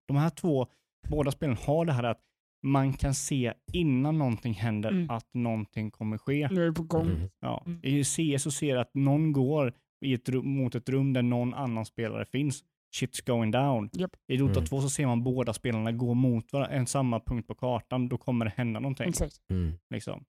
de 0.07 0.17
här 0.17 0.30
två, 0.30 0.67
båda 1.09 1.32
spelen 1.32 1.57
har 1.65 1.86
det 1.86 1.93
här 1.93 2.03
att 2.03 2.21
man 2.67 2.93
kan 2.93 3.13
se 3.15 3.53
innan 3.73 4.17
någonting 4.17 4.53
händer 4.53 4.89
Mm. 4.91 5.09
att 5.09 5.34
någonting 5.34 5.91
kommer 5.91 6.17
ske. 6.17 6.47
Nu 6.51 6.61
är 6.63 6.67
det 6.67 6.73
på 6.73 6.84
gång. 6.84 7.07
Mm. 7.07 7.30
Ja. 7.41 7.63
Mm. 7.65 7.80
I 7.84 8.03
CS 8.03 8.43
så 8.43 8.51
ser 8.51 8.73
du 8.76 8.82
att 8.82 8.93
någon 8.93 9.32
går 9.32 9.73
i 10.05 10.13
ett 10.13 10.30
rum, 10.30 10.49
mot 10.49 10.76
ett 10.76 10.89
rum 10.89 11.13
där 11.13 11.21
någon 11.21 11.53
annan 11.53 11.86
spelare 11.86 12.26
finns. 12.26 12.63
Shit's 13.02 13.26
going 13.26 13.52
down. 13.52 13.89
Japp. 13.93 14.12
I 14.28 14.38
Dota 14.38 14.52
Mm. 14.60 14.66
2 14.66 14.82
så 14.82 14.89
ser 14.89 15.06
man 15.08 15.24
båda 15.24 15.54
spelarna 15.54 15.91
gå 15.91 16.14
mot 16.14 16.54
varandra, 16.54 16.76
en 16.76 16.88
samma 16.88 17.20
punkt 17.20 17.48
på 17.48 17.56
kartan, 17.56 18.10
då 18.10 18.18
kommer 18.18 18.46
det 18.46 18.52
hända 18.56 18.80
någonting. 18.80 19.10
Exakt. 19.10 19.36
Mm. 19.50 19.74
Liksom. 19.89 20.26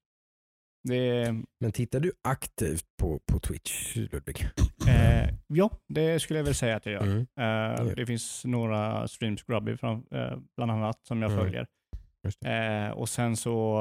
Det 0.89 1.35
Men 1.61 1.73
tittar 1.73 2.01
du 2.01 2.13
aktivt 2.23 2.87
på, 3.01 3.21
på 3.33 3.39
Twitch, 3.41 3.97
Ludvig? 3.97 4.47
eh, 4.89 5.29
ja, 5.47 5.71
det 5.89 6.21
skulle 6.21 6.39
jag 6.39 6.45
väl 6.45 6.55
säga 6.55 6.77
att 6.77 6.87
jag 6.87 6.93
gör. 6.95 7.03
Mm. 7.03 7.19
Eh, 7.21 7.87
Ja. 7.89 7.95
det 7.97 8.07
finns 8.07 8.45
några 8.45 9.09
streams 9.09 9.43
grubby 9.43 9.77
fram, 9.77 10.05
eh, 10.11 10.39
bland 10.57 10.73
annat 10.73 11.07
som 11.07 11.23
jag 11.23 11.33
Mm. 11.33 11.45
följer. 11.45 11.67
Just 12.25 12.45
Eh, 12.45 12.89
och 12.91 13.09
sen 13.09 13.37
så 13.37 13.79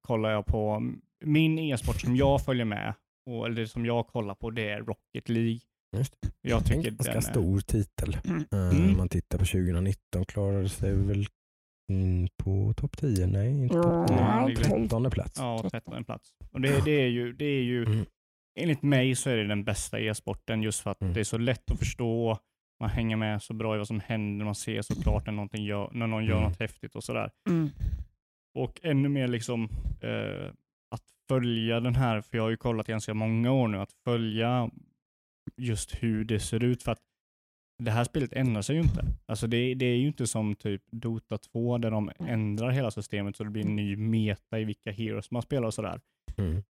kollar 0.00 0.30
jag 0.30 0.46
på 0.46 0.82
min 1.24 1.58
e-sport 1.58 2.00
som 2.00 2.16
jag 2.16 2.44
följer 2.44 2.64
med, 2.64 2.94
och, 3.26 3.46
eller 3.46 3.66
som 3.66 3.86
jag 3.86 4.06
kollar 4.06 4.34
på, 4.34 4.50
det 4.50 4.68
är 4.68 4.80
Rocket 4.80 5.28
League. 5.28 5.58
Just 5.96 6.14
Jag 6.42 6.58
En 6.58 6.64
tycker 6.64 6.90
ganska 6.90 7.08
den 7.12 7.16
är, 7.16 7.20
stor 7.20 7.60
titel. 7.60 8.16
Mm. 8.24 8.44
Mm. 8.52 8.90
Om 8.90 8.96
man 8.96 9.08
tittar 9.08 9.38
på 9.38 9.44
2019 9.44 10.24
klarade 10.28 10.68
sig 10.68 10.92
väl 10.96 11.26
in 11.92 12.28
på 12.42 12.74
topp 12.76 12.96
10? 12.96 13.26
Nej, 13.26 13.62
inte 13.62 13.74
topp 13.74 14.08
10. 14.08 14.16
Ja, 14.16 14.46
det 14.46 14.52
är 14.52 14.64
tolv. 14.68 14.88
13 14.88 15.10
plats. 15.10 15.38
Ja, 15.38 15.68
13 15.70 16.04
plats. 16.04 16.30
Och 16.52 16.60
det, 16.60 16.84
det 16.84 16.90
är 17.02 17.08
ju, 17.08 17.32
det 17.32 17.44
är 17.44 17.62
ju 17.62 17.84
Mm. 17.84 18.04
enligt 18.60 18.82
mig 18.82 19.14
så 19.16 19.30
är 19.30 19.36
det 19.36 19.46
den 19.46 19.64
bästa 19.64 20.00
e-sporten 20.00 20.62
just 20.62 20.80
för 20.80 20.90
att 20.90 21.02
Mm. 21.02 21.14
det 21.14 21.20
är 21.20 21.24
så 21.24 21.38
lätt 21.38 21.70
att 21.70 21.78
förstå, 21.78 22.38
man 22.80 22.90
hänger 22.90 23.16
med 23.16 23.42
så 23.42 23.54
bra 23.54 23.74
i 23.74 23.78
vad 23.78 23.86
som 23.86 24.00
händer, 24.00 24.44
man 24.44 24.54
ser 24.54 24.82
såklart 24.82 25.26
när, 25.26 25.32
någonting 25.32 25.64
gör, 25.64 25.90
när 25.92 26.06
någon 26.06 26.24
gör 26.24 26.36
Mm. 26.36 26.48
något 26.48 26.60
häftigt 26.60 26.94
och 26.96 27.04
sådär. 27.04 27.30
Mm. 27.50 27.70
Och 28.58 28.80
ännu 28.82 29.08
mer 29.08 29.28
liksom 29.28 29.68
eh, 30.00 30.46
att 30.94 31.02
följa 31.28 31.80
den 31.80 31.94
här, 31.94 32.20
för 32.20 32.36
jag 32.38 32.44
har 32.44 32.50
ju 32.50 32.56
kollat 32.56 32.86
ganska 32.86 33.14
många 33.14 33.52
år 33.52 33.68
nu, 33.68 33.78
att 33.78 33.92
följa 34.04 34.70
just 35.56 35.94
hur 36.02 36.24
det 36.24 36.40
ser 36.40 36.64
ut. 36.64 36.82
För 36.82 36.92
att 36.92 36.98
det 37.84 37.90
här 37.90 38.04
spelet 38.04 38.32
ändrar 38.32 38.62
sig 38.62 38.76
ju 38.76 38.82
inte. 38.82 39.04
Alltså 39.26 39.46
det, 39.46 39.74
det 39.74 39.86
är 39.86 39.96
ju 39.96 40.06
inte 40.06 40.26
som 40.26 40.54
typ 40.54 40.82
Dota 40.90 41.38
2 41.38 41.78
där 41.78 41.90
de 41.90 42.10
ändrar 42.20 42.70
hela 42.70 42.90
systemet 42.90 43.36
så 43.36 43.44
det 43.44 43.50
blir 43.50 43.66
en 43.66 43.76
ny 43.76 43.96
meta 43.96 44.60
i 44.60 44.64
vilka 44.64 44.90
heroes 44.92 45.30
man 45.30 45.42
spelar 45.42 45.66
och 45.66 45.74
sådär. 45.74 46.00
Mm. 46.36 46.62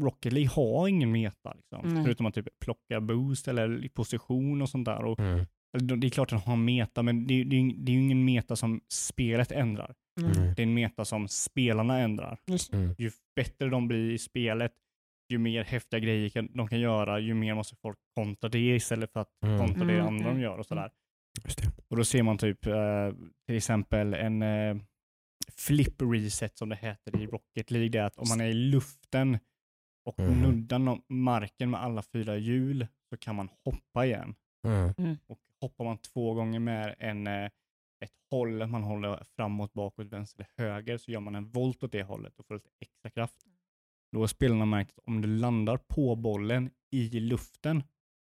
Rocket 0.00 0.32
League 0.32 0.50
har 0.50 0.88
ingen 0.88 1.12
meta, 1.12 1.54
liksom. 1.54 1.94
Nej. 1.94 2.04
förutom 2.04 2.26
att 2.26 2.34
typ 2.34 2.48
plocka 2.64 3.00
boost 3.00 3.48
eller 3.48 3.84
i 3.84 3.88
position 3.88 4.62
och 4.62 4.68
sånt 4.68 4.84
där. 4.84 5.04
Och, 5.04 5.18
Mm. 5.20 5.44
det 6.00 6.06
är 6.06 6.10
klart 6.10 6.32
att 6.32 6.44
den 6.44 6.50
har 6.52 6.56
meta, 6.56 7.02
men 7.02 7.26
det, 7.26 7.44
det, 7.44 7.72
det 7.76 7.92
är 7.92 7.96
ju 7.96 8.02
ingen 8.02 8.24
meta 8.24 8.56
som 8.56 8.80
spelet 8.88 9.52
ändrar. 9.52 9.94
Mm. 10.20 10.32
Mm. 10.32 10.54
Det 10.54 10.62
är 10.62 10.66
en 10.66 10.74
meta 10.74 11.04
som 11.04 11.28
spelarna 11.28 11.98
ändrar. 11.98 12.38
Mm. 12.72 12.94
Ju 12.98 13.10
bättre 13.36 13.68
de 13.68 13.88
blir 13.88 14.10
i 14.10 14.18
spelet, 14.18 14.72
ju 15.28 15.38
mer 15.38 15.64
häftiga 15.64 16.00
grejer 16.00 16.28
kan, 16.28 16.48
de 16.54 16.68
kan 16.68 16.80
göra, 16.80 17.18
ju 17.20 17.34
mer 17.34 17.54
måste 17.54 17.76
folk 17.76 17.98
kontra 18.14 18.48
det 18.48 18.74
istället 18.76 19.12
för 19.12 19.20
att 19.20 19.28
Mm. 19.44 19.58
kontra 19.58 19.84
det 19.84 19.92
Mm, 19.94 20.06
andra 20.06 20.24
de 20.24 20.30
mm, 20.30 20.42
gör 20.42 20.58
och 20.58 20.66
sådär. 20.66 20.90
Just 21.44 21.62
det. 21.62 21.70
Och 21.88 21.96
då 21.96 22.04
ser 22.04 22.22
man 22.22 22.38
typ 22.38 22.66
eh, 22.66 23.10
till 23.46 23.56
exempel 23.56 24.14
en 24.14 24.42
eh, 24.42 24.76
flip 25.56 26.02
reset 26.02 26.58
som 26.58 26.68
det 26.68 26.76
heter 26.76 27.20
i 27.20 27.26
Rocket 27.26 27.70
League. 27.70 27.88
Det 27.88 27.98
är 27.98 28.04
att 28.04 28.18
om 28.18 28.28
man 28.28 28.40
är 28.40 28.46
i 28.48 28.54
luften 28.54 29.38
och 30.04 30.18
Mhm. 30.18 30.42
nuddar 30.42 30.78
no- 30.78 31.02
marken 31.08 31.70
med 31.70 31.80
alla 31.82 32.02
fyra 32.02 32.36
hjul 32.36 32.86
så 33.10 33.16
kan 33.16 33.34
man 33.36 33.48
hoppa 33.64 34.06
igen. 34.06 34.34
Mm. 34.98 35.16
Och 35.26 35.38
hoppar 35.60 35.84
man 35.84 35.98
två 35.98 36.34
gånger 36.34 36.58
med 36.60 36.94
en, 36.98 37.26
eh, 37.26 37.44
ett 38.04 38.12
håll, 38.30 38.66
man 38.66 38.82
håller 38.82 39.24
framåt, 39.36 39.72
bakåt, 39.72 40.06
vänster 40.06 40.46
eller 40.58 40.68
höger, 40.70 40.98
så 40.98 41.10
gör 41.10 41.20
man 41.20 41.34
en 41.34 41.50
volt 41.50 41.82
åt 41.82 41.92
det 41.92 42.02
hållet 42.02 42.38
och 42.38 42.46
får 42.46 42.54
lite 42.54 42.70
extra 42.80 43.10
kraft. 43.10 43.36
Då 44.12 44.20
har 44.20 44.26
spelarna 44.26 44.64
märkt 44.64 44.90
att 44.90 45.04
om 45.06 45.20
du 45.20 45.28
landar 45.28 45.76
på 45.76 46.16
bollen 46.16 46.70
i 46.92 47.20
luften 47.20 47.82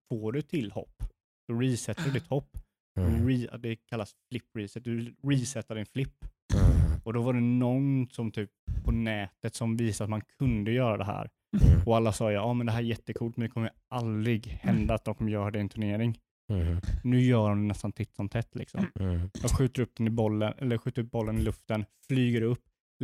får 0.10 0.32
du 0.32 0.42
till 0.42 0.72
hopp. 0.72 1.04
Då 1.48 1.60
resetar 1.60 2.04
du 2.04 2.12
ditt 2.12 2.28
hopp. 2.28 2.58
Mm. 3.00 3.28
Re, 3.28 3.58
det 3.58 3.76
kallas 3.76 4.16
flip 4.30 4.44
reset. 4.58 4.84
Du 4.84 5.16
resetar 5.24 5.76
din 5.76 5.86
flip. 5.86 6.14
Mm. 6.54 7.02
Och 7.04 7.14
då 7.14 7.22
var 7.22 7.34
det 7.34 7.40
någon 7.40 8.10
som 8.10 8.32
typ 8.32 8.50
på 8.84 8.92
nätet 8.92 9.56
som 9.56 9.78
visade 9.78 10.04
att 10.04 10.10
man 10.10 10.22
kunde 10.22 10.72
göra 10.72 10.98
det 10.98 11.06
här. 11.06 11.30
Mm. 11.64 11.88
Och 11.88 11.96
alla 11.96 12.12
sa 12.12 12.32
ja, 12.32 12.54
men 12.54 12.66
det 12.66 12.72
här 12.72 12.80
är 12.80 12.84
jättecoolt, 12.84 13.38
men 13.38 13.48
det 13.48 13.54
kommer 13.54 13.72
aldrig 13.88 14.48
hända 14.48 14.94
att 14.94 15.06
de 15.06 15.16
kommer 15.16 15.32
göra 15.32 15.52
det 15.52 15.58
i 15.58 15.62
en 15.62 15.70
turnering. 15.70 16.20
Mm. 16.54 16.78
Nu 17.04 17.22
gör 17.22 17.50
de 17.50 17.62
det 17.62 17.68
nästan 17.68 17.92
titt 17.92 18.16
som 18.16 18.30
tätt 18.30 18.56
liksom. 18.56 18.86
Mm. 19.00 19.30
De 19.42 19.48
skjuter 19.48 19.82
upp 19.82 19.96
den 19.96 20.08
i 20.08 20.10
bollen, 20.10 20.54
eller 20.58 20.78
skjuter 20.78 21.02
upp 21.02 21.12
bollen 21.12 21.38
i 21.38 21.42
luften, 21.42 21.86
flyger 22.08 22.42
upp, 22.42 22.64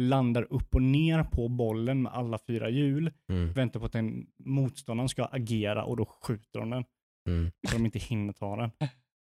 landar 0.09 0.47
upp 0.53 0.75
och 0.75 0.81
ner 0.81 1.23
på 1.23 1.47
bollen 1.47 2.01
med 2.01 2.11
alla 2.13 2.37
fyra 2.47 2.69
hjul, 2.69 3.11
Mm. 3.29 3.53
väntar 3.53 3.79
på 3.79 3.85
att 3.85 3.91
den 3.93 4.25
motståndaren 4.45 5.09
ska 5.09 5.25
agera 5.25 5.83
och 5.83 5.97
då 5.97 6.05
skjuter 6.05 6.59
de 6.59 6.69
den 6.69 6.83
Mm. 7.29 7.51
så 7.69 7.77
de 7.77 7.85
inte 7.85 7.99
hinner 7.99 8.33
ta 8.33 8.55
den. 8.55 8.71
Eh, 8.79 8.89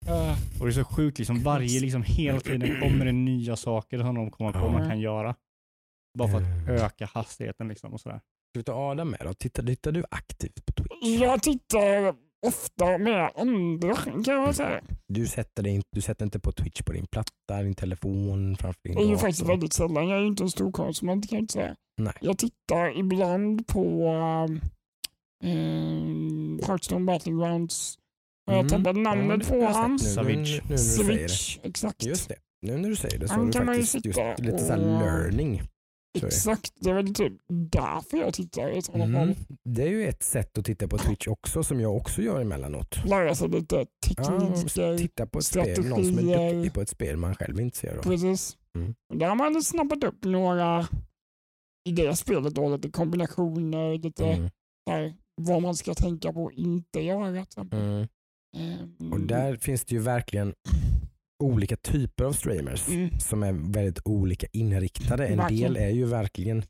Och 0.60 0.66
det 0.66 0.70
är 0.70 0.72
så 0.72 0.84
sjukt, 0.84 1.18
liksom 1.18 1.38
varje, 1.42 1.80
liksom 1.80 2.02
hela 2.02 2.40
tiden 2.40 2.80
kommer 2.80 3.04
det 3.04 3.12
nya 3.12 3.56
saker 3.56 3.98
som 3.98 4.14
de 4.14 4.30
kommer 4.30 4.52
på 4.52 4.70
man 4.70 4.88
kan 4.88 5.00
göra. 5.00 5.34
Bara 6.18 6.28
för 6.28 6.38
att 6.38 6.68
öka 6.82 7.06
hastigheten 7.06 7.68
liksom 7.68 7.92
och 7.92 8.00
sådär. 8.00 8.20
Ska 8.50 8.58
vi 8.60 8.64
ta 8.64 8.90
Adam 8.90 9.08
med 9.10 9.20
då? 9.24 9.34
Tittar, 9.34 9.62
tittar 9.62 9.92
du 9.92 10.04
aktivt 10.10 10.66
på 10.66 10.72
Twitch? 10.72 11.20
jag 11.20 11.42
tittar 11.42 12.14
ofta 12.46 12.98
med 12.98 13.30
andra 13.36 13.94
kan 13.96 14.22
jag 14.24 14.54
säga. 14.54 14.80
Du 15.08 15.26
sätter, 15.26 15.62
dig 15.62 15.72
inte, 15.74 15.88
du 15.92 16.00
sätter 16.00 16.24
inte 16.24 16.40
på 16.40 16.52
Twitch 16.52 16.82
på 16.82 16.92
din 16.92 17.06
platta, 17.06 17.62
din 17.62 17.74
telefon, 17.74 18.56
framför 18.56 18.80
din 18.84 18.94
Det 18.96 19.02
är 19.02 19.08
ju 19.08 19.16
faktiskt 19.16 19.48
väldigt 19.48 19.72
sällan. 19.72 20.08
Jag 20.08 20.18
är 20.18 20.22
ju 20.22 20.26
inte 20.28 20.42
en 20.42 20.50
stor 20.50 20.72
konsument 20.72 21.28
kan 21.28 21.36
jag 21.36 21.42
inte 21.42 21.52
säga. 21.52 21.76
Nej. 22.00 22.12
Jag 22.20 22.38
tittar 22.38 22.98
ibland 22.98 23.66
på 23.66 24.06
um, 25.44 26.60
Hearthstone 26.66 27.04
Battlegrounds. 27.04 27.98
Jag 28.46 28.56
Mm. 28.58 28.68
tappat 28.68 28.96
Ja, 28.96 29.02
namnet 29.02 29.40
det 29.40 29.46
på 29.48 29.56
jag 29.56 29.90
nu, 29.90 29.98
Savage. 29.98 30.60
Switch, 30.78 31.58
exakt. 31.62 32.04
Just 32.06 32.28
det. 32.28 32.34
Nu 32.66 32.76
när 32.78 32.88
du 32.88 32.96
säger 32.96 33.18
det 33.18 33.28
så 33.28 33.34
Han 33.34 33.40
har 33.40 33.46
du 33.46 33.52
kan 33.52 33.66
man 33.66 33.74
ju 33.74 33.80
faktiskt 33.82 34.06
just 34.06 34.18
lite 34.38 34.58
så 34.58 34.72
här 34.72 34.78
och- 34.78 35.00
learning. 35.00 35.58
Så 35.58 35.62
det. 35.64 35.71
Exakt, 36.14 36.72
det 36.80 36.90
är 36.90 36.94
väl 36.94 37.14
typ 37.14 37.32
därför 37.48 38.16
jag 38.16 38.34
tittar 38.34 38.70
i 38.70 38.82
sådana 38.82 39.04
Mm. 39.04 39.34
fall. 39.34 39.44
Det 39.64 39.82
är 39.82 39.88
ju 39.88 40.08
ett 40.08 40.22
sätt 40.22 40.58
att 40.58 40.64
titta 40.64 40.88
på 40.88 40.98
Twitch 40.98 41.28
också 41.28 41.62
som 41.62 41.80
jag 41.80 41.96
också 41.96 42.22
gör 42.22 42.40
emellanåt. 42.40 43.04
Lära 43.04 43.34
sig 43.34 43.48
lite 43.48 43.76
Ja, 43.76 43.86
tekniker. 44.06 44.98
titta 44.98 45.26
på 45.26 45.38
ett 45.38 45.44
spel, 45.44 45.84
någon 45.84 46.04
som 46.04 46.18
är 46.18 46.22
strategier. 46.22 46.54
duktig 46.54 46.74
på 46.74 46.80
ett 46.80 46.88
spel 46.88 47.16
man 47.16 47.34
själv 47.34 47.58
är 47.58 47.62
intresserad 47.62 47.98
av. 47.98 48.02
Precis. 48.02 48.56
Mm. 48.76 48.94
Där 49.14 49.26
har 49.26 49.34
man 49.36 49.62
snappat 49.62 50.04
upp 50.04 50.24
några 50.24 50.88
i 51.88 51.92
det 51.92 52.16
spelet 52.16 52.54
då, 52.54 52.68
lite 52.76 52.90
kombinationer, 52.90 53.98
lite 53.98 54.26
Mm. 54.26 54.50
där, 54.86 55.14
vad 55.34 55.62
man 55.62 55.74
ska 55.74 55.94
tänka 55.94 56.32
på 56.32 56.44
och 56.44 56.52
inte 56.52 57.00
göra. 57.00 57.44
Mm. 57.72 58.06
Ehm, 58.56 59.12
Och 59.12 59.20
där 59.20 59.56
finns 59.56 59.84
det 59.84 59.94
ju 59.94 60.00
verkligen 60.00 60.54
olika 61.42 61.76
typer 61.76 62.24
av 62.24 62.32
streamers 62.32 62.88
Mm. 62.88 63.18
som 63.18 63.42
är 63.42 63.52
väldigt 63.72 64.00
olika 64.04 64.46
inriktade. 64.52 65.26
En 65.26 65.38
Verkligen. 65.38 65.72
del 65.72 65.82
är 65.82 65.90
ju 65.90 66.04
verkligen 66.04 66.62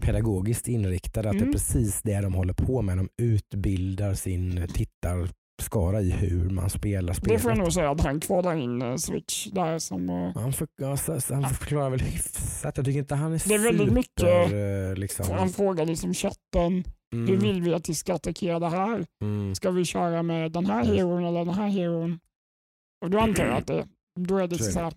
pedagogiskt 0.00 0.68
inriktade, 0.68 1.28
att 1.28 1.34
det 1.34 1.38
är 1.38 1.42
Mm. 1.42 1.52
precis 1.52 2.02
det 2.02 2.20
de 2.20 2.34
håller 2.34 2.54
på 2.54 2.82
med. 2.82 2.96
De 2.96 3.08
utbildar 3.22 4.14
sin 4.14 4.68
tittarskara 4.74 6.00
i 6.00 6.10
hur 6.10 6.50
man 6.50 6.70
spelar 6.70 7.08
Det 7.08 7.20
spelet. 7.20 7.42
får 7.42 7.50
jag 7.50 7.58
nog 7.58 7.72
säga 7.72 7.90
att 7.90 8.00
han 8.00 8.20
kvalar 8.20 8.54
in 8.56 8.82
eh, 8.82 8.96
Switch 8.96 9.46
där 9.46 9.78
som... 9.78 10.08
eh, 10.10 10.30
Han, 10.34 10.52
för, 10.52 10.68
ja, 10.76 10.96
så, 10.96 11.20
så 11.20 11.34
han 11.34 11.54
förklarar 11.54 11.90
väl 11.90 12.00
hyfsat. 12.00 12.76
Jag 12.76 12.86
tycker 12.86 12.98
inte 12.98 13.14
han 13.14 13.32
är, 13.32 13.48
Det 13.48 13.54
är 13.54 13.58
väldigt 13.58 13.88
super, 13.88 13.94
mycket- 13.94 14.52
eh, 14.92 15.00
liksom, 15.00 15.26
Han 15.38 15.48
frågar 15.48 15.86
liksom 15.86 16.14
chatten, 16.14 16.84
hur 17.12 17.28
mm, 17.28 17.38
vill 17.40 17.62
vi 17.62 17.74
att 17.74 17.88
vi 17.88 17.94
ska 17.94 18.14
attackera 18.14 18.58
det 18.58 18.68
här? 18.68 19.06
mm, 19.22 19.54
Ska 19.54 19.70
vi 19.70 19.84
köra 19.84 20.22
med 20.22 20.52
den 20.52 20.66
här 20.66 20.84
heron 20.84 21.24
eller 21.24 21.44
den 21.44 21.54
här 21.54 21.68
heron? 21.68 22.18
Och 23.04 23.10
då 23.10 23.18
antar 23.18 23.44
jag 23.46 23.56
att 23.56 23.66
det, 23.66 23.86
då 24.20 24.38
är 24.38 24.46
det 24.48 24.58
Så 24.58 24.80
här, 24.80 24.92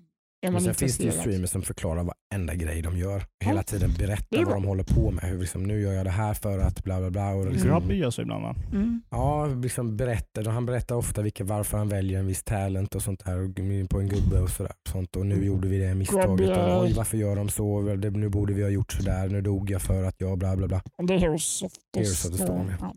är 0.45 0.51
man 0.51 0.61
sen 0.61 0.73
finns 0.73 0.97
det 0.97 1.03
ju 1.03 1.11
streamers 1.11 1.49
som 1.49 1.61
förklarar 1.61 2.03
varenda 2.03 2.55
grej 2.55 2.81
de 2.81 2.97
gör. 2.97 3.25
Hela 3.45 3.63
tiden 3.63 3.93
berättar 3.99 4.43
vad 4.45 4.53
de 4.53 4.63
håller 4.63 4.83
på 4.83 5.11
med. 5.11 5.23
Hur 5.23 5.39
liksom, 5.39 5.63
nu 5.63 5.81
gör 5.81 5.93
jag 5.93 6.05
det 6.05 6.09
här 6.11 6.33
för 6.33 6.59
att 6.59 6.83
bla 6.83 6.99
bla 6.99 7.09
bla. 7.09 7.29
Och 7.29 7.51
liksom, 7.51 7.69
Grubby 7.69 7.95
gör 7.95 8.09
så 8.09 8.21
ibland 8.21 8.43
va? 8.43 8.55
Mm. 8.71 9.01
Ja, 9.09 9.45
liksom 9.45 9.97
berättar, 9.97 10.45
han 10.45 10.65
berättar 10.65 10.95
ofta 10.95 11.21
vilka, 11.21 11.43
varför 11.43 11.77
han 11.77 11.89
väljer 11.89 12.19
en 12.19 12.27
viss 12.27 12.43
talent 12.43 12.95
och 12.95 13.01
sånt 13.01 13.21
här 13.21 13.37
och 13.37 13.55
på 13.89 13.99
en 13.99 14.07
gubbe 14.09 14.39
och 14.39 14.49
sådär. 14.49 14.73
Sånt. 14.89 15.15
Och 15.15 15.25
nu 15.25 15.45
gjorde 15.45 15.67
vi 15.67 15.77
det 15.77 15.95
misstaget. 15.95 16.57
Och, 16.57 16.81
Oj, 16.83 16.93
varför 16.93 17.17
gör 17.17 17.35
de 17.35 17.49
så? 17.49 17.81
Nu 17.95 18.29
borde 18.29 18.53
vi 18.53 18.63
ha 18.63 18.69
gjort 18.69 18.91
sådär. 18.91 19.29
Nu 19.29 19.41
dog 19.41 19.71
jag 19.71 19.81
för 19.81 20.03
att 20.03 20.15
jag 20.21 20.37
bla 20.37 20.55
bla 20.55 20.67
bla. 20.67 20.81
Det 20.97 21.13
är 21.13 21.17
Heroes 21.19 21.61
of 21.61 21.73
the 21.93 22.05
Storm, 22.05 22.71
ja. 22.79 22.95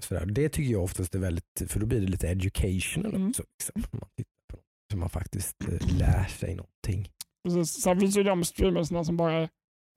sådär. 0.00 0.26
Det 0.26 0.48
tycker 0.48 0.72
jag 0.72 0.84
oftast 0.84 1.14
är 1.14 1.18
väldigt, 1.18 1.62
för 1.66 1.80
då 1.80 1.86
blir 1.86 2.00
det 2.00 2.06
lite 2.06 2.28
educational 2.28 3.14
Mm. 3.14 3.28
också. 3.28 3.42
Liksom. 3.58 3.82
Om 3.92 3.98
Man 4.00 4.08
så 4.92 4.96
man 4.98 5.08
faktiskt 5.10 5.56
eh, 5.68 5.96
lär 5.98 6.24
sig 6.24 6.54
någonting. 6.54 7.08
Precis. 7.44 7.82
Sen 7.82 8.00
finns 8.00 8.16
ju 8.16 8.22
de 8.22 8.44
streamersna 8.44 9.04
som 9.04 9.16
bara 9.16 9.32
är 9.32 9.48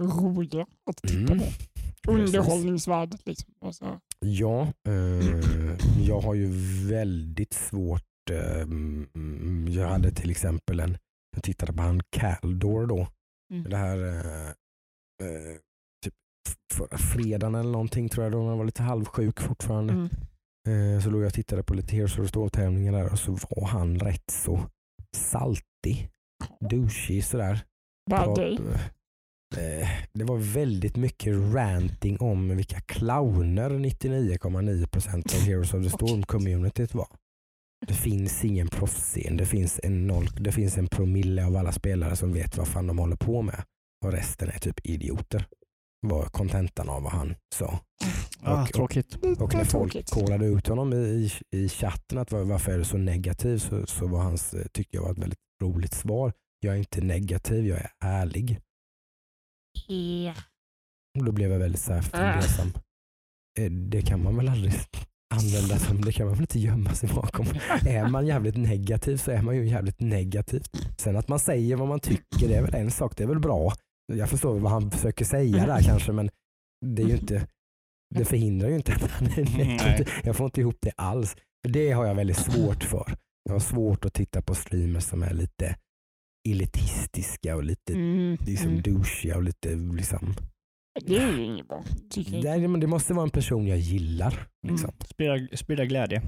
roliga 0.01 0.65
att 0.89 0.97
titta 0.97 1.33
Mm. 1.33 1.39
på. 1.39 2.11
Underhållningsvärdet 2.11 3.25
liksom. 3.25 3.53
Alltså, 3.61 3.99
Ja, 4.19 4.61
eh, 4.87 5.39
jag 6.07 6.19
har 6.19 6.33
ju 6.33 6.47
väldigt 6.89 7.53
svårt. 7.53 8.03
Eh, 8.31 8.61
mm, 8.61 9.67
jag 9.71 9.87
hade 9.87 10.11
till 10.11 10.31
exempel 10.31 10.79
en, 10.79 10.97
jag 11.35 11.43
tittade 11.43 11.73
på 11.73 11.81
han 11.81 12.01
Caldor 12.09 12.85
då. 12.87 13.07
Mm. 13.53 13.69
Det 13.69 13.77
här 13.77 13.97
eh, 13.97 14.47
eh, 15.27 15.57
typ 16.05 16.13
förra 16.73 16.97
fredagen 16.97 17.55
eller 17.55 17.71
någonting 17.71 18.09
tror 18.09 18.23
jag 18.25 18.31
då. 18.31 18.47
Han 18.47 18.57
var 18.57 18.65
lite 18.65 18.83
halvsjuk 18.83 19.39
fortfarande. 19.39 19.93
mm. 19.93 20.09
Eh, 20.67 21.01
så 21.03 21.09
låg 21.09 21.21
jag 21.21 21.27
och 21.27 21.33
tittade 21.33 21.63
på 21.63 21.73
lite 21.73 21.95
Heroes 21.95 22.17
of 22.17 22.25
the 22.25 22.27
Storm-tävlingar 22.27 22.91
där 22.93 23.11
och 23.11 23.19
så 23.19 23.31
var 23.31 23.67
han 23.67 23.99
rätt 23.99 24.29
så 24.31 24.59
saltig, 25.17 26.09
douchig 26.69 27.23
sådär. 27.23 27.59
Bad 28.09 28.39
eh, 29.57 29.89
Det 30.13 30.23
var 30.23 30.37
väldigt 30.37 30.95
mycket 30.95 31.33
ranting 31.53 32.17
om 32.19 32.57
vilka 32.57 32.81
clowner 32.81 33.69
99,9% 33.69 35.35
av 35.35 35.41
Heroes 35.41 35.73
of 35.73 35.83
the 35.83 35.89
Storm-communityt 35.89 36.95
var. 36.95 37.07
Det 37.87 37.93
finns 37.93 38.45
ingen 38.45 38.67
proffsscen, 38.67 39.37
det 39.37 39.45
finns, 39.45 39.79
en 39.83 40.07
noll, 40.07 40.29
det 40.39 40.51
finns 40.51 40.77
en 40.77 40.87
promille 40.87 41.45
av 41.45 41.55
alla 41.55 41.71
spelare 41.71 42.15
som 42.15 42.33
vet 42.33 42.57
vad 42.57 42.67
fan 42.67 42.87
de 42.87 42.99
håller 42.99 43.15
på 43.15 43.41
med. 43.41 43.63
Och 44.05 44.11
resten 44.11 44.49
är 44.49 44.59
typ 44.59 44.85
idioter. 44.85 45.45
Var 46.01 46.25
kontentan 46.25 46.89
av 46.89 47.03
vad 47.03 47.11
han 47.11 47.35
sa. 47.55 47.79
Ah, 48.43 48.61
Och- 48.63 48.73
tråkigt. 48.73 49.15
Och 49.39 49.53
när 49.53 49.63
folk 49.65 50.09
kollade 50.09 50.45
ut 50.45 50.67
honom 50.67 50.93
i, 50.93 51.31
i, 51.51 51.69
chatten 51.69 52.17
att 52.17 52.31
var, 52.31 52.43
varför 52.43 52.71
är 52.71 52.77
du 52.77 52.83
så 52.83 52.97
negativ 52.97 53.57
så, 53.57 53.85
så 53.85 54.07
var 54.07 54.19
hans, 54.23 54.53
eh, 54.53 54.65
tyckte 54.73 54.95
jag 54.97 55.03
var 55.03 55.11
ett 55.11 55.17
väldigt 55.17 55.39
roligt 55.63 55.93
svar. 55.93 56.33
Jag 56.59 56.73
är 56.75 56.77
inte 56.79 57.01
negativ, 57.01 57.67
jag 57.67 57.77
är 57.77 57.89
ärlig. 58.05 58.59
Ja. 59.87 60.33
Och 61.19 61.25
då 61.25 61.31
blev 61.31 61.51
jag 61.51 61.59
väldigt 61.59 61.81
så 61.81 61.93
här 61.93 62.01
fundersam. 62.01 62.73
Eh, 63.59 63.71
Det 63.71 64.01
kan 64.01 64.23
man 64.23 64.35
väl 64.37 64.49
aldrig 64.49 64.73
använda 65.33 65.79
som, 65.79 66.01
det 66.01 66.11
kan 66.11 66.25
man 66.25 66.33
väl 66.35 66.41
inte 66.43 66.59
gömma 66.59 66.93
sig 66.93 67.09
bakom. 67.09 67.45
Är 67.87 68.07
man 68.09 68.27
jävligt 68.27 68.57
negativ 68.57 69.17
så 69.17 69.31
är 69.31 69.41
man 69.41 69.55
ju 69.55 69.67
jävligt 69.69 69.99
negativ. 69.99 70.63
Sen 70.97 71.15
att 71.15 71.27
man 71.27 71.39
säger 71.39 71.75
vad 71.75 71.87
man 71.87 71.99
tycker 71.99 72.47
det 72.47 72.55
är 72.55 72.61
väl 72.61 72.75
en 72.75 72.91
sak, 72.91 73.17
det 73.17 73.23
är 73.23 73.27
väl 73.27 73.39
bra. 73.39 73.73
Jag 74.17 74.29
förstår 74.29 74.59
vad 74.59 74.71
han 74.71 74.91
försöker 74.91 75.25
säga 75.25 75.65
där 75.65 75.81
kanske 75.81 76.11
men 76.11 76.29
det 76.85 77.01
är 77.01 77.07
ju 77.07 77.13
inte 77.17 77.47
det 78.15 78.25
förhindrar 78.25 78.69
ju 78.69 78.75
inte 78.75 78.93
att 78.93 79.11
han 79.11 79.27
är 79.27 79.57
negativ. 79.57 80.07
Jag 80.23 80.35
får 80.35 80.45
inte 80.45 80.61
ihop 80.61 80.77
det 80.81 80.91
alls. 80.97 81.35
För 81.65 81.73
Det 81.73 81.91
har 81.91 82.05
jag 82.05 82.15
väldigt 82.15 82.37
svårt 82.37 82.83
för. 82.83 83.15
Jag 83.43 83.53
har 83.53 83.59
svårt 83.59 84.05
att 84.05 84.13
titta 84.13 84.41
på 84.41 84.55
streamers 84.55 85.03
som 85.03 85.23
är 85.23 85.33
lite 85.33 85.75
elitistiska 86.49 87.55
och 87.55 87.63
lite 87.63 87.93
Mm, 87.93 88.37
liksom 88.45 88.69
mm. 88.69 88.81
douchiga 88.81 89.35
och 89.35 89.43
lite 89.43 89.75
liksom 89.75 90.35
Det 91.05 91.17
är 91.17 91.37
ju 91.37 91.43
inget 91.43 91.67
bra. 91.67 91.83
Nej, 92.43 92.67
men 92.67 92.79
det 92.79 92.87
måste 92.87 93.13
vara 93.13 93.23
en 93.23 93.29
person 93.29 93.67
jag 93.67 93.77
gillar. 93.77 94.47
Liksom. 94.67 94.91
Sprida, 95.09 95.57
sprida 95.57 95.85
glädje. 95.85 96.21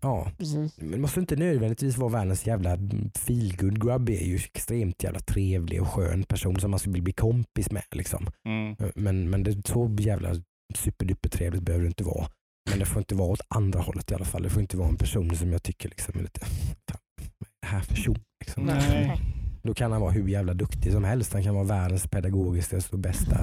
Ja. 0.00 0.32
Precis. 0.38 0.78
Men 0.78 0.90
det 0.90 0.98
måste 0.98 1.20
inte 1.20 1.36
nödvändigtvis 1.36 1.98
vara 1.98 2.12
världens 2.12 2.46
jävla 2.46 2.78
feelgood 3.14 3.82
grub 3.82 4.08
är 4.08 4.24
ju 4.24 4.36
extremt 4.36 5.02
jävla 5.02 5.20
trevlig 5.20 5.82
och 5.82 5.88
skön 5.88 6.24
person 6.24 6.60
som 6.60 6.70
man 6.70 6.80
skulle 6.80 7.02
bli 7.02 7.12
kompis 7.12 7.70
med. 7.70 7.82
Liksom. 7.92 8.26
Mm. 8.48 8.76
Men, 8.94 9.30
men 9.30 9.42
det 9.42 9.68
så 9.68 9.96
jävla 10.00 10.34
superduper 10.74 11.28
trevligt 11.28 11.62
behöver 11.62 11.84
det 11.84 11.88
inte 11.88 12.04
vara. 12.04 12.28
Men 12.70 12.78
det 12.78 12.84
får 12.84 12.98
inte 12.98 13.14
vara 13.14 13.28
åt 13.28 13.40
andra 13.48 13.80
hållet 13.80 14.10
i 14.10 14.14
alla 14.14 14.24
fall. 14.24 14.42
Det 14.42 14.50
får 14.50 14.62
inte 14.62 14.76
vara 14.76 14.88
en 14.88 14.96
person 14.96 15.36
som 15.36 15.52
jag 15.52 15.62
tycker 15.62 15.88
liksom 15.88 16.18
är 16.18 16.22
lite, 16.22 16.40
fan, 16.40 17.28
det 17.60 17.66
här 17.66 17.80
för 17.80 17.94
tjo? 17.94 18.14
Liksom. 18.40 18.64
Nej. 18.64 19.20
Då 19.62 19.74
kan 19.74 19.92
han 19.92 20.00
vara 20.00 20.10
hur 20.10 20.28
jävla 20.28 20.54
duktig 20.54 20.92
som 20.92 21.04
helst. 21.04 21.32
Han 21.32 21.42
kan 21.42 21.54
vara 21.54 21.64
världens 21.64 22.06
pedagogiska 22.06 22.80
och 22.92 22.98
bästa 22.98 23.36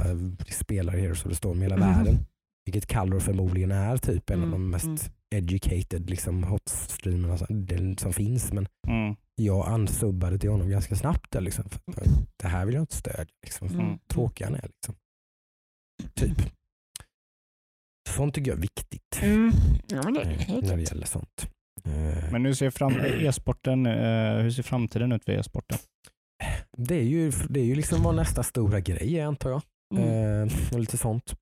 spelare 0.51 0.97
i 0.97 1.01
Heroes 1.01 1.25
of 1.25 1.29
the 1.31 1.35
Storm 1.35 1.59
i 1.59 1.61
hela 1.61 1.75
Mm. 1.75 1.89
världen. 1.89 2.17
Vilket 2.65 2.85
Kallor 2.87 3.19
förmodligen 3.19 3.71
är 3.71 3.97
typ 3.97 4.29
en 4.29 4.43
av 4.43 4.49
de 4.49 4.53
Mm, 4.55 4.69
mest 4.69 4.85
mm. 4.85 4.97
educated 5.35 6.09
liksom, 6.09 6.43
hot-streamerna 6.43 7.37
som, 7.97 8.13
finns. 8.13 8.53
Men 8.53 8.67
Mm. 8.87 9.15
jag 9.35 9.67
ansubbade 9.67 10.39
till 10.39 10.49
honom 10.49 10.69
ganska 10.69 10.95
snabbt. 10.95 11.31
Där, 11.31 11.41
liksom, 11.41 11.63
det 12.43 12.47
här 12.47 12.65
vill 12.65 12.75
jag 12.75 12.81
inte 12.81 12.95
stödja. 12.95 13.25
Liksom. 13.45 13.67
Mm. 13.67 13.97
Tråkig 14.07 14.45
han 14.45 14.55
är. 14.55 14.61
Liksom. 14.67 14.95
Typ. 16.13 16.51
Sånt 18.09 18.33
tycker 18.35 18.51
jag 18.51 18.57
är 18.57 18.61
viktigt 18.61 19.19
Mm. 19.21 19.51
Ja, 19.87 20.01
men 20.03 20.13
det 20.13 20.21
är 20.21 20.31
eh, 20.31 20.37
helt 20.37 20.65
när 20.67 20.75
det 20.77 20.83
gäller 20.83 21.05
sånt. 21.05 21.49
Eh, 21.85 22.31
Men 22.31 22.45
hur 22.45 22.53
ser, 22.53 22.69
fram, 22.69 22.93
e-sporten, 23.21 23.85
eh, 23.85 24.37
hur 24.37 24.51
ser 24.51 24.63
framtiden 24.63 25.11
ut 25.11 25.25
för 25.25 25.31
e-sporten? 25.31 25.77
Det 26.77 26.95
är 26.95 27.03
ju, 27.03 27.31
det 27.49 27.59
är 27.59 27.63
ju 27.65 27.75
liksom 27.75 28.03
vad 28.03 28.15
nästa 28.15 28.43
stora 28.43 28.79
grej 28.79 29.19
är 29.19 29.25
antar 29.25 29.49
jag. 29.49 29.61
Mm. 29.95 30.47
Eh, 30.47 30.53
och 30.73 30.79
lite 30.79 30.97
sånt. 30.97 31.33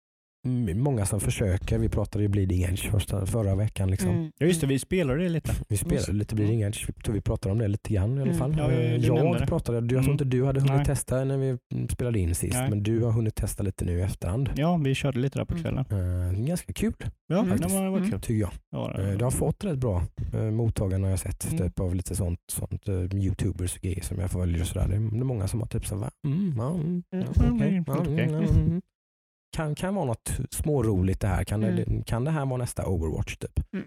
Mm, 0.47 0.79
Många 0.81 1.05
som 1.05 1.19
försöker. 1.19 1.77
Vi 1.77 1.89
pratade 1.89 2.23
ju 2.23 2.27
Bleeding 2.27 2.61
Edge 2.63 2.91
första, 2.91 3.25
förra 3.25 3.55
veckan. 3.55 3.91
Liksom. 3.91 4.09
Mm. 4.09 4.31
Ja 4.37 4.47
just 4.47 4.61
det, 4.61 4.67
vi 4.67 4.79
spelade 4.79 5.23
det 5.23 5.29
lite. 5.29 5.53
Vi 5.69 5.77
spelade 5.77 6.13
lite 6.13 6.35
Bleeding 6.35 6.61
Edge. 6.61 6.85
Vi, 6.87 7.13
vi 7.13 7.21
pratade 7.21 7.51
om 7.53 7.57
det 7.59 7.67
lite 7.67 7.93
grann 7.93 8.17
i 8.17 8.21
alla 8.21 8.31
Mm. 8.31 8.37
fall. 8.37 8.55
Ja, 8.57 8.71
jag 8.71 9.39
det. 9.39 9.47
pratade, 9.47 9.81
du, 9.81 9.95
jag 9.95 10.03
tror 10.03 10.11
Mm. 10.11 10.11
inte 10.11 10.23
du 10.37 10.45
hade 10.45 10.59
hunnit 10.59 10.75
Nej. 10.75 10.85
testa 10.85 11.23
när 11.23 11.37
vi 11.37 11.57
mm, 11.75 11.89
spelade 11.89 12.19
in 12.19 12.35
sist. 12.35 12.53
Nej. 12.53 12.69
Men 12.69 12.83
du 12.83 13.03
har 13.03 13.11
hunnit 13.11 13.35
testa 13.35 13.63
lite 13.63 13.85
nu 13.85 13.99
i 13.99 14.01
efterhand. 14.01 14.49
Ja, 14.55 14.77
vi 14.77 14.95
körde 14.95 15.19
lite 15.19 15.39
där 15.39 15.45
på 15.45 15.53
Mm. 15.53 15.63
kvällen. 15.63 15.85
Eh, 16.31 16.45
ganska 16.47 16.73
kul 16.73 16.93
Ja, 17.27 17.39
Mm. 17.39 17.57
det 17.59 17.67
var, 17.67 17.83
det 17.83 17.89
var 17.89 17.97
Mm. 17.97 18.11
kul. 18.11 18.21
tycker 18.21 18.39
jag. 18.41 18.49
Det 18.71 18.77
var 18.77 18.99
Eh, 18.99 19.17
det 19.17 19.23
har 19.25 19.31
fått 19.31 19.63
rätt 19.63 19.77
bra 19.77 20.03
eh, 20.33 20.41
mottagande 20.43 21.05
har 21.07 21.09
jag 21.11 21.19
sett. 21.19 21.51
Mm. 21.51 21.57
Typ 21.63 21.79
av 21.79 21.95
lite 21.95 22.15
sånt, 22.15 22.39
sånt 22.51 22.87
youtubers 23.13 23.75
och 23.75 23.81
grejer 23.81 24.01
som 24.01 24.19
jag 24.19 24.31
följer 24.31 24.61
och 24.61 24.67
sådär. 24.67 24.87
Det 24.87 24.95
är, 24.95 24.99
det 25.19 25.25
många 25.25 25.47
som 25.47 25.59
har 25.59 25.67
typ 25.67 25.85
så 25.85 25.95
va? 25.95 26.09
Mm, 26.27 26.53
ja, 26.57 26.69
mm, 26.73 27.03
ja, 27.09 27.17
Kan, 29.55 29.75
kan 29.75 29.95
vara 29.95 30.05
något 30.05 30.31
småroligt 30.51 31.19
det 31.21 31.27
här. 31.27 31.43
Kan, 31.43 31.61
det, 31.61 31.67
Mm. 31.67 32.03
kan 32.03 32.23
det 32.23 32.31
här 32.31 32.45
vara 32.45 32.57
nästa 32.57 32.85
Overwatch? 32.85 33.37
Typ? 33.37 33.59
Mm. 33.73 33.85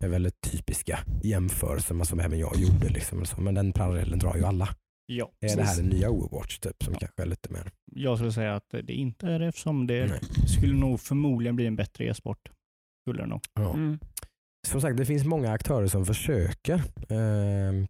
Det 0.00 0.06
är 0.06 0.10
väldigt 0.10 0.40
typiska 0.40 0.98
jämförelser 1.22 2.04
som 2.04 2.20
även 2.20 2.38
jag 2.38 2.56
gjorde. 2.56 2.88
Liksom, 2.88 3.24
men 3.38 3.54
den 3.54 3.72
parallellen 3.72 4.18
drar 4.18 4.36
ju 4.36 4.44
alla. 4.44 4.68
Ja, 5.06 5.30
Är 5.40 5.56
det 5.56 5.62
här 5.62 5.76
den 5.76 5.86
nya 5.86 6.10
Overwatch 6.10 6.58
typ, 6.58 6.82
som 6.84 6.92
Ja. 6.92 6.98
kanske 6.98 7.22
är 7.22 7.26
lite 7.26 7.52
mer... 7.52 7.70
jag 7.92 8.18
skulle 8.18 8.32
säga 8.32 8.54
att 8.56 8.68
det 8.70 8.92
inte 8.92 9.26
är 9.26 9.38
det 9.38 9.46
eftersom 9.46 9.86
det 9.86 10.06
Nej. 10.06 10.20
skulle 10.48 10.74
nog 10.74 11.00
förmodligen 11.00 11.56
bli 11.56 11.66
en 11.66 11.76
bättre 11.76 12.04
e-sport. 12.04 12.50
Skulle 13.04 13.22
det 13.22 13.26
nog. 13.28 13.40
Ja. 13.54 13.74
Mm. 13.74 13.98
Som 14.68 14.80
sagt, 14.80 14.96
det 14.96 15.04
finns 15.06 15.24
många 15.24 15.52
aktörer 15.52 15.86
som 15.86 16.06
försöker. 16.06 16.74
Eh, 17.08 17.86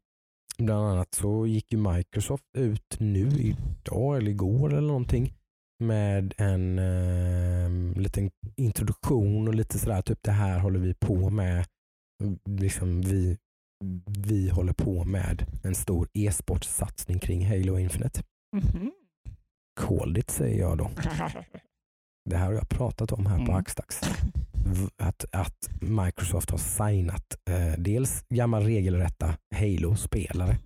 bland 0.59 0.87
annat 0.87 1.15
så 1.15 1.47
gick 1.47 1.73
ju 1.73 1.79
Microsoft 1.79 2.45
ut 2.59 2.97
nu 2.99 3.29
idag 3.29 4.17
eller 4.17 4.31
igår 4.31 4.73
eller 4.73 4.89
någonting 4.89 5.35
med 5.79 6.35
en 6.37 6.79
eh, 6.79 8.01
liten 8.01 8.31
introduktion 8.57 9.49
och 9.49 9.55
lite 9.55 9.79
sådär, 9.79 10.03
typ 10.03 10.23
det 10.23 10.31
här 10.33 10.59
håller 10.59 10.79
vi 10.79 10.95
på 10.95 11.31
med. 11.31 11.67
Liksom 12.51 13.01
vi, 13.03 13.39
vi 14.19 14.49
håller 14.49 14.73
på 14.73 15.05
med 15.05 15.47
en 15.65 15.75
stor 15.75 16.09
e-sportsatsning 16.13 17.19
kring 17.19 17.47
Halo 17.47 17.79
Infinite. 17.79 18.23
Mhm. 18.57 18.93
Called 19.81 20.19
it 20.19 20.31
säger 20.31 20.61
jag 20.61 20.79
då. 20.79 20.91
Det 22.31 22.37
här 22.37 22.47
har 22.47 22.53
jag 22.53 22.69
pratat 22.69 23.13
om 23.13 23.27
här 23.27 23.37
på 23.37 23.43
Mm. 23.43 23.55
Axdax. 23.57 24.03
V- 24.03 24.09
Att, 24.97 25.25
att 25.33 25.69
Microsoft 25.81 26.51
har 26.51 26.59
signat 26.59 27.37
eh, 27.51 27.73
dels 27.79 28.25
gamla 28.35 28.61
regelrätta 28.61 29.35
Halo-spelare 29.57 30.59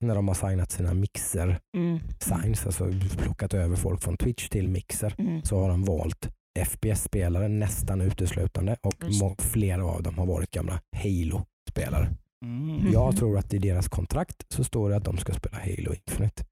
när 0.00 0.14
de 0.14 0.28
har 0.28 0.34
signat 0.34 0.70
sina 0.72 0.94
mixer 0.94 1.60
Mm. 1.76 1.98
signs, 2.20 2.66
alltså 2.66 2.90
plockat 3.18 3.54
över 3.54 3.76
folk 3.76 4.02
från 4.02 4.16
Twitch 4.16 4.48
till 4.48 4.68
mixer, 4.68 5.14
Mm. 5.18 5.42
så 5.42 5.60
har 5.60 5.68
de 5.68 5.84
valt 5.84 6.28
FPS-spelare 6.58 7.48
nästan 7.48 8.00
uteslutande 8.00 8.76
och 8.82 9.42
flera 9.42 9.84
av 9.84 10.02
dem 10.02 10.18
har 10.18 10.26
varit 10.26 10.50
gamla 10.50 10.80
Halo-spelare. 10.96 12.08
Mm. 12.44 12.92
Jag 12.92 13.06
Mhm. 13.08 13.16
tror 13.16 13.38
att 13.38 13.54
i 13.54 13.58
deras 13.58 13.88
kontrakt 13.88 14.36
så 14.48 14.64
står 14.64 14.90
det 14.90 14.96
att 14.96 15.04
de 15.04 15.18
ska 15.18 15.32
spela 15.32 15.58
Halo 15.58 15.94
Infinite. 16.06 16.44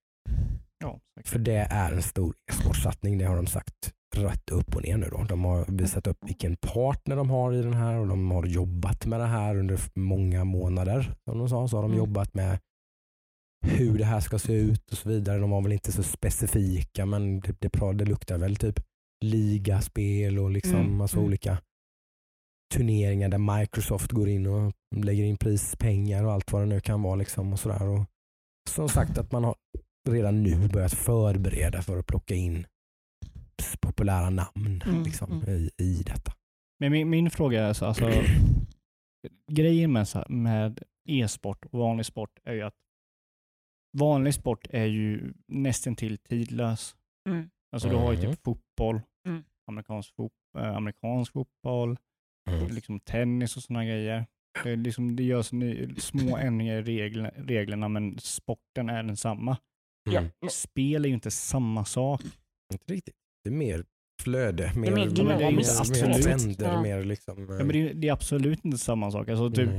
Ja. 0.84 0.98
För 1.24 1.38
det 1.38 1.66
är 1.70 1.92
en 1.92 2.02
stor 2.02 2.34
e-sportsatsning, 2.52 3.18
det 3.18 3.24
har 3.24 3.36
de 3.36 3.46
sagt 3.46 3.92
rätt 4.16 4.50
upp 4.50 4.76
och 4.76 4.82
ner 4.82 4.96
nu. 4.96 5.08
Då. 5.10 5.24
De 5.28 5.44
har 5.44 5.64
visat 5.68 6.06
upp 6.06 6.18
vilken 6.26 6.56
partner 6.56 7.16
de 7.16 7.30
har 7.30 7.52
i 7.52 7.62
den 7.62 7.74
här 7.74 7.98
och 7.98 8.06
de 8.08 8.30
har 8.30 8.46
jobbat 8.46 9.06
med 9.06 9.20
det 9.20 9.26
här 9.26 9.56
under 9.56 9.80
många 9.94 10.44
månader. 10.44 11.14
Som 11.24 11.38
de 11.38 11.48
sa 11.48 11.68
så 11.68 11.76
har 11.76 11.82
de 11.82 11.90
Mm. 11.90 11.98
jobbat 11.98 12.34
med 12.34 12.58
hur 13.66 13.98
det 13.98 14.04
här 14.04 14.20
ska 14.20 14.38
se 14.38 14.52
ut 14.52 14.92
och 14.92 14.98
så 14.98 15.08
vidare. 15.08 15.38
De 15.38 15.50
var 15.50 15.62
väl 15.62 15.72
inte 15.72 15.92
så 15.92 16.02
specifika 16.02 17.06
men 17.06 17.40
det, 17.40 17.60
det, 17.60 17.92
det 17.92 18.04
luktar 18.04 18.38
väl 18.38 18.56
typ 18.56 18.80
ligaspel 19.24 20.38
och 20.38 20.50
liksom 20.50 20.80
Mm, 20.80 20.96
massa 20.96 21.16
mm. 21.16 21.26
olika 21.26 21.58
turneringar 22.74 23.28
där 23.28 23.58
Microsoft 23.58 24.10
går 24.12 24.28
in 24.28 24.46
och 24.46 24.72
lägger 24.96 25.24
in 25.24 25.36
prispengar 25.36 26.24
och 26.24 26.32
allt 26.32 26.52
vad 26.52 26.62
det 26.62 26.66
nu 26.66 26.80
kan 26.80 27.02
vara. 27.02 27.14
Liksom 27.14 27.52
och 27.52 27.60
sådär. 27.60 27.88
Och 27.88 28.04
som 28.70 28.88
sagt 28.88 29.18
att 29.18 29.32
man 29.32 29.44
har 29.44 29.54
redan 30.08 30.42
nu 30.42 30.68
börjat 30.68 30.94
förbereda 30.94 31.82
för 31.82 31.98
att 31.98 32.06
plocka 32.06 32.34
in 32.34 32.66
s- 33.60 33.76
populära 33.80 34.30
namn 34.30 34.82
Mm, 34.86 35.02
liksom, 35.02 35.32
mm. 35.32 35.48
I, 35.48 35.70
i 35.78 36.02
detta. 36.06 36.32
Men 36.80 36.92
min, 36.92 37.10
min 37.10 37.30
fråga 37.30 37.62
är 37.64 37.72
så, 37.72 37.86
alltså, 37.86 38.10
grejen 39.52 39.92
med, 39.92 40.08
så- 40.08 40.24
med 40.28 40.82
e-sport 41.08 41.64
och 41.64 41.78
vanlig 41.78 42.06
sport 42.06 42.38
är 42.44 42.52
ju 42.54 42.62
att 42.62 42.74
vanlig 43.98 44.34
sport 44.34 44.66
är 44.70 44.84
ju 44.84 45.32
nästan 45.48 45.96
till 45.96 46.18
tidlös. 46.18 46.96
Mm. 47.28 47.50
Alltså 47.72 47.88
du 47.88 47.96
har 47.96 48.12
ju 48.12 48.18
Mm. 48.18 48.30
typ 48.32 48.42
fotboll, 48.44 49.00
Mm. 49.26 49.44
amerikansk, 49.66 50.14
fot, 50.14 50.32
äh, 50.58 50.76
amerikansk 50.76 51.32
fotboll, 51.32 51.98
liksom 52.70 53.00
tennis 53.00 53.56
och 53.56 53.62
sådana 53.62 53.84
grejer. 53.84 54.26
Det, 54.64 54.76
liksom, 54.76 55.16
det 55.16 55.22
görs 55.22 55.52
ny, 55.52 55.94
små 55.96 56.36
ändringar 56.36 56.74
i 56.76 56.82
reglerna, 56.82 57.30
reglerna 57.36 57.88
men 57.88 58.18
sporten 58.18 58.88
är 58.88 59.02
densamma. 59.02 59.56
Ja. 60.10 60.18
Mm. 60.20 60.30
Spel 60.50 61.04
är 61.04 61.08
ju 61.08 61.14
inte 61.14 61.30
samma 61.30 61.84
sak. 61.84 62.22
Inte 62.72 62.92
riktigt. 62.92 63.14
Det 63.44 63.50
är 63.50 63.54
mer 63.54 63.84
flöde. 64.22 64.72
Mer, 64.76 64.90
mer 64.90 64.96
mer, 64.96 65.06
dynamiskt, 65.10 65.90
mer, 65.90 66.08
mer 66.08 66.14
absolut. 66.18 66.22
trender, 66.24 66.72
Ja. 66.72 66.82
mer 66.82 67.04
liksom. 67.04 67.46
Ja, 67.48 67.54
men 67.64 67.68
det, 67.68 67.90
är, 67.90 67.94
det 67.94 68.08
är 68.08 68.12
absolut 68.12 68.64
inte 68.64 68.78
samma 68.78 69.10
sak. 69.10 69.28
Alltså, 69.28 69.50
typ, 69.50 69.70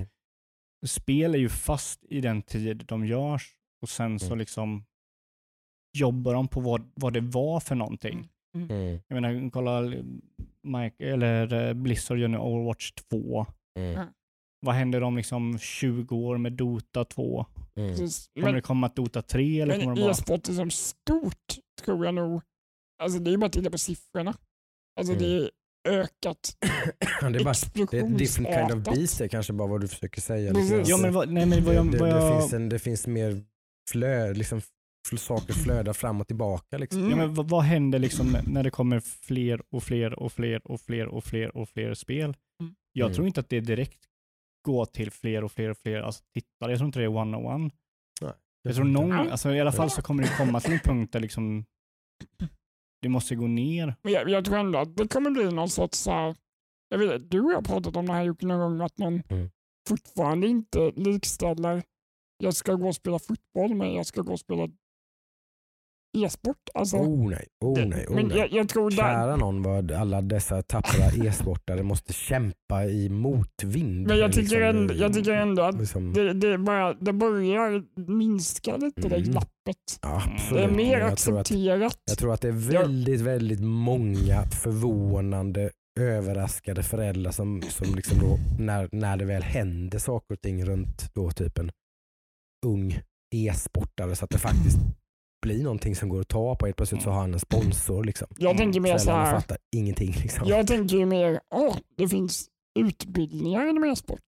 spel 0.85 1.35
är 1.35 1.39
ju 1.39 1.49
fast 1.49 2.05
i 2.09 2.21
den 2.21 2.41
tid 2.41 2.85
de 2.87 3.05
görs 3.05 3.55
och 3.81 3.89
sen 3.89 4.19
så 4.19 4.25
Mm. 4.25 4.37
liksom 4.39 4.85
jobbar 5.97 6.33
de 6.33 6.47
på 6.47 6.61
vad, 6.61 6.91
vad 6.95 7.13
det 7.13 7.21
var 7.21 7.59
för 7.59 7.75
någonting. 7.75 8.29
Mm, 8.55 8.99
Jag 9.07 9.21
menar, 9.21 9.49
kolla 9.49 9.81
Mike, 10.63 11.05
eller 11.05 11.67
eh, 11.67 11.73
Blizzard 11.73 12.17
gör 12.17 12.27
nu 12.27 12.37
Overwatch 12.37 12.91
2. 12.91 13.45
mm. 13.79 14.07
Vad 14.65 14.75
händer 14.75 15.03
om 15.03 15.17
liksom 15.17 15.59
20 15.59 16.15
år 16.15 16.37
med 16.37 16.53
Dota 16.53 17.05
2? 17.05 17.45
mm. 17.75 17.95
Kommer 17.95 18.09
Men, 18.41 18.53
det 18.53 18.61
komma 18.61 18.87
ett 18.87 18.95
Dota 18.95 19.21
3 19.21 19.61
eller 19.61 19.73
kommer 19.73 19.85
men 19.85 19.95
det 19.95 20.01
bara... 20.01 20.11
e-sport 20.11 20.49
är 20.49 20.53
som 20.53 20.71
stort 20.71 21.55
tror 21.85 22.05
jag 22.05 22.13
nog, 22.13 22.41
alltså 23.01 23.19
det 23.19 23.29
är 23.29 23.31
ju 23.31 23.37
bara 23.37 23.45
att 23.45 23.53
titta 23.53 23.69
på 23.69 23.77
siffrorna. 23.77 24.33
Alltså 24.99 25.13
Mm. 25.13 25.23
det 25.23 25.37
är 25.37 25.51
ökat 25.87 26.57
det 27.21 27.25
är 27.27 27.43
bara 27.43 27.53
det 27.91 27.97
är 27.97 28.17
different 28.17 28.47
kind 28.69 28.71
of 28.87 28.95
beast, 28.95 29.17
det 29.17 29.23
är 29.23 29.27
kanske 29.27 29.53
bara 29.53 29.67
vad 29.67 29.81
du 29.81 29.87
försöker 29.87 30.21
säga. 30.21 30.53
Precis. 30.53 30.71
Liksom, 30.71 30.89
Ja 30.89 30.95
att 30.95 31.01
men 31.01 31.13
vad, 31.13 31.29
nej, 31.29 31.45
men 31.45 31.63
vad 31.65 31.75
jag... 31.75 31.91
det, 31.91 31.97
Vad 31.97 32.09
det, 32.09 32.15
jag 32.15 32.39
finns 32.41 32.53
en, 32.53 32.69
det 32.69 32.79
finns 32.79 33.07
mer 33.07 33.43
flöd, 33.91 34.37
liksom, 34.37 34.61
saker 35.17 35.53
flödar 35.53 35.93
fram 35.93 36.21
och 36.21 36.27
tillbaka. 36.27 36.77
Liksom. 36.77 36.99
Mm. 36.99 37.11
Ja, 37.11 37.17
men 37.17 37.33
vad, 37.33 37.49
vad 37.49 37.63
händer 37.63 37.99
liksom 37.99 38.37
när 38.47 38.63
det 38.63 38.71
kommer 38.71 38.99
fler 38.99 39.61
och 39.75 39.83
fler 39.83 40.19
och 40.19 40.31
fler 40.33 40.67
och 40.71 40.81
fler 40.81 41.07
och 41.07 41.23
fler 41.23 41.57
och 41.57 41.69
fler 41.69 41.93
spel? 41.93 42.35
Mm. 42.61 42.75
Jag 42.93 43.05
Mm. 43.05 43.15
tror 43.15 43.27
inte 43.27 43.39
att 43.39 43.49
det 43.49 43.59
direkt 43.59 43.99
går 44.65 44.85
till 44.85 45.11
fler 45.11 45.43
och 45.43 45.51
fler 45.51 45.69
och 45.69 45.77
fler 45.77 46.01
alltså, 46.01 46.23
tittare. 46.33 46.71
Jag 46.71 46.77
tror 46.79 46.85
inte 46.85 46.99
det 46.99 47.05
är 47.05 47.15
one 47.17 47.37
on 47.37 47.45
one. 47.45 47.69
Jag 48.63 48.75
tror 48.75 48.85
någon, 48.85 49.11
alltså, 49.11 49.53
i 49.53 49.59
alla 49.61 49.71
fall 49.71 49.89
så 49.89 50.01
kommer 50.01 50.23
det 50.23 50.29
komma 50.37 50.59
till 50.59 50.73
en 50.73 50.79
punkt 50.79 51.13
där 51.13 51.19
liksom 51.19 51.65
det 53.01 53.09
måste 53.09 53.35
gå 53.35 53.47
ner. 53.47 53.95
Jag, 54.01 54.29
jag 54.29 54.45
tror 54.45 54.57
ändå 54.57 54.79
att 54.79 54.97
det 54.97 55.07
kommer 55.07 55.31
bli 55.31 55.51
någon 55.51 55.69
sorts 55.69 55.97
så 55.97 56.11
här, 56.11 56.35
jag 56.89 56.97
vet, 56.97 57.31
du 57.31 57.41
och 57.41 57.51
jag 57.51 57.55
har 57.57 57.61
pratat 57.61 57.95
om 57.95 58.05
det 58.05 58.13
här 58.13 58.23
Jocke 58.23 58.45
någon 58.45 58.59
gång, 58.59 58.81
att 58.81 58.97
man 58.97 59.23
Mm. 59.29 59.49
fortfarande 59.89 60.47
inte 60.47 60.91
likställer, 60.95 61.83
jag 62.37 62.53
ska 62.53 62.73
gå 62.73 62.87
och 62.87 62.95
spela 62.95 63.19
fotboll 63.19 63.75
men 63.75 63.93
jag 63.93 64.05
ska 64.05 64.21
gå 64.21 64.31
och 64.33 64.39
spela 64.39 64.69
e-sport. 66.17 66.57
Alltså, 66.73 66.97
Oh 66.97 67.29
nej, 67.29 67.47
oh 67.65 67.75
det- 67.75 67.85
nej, 67.85 68.05
oh 68.07 68.15
men 68.15 68.27
nej. 68.27 68.37
jag, 68.37 68.51
jag 68.51 68.69
tror 68.69 68.89
där, 68.91 68.97
Kära 68.97 69.35
någon 69.35 69.61
vad 69.63 69.91
alla 69.91 70.21
dessa 70.21 70.61
tappra 70.61 71.05
e-sportare 71.27 71.83
måste 71.83 72.13
kämpa 72.13 72.85
i 72.85 73.09
motvind. 73.09 74.07
men 74.07 74.17
jag 74.17 74.31
tycker, 74.33 74.41
Liksom, 74.59 74.61
ändå, 74.81 74.93
jag 74.93 75.13
tycker 75.13 75.31
ändå 75.31 75.61
att 75.63 75.75
liksom, 75.79 76.13
det, 76.13 76.33
det, 76.33 76.57
bara, 76.57 76.93
det 76.93 77.13
börjar 77.13 77.83
minska 78.11 78.77
lite 78.77 79.01
det 79.01 79.15
Mm. 79.15 79.21
glappet. 79.31 79.77
ja, 80.01 80.23
Det 80.51 80.59
är. 80.63 80.67
Det 80.67 80.73
mer 80.75 80.99
jag 80.99 81.17
tror 81.17 81.35
att 81.35 81.41
accepterat. 81.41 81.97
Jag 82.09 82.17
tror 82.17 82.33
att 82.33 82.41
det 82.41 82.47
är 82.47 82.71
väldigt, 82.81 83.21
väldigt 83.21 83.61
många 83.61 84.43
förvånande, 84.43 85.71
överraskade 85.99 86.83
föräldrar 86.83 87.31
som, 87.31 87.61
som 87.69 87.95
liksom 87.95 88.19
då, 88.19 88.37
när, 88.59 88.89
när 88.91 89.17
det 89.17 89.25
väl 89.25 89.43
händer 89.43 89.99
saker 89.99 90.33
och 90.35 90.41
ting 90.41 90.65
runt 90.65 91.13
då 91.13 91.31
typ 91.31 91.57
en 91.57 91.71
ung 92.65 92.99
e-sportare 93.35 94.15
så 94.15 94.25
att 94.25 94.31
det 94.31 94.37
faktiskt 94.37 94.77
blir 95.41 95.63
någonting 95.63 95.95
som 95.95 96.09
går 96.09 96.21
att 96.21 96.27
ta 96.27 96.55
på. 96.55 96.65
Helt 96.65 96.77
plötsligt 96.77 97.01
så 97.01 97.09
har 97.09 97.21
han 97.21 97.33
en 97.33 97.39
sponsor. 97.39 98.03
Liksom. 98.03 98.27
Jag 98.37 98.57
tänker 98.57 98.79
mer 98.79 98.97
så 98.97 99.11
här, 99.11 99.31
fattar 99.35 99.57
ingenting. 99.75 100.11
Liksom. 100.21 100.47
jag 100.47 100.67
tänker 100.67 100.97
ju 100.97 101.05
mer, 101.05 101.39
åh, 101.55 101.75
det 101.97 102.07
finns 102.07 102.47
utbildningar 102.79 103.69
inom 103.69 103.83
e-sport. 103.83 104.19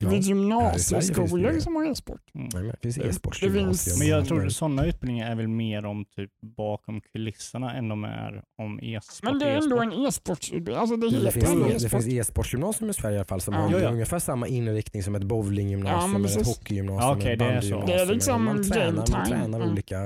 Det 0.00 0.06
Ja. 0.06 0.10
finns 0.12 0.26
gymnasieskolor 0.26 1.60
som 1.60 1.76
har 1.76 1.90
e-sport. 1.90 2.20
Mm. 2.34 2.48
Men 2.54 2.66
det 2.66 2.76
finns 2.82 3.20
finns- 3.40 3.98
Men 3.98 4.08
jag 4.08 4.26
tror 4.26 4.46
att 4.46 4.52
sådana 4.52 4.86
utbildningar 4.86 5.30
är 5.30 5.34
väl 5.34 5.48
mer 5.48 5.84
om 5.84 6.04
typ 6.16 6.30
bakom 6.56 7.00
kulisserna 7.00 7.74
än 7.74 7.88
de 7.88 8.04
är 8.04 8.42
om 8.58 8.80
e-sport. 8.82 9.22
Men 9.30 9.38
det 9.38 9.48
är 9.50 9.56
ändå 9.56 9.80
en 9.82 9.92
e-sportsutbildning. 9.92 10.76
Alltså 10.76 10.96
det 10.96 11.10
Det 11.10 11.30
finns, 11.32 11.82
det 11.82 11.88
finns 11.88 12.06
e-sportsgymnasium 12.08 12.90
i 12.90 12.94
Sverige 12.94 13.14
i 13.16 13.18
alla 13.18 13.24
fall 13.24 13.40
som 13.40 13.54
Ja. 13.54 13.60
har 13.60 13.70
Ja, 13.72 13.78
ja. 13.78 13.88
ungefär 13.90 14.18
samma 14.18 14.46
inriktning 14.46 15.02
som 15.02 15.14
ett 15.14 15.22
bowlinggymnasium 15.24 16.12
Ja, 16.12 16.28
eller 16.28 16.40
ett 16.40 16.46
hockeygymnasium 16.46 17.00
Ja, 17.00 17.16
eller 17.20 17.32
ett 17.32 17.38
bandygymnasium. 17.38 17.86
Det 17.86 18.02
är 18.02 18.06
liksom 18.14 18.44
man 18.44 18.62
tränar, 18.64 18.92
man 19.12 19.26
tränar 19.26 19.58
Mm. 19.60 19.70
olika 19.72 19.96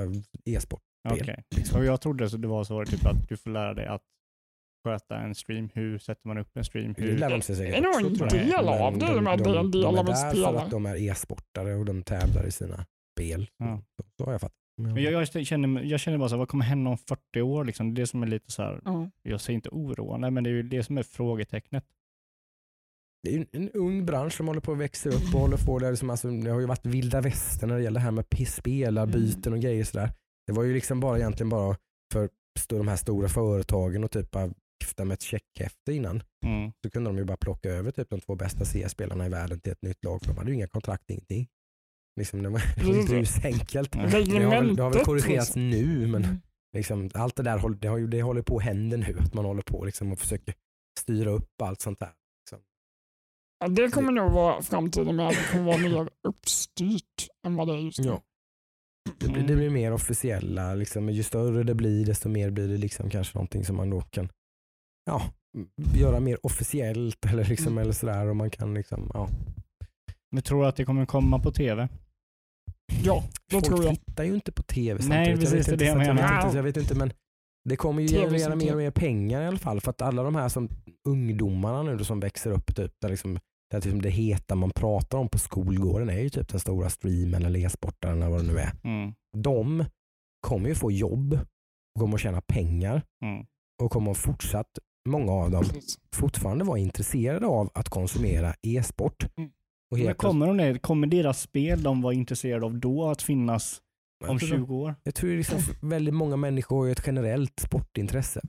e-sport. 0.45 0.81
Okej. 1.11 1.45
Och 1.75 1.85
jag 1.85 2.01
trodde 2.01 2.31
så 2.31 2.37
det 2.37 2.49
var 2.49 2.65
så 2.65 2.85
typ 2.85 3.07
att 3.07 3.29
du 3.29 3.37
får 3.37 3.51
lära 3.51 3.75
dig 3.75 3.87
att 3.87 4.03
sköta 4.85 5.17
en 5.17 5.35
stream. 5.35 5.69
Hur 5.75 5.99
sätter 5.99 6.29
man 6.29 6.39
upp 6.39 6.57
en 6.57 6.65
stream? 6.65 6.93
Det 6.93 7.03
Hur... 7.03 7.19
lär 7.19 7.31
de 7.31 7.43
sig 7.43 7.57
säkert 7.57 7.79
är 7.79 7.81
nog 7.81 8.13
också, 8.13 8.37
en 8.37 8.49
del 8.49 8.69
av 8.69 8.99
det, 8.99 9.07
de, 9.07 9.25
men 9.25 9.39
det 9.39 9.51
är 9.51 9.57
en 9.57 9.71
del 9.71 9.83
de, 9.83 9.87
av 9.87 9.95
de 9.95 10.13
en 10.13 10.19
är 10.19 10.35
där 10.35 10.53
för 10.53 10.57
att 10.57 10.71
de 10.71 10.87
är 10.87 10.97
e-sportare 11.11 11.75
och 11.75 11.85
de 11.85 12.03
tävlar 12.03 12.47
i 12.47 12.51
sina 12.51 12.87
spel. 13.17 13.51
Ja. 13.59 13.83
Så, 13.97 14.05
så 14.19 14.25
har 14.25 14.33
jag 14.33 14.41
fattat. 14.41 14.59
Men 14.77 15.03
jag, 15.03 15.13
jag, 15.35 15.47
känner, 15.47 15.83
jag 15.83 16.01
känner 16.01 16.19
bara 16.19 16.29
så 16.29 16.35
här, 16.35 16.39
vad 16.39 16.49
kommer 16.49 16.65
hända 16.65 16.91
om 16.91 16.99
40 16.99 17.41
år? 17.41 17.65
Liksom? 17.65 17.95
Det 17.95 17.99
är 17.99 18.03
det 18.03 18.07
som 18.07 18.23
är 18.23 18.27
lite 18.27 18.53
så 18.53 18.63
här, 18.63 18.81
Ja. 18.85 19.11
jag 19.23 19.41
säger 19.41 19.55
inte 19.55 19.69
oroande, 19.69 20.31
men 20.31 20.45
det 20.45 20.51
är 20.51 20.55
ju 20.55 20.63
det 20.63 20.83
som 20.83 20.99
är 20.99 21.03
frågetecknet. 21.03 21.85
Det 23.23 23.35
är 23.35 23.39
ju 23.39 23.47
en 23.53 23.71
ung 23.71 24.07
bransch 24.07 24.33
som 24.33 24.49
håller 24.49 24.61
på 24.61 24.73
att 24.73 24.79
växa 24.79 25.09
upp 25.09 25.35
och 25.35 25.41
håller 25.41 25.57
på 25.57 25.79
där. 25.79 25.95
Som 25.95 26.11
alltså, 26.11 26.31
det 26.31 26.51
har 26.51 26.61
ju 26.61 26.67
varit 26.67 26.87
vilda 26.87 27.21
västern 27.21 27.69
när 27.69 27.77
det 27.77 27.83
gäller 27.83 28.01
det 28.01 28.05
här 28.05 28.11
med 28.11 28.49
spelarbyten 28.49 29.53
och 29.53 29.61
grejer 29.61 29.85
sådär. 29.85 30.11
Det 30.47 30.53
var 30.53 30.63
ju 30.63 30.75
liksom 30.75 31.01
bara 31.01 31.19
egentligen 31.19 31.49
bara 31.51 31.77
för 32.13 32.29
de 32.69 32.89
här 32.89 32.97
stora 32.97 33.29
företagen 33.29 34.05
och 34.05 34.11
typ 34.11 34.31
bara 34.31 34.51
vifta 34.85 35.05
med 35.05 35.15
ett 35.15 35.23
checkhäfte 35.23 35.93
innan. 35.93 36.23
Mm. 36.47 36.73
Så 36.83 36.91
kunde 36.91 37.11
de 37.11 37.17
ju 37.19 37.25
bara 37.25 37.37
plocka 37.37 37.69
över 37.69 37.91
typ 37.91 38.11
de 38.11 38.21
två 38.21 38.35
bästa 38.35 38.65
CS-spelarna 38.65 39.27
i 39.27 39.29
världen 39.29 39.61
till 39.61 39.73
ett 39.73 39.83
nytt 39.83 40.05
lag. 40.05 40.21
För 40.23 40.29
de 40.29 40.37
hade 40.39 40.51
ju 40.51 40.57
inga 40.57 40.67
kontrakt, 40.69 41.11
ingenting. 41.11 41.49
Liksom, 42.21 42.43
det 42.43 42.49
var 42.49 42.63
det 42.77 42.85
var 43.09 43.19
ju 43.19 43.27
så 43.27 43.47
enkelt. 43.47 43.95
Mm. 43.95 44.11
Det 44.11 44.45
har, 44.45 44.51
väl, 44.51 44.77
det 44.77 44.83
har 44.83 44.91
väl 44.91 45.05
korrigerats 45.05 45.49
liksom. 45.49 45.71
nu 45.71 46.07
men 46.07 46.25
Mm. 46.25 46.41
liksom, 46.77 47.11
allt 47.15 47.37
det 47.37 47.43
där 47.43 47.59
håller- 47.59 47.77
det, 47.79 47.89
har 47.89 48.01
det 48.01 48.23
håller 48.23 48.43
på 48.43 48.57
att 48.57 48.63
hända 48.65 48.97
nu. 48.97 49.17
Att 49.21 49.35
man 49.35 49.45
håller 49.45 49.63
på 49.63 49.85
liksom, 49.85 50.13
och 50.13 50.19
försöker 50.19 50.55
styra 51.01 51.31
upp 51.31 51.63
allt 51.63 51.81
sånt 51.81 51.99
där. 51.99 52.13
Ja, 53.59 53.69
det 53.69 53.89
kommer 53.91 54.13
nog 54.13 54.33
vara 54.33 54.63
framtiden 54.63 55.17
med 55.17 55.27
att 55.29 55.35
det 55.35 55.49
kommer 55.53 55.65
vara 55.65 55.79
mer 55.79 56.09
uppstyrt 56.29 57.29
än 57.47 57.57
vad 57.57 57.69
det 57.69 57.75
är 57.75 57.79
just 57.79 57.99
nu. 57.99 58.07
Ja. 58.09 58.23
Det 59.19 59.29
blir, 59.29 59.43
det 59.43 59.57
blir 59.57 59.71
mer 59.71 59.93
officiella, 59.93 60.75
liksom, 60.75 61.09
ju 61.09 61.23
större 61.23 61.63
det 61.63 61.75
blir 61.75 62.07
desto 62.07 62.29
mer 62.29 62.51
blir 62.51 62.69
det 62.69 62.77
liksom 62.77 63.11
kanske 63.11 63.39
någonting 63.39 63.65
som 63.65 63.77
man 63.77 63.91
då 63.91 64.01
kan 64.01 64.29
ja, 65.05 65.23
m- 65.59 65.69
göra 65.95 66.21
mer 66.21 66.47
officiellt 66.47 67.27
eller, 67.27 67.45
liksom, 67.45 67.67
Mm. 67.73 67.79
eller 67.83 67.93
sådär. 67.93 68.27
Och 68.27 68.37
man 68.37 68.51
kan 68.51 68.75
liksom, 68.75 69.11
ja. 69.15 69.29
Men 70.33 70.43
tror 70.43 70.63
du 70.63 70.69
att 70.69 70.77
det 70.77 70.85
kommer 70.85 71.07
komma 71.07 71.39
på 71.39 71.53
tv? 71.53 71.89
Ja, 73.05 73.23
det 73.47 73.53
Folk 73.55 73.65
tror 73.65 73.85
jag. 73.85 73.95
tittar 74.07 74.25
ju 74.25 74.35
inte 74.35 74.53
på 74.53 74.63
tv 74.63 75.03
Nej, 75.09 75.27
samtidigt. 75.27 75.41
precis, 75.41 75.69
jag 75.69 75.79
det 75.79 75.85
vet 75.85 75.95
är 75.95 75.97
det 75.99 76.01
inte, 76.01 76.07
jag 76.09 76.17
menar. 76.17 76.37
vet 76.37 76.45
inte, 76.45 76.57
jag 76.57 76.63
vet 76.63 76.77
inte 76.77 76.95
men 76.95 77.13
det 77.69 77.77
kommer 77.77 78.03
ju 78.03 78.09
generera 78.09 78.57
mer 78.57 78.73
och 78.73 78.79
mer 78.79 78.91
pengar 78.91 79.43
i 79.43 79.47
alla 79.47 79.59
fall. 79.59 79.81
För 79.81 79.91
att 79.91 80.03
alla 80.03 80.23
de 80.23 80.35
här 80.35 80.49
som 80.49 80.69
ungdomarna 81.09 81.83
nu 81.83 81.97
då 81.97 82.05
som 82.05 82.21
växer 82.21 82.51
upp, 82.51 82.77
typ, 82.77 82.93
där, 83.01 83.09
liksom, 83.09 83.39
där 83.71 83.79
liksom 83.81 84.03
det 84.03 84.11
heta 84.11 84.55
man 84.55 84.71
pratar 84.71 85.19
om 85.19 85.29
på 85.29 85.39
skolgården 85.39 86.09
är 86.09 86.21
ju 86.21 86.29
typ 86.31 86.49
den 86.49 86.61
stora 86.61 86.91
streamen 86.91 87.45
eller 87.45 87.61
e-sportaren 87.61 88.23
eller 88.23 88.31
vad 88.31 88.41
det 88.47 88.53
nu 88.53 88.59
är. 88.59 88.73
Mm. 88.85 89.13
De 89.37 89.85
kommer 90.47 90.69
ju 90.69 90.75
få 90.75 90.91
jobb, 90.91 91.39
kommer 91.99 92.15
att 92.15 92.21
tjäna 92.21 92.41
pengar 92.41 93.03
Mm. 93.25 93.47
och 93.83 93.91
kommer 93.91 94.11
att 94.11 94.17
fortsatt, 94.19 94.79
många 95.09 95.33
av 95.33 95.51
dem, 95.51 95.65
Precis. 95.65 95.99
fortfarande 96.17 96.65
vara 96.65 96.79
intresserade 96.79 97.47
av 97.47 97.71
att 97.75 97.89
konsumera 97.89 98.55
e-sport. 98.63 99.27
Mm. 99.37 99.51
Och 99.91 99.99
helt 99.99 100.19
kommer, 100.19 100.55
de 100.73 100.79
kommer 100.79 101.07
deras 101.07 101.41
spel 101.41 101.83
de 101.83 102.03
var 102.03 102.13
intresserade 102.13 102.67
av 102.67 102.75
då 102.79 103.11
att 103.11 103.23
finnas 103.23 103.81
om 104.25 104.31
jag 104.31 104.41
tror- 104.49 104.59
20 104.59 104.75
år? 104.77 104.95
Jag 105.03 105.15
tror 105.15 105.31
liksom 105.31 105.59
väldigt 105.83 106.15
många 106.15 106.37
människor 106.37 106.85
har 106.85 106.93
ett 106.93 107.03
generellt 107.07 107.61
sportintresse. 107.61 108.41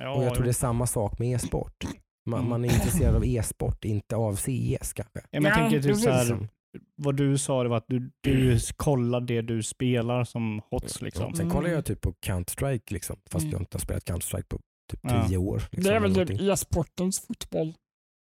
Ja, 0.00 0.14
Och 0.14 0.24
jag 0.24 0.34
tror 0.34 0.44
det 0.44 0.50
är 0.50 0.52
samma 0.52 0.86
sak 0.86 1.18
med 1.18 1.28
e-sport. 1.34 1.84
Man, 2.26 2.38
Mm. 2.40 2.50
man 2.50 2.64
är 2.64 2.68
intresserad 2.74 3.16
av 3.16 3.24
e-sport, 3.24 3.84
inte 3.84 4.16
av 4.16 4.36
CS 4.36 4.92
kanske. 4.92 5.20
Ja, 5.30 5.40
men 5.40 5.44
jag 5.44 5.54
tänker 5.54 5.82
typ 5.82 5.96
så 5.96 6.10
här, 6.10 6.48
vad 6.96 7.16
du 7.16 7.38
sa 7.38 7.62
det 7.62 7.68
var 7.68 7.76
att 7.76 7.88
du, 7.88 8.10
du 8.20 8.58
kollar 8.76 9.20
det 9.20 9.42
du 9.42 9.62
spelar 9.62 10.24
som 10.24 10.60
HOTS 10.70 11.02
liksom. 11.02 11.34
Sen 11.34 11.46
Mm. 11.46 11.56
kollar 11.56 11.70
jag 11.70 11.84
typ 11.84 12.00
på 12.00 12.12
Counter-Strike, 12.12 12.92
liksom, 12.92 13.16
fast 13.30 13.42
Mm. 13.42 13.52
jag 13.52 13.60
inte 13.62 13.74
har 13.76 13.80
spelat 13.80 14.04
Counter-Strike 14.04 14.46
på 14.48 14.58
typ 15.00 15.10
Ja. 15.12 15.28
tio 15.28 15.36
år. 15.36 15.62
Liksom, 15.70 15.82
Det 15.90 15.96
är 15.96 16.00
väl 16.00 16.14
typ 16.14 16.40
e-sportens 16.40 17.20
fotboll. 17.20 17.74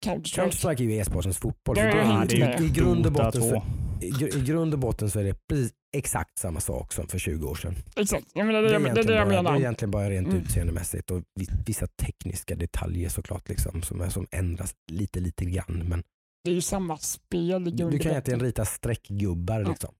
Counter-Strike. 0.07 0.81
Är 0.83 0.85
ju 0.85 0.93
e-sportens 0.97 1.39
fotboll. 1.39 1.75
Det 1.77 1.81
är 1.83 1.95
det 2.27 2.37
är, 2.43 2.51
inte 2.53 2.65
i, 2.65 2.69
grund 2.69 3.07
och 3.07 3.13
botten 3.13 3.43
så, 3.43 3.51
2. 3.51 3.63
i, 4.03 4.11
gr- 4.11 4.37
I 4.39 4.45
grund 4.47 4.73
och 4.75 4.79
botten 4.81 5.11
så 5.11 5.21
är 5.21 5.25
det 5.25 5.37
precis 5.49 5.73
exakt 5.97 6.39
samma 6.39 6.61
sak 6.61 6.93
som 6.93 7.09
för 7.09 7.19
20 7.19 7.47
år 7.49 7.55
sedan. 7.55 7.75
Exakt, 7.97 8.27
jag 8.35 8.47
menar, 8.47 8.63
det, 8.63 8.69
Det 8.69 8.75
är 8.75 8.79
det, 8.81 8.85
det, 8.85 8.91
är 8.91 8.95
det 8.95 9.13
egentligen 9.13 9.17
jag 9.17 9.27
bara, 9.29 9.33
det 9.35 9.39
är 9.39 9.43
menar. 9.43 9.59
egentligen 9.59 9.91
bara 9.91 10.11
rent 10.11 10.29
Mm. 10.29 10.41
utseendemässigt 10.43 11.11
och 11.11 11.23
vi- 11.35 11.49
vissa 11.67 11.87
tekniska 11.87 12.55
detaljer 12.57 13.09
såklart 13.09 13.49
liksom, 13.49 13.83
som, 13.83 14.01
är, 14.01 14.09
som 14.09 14.27
ändras 14.31 14.75
lite 14.93 15.21
lite 15.21 15.45
grann. 15.45 15.85
Men 15.89 16.03
Det 16.45 16.51
är 16.51 16.55
ju 16.55 16.61
samma 16.61 16.97
spel 16.99 17.69
i 17.69 17.71
grund 17.71 17.93
du 17.93 17.99
kan 17.99 18.11
egentligen 18.11 18.41
rita 18.41 18.65
streckgubbar. 18.65 19.61
Ja. 19.61 19.69
Liksom. 19.69 19.95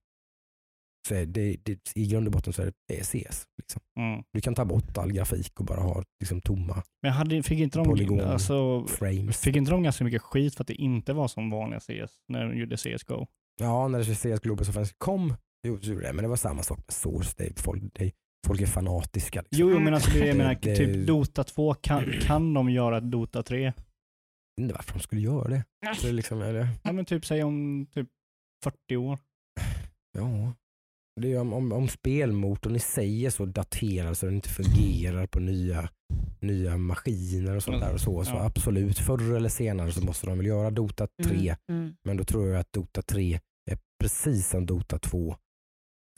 Är 1.15 1.27
det, 1.27 1.57
det, 1.63 1.79
I 1.95 2.07
grund 2.07 2.27
och 2.27 2.33
botten 2.33 2.53
så 2.53 2.63
är 2.63 2.73
det, 2.89 3.05
CS. 3.05 3.45
Liksom. 3.59 3.83
Mm. 3.99 4.23
Du 4.33 4.41
kan 4.41 4.55
ta 4.55 4.65
bort 4.65 4.99
all 4.99 5.13
grafik 5.13 5.61
och 5.61 5.67
bara 5.67 5.81
ha 5.81 6.03
liksom, 6.21 6.41
tomma 6.41 6.83
Men 7.03 7.13
hade, 7.13 7.43
fick, 7.43 7.59
inte 7.59 7.79
de, 7.79 7.85
Polygon. 7.85 8.21
alltså, 8.21 8.87
frames. 8.87 9.41
fick 9.41 9.57
inte 9.57 9.71
de 9.71 9.83
ganska 9.83 10.05
mycket 10.05 10.23
skit 10.23 10.55
för 10.55 10.65
att 10.65 10.69
det 10.69 10.75
inte 10.75 11.13
var 11.13 11.29
som 11.29 11.51
vanliga 11.51 11.81
CS 11.81 12.13
när 12.29 12.49
de 12.49 12.59
gjorde 12.59 12.77
CSGO? 12.77 13.27
Ja, 13.61 13.89
när 13.89 13.99
det 13.99 14.05
CS 14.37 14.41
Global 14.41 14.63
Offensive 14.63 14.95
kom, 14.99 15.35
gjorde 15.67 16.01
det, 16.01 16.13
men 16.13 16.23
det 16.23 16.29
var 16.29 16.37
samma 16.37 16.63
sak 16.63 16.79
med 16.79 16.93
Source. 16.95 17.35
Det, 17.37 17.61
folk, 17.61 17.83
det, 17.95 18.13
folk 18.47 18.61
är 18.61 18.67
fanatiska. 18.67 19.43
Liksom. 19.43 19.71
Jo, 19.71 19.79
men 19.79 19.95
alltså 19.95 20.11
det, 20.11 20.27
jag 20.27 20.37
menar, 20.37 20.55
typ 20.55 21.07
Dota 21.07 21.45
2, 21.45 21.75
kan, 21.75 22.05
kan 22.23 22.55
de 22.55 22.71
göra 22.71 23.01
Dota 23.01 23.43
3? 23.43 23.63
Jag 23.63 23.73
vet 23.73 23.75
inte 24.63 24.75
varför 24.75 24.93
de 24.93 25.01
skulle 25.01 25.21
göra 25.21 25.49
det. 25.49 25.65
Så 25.97 26.13
liksom, 26.13 26.43
eller, 26.43 26.69
Ja 26.83 26.93
men 26.93 27.05
typ 27.05 27.27
säg 27.27 27.43
om 27.45 27.87
typ 27.95 28.09
40 28.65 28.97
år. 28.97 29.19
ja. 30.19 30.53
Det 31.21 31.33
är 31.33 31.41
om, 31.41 31.53
om, 31.53 31.73
om 31.73 31.89
spelmotorn 31.89 32.77
i 32.77 32.79
sig 32.79 33.27
är 33.27 33.31
så 33.31 33.47
daterad 33.47 34.17
så 34.17 34.27
den 34.27 34.35
inte 34.35 34.49
fungerar 34.49 35.27
på 35.27 35.41
nya, 35.41 35.89
nya 36.41 36.77
maskiner 36.77 37.57
och 37.57 37.63
sånt 37.63 37.81
där 37.81 37.93
och 37.95 38.01
så. 38.01 38.25
Så 38.25 38.31
Ja. 38.31 38.45
absolut, 38.45 38.99
förr 38.99 39.37
eller 39.37 39.49
senare 39.49 39.93
så 39.93 40.05
måste 40.05 40.27
de 40.27 40.39
väl 40.39 40.47
göra 40.47 40.71
Dota 40.71 41.09
3. 41.25 41.33
Mm, 41.69 41.83
mm. 41.83 41.97
Men 42.05 42.17
då 42.17 42.25
tror 42.25 42.49
jag 42.49 42.61
att 42.61 42.73
Dota 42.73 43.03
3 43.03 43.41
är 43.71 43.79
precis 44.01 44.49
som 44.49 44.67
Dota 44.67 44.99
2. 44.99 45.37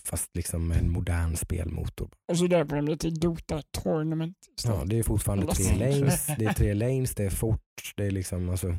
Fast 0.05 0.37
liksom 0.37 0.69
med 0.69 0.79
en 0.79 0.91
modern 0.91 1.37
spelmotor. 1.37 2.11
Och 2.33 2.39
så 2.39 2.47
döper 2.47 2.77
de 2.77 2.87
det 2.87 2.97
till 2.97 3.21
Dota 3.21 3.63
Tournament. 3.71 4.37
Ja, 4.65 4.85
det 4.87 4.99
är 4.99 5.03
fortfarande 5.03 5.47
tre 5.47 5.75
lanes, 5.75 6.27
det 6.39 6.45
är 6.45 6.53
tre 6.53 6.75
lanes, 6.75 7.15
det 7.15 7.25
är 7.25 7.31
fort, 7.31 7.93
det 7.97 8.07
är 8.07 8.11
liksom 8.11 8.49
alltså 8.49 8.79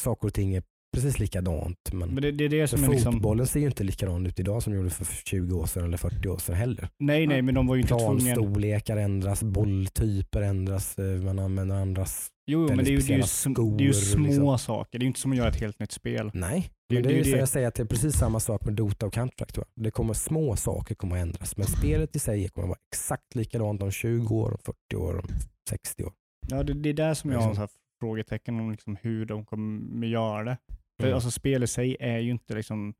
saker 0.00 0.28
och 0.28 0.34
ting 0.34 0.54
är 0.54 0.62
precis 0.92 1.18
likadant. 1.18 1.92
Men, 1.92 2.08
Men 2.08 2.22
det, 2.22 2.30
det 2.32 2.44
är 2.44 2.48
det 2.48 2.68
som 2.68 2.84
är 2.84 2.88
liksom... 2.88 3.12
fotbollen 3.12 3.46
ser 3.46 3.60
ju 3.60 3.66
inte 3.66 3.84
likadan 3.84 4.26
ut 4.26 4.40
idag 4.40 4.62
som 4.62 4.72
den 4.72 4.82
gjorde 4.82 4.94
för 4.94 5.04
20 5.26 5.54
år 5.58 5.66
sedan 5.66 5.84
eller 5.84 5.96
40 5.96 6.28
år 6.28 6.38
sedan 6.38 6.54
heller. 6.54 6.88
Nej 6.98 7.26
nej 7.26 7.42
men 7.42 7.54
de 7.54 7.66
var 7.66 7.74
ju 7.74 7.82
inte 7.82 7.94
tvungna. 7.94 8.34
Planstorlekar 8.34 8.96
ändras, 8.96 9.42
bolltyper 9.42 10.42
ändras, 10.42 10.98
eh, 10.98 11.22
man 11.22 11.38
använder 11.38 11.76
andras. 11.76 12.28
Jo 12.46 12.66
men 12.68 12.76
det 12.76 12.82
är 12.84 12.90
ju, 12.90 12.98
det 12.98 13.12
är 13.12 13.16
ju, 13.16 13.22
sm- 13.22 13.76
det 13.78 13.84
är 13.84 13.86
ju 13.86 13.92
skor, 13.92 14.14
små 14.16 14.24
liksom. 14.26 14.58
saker. 14.58 14.98
Det 14.98 15.02
är 15.02 15.04
ju 15.04 15.08
inte 15.08 15.20
som 15.20 15.32
att 15.32 15.38
göra 15.38 15.48
ett 15.48 15.60
helt 15.60 15.78
nytt 15.80 15.92
spel. 15.92 16.30
Nej, 16.34 16.70
Det- 16.88 16.94
men 16.94 17.02
det, 17.02 17.08
det 17.08 17.14
är 17.14 17.24
ju 17.24 17.32
det. 17.32 17.38
jag 17.38 17.48
säger 17.48 17.68
att 17.68 17.74
det 17.74 17.82
är 17.82 17.86
precis 17.86 18.14
samma 18.16 18.40
sak 18.40 18.64
med 18.64 18.74
Dota 18.74 19.06
och 19.06 19.14
Counter-Strike. 19.14 19.64
Det 19.74 19.90
kommer 19.90 20.14
små 20.14 20.56
saker 20.56 20.94
kommer 20.94 21.16
att 21.16 21.22
ändras 21.22 21.56
men 21.56 21.66
spelet 21.66 22.16
i 22.16 22.18
sig 22.18 22.48
kommer 22.48 22.64
att 22.66 22.68
vara 22.68 22.78
exakt 22.92 23.34
likadant 23.34 23.82
om 23.82 23.90
20 23.90 24.34
år, 24.34 24.50
om 24.50 24.58
40 24.64 24.96
år, 24.96 25.18
om 25.18 25.28
60 25.70 26.04
år. 26.04 26.12
Ja 26.48 26.62
det, 26.62 26.72
det 26.74 26.88
är 26.88 26.94
där 26.94 27.14
som 27.14 27.30
jag 27.30 27.38
har 27.38 27.46
Liksom. 27.48 27.54
så 27.56 27.60
här 27.60 27.70
frågetecken 28.00 28.60
om 28.60 28.70
liksom 28.70 28.96
hur 29.02 29.26
de 29.26 29.44
kommer 29.44 30.06
göra 30.06 30.44
det. 30.44 30.56
För 31.02 31.06
Mm. 31.08 31.14
alltså 31.14 31.30
spel 31.30 31.62
i 31.62 31.66
sig 31.66 31.96
är 32.00 32.18
ju 32.18 32.30
inte 32.30 32.54
liksom, 32.54 32.94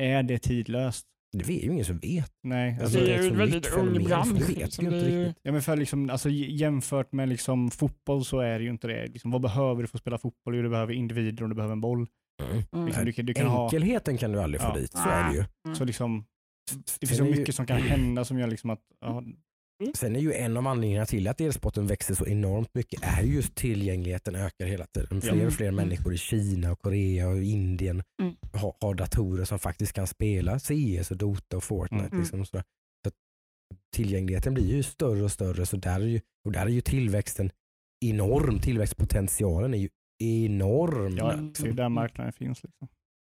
är 0.00 0.22
det 0.22 0.38
tidlöst? 0.38 1.06
Det 1.32 1.44
är 1.48 1.64
ju 1.64 1.72
ingen 1.72 1.84
som 1.84 1.98
vet. 1.98 2.32
Nej. 2.42 2.78
Alltså, 2.82 2.98
det 2.98 3.04
det 3.06 3.14
är 3.14 3.22
ju 3.22 3.28
en 3.28 3.38
väldigt 3.38 3.72
ung 3.72 4.04
bransch. 4.04 4.48
liksom. 4.48 4.84
ju-. 4.84 5.32
Ja, 5.42 5.52
men 5.52 5.62
för 5.62 5.76
liksom, 5.76 6.10
alltså, 6.10 6.28
jämfört 6.30 7.12
med 7.12 7.28
liksom 7.28 7.70
fotboll 7.70 8.24
så 8.24 8.38
är 8.40 8.58
det 8.58 8.64
ju 8.64 8.70
inte 8.70 8.86
det. 8.86 9.06
Liksom, 9.06 9.30
vad 9.30 9.40
behöver 9.40 9.82
du 9.82 9.88
för 9.88 9.96
att 9.96 10.00
spela 10.00 10.18
fotboll? 10.18 10.56
Jo, 10.56 10.62
du 10.62 10.68
behöver 10.68 10.92
individer 10.92 11.42
och 11.42 11.48
du 11.48 11.54
behöver 11.54 11.72
en 11.72 11.80
boll. 11.80 12.06
Mm. 12.42 12.62
Mm. 12.72 12.86
Liksom, 12.86 13.04
du, 13.04 13.12
kan- 13.12 13.26
du 13.26 13.34
kan 13.34 13.46
ha, 13.46 13.64
Enkelheten 13.64 14.18
kan 14.18 14.32
du 14.32 14.40
aldrig 14.42 14.60
få 14.60 14.68
Ja. 14.68 14.74
dit, 14.74 14.92
så 14.92 15.08
är 15.08 15.30
det 15.30 15.36
ju. 15.36 15.74
så 15.74 15.84
liksom, 15.84 16.24
det 17.00 17.06
finns 17.06 17.18
så 17.18 17.26
ju- 17.26 17.30
mycket 17.36 17.54
som 17.54 17.66
kan 17.66 17.76
hända 17.82 18.24
som 18.24 18.38
gör 18.38 18.46
liksom 18.46 18.70
att, 18.70 18.80
ja, 19.00 19.22
Sen 19.94 20.16
är 20.16 20.20
ju 20.20 20.32
en 20.32 20.56
av 20.56 20.66
anledningarna 20.66 21.06
till 21.06 21.28
att 21.28 21.40
e-sporten 21.40 21.86
växer 21.86 22.14
så 22.14 22.26
enormt 22.26 22.74
mycket 22.74 23.00
är 23.02 23.22
ju 23.22 23.34
just 23.34 23.54
tillgängligheten 23.54 24.34
ökar 24.36 24.66
hela 24.66 24.86
tiden. 24.86 25.20
Fler 25.20 25.46
och 25.46 25.52
fler 25.52 25.68
Mm. 25.68 25.76
människor 25.76 26.14
i 26.14 26.18
Kina, 26.18 26.72
och 26.72 26.78
Korea 26.78 27.28
och 27.28 27.42
Indien 27.42 28.02
Mm. 28.22 28.34
har, 28.52 28.76
har 28.80 28.94
datorer 28.94 29.44
som 29.44 29.58
faktiskt 29.58 29.92
kan 29.92 30.06
spela 30.06 30.58
CS 30.58 31.10
och 31.10 31.16
Dota 31.16 31.56
och 31.56 31.64
Fortnite. 31.64 32.04
Mm. 32.06 32.18
Liksom, 32.20 32.40
och 32.40 32.46
sådär. 32.48 32.64
så 33.04 33.08
att 33.08 33.14
tillgängligheten 33.96 34.54
blir 34.54 34.76
ju 34.76 34.82
större 34.82 35.22
och 35.22 35.32
större 35.32 35.66
så 35.66 35.76
där 35.76 36.00
är 36.00 36.06
ju, 36.06 36.20
och 36.44 36.52
där 36.52 36.66
är 36.66 36.70
ju 36.70 36.80
tillväxten 36.80 37.50
enorm. 38.04 38.58
Tillväxtpotentialen 38.60 39.74
är 39.74 39.78
ju 39.78 39.88
enorm. 40.24 41.16
ja 41.16 41.32
Mm. 41.32 41.52
det 41.52 41.62
är 41.62 41.66
ju 41.66 41.72
där 41.72 41.88
marknaden 41.88 42.32
finns. 42.32 42.62
Liksom. 42.62 42.88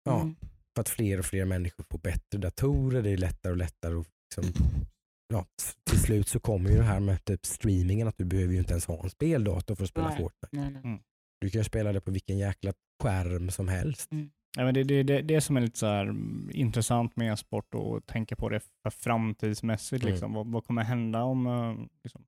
Ja. 0.04 0.22
Mm. 0.22 0.36
för 0.76 0.82
att 0.82 0.90
fler 0.90 1.20
och 1.20 1.26
fler 1.26 1.46
människor 1.46 1.86
får 1.92 2.00
bättre 2.00 2.38
datorer. 2.38 3.02
Det 3.02 3.10
är 3.10 3.18
lättare 3.18 3.52
och 3.52 3.58
lättare. 3.58 3.94
Och 3.96 4.06
liksom, 4.38 4.54
ja, 5.32 5.46
till 5.90 6.00
slut 6.00 6.28
så 6.28 6.40
kommer 6.40 6.70
ju 6.70 6.78
det 6.78 6.84
här 6.84 7.00
med 7.00 7.26
typ 7.26 7.46
streamingen 7.46 8.08
att 8.08 8.18
du 8.18 8.26
behöver 8.26 8.54
ju 8.54 8.60
inte 8.60 8.72
ens 8.74 8.86
ha 8.86 9.04
en 9.04 9.10
speldator 9.10 9.76
för 9.76 9.84
att 9.84 9.90
spela 9.90 10.08
Nej. 10.10 10.18
Fortnite. 10.18 10.48
Nej, 10.52 10.82
nej. 10.84 11.02
Du 11.42 11.50
kan 11.50 11.60
ju 11.60 11.66
spela 11.66 11.94
det 11.94 12.02
på 12.02 12.12
vilken 12.12 12.38
jäkla 12.38 12.74
skärm 13.04 13.50
som 13.52 13.68
helst. 13.68 14.10
Ja, 14.58 14.64
men 14.66 14.74
det 14.74 14.80
är 14.80 14.84
det, 14.84 15.04
det, 15.04 15.22
det 15.22 15.42
som 15.42 15.58
är 15.58 15.62
lite 15.62 15.80
så 15.80 15.86
här, 15.86 16.02
mm, 16.04 16.50
intressant 16.54 17.16
med 17.16 17.34
e-sport 17.34 17.76
och 17.76 18.06
tänka 18.06 18.36
på 18.36 18.50
det 18.50 18.60
för 18.60 18.90
framtidsmässigt. 18.90 20.04
Mm. 20.04 20.12
Liksom. 20.14 20.34
Vad, 20.34 20.48
vad 20.48 20.66
kommer 20.66 20.84
hända 20.84 21.24
om, 21.24 21.48
eh, 21.48 21.86
liksom, 22.04 22.26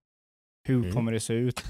hur 0.68 0.76
Mm. 0.84 0.94
kommer 0.94 1.12
det 1.12 1.20
se 1.20 1.34
ut? 1.34 1.64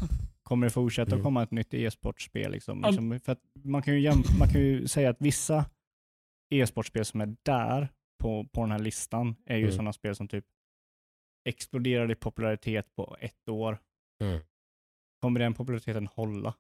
Kommer 0.44 0.68
det 0.68 0.72
fortsätta 0.72 1.10
Mm. 1.12 1.20
att 1.20 1.24
komma 1.24 1.44
ett 1.44 1.52
nytt 1.52 1.74
e-sportspel? 1.74 2.52
Liksom? 2.52 2.82
Liksom, 2.88 3.20
för 3.20 3.38
man, 3.64 3.82
kan 3.82 4.02
ju 4.02 4.12
man 4.40 4.48
kan 4.50 4.62
ju 4.62 4.88
säga 4.88 5.10
att 5.10 5.18
vissa 5.22 5.66
e-sportspel 6.54 7.06
som 7.06 7.22
är 7.22 7.36
där 7.44 7.88
på, 8.24 8.48
på 8.54 8.62
den 8.62 8.72
här 8.72 8.80
listan 8.80 9.36
är 9.46 9.56
ju 9.58 9.64
Mm. 9.64 9.72
sådana 9.76 9.94
spel 9.94 10.16
som 10.16 10.28
typ 10.28 10.46
exploderade 11.46 12.14
i 12.14 12.16
popularitet 12.16 12.96
på 12.96 13.18
ett 13.20 13.50
år. 13.50 13.78
Mm. 14.24 14.42
Kommer 15.22 15.40
den 15.40 15.54
populariteten 15.54 16.08
hålla? 16.08 16.54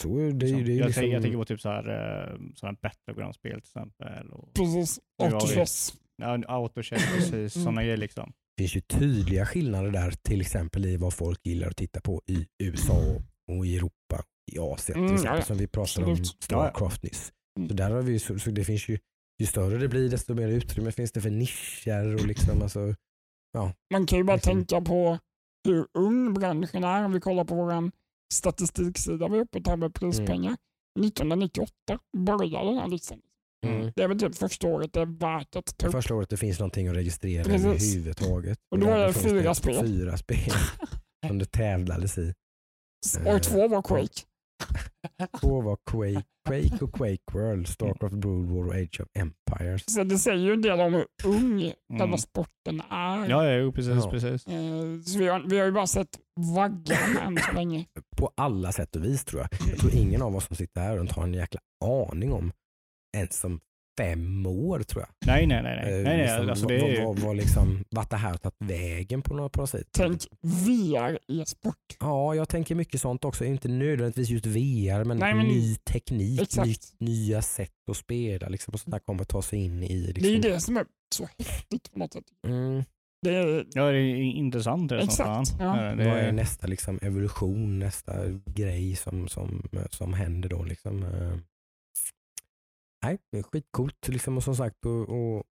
Så 0.00 0.18
är 0.18 0.32
det, 0.32 0.46
är 0.46 0.50
Liksom. 0.50 0.64
det 0.64 0.72
är 0.72 0.76
jag, 0.76 0.86
liksom, 0.86 1.00
tänker, 1.00 1.14
jag 1.14 1.22
tänker 1.22 1.38
på 1.38 1.44
typ 1.44 1.60
så 1.60 1.68
här, 1.68 1.88
eh, 1.88 2.38
sådana 2.54 2.78
Battleground-spel 2.82 3.52
till 3.52 3.68
exempel. 3.68 4.30
Och, 4.30 4.54
Precis. 4.54 5.00
Autochess. 5.22 5.94
ja, 6.16 6.42
autochat, 6.48 6.98
precis. 7.14 7.32
Mm. 7.32 7.48
Sådana 7.48 7.82
grejer 7.82 7.96
liksom. 7.96 8.32
det 8.56 8.62
finns 8.62 8.76
ju 8.76 8.80
tydliga 8.80 9.46
skillnader 9.46 9.90
där 9.90 10.10
till 10.10 10.40
exempel 10.40 10.86
i 10.86 10.96
vad 10.96 11.14
folk 11.14 11.46
gillar 11.46 11.68
att 11.68 11.76
titta 11.76 12.00
på 12.00 12.22
i 12.26 12.46
USA 12.58 13.02
och 13.48 13.66
i 13.66 13.76
Europa 13.76 14.24
i 14.52 14.58
Asien 14.58 14.98
Mm, 14.98 15.08
till 15.08 15.14
exempel 15.14 15.36
ja, 15.36 15.40
ja. 15.40 15.44
som 15.44 15.56
vi 15.56 15.66
pratade 15.66 16.06
om 16.06 16.12
Absolut. 16.12 16.42
Starcraft 16.44 17.02
nyss. 17.02 17.32
Mm. 17.58 17.68
Så 17.68 17.74
där 17.74 17.90
har 17.90 18.02
vi, 18.02 18.18
så, 18.18 18.38
så 18.38 18.50
det 18.50 18.64
finns 18.64 18.88
ju, 18.88 18.98
ju 19.40 19.46
större 19.46 19.78
det 19.78 19.88
blir 19.88 20.10
desto 20.10 20.34
mer 20.34 20.48
utrymme 20.48 20.92
finns 20.92 21.12
det 21.12 21.20
för 21.20 21.30
nischer 21.30 22.14
och 22.14 22.26
liksom 22.26 22.62
alltså, 22.62 22.94
Man 23.92 24.06
kan 24.06 24.18
ju 24.18 24.24
bara 24.24 24.36
Liksom. 24.36 24.52
tänka 24.52 24.80
på 24.80 25.18
hur 25.68 25.86
ung 25.98 26.34
branschen 26.34 26.84
är 26.84 27.04
om 27.04 27.12
vi 27.12 27.20
kollar 27.20 27.44
på 27.44 27.54
vår 27.54 27.90
statistiksida 28.34 29.28
vi 29.28 29.36
är 29.38 29.42
uppe 29.42 29.60
tar 29.60 29.76
med 29.76 29.94
prispengar. 29.94 30.56
1998 31.00 31.72
började 32.18 32.66
den 32.70 32.78
här 32.78 32.88
listan. 32.88 33.20
Mm. 33.66 33.92
Det 33.96 34.02
är 34.02 34.08
väl 34.08 34.20
typ 34.20 34.34
första 34.36 34.66
året 34.66 34.92
det 34.92 35.00
är 35.00 35.06
värt 35.06 35.56
att 35.56 35.78
ta 35.78 35.86
upp. 35.86 35.92
Första 35.92 36.14
året 36.14 36.28
det 36.30 36.36
finns 36.36 36.58
någonting 36.58 36.88
att 36.88 36.96
registrera 36.96 37.44
Precis. 37.44 37.66
överhuvudtaget. 37.66 38.58
Och 38.70 38.78
då 38.78 38.86
är 38.86 39.06
det 39.06 39.12
fyra 39.12 39.54
spel. 39.54 39.86
Fyra 39.86 40.16
spel 40.16 40.52
som 41.26 41.38
det 41.38 41.46
tävlades 41.46 42.18
i. 42.18 42.34
Och 43.26 43.42
två 43.42 43.68
var 43.68 43.82
Quake. 43.82 44.22
Två 45.40 45.60
var 45.60 45.76
Quake, 45.90 46.26
Quake 46.48 46.84
och 46.84 46.92
Quake 46.94 47.22
World, 47.32 47.68
Starcraft 47.68 48.14
Brood 48.14 48.46
War 48.48 48.66
och 48.66 48.74
Age 48.74 49.00
of 49.00 49.08
Empires. 49.18 49.84
Så 49.94 50.04
det 50.04 50.18
säger 50.18 50.38
ju 50.46 50.52
en 50.52 50.62
del 50.62 50.80
om 50.80 50.94
hur 50.94 51.06
ung 51.24 51.62
Mm. 51.62 51.98
denna 51.98 52.18
sporten 52.18 52.80
är. 52.90 53.28
Ja, 53.28 53.44
ja 53.46 53.72
precis. 53.72 54.04
Ja. 54.04 54.10
precis. 54.10 54.46
Eh, 54.46 55.00
Så 55.04 55.18
vi 55.18 55.28
har, 55.28 55.40
vi 55.48 55.58
har 55.58 55.66
ju 55.66 55.72
bara 55.72 55.86
sett 55.86 56.18
vaggan 56.56 57.16
än 57.22 57.38
så 57.38 57.52
länge. 57.52 57.86
På 58.16 58.30
alla 58.36 58.72
sätt 58.72 58.96
och 58.96 59.04
vis 59.04 59.24
tror 59.24 59.40
jag. 59.42 59.70
Jag 59.70 59.78
tror 59.78 59.94
ingen 59.94 60.22
av 60.22 60.36
oss 60.36 60.46
som 60.46 60.56
sitter 60.56 60.80
här 60.80 60.96
runt 60.96 61.12
har 61.12 61.22
en 61.22 61.34
jäkla 61.34 61.60
aning 61.84 62.32
om 62.32 62.52
ens 63.16 63.44
om 63.44 63.60
fem 63.96 64.46
år 64.46 64.78
tror 64.80 65.02
jag. 65.02 65.26
Nej, 65.26 65.46
nej, 65.46 65.62
nej. 65.62 65.76
nej. 65.84 65.92
Eh, 65.98 66.02
nej, 66.04 66.16
nej 66.16 66.26
liksom, 66.26 66.50
alltså, 66.50 66.64
vad, 66.64 66.72
det 66.72 66.96
är 66.96 67.04
vad, 67.04 67.18
vad 67.18 67.36
liksom, 67.36 67.84
vart 67.90 68.10
det 68.10 68.16
här 68.16 68.30
har 68.30 68.36
tagit 68.36 68.56
vägen 68.58 69.22
på 69.22 69.34
något, 69.34 69.52
på 69.52 69.60
något 69.60 69.70
sätt. 69.70 69.86
Tänk 69.92 70.22
VR 70.42 71.18
e-sport. 71.28 71.96
Ja, 72.00 72.34
jag 72.34 72.48
tänker 72.48 72.74
mycket 72.74 73.00
sånt 73.00 73.24
också. 73.24 73.44
Inte 73.44 73.68
nödvändigtvis 73.68 74.28
just 74.30 74.46
VR, 74.46 75.04
men, 75.04 75.16
Nej, 75.16 75.34
men- 75.34 75.46
ny 75.46 75.74
teknik, 75.74 76.56
ny, 76.56 76.74
nya 76.98 77.42
sätt 77.42 77.70
att 77.90 77.96
spela. 77.96 78.48
Liksom, 78.48 78.74
och 78.74 78.80
sånt 78.80 78.92
där 78.92 78.98
kommer 78.98 79.24
ta 79.24 79.42
sig 79.42 79.64
in 79.64 79.82
i. 79.82 80.06
Liksom. 80.06 80.22
Det 80.22 80.28
är 80.28 80.32
ju 80.32 80.40
det 80.40 80.60
som 80.60 80.76
är 80.76 80.84
så 81.14 81.28
häftigt 81.38 81.92
på 81.92 81.98
något 81.98 82.12
sätt. 82.12 82.24
Mm. 82.46 82.84
Det 83.22 83.34
är, 83.34 83.66
Ja, 83.72 83.90
det 83.92 83.98
är 83.98 84.14
intressant 84.16 84.88
det. 84.88 85.00
Exakt, 85.00 85.54
ja. 85.58 85.84
Ja, 85.84 85.94
det 85.94 86.04
Vad 86.04 86.16
är 86.16 86.22
är, 86.22 86.32
nästa 86.32 86.66
liksom, 86.66 86.98
evolution, 87.02 87.78
nästa 87.78 88.12
grej 88.54 88.96
som, 88.96 89.28
som, 89.28 89.62
som 89.90 90.12
händer 90.12 90.48
då? 90.48 90.62
Liksom, 90.62 91.02
eh. 91.02 91.32
Nej, 93.06 93.18
det 93.32 93.38
är 93.38 93.42
skitcoolt 93.42 94.08
liksom, 94.08 94.36
och 94.36 94.42
som 94.42 94.56
sagt 94.56 94.86
och, 94.86 95.08
och 95.08 95.44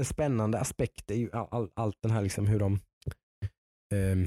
en 0.00 0.04
spännande 0.04 0.60
aspekt 0.60 1.10
är 1.10 1.14
ju 1.14 1.30
all, 1.32 1.48
all, 1.50 1.70
allt 1.74 1.96
den 2.02 2.10
här 2.10 2.22
liksom 2.22 2.46
hur 2.46 2.58
de 2.58 2.78
ehm, 3.94 4.24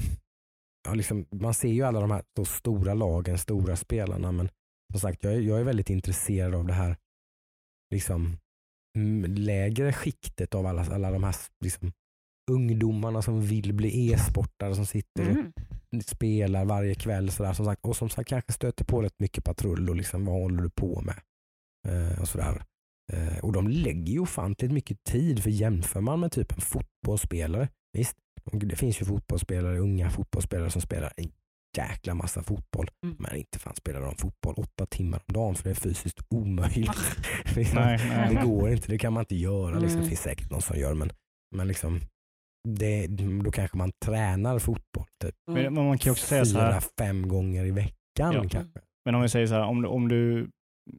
ja, 0.88 0.94
liksom, 0.94 1.26
man 1.32 1.54
ser 1.54 1.70
ju 1.70 1.84
alla 1.84 2.00
de 2.00 2.12
här 2.12 2.24
så 2.36 2.46
stora 2.46 2.94
lagen, 2.94 3.38
stora 3.38 3.76
spelarna 3.76 4.32
men 4.32 4.50
som 4.92 5.00
sagt 5.00 5.24
jag 5.24 5.34
är, 5.34 5.40
jag 5.40 5.60
är 5.60 5.64
väldigt 5.64 5.90
intresserad 5.90 6.56
av 6.56 6.68
det 6.68 6.74
här 6.74 6.98
liksom 7.94 8.38
lägre 9.28 9.94
skiktet 9.94 10.56
av 10.56 10.66
alla, 10.66 10.86
alla 10.86 11.12
de 11.12 11.24
här 11.24 11.36
liksom, 11.64 11.92
ungdomarna 12.52 13.22
som 13.22 13.42
vill 13.42 13.74
bli 13.74 14.12
e-sportare 14.12 14.76
som 14.76 14.86
sitter 14.86 15.30
mm. 15.30 15.52
spelar 16.06 16.66
varje 16.66 16.96
kväll 16.96 17.32
sådär, 17.32 17.54
som 17.54 17.66
sagt, 17.66 17.86
och 17.86 17.96
som 17.96 18.10
sagt 18.10 18.30
kanske 18.30 18.54
stöter 18.54 18.86
på 18.86 19.02
rätt 19.02 19.20
mycket 19.20 19.44
patrull 19.44 19.90
och 19.90 19.96
liksom 19.96 20.26
vad 20.26 20.42
håller 20.42 20.64
du 20.64 20.70
på 20.70 21.02
med? 21.02 21.16
Eh, 21.88 22.22
och 22.22 22.28
sådär. 22.28 22.64
Eh, 23.14 23.38
och 23.38 23.52
de 23.54 23.68
lägger 23.68 24.14
ju 24.14 24.20
ofantligt 24.20 24.72
mycket 24.72 25.04
tid 25.04 25.44
för 25.44 25.50
jämför 25.50 26.02
man 26.02 26.20
med 26.20 26.32
typ 26.32 26.52
en 26.52 26.62
fotbollsspelare, 26.62 27.70
visst, 27.94 28.16
det 28.52 28.76
finns 28.76 29.02
ju 29.02 29.06
fotbollsspelare, 29.06 29.80
unga 29.80 30.10
fotbollsspelare 30.10 30.70
som 30.70 30.82
spelar 30.82 31.14
en 31.18 31.32
jäkla 31.78 32.14
massa 32.16 32.44
fotboll. 32.44 32.88
Mm. 33.06 33.16
Men 33.20 33.36
inte 33.36 33.60
fan 33.60 33.76
spelar 33.76 34.02
de 34.02 34.16
fotboll 34.16 34.54
åtta 34.58 34.86
timmar 34.86 35.22
om 35.28 35.34
dagen 35.34 35.56
för 35.56 35.64
det 35.64 35.70
är 35.70 35.74
fysiskt 35.76 36.20
omöjligt. 36.30 36.92
liksom, 37.56 37.76
Nej, 37.82 38.00
nej. 38.10 38.36
det 38.36 38.42
går 38.42 38.70
inte, 38.72 38.88
det 38.88 38.98
kan 38.98 39.14
man 39.14 39.22
inte 39.22 39.36
göra. 39.36 39.80
Liksom. 39.80 40.02
Det 40.02 40.08
finns 40.08 40.20
säkert 40.22 40.52
någon 40.52 40.62
som 40.62 40.78
gör 40.80 40.94
men, 40.94 41.10
men 41.56 41.68
liksom, 41.68 42.00
det, 42.70 43.08
då 43.44 43.52
kanske 43.52 43.78
man 43.78 43.92
tränar 44.06 44.60
fotboll 44.60 45.06
typ 45.24 45.36
Mm. 45.50 45.74
Men, 45.74 45.86
man 45.86 45.98
kan 45.98 46.10
ju 46.10 46.12
också 46.12 46.26
säga 46.28 46.46
så 46.46 46.60
här, 46.60 46.72
fyra, 46.72 46.82
fem 46.98 47.28
gånger 47.28 47.66
i 47.66 47.72
veckan 47.72 47.94
Ja. 48.34 48.46
kanske. 48.50 48.80
men 49.06 49.16
om 49.16 49.22
vi 49.22 49.30
säger 49.30 49.48
så 49.48 49.54
här, 49.54 49.64
om, 49.64 49.82
du- 49.82 49.88
om 49.88 50.08
du 50.08 50.50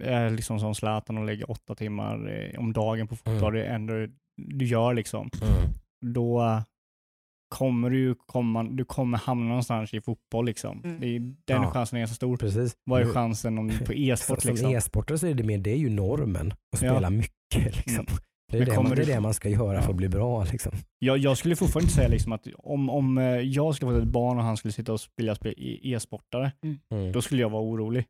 är 0.00 0.30
liksom 0.30 0.60
som 0.60 0.74
Zlatan 0.74 1.18
och 1.18 1.24
lägger 1.24 1.50
åtta 1.50 1.74
timmar 1.74 2.30
eh, 2.52 2.60
om 2.60 2.72
dagen 2.72 3.08
på 3.08 3.16
fotboll, 3.16 3.56
Mm. 3.56 3.60
det 3.62 3.64
ändå 3.66 4.12
du 4.36 4.64
gör 4.64 4.94
liksom, 4.94 5.30
då 6.06 6.62
kommer 7.54 7.90
du 7.90 8.14
komma, 8.26 8.62
du 8.62 8.84
kommer 8.84 9.18
hamna 9.18 9.48
någonstans 9.48 9.94
i 9.94 10.00
fotboll 10.00 10.46
liksom. 10.46 10.80
Mm. 10.84 11.00
Det 11.00 11.06
är, 11.06 11.20
den 11.20 11.62
Ja. 11.62 11.70
chansen 11.70 11.98
är 11.98 12.06
så 12.06 12.14
stor. 12.14 12.36
Precis. 12.36 12.76
Vad 12.84 13.00
är 13.00 13.06
chansen 13.06 13.58
om, 13.58 13.70
på 13.86 13.92
e-sport 13.94 14.42
Som 14.42 14.50
liksom? 14.50 14.70
e-sportare 14.74 15.18
så 15.18 15.26
är 15.26 15.34
det 15.34 15.42
mer, 15.42 15.58
det 15.58 15.70
är 15.70 15.76
ju 15.76 15.90
normen 15.90 16.46
att 16.52 16.82
Ja. 16.82 16.90
spela 16.90 17.10
mycket. 17.10 17.32
Liksom. 17.76 17.94
Mm. 17.94 18.06
Det, 18.52 18.58
är 18.58 18.66
det, 18.66 18.76
man, 18.82 18.90
det 18.96 19.02
är 19.02 19.06
det 19.06 19.20
man 19.20 19.34
ska 19.34 19.48
göra 19.48 19.82
för 19.82 19.90
att 19.90 19.96
bli 19.96 20.08
bra. 20.08 20.44
Liksom. 20.44 20.72
Jag, 20.98 21.18
jag 21.18 21.38
skulle 21.38 21.56
fortfarande 21.56 21.84
inte 21.84 21.94
säga 21.94 22.08
liksom 22.08 22.32
att 22.32 22.46
om, 22.58 22.90
om 22.90 23.18
eh, 23.18 23.24
jag 23.24 23.74
skulle 23.74 23.92
få 23.92 23.98
ett 23.98 24.04
barn 24.04 24.38
och 24.38 24.44
han 24.44 24.56
skulle 24.56 24.72
sitta 24.72 24.92
och 24.92 25.00
spela 25.00 25.34
spel, 25.34 25.54
e- 25.56 25.80
e-sportare, 25.94 26.52
Mm. 26.92 27.12
då 27.12 27.22
skulle 27.22 27.40
jag 27.40 27.50
vara 27.50 27.62
orolig. 27.62 28.04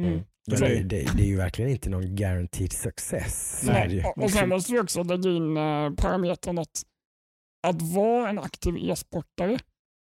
Mm. 0.00 0.20
Så- 0.50 0.64
det, 0.64 0.82
det, 0.82 1.16
det 1.16 1.22
är 1.22 1.26
ju 1.26 1.36
verkligen 1.36 1.70
inte 1.70 1.90
någon 1.90 2.16
guaranteed 2.16 2.72
success. 2.72 3.64
Är 3.68 3.88
det. 3.88 3.94
Nej. 3.94 4.04
Och, 4.16 4.22
och 4.22 4.30
sen 4.30 4.48
måste 4.48 4.72
vi 4.72 4.80
också 4.80 5.02
lägga 5.02 5.30
in 5.30 5.56
eh, 5.56 5.90
parametern 5.90 6.58
att, 6.58 6.82
att 7.66 7.82
vara 7.82 8.28
en 8.28 8.38
aktiv 8.38 8.76
e-sportare, 8.76 9.58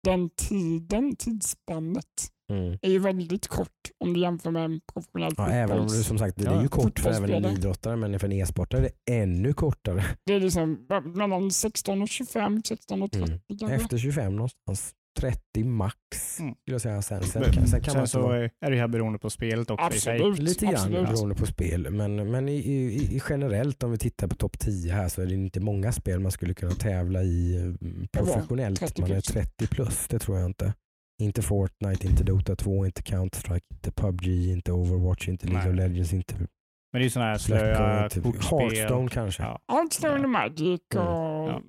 den 0.05 0.31
tiden, 0.31 1.17
tidsspannet, 1.17 2.05
Mm. 2.53 2.79
är 2.83 2.91
ju 2.91 2.99
väldigt 2.99 3.49
kort 3.49 3.69
om 4.05 4.13
du 4.15 4.21
jämför 4.21 4.51
med 4.51 4.65
en 4.65 4.81
professionell 4.93 5.33
Ja, 5.37 5.49
även 5.49 5.79
om 5.79 5.87
det 5.87 5.93
som 6.05 6.19
sagt 6.19 6.37
det 6.37 6.47
är 6.47 6.55
Ja, 6.55 6.63
ju 6.63 6.69
kort 6.69 6.99
för 6.99 7.11
även 7.11 7.45
en 7.45 7.45
idrottare 7.45 7.97
men 7.97 8.19
för 8.21 8.27
en 8.27 8.33
e-sportare 8.33 8.81
är 8.81 8.91
det 9.07 9.13
ännu 9.15 9.53
kortare. 9.53 10.05
Det 10.27 10.33
är 10.35 10.41
liksom 10.41 10.87
mellan 11.05 11.51
16 11.51 12.03
och 12.03 12.09
25, 12.09 12.63
16 12.65 13.03
och 13.03 13.13
30 13.13 13.39
Mm. 13.65 13.73
Efter 13.75 13.99
25 13.99 14.37
någonstans. 14.37 14.95
30 15.21 15.65
max 15.65 15.97
Mm. 16.41 16.55
skulle 16.55 16.75
jag 16.75 16.81
säga. 16.81 17.03
Sen, 17.03 17.23
sen, 17.23 17.43
kan, 17.43 17.67
sen 17.67 17.81
kan 17.81 17.81
man 17.81 17.81
Sen 17.93 18.01
inte 18.01 18.11
så 18.11 18.21
vara 18.23 18.45
är 18.61 18.71
det 18.71 18.77
här 18.77 18.89
beroende 18.89 19.19
på 19.19 19.31
spelet 19.31 19.71
också. 19.71 19.85
Absolut. 19.87 20.39
lite 20.39 20.65
grann 20.67 20.75
absolut. 20.75 21.09
beroende 21.09 21.35
på 21.35 21.47
spel. 21.47 21.91
Men, 21.91 22.31
men 22.31 22.49
i, 22.49 22.53
i, 22.57 23.17
i 23.17 23.21
generellt 23.29 23.83
om 23.83 23.91
vi 23.91 23.99
tittar 23.99 24.27
på 24.29 24.35
topp 24.35 24.59
10 24.59 24.93
här 24.93 25.09
så 25.09 25.23
är 25.23 25.27
det 25.27 25.35
inte 25.35 25.61
många 25.61 25.93
spel 25.93 26.21
man 26.21 26.33
skulle 26.33 26.55
kunna 26.55 26.73
tävla 26.73 27.23
i 27.23 27.57
eh, 27.57 27.89
professionellt. 28.13 28.81
30 28.81 29.01
Man 29.03 29.11
är 29.11 29.15
plus. 29.15 29.25
30 29.27 29.67
plus, 29.67 30.09
det 30.09 30.19
tror 30.19 30.39
jag 30.39 30.47
inte. 30.47 30.75
Inte 31.23 31.43
Fortnite, 31.43 32.07
inte 32.07 32.25
Dota 32.25 32.57
2, 32.57 32.87
inte 32.87 33.03
Counter-Strike, 33.03 33.63
inte 33.73 33.93
PubG, 33.93 34.27
inte 34.29 34.73
Overwatch, 34.73 35.29
inte 35.29 35.47
League 35.47 35.71
of. 35.71 35.77
Legends, 35.77 36.13
inte 36.13 36.35
Men 36.35 36.47
det 36.93 36.99
är 36.99 37.03
ju 37.03 37.11
sådana 37.11 37.31
här 37.31 37.39
slöa 37.39 38.09
typ 38.09 38.25
kortspel. 38.25 38.59
Hearthstone 38.59 39.09
kanske. 39.09 39.43
Ja. 39.43 39.61
Hearthstone 39.73 40.25
och 40.25 40.31
Magic 40.31 40.81
och 40.95 41.01
Mm. 41.01 41.55
Ja. 41.55 41.63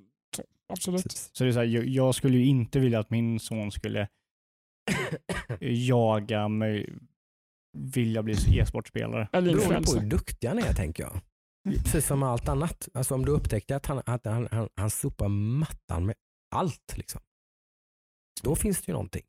Så, 0.70 0.72
absolut. 0.72 1.02
Precis. 1.02 1.30
Så 1.32 1.44
det 1.44 1.50
är 1.50 1.52
så 1.52 1.58
här, 1.58 1.66
jag, 1.66 1.84
jag 1.84 2.14
skulle 2.14 2.36
ju 2.38 2.46
inte 2.46 2.80
vilja 2.80 3.00
att 3.00 3.10
min 3.10 3.40
son 3.40 3.72
skulle 3.72 4.08
jaga 5.60 6.48
mig, 6.48 6.94
vilja 7.78 8.22
bli 8.22 8.58
e-sportspelare. 8.58 9.28
Eller 9.32 9.54
Beroende 9.54 9.82
på 9.92 10.00
hur 10.00 10.10
duktig 10.10 10.48
han 10.48 10.58
är 10.58 10.74
tänker 10.74 11.02
jag. 11.02 11.20
Precis 11.84 12.06
som 12.06 12.22
allt 12.22 12.48
annat. 12.48 12.88
Alltså 12.94 13.14
om 13.14 13.24
du 13.24 13.32
upptäckte 13.32 13.76
att 13.76 13.86
han, 13.86 14.02
att 14.06 14.24
han, 14.26 14.48
han, 14.50 14.68
han 14.76 14.90
sopar 14.90 15.28
mattan 15.28 16.06
med 16.06 16.14
allt. 16.54 16.94
Liksom. 16.96 17.20
Då 18.42 18.56
finns 18.56 18.82
det 18.82 18.90
ju 18.90 18.92
någonting. 18.92 19.24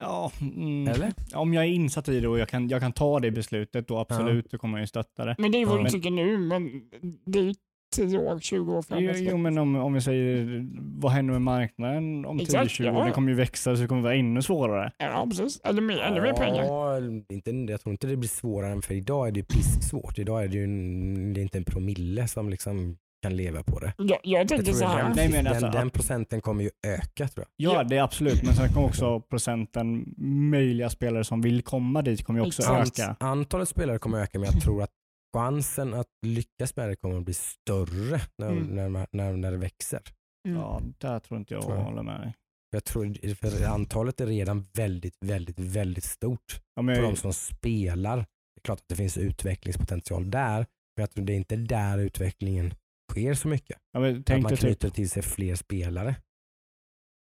Ja, 0.00 0.32
mm, 0.40 0.88
Eller? 0.88 1.12
Om 1.34 1.54
jag 1.54 1.64
är 1.64 1.68
insatt 1.68 2.08
i 2.08 2.20
det 2.20 2.28
och 2.28 2.38
jag 2.38 2.48
kan, 2.48 2.68
jag 2.68 2.80
kan 2.80 2.92
ta 2.92 3.20
det 3.20 3.30
beslutet, 3.30 3.88
då 3.88 3.98
absolut, 3.98 4.50
då 4.50 4.58
kommer 4.58 4.78
jag 4.78 4.82
ju 4.82 4.86
stötta 4.86 5.24
det. 5.24 5.34
Men 5.38 5.52
det 5.52 5.58
är 5.58 5.66
vad 5.66 5.78
Ja. 5.78 5.84
du 5.84 5.90
tycker 5.90 6.10
nu, 6.10 6.38
men 6.38 6.90
det 7.26 7.38
är 7.38 7.42
ju 7.42 7.54
10 7.92 8.18
år, 8.18 8.38
20 8.38 8.72
år 8.72 8.76
Jo, 8.76 8.82
framåt. 8.82 9.16
jo 9.18 9.36
men 9.36 9.58
om, 9.58 9.76
om 9.76 9.92
vi 9.94 10.00
säger, 10.00 10.66
vad 11.00 11.12
händer 11.12 11.32
med 11.32 11.42
marknaden 11.42 12.24
om 12.26 12.40
Exakt, 12.40 12.70
10-20 12.70 12.84
ja. 12.84 12.92
år? 13.00 13.04
Det 13.04 13.10
kommer 13.10 13.28
ju 13.28 13.34
växa 13.34 13.76
så 13.76 13.82
det 13.82 13.88
kommer 13.88 14.02
vara 14.02 14.14
ännu 14.14 14.42
svårare. 14.42 14.92
Ja, 14.98 15.26
precis. 15.30 15.60
Eller 15.64 15.82
mer, 15.82 15.98
ännu 15.98 16.20
mer 16.20 16.32
pengar. 16.32 16.64
Ja, 16.64 16.98
inte, 17.30 17.50
jag 17.72 17.80
tror 17.80 17.90
inte 17.92 18.06
det 18.06 18.16
blir 18.16 18.28
svårare 18.28 18.72
än 18.72 18.82
för 18.82 18.94
idag 18.94 19.28
är 19.28 19.32
det 19.32 19.40
ju 19.40 19.44
pisksvårt. 19.44 20.18
Idag 20.18 20.44
är 20.44 20.48
det 20.48 20.54
ju 20.56 20.64
en, 20.64 21.34
det 21.34 21.40
är 21.40 21.42
inte 21.42 21.58
en 21.58 21.64
promille 21.64 22.28
som 22.28 22.50
liksom 22.50 22.96
kan 23.22 23.36
leva 23.36 23.62
på 23.62 23.78
det. 23.78 23.92
Jag, 23.98 24.18
jag 24.22 24.48
tänker 24.48 24.64
tror 24.64 24.74
så 24.74 24.86
här. 24.86 25.02
den, 25.02 25.12
Nej, 25.16 25.28
men 25.30 25.44
den, 25.44 25.52
alltså, 25.52 25.70
den 25.70 25.90
procenten 25.90 26.40
kommer 26.40 26.64
ju 26.64 26.70
öka 26.86 27.28
tror 27.28 27.46
jag. 27.56 27.72
Ja, 27.72 27.78
Ja. 27.78 27.84
det 27.84 27.96
är 27.96 28.02
absolut, 28.02 28.42
men 28.42 28.54
sen 28.54 28.68
kommer 28.68 28.86
också 28.86 29.20
procenten 29.20 30.14
möjliga 30.50 30.90
spelare 30.90 31.24
som 31.24 31.40
vill 31.40 31.62
komma 31.62 32.02
dit 32.02 32.24
kommer 32.24 32.40
ju 32.40 32.46
också 32.46 32.62
Exakt. 32.62 32.98
öka. 32.98 33.16
Antalet 33.20 33.68
spelare 33.68 33.98
kommer 33.98 34.18
öka 34.22 34.38
men 34.38 34.48
jag 34.52 34.62
tror 34.62 34.82
att 34.82 34.90
chansen 35.32 35.94
att 35.94 36.06
lyckas 36.26 36.76
med 36.76 36.88
det 36.88 36.96
kommer 36.96 37.18
att 37.18 37.24
bli 37.24 37.34
större 37.34 38.20
när, 38.38 38.50
Mm. 38.52 38.64
när, 38.92 39.06
när, 39.12 39.36
när 39.36 39.50
det 39.52 39.56
växer. 39.58 40.00
Mm. 40.48 40.60
Ja, 40.60 40.82
där 40.98 41.18
tror 41.18 41.40
inte 41.40 41.54
jag 41.54 41.62
Tror 41.62 41.76
jag. 41.76 41.82
håller 41.84 42.02
med 42.02 42.20
dig. 42.20 42.34
Jag 42.70 42.84
tror, 42.84 43.34
för 43.34 43.66
antalet 43.66 44.20
är 44.20 44.26
redan 44.26 44.66
väldigt, 44.74 45.16
väldigt, 45.24 45.58
väldigt 45.58 46.04
stort 46.04 46.60
Ja, 46.74 46.82
men, 46.82 46.96
på 46.96 47.02
de 47.02 47.16
som 47.16 47.32
spelar. 47.32 48.16
Det 48.16 48.58
är 48.58 48.62
klart 48.64 48.78
att 48.80 48.88
det 48.88 48.96
finns 48.96 49.18
utvecklingspotential 49.18 50.30
där, 50.30 50.56
men 50.96 51.02
jag 51.02 51.10
tror 51.10 51.24
det 51.24 51.32
är 51.32 51.36
inte 51.36 51.56
där 51.56 51.98
utvecklingen 51.98 52.74
sker 53.12 53.34
så 53.34 53.48
mycket. 53.48 53.78
ja, 53.92 54.00
men 54.00 54.16
Att 54.20 54.42
man 54.42 54.50
typ, 54.50 54.58
knyter 54.60 54.90
till 54.90 55.10
sig 55.10 55.22
fler 55.22 55.54
spelare. 55.54 56.16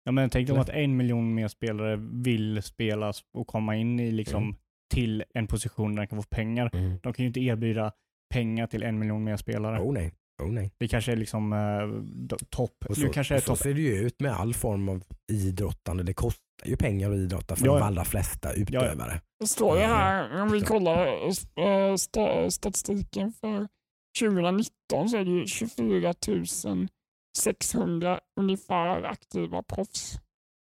ja, 0.04 0.12
men 0.12 0.30
tänk 0.30 0.46
dig 0.48 0.54
om 0.54 0.60
att 0.60 0.68
en 0.68 0.96
miljon 0.96 1.34
mer 1.34 1.48
spelare 1.48 1.96
vill 2.12 2.62
spela 2.62 3.12
och 3.34 3.46
komma 3.46 3.76
in 3.76 4.00
i 4.00 4.10
liksom 4.12 4.42
Mm. 4.42 4.56
Till 4.94 5.24
en 5.34 5.46
position 5.46 5.94
där 5.94 6.02
de 6.02 6.06
kan 6.06 6.22
få 6.22 6.28
pengar. 6.28 6.70
De 7.02 7.12
kan 7.12 7.22
ju 7.22 7.26
inte 7.26 7.40
erbjuda 7.40 7.92
pengar 8.34 8.66
till 8.66 8.82
en 8.82 8.98
miljon 8.98 9.24
mer 9.24 9.36
spelare. 9.36 9.80
Oh 9.80 9.92
nej. 9.92 10.14
Oh, 10.42 10.48
nej. 10.52 10.70
Det 10.78 10.88
kanske 10.88 11.12
är 11.12 11.16
liksom 11.16 11.52
eh, 11.52 12.38
topp. 12.50 12.84
Så, 12.90 13.08
kanske 13.08 13.34
är 13.34 13.40
så 13.40 13.46
topp. 13.46 13.58
ser 13.58 13.74
det 13.74 13.80
ju 13.80 13.94
ut 13.94 14.20
med 14.20 14.32
all 14.32 14.54
form 14.54 14.88
av 14.88 15.02
idrottande. 15.32 16.02
Det 16.02 16.14
kostar 16.14 16.40
ju 16.64 16.76
pengar 16.76 17.10
att 17.10 17.16
idrotta 17.16 17.56
för 17.56 17.66
Ja, 17.66 17.72
de 17.72 17.78
ja. 17.78 17.84
allra 17.84 18.04
flesta 18.04 18.52
utövare. 18.52 19.20
Det 19.40 19.46
står 19.46 19.76
ju 19.78 19.84
här, 19.84 20.42
om 20.42 20.52
vi 20.52 20.60
kollar 20.60 21.06
eh, 21.06 21.94
sta- 21.94 22.50
statistiken 22.50 23.32
för 23.32 23.68
2019 24.20 25.08
så 25.08 25.16
är 25.16 25.24
det 25.24 25.30
ju 25.30 25.46
24 25.46 26.14
600 27.38 28.20
ungefär 28.40 29.02
aktiva 29.02 29.62
proffs 29.62 30.18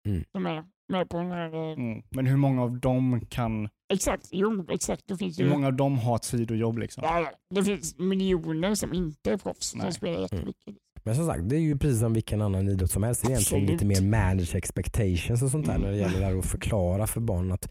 Mm. 0.08 0.24
som 0.32 0.46
är 0.46 0.64
med 0.94 1.10
på 1.10 1.18
den 1.18 1.32
här. 1.32 1.54
eh, 1.54 1.74
Mm. 1.78 2.04
Men 2.10 2.26
hur 2.28 2.38
många 2.38 2.62
av 2.64 2.80
dem 2.80 3.22
kan, 3.30 3.70
Exakt, 3.92 4.28
jo 4.32 4.66
exakt. 4.70 5.04
Det 5.08 5.18
finns 5.18 5.40
hur 5.40 5.50
många 5.50 5.68
av 5.68 5.74
dem 5.74 5.98
har 5.98 6.16
ett 6.16 6.24
sidojobb 6.24 6.78
liksom? 6.78 7.04
ja, 7.04 7.32
det 7.56 7.64
finns 7.64 8.00
miljoner 8.00 8.76
som 8.76 8.94
inte 8.94 9.32
är 9.32 9.38
proffs 9.38 9.68
som 9.70 9.92
spelar 9.92 10.20
jättemycket. 10.22 10.76
Men 11.04 11.16
som 11.16 11.26
sagt, 11.28 11.50
det 11.50 11.56
är 11.56 11.60
ju 11.60 11.78
precis 11.78 12.00
som 12.00 12.14
vilken 12.14 12.42
annan 12.42 12.68
idrott 12.70 12.92
som 12.92 13.04
helst. 13.04 13.22
Det 13.22 13.28
är 13.28 13.32
egentligen 13.32 13.66
lite 13.66 13.86
mer 13.86 14.02
manage 14.02 14.56
expectations 14.56 15.42
och 15.44 15.50
sånt 15.52 15.66
där 15.66 15.76
Mm. 15.76 15.82
när 15.84 15.92
det 15.92 15.98
gäller 15.98 16.40
att 16.40 16.46
förklara 16.46 17.08
för 17.08 17.22
barn 17.22 17.52
att 17.52 17.68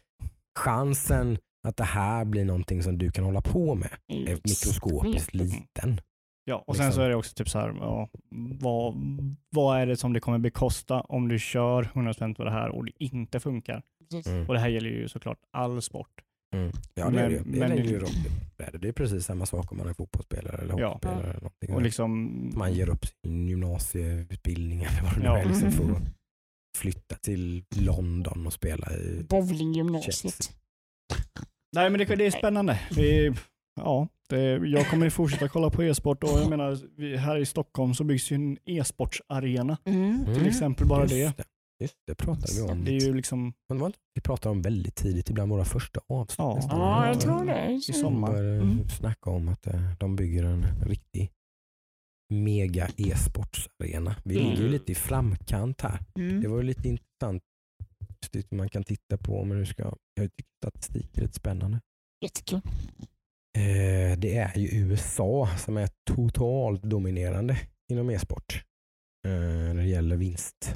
chansen 0.59 1.39
att 1.69 1.77
det 1.77 1.85
här 1.85 2.25
blir 2.25 2.45
någonting 2.45 2.83
som 2.83 2.99
du 2.99 3.11
kan 3.11 3.25
hålla 3.25 3.41
på 3.41 3.75
med 3.75 3.91
Det 4.07 4.15
är 4.33 4.35
mikroskopiskt 4.45 5.35
liten. 5.35 6.01
Ja, 6.45 6.65
och 6.67 6.77
sen 6.77 6.87
Liksom. 6.87 6.97
så 7.01 7.05
är 7.05 7.09
det 7.09 7.17
också 7.17 7.35
typ 7.35 7.49
så 7.49 7.59
här, 7.59 7.75
ja, 7.81 8.09
vad, 8.61 8.95
vad 9.51 9.81
är 9.81 9.87
det 9.87 9.97
som 9.97 10.13
det 10.13 10.21
kommer 10.21 10.39
bekosta 10.39 11.01
om 11.01 11.29
du 11.29 11.39
kör 11.39 11.83
100% 11.95 12.35
på 12.35 12.45
det 12.45 12.51
här 12.51 12.69
och 12.69 12.85
det 12.85 12.93
inte 12.99 13.41
funkar? 13.41 13.83
Mm. 14.27 14.49
Och 14.49 14.55
det 14.55 14.61
här 14.61 14.69
gäller 14.69 14.91
ju 14.91 15.09
såklart 15.09 15.39
all 15.57 15.83
sport. 15.83 16.11
Mm. 16.55 16.73
Ja 16.95 17.11
det 17.11 17.21
är 17.21 17.29
det 17.29 17.35
ju. 17.35 17.41
Men- 17.45 17.53
Det 17.53 17.59
men- 17.59 17.73
är, 17.73 17.77
ju 17.77 17.99
roligt. 17.99 18.31
Det 18.57 18.65
är 18.65 18.73
det. 18.73 18.79
det 18.79 18.89
är 18.89 18.93
precis 18.93 19.25
samma 19.25 19.47
sak 19.47 19.73
om 19.73 19.79
man 19.79 19.89
är 19.89 19.93
fotbollsspelare 19.95 20.57
eller 20.63 20.79
Ja. 20.81 20.89
hockeyspelare. 20.93 21.31
Eller 21.31 21.41
någonting. 21.41 21.75
Och 21.75 21.83
liksom, 21.83 22.31
Man 22.59 22.73
ger 22.73 22.89
upp 22.89 23.07
sin 23.07 23.49
gymnasieutbildning 23.49 24.83
eller 24.83 25.03
vad 25.03 25.13
det 25.15 25.19
nu 25.19 25.25
Ja. 25.25 25.39
är 25.39 25.45
liksom 25.45 25.73
för 25.73 25.85
att 25.93 26.03
flytta 26.79 27.15
till 27.15 27.65
London 27.77 28.47
och 28.47 28.53
spela 28.53 28.97
i 28.97 29.25
Bowlinggymnasiet. 29.29 30.51
Nej 31.77 31.91
men 31.91 31.99
det, 31.99 32.17
det 32.17 32.27
är 32.27 32.31
spännande. 32.31 32.81
Vi, 32.97 33.33
ja, 33.81 34.09
det, 34.29 34.41
jag 34.57 34.91
kommer 34.91 35.07
ju 35.07 35.11
fortsätta 35.11 35.49
kolla 35.49 35.71
på 35.71 35.83
e-sport 35.85 36.25
och 36.25 36.31
jag 36.31 36.51
menar, 36.51 36.79
vi, 36.97 37.17
här 37.17 37.37
i 37.39 37.47
Stockholm 37.47 37.95
så 37.95 38.05
byggs 38.05 38.31
ju 38.33 38.35
en 38.35 38.59
e-sportsarena. 38.65 39.79
Mm. 39.85 40.25
Till 40.35 40.47
exempel 40.47 40.87
bara 40.87 41.07
det. 41.07 41.37
det. 41.37 41.45
Just 41.81 41.97
det 42.07 42.15
pratade 42.15 42.53
vi 42.57 42.63
om. 42.63 42.85
Det 42.85 42.91
är 42.97 43.01
ju 43.01 43.15
liksom, 43.15 43.43
Men 43.69 43.77
det 43.79 43.81
var 43.81 43.87
inte- 43.87 43.99
vi 44.15 44.21
pratade 44.21 44.51
om 44.53 44.63
väldigt 44.63 44.95
tidigt, 44.97 45.31
ibland 45.31 45.51
våra 45.53 45.65
första 45.65 46.01
avsnitt. 46.09 46.39
Ja. 46.39 46.55
nästan. 46.55 46.79
Ja, 46.81 47.07
jag 47.07 47.21
tror 47.21 47.45
det. 47.45 47.73
i 47.73 47.81
sommar. 47.93 48.37
Mm. 48.43 48.89
snacka 48.89 49.31
om 49.31 49.49
att 49.49 49.67
eh, 49.67 49.93
de 49.99 50.17
bygger 50.17 50.45
en 50.45 50.67
riktig 50.87 51.31
mega 52.35 52.89
e-sportsarena. 52.97 54.17
Vi 54.25 54.37
Mm. 54.41 54.51
ligger 54.51 54.63
ju 54.63 54.69
lite 54.69 54.93
i 54.93 54.95
framkant 54.95 55.81
här. 55.81 55.99
Mm. 56.15 56.41
Det 56.43 56.49
var 56.49 56.57
ju 56.57 56.63
lite 56.63 56.89
intressant. 56.89 57.43
Man 58.51 58.69
kan 58.69 58.85
titta 58.85 59.17
på 59.17 59.45
men 59.45 59.59
nu 59.59 59.67
ska 59.67 59.83
jag 60.15 60.31
tycker 60.37 60.51
statistik 60.65 61.17
är 61.19 61.23
lite 61.23 61.35
spännande. 61.35 61.81
Jättekul. 62.25 62.61
Eh, 63.59 64.19
det 64.19 64.37
är 64.37 64.59
ju 64.59 64.69
USA 64.69 65.49
som 65.59 65.77
är 65.77 65.89
totalt 66.11 66.83
dominerande 66.83 67.57
inom 67.93 68.11
e-sport. 68.11 68.65
Eh, 69.27 69.31
när 69.33 69.75
det 69.75 69.87
gäller 69.89 70.17
vinst, 70.17 70.75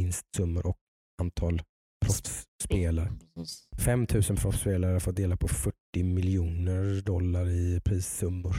vinstsummor 0.00 0.66
och 0.66 0.76
antal 1.22 1.62
proffsspelare. 2.04 3.12
Precis. 3.34 3.68
5000 3.84 4.36
proffsspelare 4.36 5.00
fått 5.00 5.16
dela 5.16 5.36
på 5.36 5.48
40 5.48 5.74
miljoner 6.02 7.00
dollar 7.02 7.48
i 7.48 7.80
prissummor. 7.84 8.56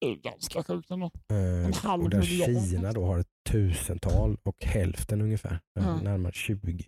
Det 0.00 0.06
är 0.06 0.16
ganska 0.16 0.62
sjukt 0.64 0.90
ändå. 0.90 1.10
Eh, 1.32 1.94
och 2.00 2.10
där. 2.10 2.22
Kina 2.22 2.92
då 2.92 3.06
har 3.06 3.18
ett 3.18 3.26
tusental 3.50 4.36
och 4.42 4.56
hälften 4.64 5.20
ungefär, 5.22 5.52
eh, 5.52 5.84
Ja. 5.86 6.00
närmare 6.02 6.32
20. 6.32 6.84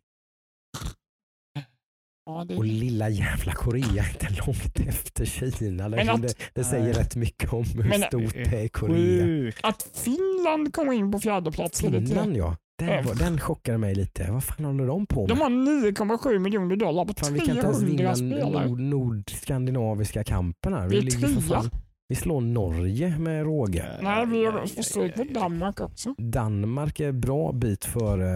Ja, 2.26 2.44
det 2.44 2.56
Och 2.56 2.64
lilla 2.64 3.08
jävla 3.08 3.52
Korea 3.52 4.02
är 4.04 4.10
inte 4.10 4.28
långt 4.46 4.80
efter 4.88 5.24
Kina. 5.24 5.88
Det, 5.88 6.10
att- 6.12 6.22
det, 6.22 6.34
det 6.54 6.64
säger 6.64 6.84
Nej. 6.84 6.92
rätt 6.92 7.16
mycket 7.16 7.52
om 7.52 7.64
hur 7.64 7.84
Men- 7.88 8.02
stort 8.02 8.34
det 8.34 8.64
är 8.64 8.68
Korea. 8.68 9.52
Att 9.62 9.82
Finland 9.94 10.74
kommer 10.74 10.92
in 10.92 11.12
på 11.12 11.18
fjärde 11.20 11.52
plats. 11.52 11.80
Finland 11.80 12.36
ja, 12.36 12.56
den, 12.78 13.04
var, 13.06 13.14
den 13.14 13.40
chockade 13.40 13.78
mig 13.78 13.94
lite. 13.94 14.30
Vad 14.32 14.44
fan 14.44 14.64
håller 14.64 14.86
de 14.86 15.06
på 15.06 15.20
med? 15.20 15.28
De 15.28 15.40
har 15.40 15.50
9,7 15.50 16.38
miljoner 16.38 16.76
dollar 16.76 17.04
på 17.04 17.14
Fan, 17.16 17.32
vi 17.34 17.40
kan 17.40 17.56
inte 17.56 17.66
ens 17.66 17.78
300 17.80 17.96
vinna 17.96 18.14
spelare. 18.14 18.68
nord, 18.68 18.80
nordskandinaviska 18.80 20.24
kampen 20.24 20.74
här. 20.74 20.88
Vi 20.88 21.00
Vi, 21.00 21.06
är 21.06 21.10
trea. 21.48 21.70
vi 22.08 22.14
slår 22.14 22.40
Norge 22.40 23.18
med 23.18 23.44
råge. 23.44 23.84
Nej, 24.02 24.26
vi 24.26 24.44
har 24.44 24.52
med 24.52 25.18
aj. 25.18 25.34
Danmark 25.34 25.80
också. 25.80 26.14
Danmark 26.18 27.00
är 27.00 27.12
bra 27.12 27.52
bit 27.52 27.84
före, 27.84 28.28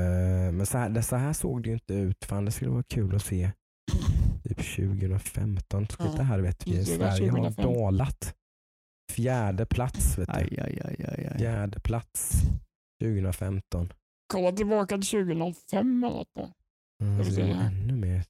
men 0.52 0.66
så 0.66 0.78
här, 0.78 1.02
så 1.02 1.16
här 1.16 1.32
såg 1.32 1.62
det 1.62 1.68
ju 1.68 1.74
inte 1.74 1.94
ut. 1.94 2.24
Fan, 2.24 2.44
det 2.44 2.50
skulle 2.50 2.70
vara 2.70 2.82
kul 2.82 3.14
att 3.14 3.22
se 3.22 3.50
typ 4.48 4.76
2015. 4.76 5.86
Ja, 5.98 6.04
Titta 6.10 6.22
här 6.22 6.38
vet 6.38 6.66
vi, 6.66 6.84
Sverige 6.84 7.30
har 7.30 7.36
2015. 7.38 7.74
dalat. 7.74 8.34
Fjärde 9.12 9.66
plats. 9.66 10.18
Vet 10.18 10.26
du. 10.28 10.32
Aj, 10.34 10.58
aj, 10.60 10.80
aj, 10.84 11.04
aj, 11.08 11.28
aj. 11.32 11.38
Fjärde 11.38 11.80
plats 11.80 12.32
2015. 13.02 13.88
Kolla 14.32 14.52
tillbaka 14.52 14.98
till 14.98 15.06
2005 15.06 16.04
eller 16.04 16.16
något. 16.16 16.28
då. 16.36 16.50
Mm, 17.04 17.34
det 17.34 17.42
är 17.42 17.66
ännu 17.66 17.92
mer. 17.96 18.24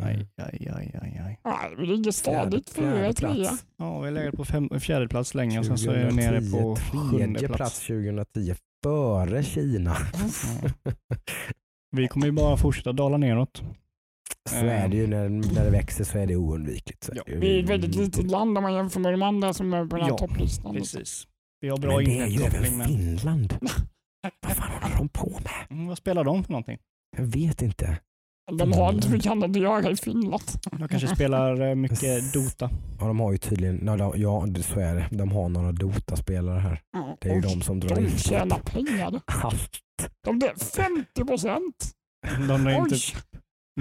Aj, 0.00 0.26
aj, 0.36 0.68
aj, 0.76 0.98
aj, 1.02 1.20
aj. 1.26 1.40
Nej, 1.44 1.74
vi 1.78 1.86
ligger 1.86 2.12
stadigt 2.12 2.70
fjärde 2.70 2.90
fyra, 3.00 3.12
trea. 3.12 3.34
plats. 3.34 3.64
Ja, 3.76 3.98
vi 4.00 4.04
har 4.06 4.12
legat 4.12 4.34
på 4.34 4.44
fem, 4.44 4.80
fjärde 4.80 5.08
plats 5.08 5.34
länge 5.34 5.58
och 5.58 5.66
sen 5.66 5.78
så 5.78 5.90
är 5.90 6.06
vi 6.06 6.12
nere 6.14 6.40
på 6.40 6.76
2010, 6.76 6.96
sjunde 7.10 7.38
plats. 7.40 7.56
plats 7.56 7.86
2010 7.86 8.54
före 8.84 9.42
Kina. 9.42 9.96
Ja. 10.12 10.92
Vi 11.96 12.08
kommer 12.08 12.26
ju 12.26 12.32
bara 12.32 12.56
fortsätta 12.56 12.92
dala 12.92 13.16
neråt. 13.16 13.62
Så 14.48 14.56
är 14.56 14.88
det 14.88 14.96
ju 14.96 15.06
när, 15.06 15.28
när 15.28 15.64
det 15.64 15.70
växer 15.70 16.04
så 16.04 16.18
är 16.18 16.26
det 16.26 16.36
oundvikligt. 16.36 17.04
Så 17.04 17.12
Ja. 17.14 17.22
Vi 17.26 17.58
är 17.58 17.62
ett 17.62 17.70
väldigt 17.70 17.94
litet 17.94 18.30
land 18.30 18.58
om 18.58 18.62
man 18.62 18.74
jämför 18.74 19.00
med 19.00 19.12
de 19.12 19.22
andra 19.22 19.52
som 19.54 19.72
är 19.74 19.86
på 19.86 19.96
den 19.96 20.04
här 20.04 20.10
Ja, 20.12 20.18
topplistan. 20.18 20.74
Precis. 20.74 21.26
Vi 21.60 21.68
har 21.68 21.78
bra 21.78 21.96
Men 21.96 22.04
det 22.04 22.18
är 22.20 22.26
ju 22.26 22.42
även 22.42 22.64
Finland. 22.86 23.54
Vad 24.40 24.56
fan 24.56 24.72
håller 24.82 24.96
de 24.96 25.08
på 25.08 25.30
med? 25.30 25.66
Mm, 25.70 25.86
vad 25.86 25.98
spelar 25.98 26.24
de 26.24 26.44
för 26.44 26.52
någonting? 26.52 26.78
Jag 27.16 27.24
vet 27.24 27.62
inte. 27.62 27.98
De 28.58 28.72
har 28.72 28.92
inte 28.92 29.10
mycket 29.10 29.30
annat 29.32 29.50
att 29.50 29.56
göra 29.56 29.90
i 29.90 29.96
Finland. 29.96 30.42
De 30.78 30.88
kanske 30.88 31.08
spelar 31.08 31.60
eh, 31.68 31.74
mycket 31.74 32.32
Dota. 32.32 32.70
Ja, 33.00 33.06
de 33.06 33.20
har 33.20 33.32
ju 33.32 33.38
tydligen, 33.38 33.80
ja, 33.86 33.96
de- 34.46 34.62
så 34.62 34.80
är 34.80 34.94
det. 34.94 35.08
De 35.10 35.32
har 35.32 35.48
några 35.48 35.72
Dota-spelare 35.72 36.58
här. 36.60 36.80
Det 37.20 37.28
är 37.28 37.32
ju 37.32 37.36
och 37.36 37.42
de 37.42 37.62
som 37.62 37.80
drar 37.80 37.96
de 37.96 38.02
in 38.02 38.10
tjänar 38.18 38.58
pengar. 38.58 39.20
allt. 39.26 39.70
De 40.24 40.38
där 40.38 40.52
50 40.76 41.24
procent. 41.24 41.90
De 42.48 42.66
är 42.66 42.82
Oj, 42.82 42.84
inte 42.84 42.96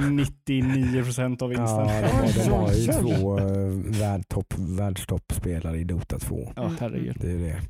99 0.09 1.03
procent 1.03 1.41
av 1.41 1.49
vinsten. 1.49 1.87
Ja, 1.87 2.01
de, 2.01 2.07
har, 2.07 2.45
de 2.45 2.51
har 2.51 2.73
ju 2.73 2.87
två 2.87 3.39
eh, 3.39 4.75
världstoppspelare 4.77 5.77
i 5.77 5.83
Dota 5.83 6.19
2. 6.19 6.53
Ja, 6.55 6.71
herregud. 6.79 7.17
Det 7.21 7.31
är 7.31 7.37
det. 7.37 7.61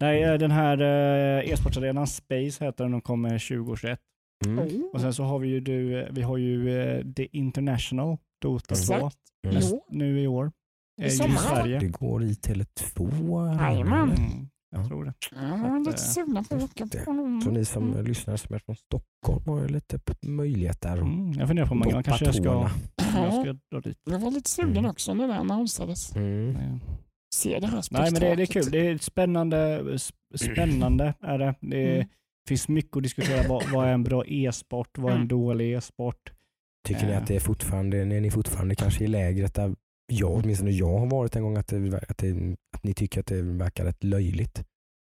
Nej, 0.00 0.22
eh, 0.22 0.34
den 0.34 0.50
här 0.50 0.80
eh, 0.80 1.50
e-sportarenan 1.52 2.06
Space 2.06 2.64
heter 2.64 2.84
den 2.84 2.94
och 2.94 3.04
kommer 3.04 3.30
2021. 3.30 4.00
Mm. 4.46 4.90
Och 4.92 5.00
sen 5.00 5.14
så 5.14 5.22
har 5.24 5.38
vi 5.38 5.48
ju, 5.48 5.60
du, 5.60 6.08
vi 6.10 6.22
har 6.22 6.36
ju 6.36 6.80
eh, 6.80 7.04
The 7.16 7.28
International 7.36 8.16
Dota 8.42 8.74
2 8.74 8.94
Exakt. 8.94 9.16
Mm. 9.48 9.62
Nu 9.90 10.20
i 10.20 10.26
år. 10.26 10.52
I 11.00 11.02
Eh, 11.02 11.08
ju 11.08 11.10
sommar, 11.10 11.34
I 11.34 11.38
Sverige. 11.38 11.78
Det 11.78 11.86
går 11.88 12.22
i 12.24 12.32
Tele2. 12.32 13.60
Jajamän. 13.62 14.10
Mm, 14.10 14.48
jag 14.70 14.82
Ja. 14.84 14.88
tror 14.88 15.04
det. 15.04 15.12
ja, 15.34 15.78
lite 15.78 15.90
eh, 15.90 15.94
sugna 15.96 16.42
på 16.44 16.54
att 16.56 16.62
åka 16.62 16.86
på. 16.86 17.40
Så 17.44 17.50
ni 17.50 17.64
som 17.64 17.92
Mm. 17.92 18.04
lyssnar 18.04 18.36
som 18.36 18.54
är 18.54 18.58
från 18.58 18.76
Stockholm 18.76 19.44
har 19.46 19.60
ju 19.62 19.68
lite 19.68 19.98
p- 19.98 20.14
möjlighet 20.22 20.80
där. 20.80 20.92
att 20.92 20.98
Mm, 20.98 21.32
jag 21.32 21.48
funderar 21.48 21.66
på 21.66 21.72
om 21.72 21.78
man 21.78 22.02
kanske 22.02 22.24
jag 22.24 22.34
ska, 22.34 22.44
jag 22.44 22.70
Ja, 23.14 23.42
ska 23.42 23.52
dra 23.70 23.80
dit. 23.80 23.98
jag 24.04 24.18
var 24.18 24.30
lite 24.30 24.50
sugen 24.50 24.76
Mm. 24.76 24.90
också 24.90 25.14
när 25.14 25.28
det 25.28 25.34
annonsades. 25.34 26.16
Mm. 26.16 26.80
Nej. 27.32 27.52
Se 27.54 27.58
det 27.60 27.66
här 27.66 27.82
Nej 27.90 28.10
men 28.12 28.20
det, 28.20 28.34
det 28.34 28.42
är 28.42 28.46
kul. 28.46 28.70
Det 28.70 28.86
är 28.86 28.98
spännande. 28.98 29.82
sp- 29.82 30.12
Spännande 30.34 31.14
är 31.20 31.38
det. 31.38 31.54
Det 31.60 31.94
Mm. 31.96 32.08
finns 32.48 32.68
mycket 32.68 32.96
att 32.96 33.02
diskutera. 33.02 33.48
Vad, 33.48 33.70
vad 33.70 33.88
är 33.88 33.92
en 33.92 34.02
bra 34.04 34.24
e-sport? 34.26 34.98
Vad 34.98 35.06
är 35.10 35.14
en 35.16 35.16
Mm. 35.16 35.28
dålig 35.28 35.72
e-sport? 35.74 36.32
Tycker 36.88 37.06
ni 37.06 37.12
Eh. 37.12 37.18
att 37.18 37.26
det 37.26 37.36
är 37.36 37.40
fortfarande, 37.40 37.98
är 37.98 38.04
ni 38.20 38.30
fortfarande 38.30 38.74
kanske 38.74 39.04
i 39.04 39.06
lägret 39.06 39.54
där 39.54 39.74
jag, 40.12 40.30
åtminstone 40.34 40.70
jag 40.70 40.98
har 40.98 41.06
varit 41.06 41.36
en 41.36 41.42
gång, 41.42 41.56
att, 41.56 41.66
det, 41.66 42.00
att, 42.08 42.18
det, 42.18 42.56
att 42.76 42.84
ni 42.84 42.94
tycker 42.94 43.20
att 43.20 43.26
det 43.26 43.42
verkar 43.42 43.84
rätt 43.84 44.04
löjligt? 44.04 44.64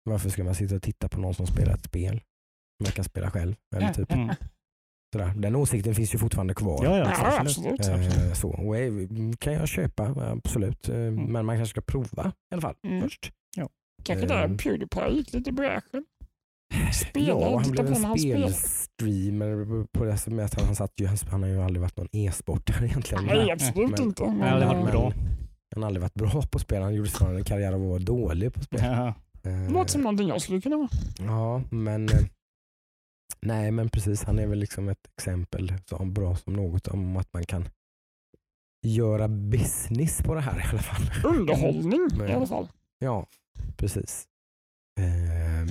Varför 0.04 0.30
ska 0.30 0.44
man 0.44 0.56
sitta 0.56 0.76
och 0.76 0.82
titta 0.82 1.10
på 1.10 1.20
någon 1.20 1.34
som 1.34 1.48
spelar 1.48 1.74
ett 1.74 1.84
spel? 1.86 2.22
Man 2.84 2.92
kan 2.92 3.06
spela 3.06 3.32
själv. 3.32 3.56
Eller 3.76 3.94
typ, 3.94 4.12
Mm. 4.12 4.30
Sådär. 5.14 5.34
Den 5.38 5.56
åsikten 5.56 5.96
finns 5.96 6.14
ju 6.14 6.18
fortfarande 6.18 6.54
kvar. 6.54 6.80
Ja, 6.86 6.98
ja, 6.98 7.12
Ja, 7.22 7.40
absolut. 7.42 7.80
absolut. 7.80 8.18
Eh, 8.18 8.34
så. 8.34 8.50
Och 8.50 8.78
är, 8.78 9.38
kan 9.38 9.54
jag 9.54 9.68
köpa, 9.68 10.04
absolut. 10.34 10.90
Eh, 10.90 10.96
Mm. 10.96 11.16
Men 11.26 11.46
man 11.46 11.58
kanske 11.58 11.72
ska 11.72 11.82
prova 11.82 12.32
i 12.52 12.54
alla 12.54 12.62
fall 12.62 12.76
Mm. 12.88 13.02
först. 13.02 13.32
Kanske 14.04 14.28
där 14.28 14.46
Ehm. 14.46 14.58
Pewdiepie 14.58 15.10
gick 15.10 15.34
lite 15.34 15.50
i 15.50 15.54
bräschen. 15.54 16.06
Spela, 16.94 17.28
ja, 17.28 17.60
han 17.64 17.72
blev 17.72 17.88
en 17.88 18.04
han 18.06 18.18
spelstreamer 18.20 19.86
på 19.98 20.04
det 20.06 20.18
som 20.18 20.40
att 20.40 20.54
han, 20.54 20.66
han, 20.66 20.76
satt 20.76 20.92
ju, 20.98 21.06
han, 21.08 21.18
han 21.32 21.44
har 21.44 21.50
ju 21.50 21.62
aldrig 21.62 21.82
varit 21.82 21.98
någon 21.98 22.08
e-sportare 22.12 22.86
egentligen. 22.86 23.26
Nej, 23.26 23.52
absolut 23.52 23.90
men- 23.92 24.02
inte. 24.02 24.24
Nej, 24.26 24.60
det 24.60 24.66
har 24.66 24.76
varit 24.76 24.84
Men, 24.84 24.92
bra. 24.92 25.14
Han 25.76 25.84
har 25.84 25.88
aldrig 25.88 26.02
varit 26.02 26.14
bra 26.14 26.42
på 26.52 26.60
spel. 26.60 26.82
Han 26.82 26.94
gjorde 26.96 27.10
snarare 27.10 27.38
en 27.38 27.44
karriär 27.44 27.74
av 27.74 27.82
att 27.82 27.88
vara 27.90 28.00
dålig 28.00 28.54
på 28.54 28.62
spel. 28.64 28.80
Ja. 28.84 29.08
Eh, 29.08 29.14
det 29.52 29.70
låter 29.70 29.92
som 29.92 30.02
någonting 30.02 30.28
jag 30.28 30.42
skulle 30.42 30.62
kunna 30.62 30.78
vara. 30.78 30.90
Ja, 31.20 31.62
men 31.72 32.10
eh, 32.10 32.16
nej, 33.42 33.72
men 33.72 33.90
precis. 33.90 34.24
Han 34.24 34.40
är 34.40 34.48
väl 34.48 34.60
liksom 34.60 34.90
ett 34.90 35.08
exempel 35.18 35.74
så 35.86 36.06
bra 36.06 36.36
som 36.36 36.54
något 36.54 36.88
om 36.88 37.18
att 37.18 37.34
man 37.34 37.44
kan 37.46 37.70
göra 38.88 39.28
business 39.28 40.22
på 40.22 40.34
det 40.36 40.42
här 40.42 40.60
i 40.60 40.64
alla 40.72 40.82
fall. 40.82 41.34
Underhållning 41.36 42.08
Men- 42.18 42.30
i 42.30 42.34
alla 42.34 42.48
fall. 42.48 42.68
Ja, 43.00 43.28
precis. 43.78 44.26
Ehm, 45.00 45.68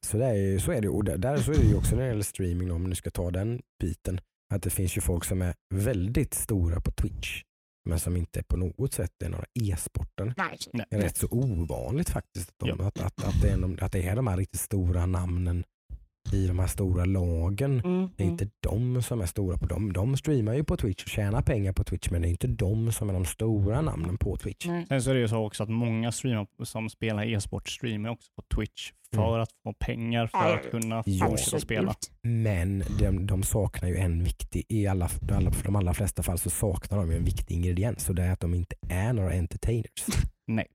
så, 0.00 0.16
det 0.18 0.24
är, 0.26 0.34
ju- 0.34 0.60
så 0.60 0.72
är 0.72 0.80
det. 0.80 0.88
Och 0.88 1.04
där, 1.04 1.16
där 1.18 1.36
så 1.36 1.52
är 1.52 1.56
det 1.56 1.66
ju 1.66 1.76
också 1.76 1.96
när 1.96 2.02
det 2.02 2.08
gäller 2.08 2.22
streaming, 2.22 2.72
om 2.72 2.90
du 2.90 2.96
ska 2.96 3.10
ta 3.10 3.30
den 3.30 3.62
biten, 3.80 4.20
att 4.54 4.62
det 4.62 4.70
finns 4.70 4.96
ju 4.96 5.00
folk 5.00 5.24
som 5.24 5.42
är 5.42 5.54
väldigt 5.74 6.34
stora 6.34 6.80
på 6.80 6.90
Twitch, 6.90 7.42
men 7.88 8.00
som 8.00 8.16
inte 8.16 8.42
på 8.42 8.56
något 8.56 8.94
sätt 8.94 9.22
är 9.24 9.28
några 9.28 9.44
e-sportare. 9.54 10.34
Det 10.72 10.96
är 10.96 11.00
rätt 11.00 11.16
så 11.16 11.28
ovanligt 11.30 12.10
faktiskt 12.10 12.48
att, 12.50 12.58
de, 12.58 12.68
Ja. 12.78 12.86
att, 12.86 13.00
att, 13.00 13.24
att, 13.24 13.42
det 13.42 13.48
är 13.50 13.56
de, 13.58 13.78
att 13.80 13.92
det 13.92 14.08
är 14.08 14.16
de 14.16 14.26
här 14.26 14.36
riktigt 14.36 14.60
stora 14.60 15.06
namnen 15.06 15.64
i 16.32 16.46
de 16.46 16.58
här 16.58 16.66
stora 16.66 17.04
lagen. 17.04 17.80
Mm, 17.84 18.08
Det 18.16 18.22
är 18.22 18.26
mm. 18.26 18.32
inte 18.32 18.48
de 18.60 19.02
som 19.02 19.20
är 19.20 19.26
stora 19.26 19.58
på 19.58 19.66
dem. 19.66 19.92
De 19.92 20.16
streamar 20.16 20.54
ju 20.54 20.64
på 20.64 20.76
Twitch 20.76 21.02
och 21.02 21.08
tjänar 21.08 21.42
pengar 21.42 21.72
på 21.72 21.84
Twitch 21.84 22.10
men 22.10 22.22
det 22.22 22.28
är 22.28 22.30
inte 22.30 22.46
de 22.46 22.92
som 22.92 23.08
är 23.08 23.12
de 23.12 23.24
stora 23.24 23.80
namnen 23.80 24.18
på 24.18 24.36
Twitch. 24.36 24.66
Nej. 24.66 24.86
Sen 24.88 25.02
så 25.02 25.10
är 25.10 25.14
det 25.14 25.20
ju 25.20 25.28
så 25.28 25.46
också 25.46 25.62
att 25.62 25.68
många 25.68 26.12
streamar, 26.12 26.46
som 26.64 26.90
spelar 26.90 27.24
e-sport 27.34 27.68
streamar 27.68 28.10
också 28.10 28.30
på 28.36 28.42
Twitch 28.56 28.92
för 29.14 29.28
Mm. 29.28 29.40
att 29.42 29.48
få 29.62 29.72
pengar 29.72 30.26
för 30.26 30.54
att 30.54 30.70
kunna 30.70 31.02
ja. 31.06 31.26
fortsätta 31.26 31.60
spela. 31.60 31.94
Men 32.22 32.84
de, 32.98 33.26
de 33.26 33.42
saknar 33.42 33.88
ju 33.88 33.96
en 33.96 34.24
viktig, 34.24 34.64
i 34.68 34.86
alla, 34.86 35.08
alla, 35.32 35.50
för 35.50 35.64
de 35.64 35.76
allra 35.76 35.94
flesta 35.94 36.22
fall 36.22 36.38
så 36.38 36.50
saknar 36.50 36.98
de 36.98 37.10
ju 37.10 37.16
en 37.16 37.24
viktig 37.24 37.54
ingrediens 37.54 38.08
och 38.08 38.14
det 38.14 38.22
är 38.22 38.32
att 38.32 38.40
de 38.40 38.54
inte 38.54 38.76
är 38.88 39.12
några 39.12 39.32
entertainers. 39.32 40.04
Nej. 40.46 40.66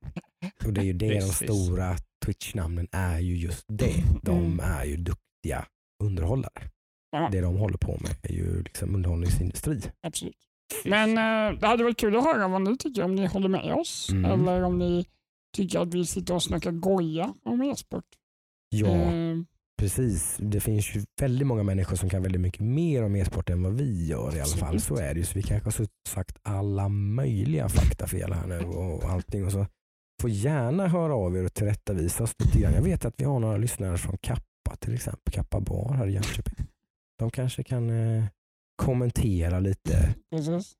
Och 0.65 0.73
det 0.73 0.81
är 0.81 0.85
ju 0.85 0.93
det 0.93 1.13
de 1.13 1.21
stora 1.21 1.95
Twitch-namnen 2.25 2.87
är 2.91 3.19
ju 3.19 3.35
just 3.37 3.65
det. 3.67 4.03
De 4.21 4.37
Mm. 4.45 4.59
är 4.59 4.85
ju 4.85 4.97
duktiga 4.97 5.65
underhållare. 6.03 6.63
Ja. 7.11 7.29
Det 7.31 7.41
de 7.41 7.55
håller 7.55 7.77
på 7.77 7.97
med 8.01 8.15
är 8.23 8.33
ju 8.33 8.63
liksom 8.63 8.95
underhållningsindustri. 8.95 9.81
Absolut. 10.07 10.35
Men 10.85 11.09
eh, 11.09 11.59
det 11.59 11.67
hade 11.67 11.83
varit 11.83 11.97
kul 11.99 12.15
att 12.17 12.23
höra 12.23 12.47
vad 12.47 12.61
ni 12.61 12.77
tycker, 12.77 13.03
om 13.03 13.15
ni 13.15 13.25
håller 13.25 13.49
med 13.49 13.73
oss 13.73 14.09
Mm. 14.11 14.25
eller 14.31 14.63
om 14.63 14.79
ni 14.79 15.05
tycker 15.57 15.79
att 15.79 15.93
vi 15.93 16.05
sitter 16.05 16.33
och 16.33 16.43
snackar 16.43 16.71
goja 16.71 17.33
om 17.45 17.61
e-sport. 17.61 18.05
Ja, 18.69 18.87
Eh, 18.87 19.37
precis. 19.79 20.37
Det 20.39 20.59
finns 20.59 20.95
ju 20.95 21.03
väldigt 21.21 21.47
många 21.47 21.63
människor 21.63 21.95
som 21.95 22.09
kan 22.09 22.23
väldigt 22.23 22.41
mycket 22.41 22.61
mer 22.61 23.03
om 23.03 23.15
e-sport 23.15 23.49
än 23.49 23.63
vad 23.63 23.73
vi 23.73 24.07
gör 24.07 24.35
i 24.35 24.39
alla 24.41 24.45
fall. 24.49 24.75
Absolut. 24.75 24.83
Så 24.83 24.95
är 24.97 25.13
det 25.13 25.19
ju. 25.19 25.25
Så 25.25 25.33
vi 25.35 25.43
kanske 25.43 25.69
har 25.81 25.87
sagt 26.09 26.37
alla 26.43 26.89
möjliga 26.89 27.69
faktafel 27.69 28.33
här 28.33 28.47
nu 28.47 28.59
och 28.59 29.03
allting. 29.03 29.45
Och 29.45 29.51
så 29.51 29.65
får 30.21 30.29
gärna 30.29 30.87
höra 30.87 31.15
av 31.15 31.37
er 31.37 31.45
och 31.45 31.53
tillrättavisa 31.53 32.23
oss 32.23 32.35
lite 32.39 32.59
grann. 32.59 32.73
Jag 32.73 32.81
vet 32.81 33.05
att 33.05 33.13
vi 33.21 33.25
har 33.25 33.39
några 33.39 33.57
lyssnare 33.57 33.97
från 33.97 34.17
Kappa 34.17 34.75
till 34.79 34.93
exempel, 34.93 35.33
Kappa 35.33 35.59
Bar 35.59 35.93
här 35.93 36.07
i 36.07 36.11
Jönköping. 36.13 36.67
De 37.17 37.31
kanske 37.31 37.63
kan 37.63 37.89
eh, 37.89 38.23
kommentera 38.75 39.59
lite, 39.59 40.15
precis. 40.31 40.73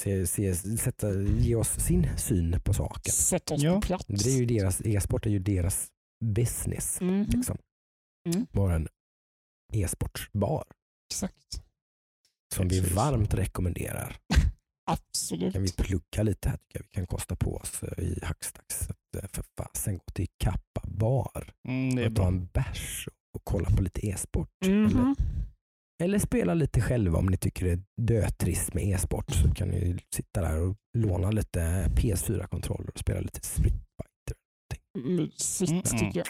se, 0.00 0.26
se, 0.26 0.54
sätta, 0.54 1.12
ge 1.22 1.54
oss 1.54 1.68
sin 1.80 2.06
syn 2.18 2.60
på 2.64 2.74
saken. 2.74 3.12
Sätt 3.12 3.50
oss 3.50 3.62
Ja. 3.62 3.74
på 3.74 3.80
plats. 3.80 4.04
Det 4.06 4.30
är 4.30 4.36
ju 4.38 4.46
deras, 4.46 4.80
e-sport 4.84 5.26
är 5.26 5.30
ju 5.30 5.38
deras 5.38 5.88
business. 6.24 7.00
Mhm, 7.00 7.26
Liksom. 7.28 7.58
Mm. 8.34 8.46
Vara 8.52 8.74
en 8.74 8.88
e-sportsbar. 9.72 10.64
Exakt. 11.10 11.62
som 12.54 12.68
vi 12.68 12.80
varmt 12.80 13.34
rekommenderar. 13.34 14.16
Absolut. 14.88 15.52
kan 15.52 15.62
vi 15.62 15.72
plugga 15.72 16.22
lite 16.22 16.48
här 16.48 16.56
tycker 16.56 16.78
jag 16.78 16.82
vi 16.82 16.88
kan 16.88 17.06
kosta 17.06 17.36
på 17.36 17.56
oss 17.56 17.82
eh, 17.82 18.04
i 18.04 18.18
Hackstacks. 18.22 18.88
Eh, 18.90 19.28
För 19.32 19.44
fasen 19.58 19.94
gå 19.98 20.04
till 20.14 20.26
Kappa 20.38 20.80
bar 20.88 21.52
Mm, 21.68 21.98
är 21.98 22.08
och 22.10 22.14
ta 22.16 22.22
bra. 22.22 22.26
en 22.28 22.46
bärs 22.46 23.08
och 23.34 23.40
kolla 23.44 23.70
på 23.70 23.82
lite 23.82 24.06
e-sport. 24.06 24.48
Eller, 24.64 24.74
Mhm. 24.88 25.16
eller 26.02 26.18
spela 26.18 26.54
lite 26.54 26.80
själva 26.80 27.18
om 27.18 27.26
ni 27.26 27.36
tycker 27.36 27.64
det 27.66 27.72
är 27.72 27.82
dötrist 28.02 28.74
med 28.74 28.84
e-sport 28.84 29.30
så 29.30 29.54
kan 29.54 29.68
ni 29.68 29.98
sitta 30.14 30.40
där 30.40 30.60
och 30.60 30.76
låna 30.98 31.30
lite 31.30 31.90
PS4-kontroller 31.96 32.90
och 32.90 32.98
spela 32.98 33.20
lite 33.20 33.40
Street 33.42 33.72
Fighter. 33.72 34.36
Mysigt 35.08 35.70
Mm, 35.70 35.82
mm. 35.86 35.98
tycker 35.98 36.18
jag. 36.18 36.28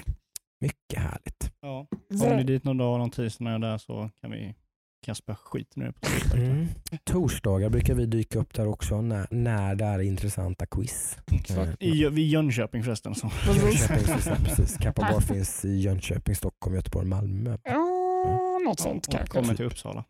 Mycket 0.60 0.98
härligt. 0.98 1.52
Ja. 1.60 1.86
Kommer 2.08 2.30
ni 2.30 2.36
Vad- 2.36 2.46
dit 2.46 2.64
någon 2.64 2.76
dag, 2.76 2.98
någon 2.98 3.10
tisdag 3.10 3.44
när 3.44 3.50
jag 3.50 3.64
är 3.64 3.68
där 3.70 3.78
så 3.78 4.10
kan 4.20 4.30
vi 4.30 4.54
kan 5.00 5.10
jag 5.10 5.16
spöa 5.16 5.36
skiten 5.36 5.82
ur 5.82 5.92
på 5.92 6.06
Fighter. 6.08 6.38
Mm. 6.38 6.66
Torsdagar 7.04 7.68
brukar 7.70 7.94
vi 7.94 8.06
dyka 8.06 8.38
upp 8.38 8.54
där 8.54 8.66
också 8.68 9.00
när, 9.02 9.26
när 9.30 9.74
det 9.74 9.84
är 9.84 10.00
intressanta 10.00 10.66
quiz. 10.66 11.16
Exakt. 11.32 11.82
I, 11.82 12.08
vid 12.08 12.28
Jönköping 12.28 12.82
förresten. 12.84 13.14
Så. 13.14 13.30
Jönköping, 13.46 14.44
precis. 14.44 14.76
Kappa 14.76 15.02
bar 15.12 15.20
finns 15.20 15.64
i 15.64 15.78
Jönköping, 15.78 16.34
Stockholm, 16.34 16.76
Göteborg, 16.76 17.06
Malmö. 17.06 17.58
Ja, 17.64 18.58
något 18.64 18.80
sånt 18.80 19.06
och 19.06 19.12
kanske. 19.12 19.40
kommer 19.40 19.54
till 19.54 19.64
Uppsala. 19.66 20.04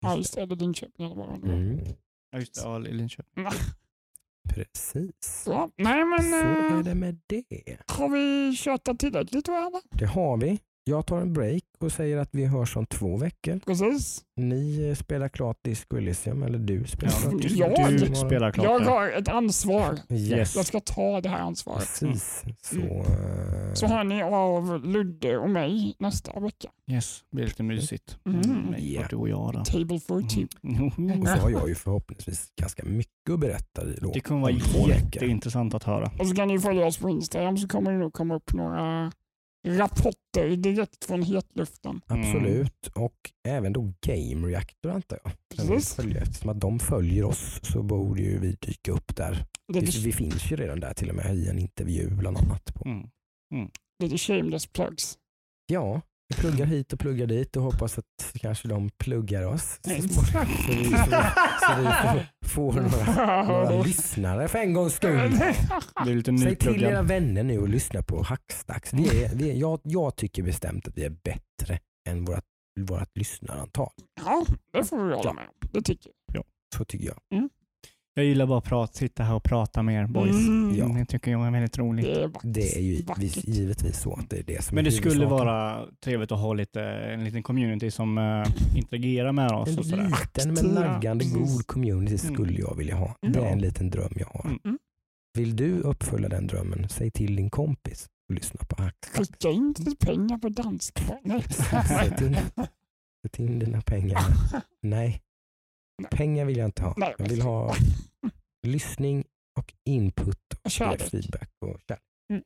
Ja, 0.00 0.16
det. 0.16 0.40
Eller 0.40 0.56
Linköping 0.56 1.06
eller 1.06 1.16
vad. 1.16 1.44
Mm. 1.44 1.80
Ja 2.32 2.38
just 2.38 2.54
det, 2.54 2.60
ja, 2.60 2.86
i 2.86 2.92
Linköping. 2.92 3.46
Precis. 4.48 5.42
Så, 5.44 5.70
nej 5.76 6.04
men 6.04 6.22
Så 6.22 6.36
är 6.36 6.76
eh, 6.76 6.78
det 6.84 6.94
med 6.94 7.20
det. 7.26 7.44
har 7.86 8.08
vi 8.08 8.56
tjatat 8.56 8.98
tillräckligt 8.98 9.48
eller? 9.48 9.98
Det 9.98 10.06
har 10.06 10.36
vi. 10.36 10.60
Jag 10.84 11.06
tar 11.06 11.20
en 11.20 11.32
break 11.32 11.62
och 11.78 11.92
säger 11.92 12.16
att 12.18 12.28
vi 12.32 12.44
hörs 12.46 12.76
om 12.76 12.86
två 12.86 13.16
veckor. 13.16 13.60
Precis. 13.66 14.20
Ni 14.36 14.88
eh, 14.88 14.94
spelar 14.94 15.28
klart 15.28 15.58
Disco 15.64 15.96
Elysium, 15.96 16.42
eller 16.42 16.58
du 16.58 16.84
spelar 16.86 17.12
Ja, 17.56 17.74
klart 17.76 17.90
jag- 17.90 18.00
du 18.10 18.14
spelar 18.14 18.52
klart 18.52 18.64
Jag 18.66 18.80
har 18.80 19.08
ett 19.10 19.28
ansvar. 19.28 19.98
Yes. 20.10 20.56
Jag 20.56 20.66
ska 20.66 20.80
ta 20.80 21.20
det 21.20 21.28
här 21.28 21.38
ansvaret. 21.40 21.78
Precis. 22.00 22.44
Så, 22.62 22.76
Mm. 22.76 22.88
eh, 22.90 23.74
Så 23.74 23.86
hör 23.86 24.04
ni 24.04 24.22
av 24.22 24.84
Ludde 24.86 25.38
och 25.38 25.50
mig 25.50 25.94
nästa 25.98 26.40
vecka. 26.40 26.68
Yes, 26.90 27.20
det 27.30 27.36
blir 27.36 27.46
lite 27.46 27.62
mysigt. 27.62 28.18
Mm. 28.26 28.74
Ja. 28.78 29.00
bara 29.00 29.08
Du 29.08 29.16
och 29.16 29.28
jag 29.28 29.52
då. 29.52 29.64
Table 29.64 30.00
for 30.00 30.22
two. 30.22 30.46
Mm. 30.64 31.20
och 31.20 31.28
så 31.28 31.34
har 31.34 31.50
jag 31.50 31.68
ju 31.68 31.74
förhoppningsvis 31.74 32.48
ganska 32.60 32.84
mycket 32.84 33.30
att 33.32 33.40
berätta 33.40 33.84
i 33.84 33.98
då. 34.00 34.10
Det 34.14 34.20
kommer 34.20 34.40
vara 34.40 34.52
jätteintressant 34.88 35.74
att 35.74 35.84
höra. 35.84 36.10
Och 36.18 36.26
så 36.26 36.34
kan 36.34 36.48
ni 36.48 36.58
följa 36.58 36.86
oss 36.86 36.98
på 36.98 37.10
Instagram 37.10 37.56
så 37.58 37.68
kommer 37.68 37.92
det 37.92 37.98
nog 37.98 38.12
komma 38.12 38.34
upp 38.36 38.52
några 38.52 39.12
rapporter 39.66 40.56
direkt 40.56 41.04
från 41.04 41.22
hetluften. 41.22 42.00
Absolut. 42.06 42.86
Och 42.94 43.30
även 43.48 43.72
då 43.72 43.92
Game 44.00 44.46
Reactor 44.46 44.90
antar 44.90 45.18
jag. 45.24 45.32
Precis. 45.56 45.94
följa. 45.94 46.20
Eftersom 46.20 46.50
att 46.50 46.60
de 46.60 46.78
följer 46.78 47.24
oss 47.24 47.60
så 47.62 47.82
borde 47.82 48.22
ju 48.22 48.38
vi 48.38 48.56
dyka 48.60 48.92
upp 48.92 49.16
där. 49.16 49.46
Det 49.68 49.80
Vi, 49.80 50.00
vi 50.04 50.12
finns 50.12 50.52
ju 50.52 50.56
redan 50.56 50.80
där 50.80 50.94
till 50.94 51.08
och 51.08 51.14
med 51.16 51.36
i 51.36 51.48
en 51.48 51.58
intervju 51.58 52.10
bland 52.10 52.36
annat. 52.38 52.74
På. 52.74 52.88
Mm. 52.88 53.70
lite 54.02 54.18
shameless 54.18 54.66
plugs. 54.66 55.18
Ja, 55.66 56.00
vi 56.30 56.36
pluggar 56.36 56.66
hit 56.66 56.92
och 56.92 56.98
pluggar 57.00 57.26
dit 57.26 57.56
och 57.56 57.62
hoppas 57.62 57.98
att 57.98 58.04
kanske 58.34 58.68
de 58.68 58.90
pluggar 58.90 59.46
oss. 59.46 59.78
Så, 59.84 59.90
så, 59.90 59.94
vi, 60.02 60.08
så, 60.08 60.20
så 61.60 61.74
vi 61.82 62.48
får, 62.48 62.72
några, 62.72 63.42
några 63.44 63.82
lyssnare 63.82 64.48
för 64.48 64.58
en 64.58 64.72
gångs 64.72 64.94
skull. 64.94 65.32
Säg 66.42 66.56
till 66.56 66.82
era 66.84 67.02
vänner 67.02 67.42
nu 67.42 67.58
och 67.58 67.68
lyssna 67.68 68.02
på 68.02 68.22
Hackstacks. 68.22 68.92
Vi 68.92 69.24
är, 69.24 69.34
vi 69.34 69.50
är, 69.50 69.54
jag, 69.54 69.80
jag 69.82 70.16
tycker 70.16 70.42
bestämt 70.42 70.88
att 70.88 70.98
vi 70.98 71.04
är 71.04 71.10
bättre 71.24 71.78
än 72.08 72.24
vårt, 72.24 72.44
vårt 72.80 73.16
lyssnarantal. 73.16 73.92
Ja, 74.24 74.44
det 74.72 74.84
får 74.84 74.96
vi 74.96 75.02
hålla 75.14 75.20
Ja. 75.24 75.32
med 75.32 75.44
om. 75.44 75.68
Det 75.72 75.82
tycker 75.82 76.12
Så 76.76 76.84
tycker 76.84 77.06
jag. 77.06 77.50
Jag 78.14 78.24
gillar 78.24 78.46
bara 78.46 78.58
att 78.58 78.64
prata, 78.64 78.92
sitta 78.92 79.22
här 79.22 79.34
och 79.34 79.42
prata 79.42 79.82
med 79.82 79.94
er 79.94 80.00
jag. 80.00 80.10
boys. 80.10 80.30
Mm, 80.48 80.76
Ja. 80.76 80.86
Det 80.98 81.04
tycker 81.06 81.30
jag 81.30 81.46
är 81.46 81.50
väldigt 81.50 81.78
roligt. 81.78 82.06
Det 82.42 82.76
är 82.76 82.80
ju 82.80 82.92
givetvis, 82.92 83.44
givetvis 83.44 84.00
så 84.00 84.14
att 84.14 84.30
det 84.30 84.38
är 84.38 84.42
det 84.42 84.64
som 84.64 84.74
Men 84.74 84.86
är 84.86 84.90
det 84.90 84.96
skulle 84.96 85.26
vara 85.26 85.86
trevligt 86.04 86.32
att 86.32 86.38
ha 86.40 86.54
lite, 86.54 86.82
en 86.84 87.24
liten 87.24 87.42
community 87.42 87.90
som 87.90 88.18
uh, 88.18 88.46
interagerar 88.76 89.32
med 89.32 89.50
oss. 89.52 89.68
En 89.68 89.78
Och 89.78 89.86
sådär. 89.86 90.12
liten 90.36 90.54
men 90.54 90.74
naggande 90.74 91.24
precis. 91.24 91.38
god 91.56 91.66
community 91.66 92.16
Mm. 92.26 92.34
skulle 92.34 92.58
jag 92.60 92.76
vilja 92.76 92.96
ha. 92.96 93.16
Det 93.22 93.38
är 93.38 93.42
Ja. 93.42 93.48
en 93.48 93.58
liten 93.60 93.90
dröm 93.90 94.12
jag 94.16 94.26
har. 94.26 94.44
Mm. 94.64 94.78
Vill 95.38 95.56
du 95.56 95.80
uppfylla 95.80 96.28
den 96.28 96.46
drömmen, 96.46 96.88
säg 96.88 97.10
till 97.10 97.36
din 97.36 97.50
kompis 97.50 98.06
och 98.28 98.34
lyssna 98.34 98.60
på 98.68 98.82
Hackstacks. 98.82 99.18
Skicka 99.30 99.50
in 99.50 99.74
pengar 100.00 100.38
på 100.38 100.48
danska. 100.48 101.02
Nej. 101.24 101.42
Sätt 101.88 102.20
in, 102.20 102.36
sätt 103.22 103.38
in 103.38 103.58
dina 103.58 103.80
pengar. 103.80 104.20
Nej, 104.82 105.20
pengar 106.10 106.44
vill 106.44 106.56
jag 106.56 106.64
inte 106.68 106.82
ha. 106.82 106.94
Nej. 106.96 107.14
Jag 107.18 107.28
vill 107.28 107.42
ha 107.42 107.74
lyssning 108.66 109.24
och 109.58 109.74
input 109.88 110.38
och 110.64 110.70
Kärlek. 110.70 111.02
feedback 111.10 111.50
och 111.60 111.80
kärlek. 111.88 112.02
Mm. 112.32 112.42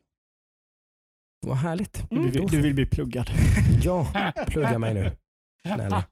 Vad 1.46 1.56
härligt. 1.56 2.10
Du, 2.10 2.30
vill, 2.30 2.46
du 2.46 2.60
vill 2.62 2.74
bli 2.74 2.86
pluggad. 2.86 3.30
Ja, 3.82 4.32
plugga 4.46 4.78
mig 4.78 4.94
nu. 4.94 5.16
Snälla. 5.74 6.04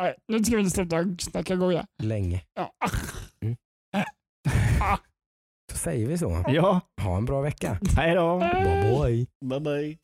Nej, 0.00 0.14
nu 0.28 0.44
ska 0.44 0.56
vi 0.56 0.70
sluta 0.70 1.04
snacka 1.18 1.56
goja. 1.56 1.86
Länge. 2.02 2.44
Ja. 2.54 2.72
Så 5.72 5.78
säger 5.78 6.06
vi 6.06 6.18
så. 6.18 6.44
Ja, 6.48 6.80
Ha 7.02 7.16
en 7.16 7.24
bra 7.24 7.40
vecka. 7.40 7.78
hej 7.96 8.14
då. 8.14 8.38
Bye 8.38 9.00
bye. 9.00 9.26
Bye 9.44 9.60
bye. 9.60 9.98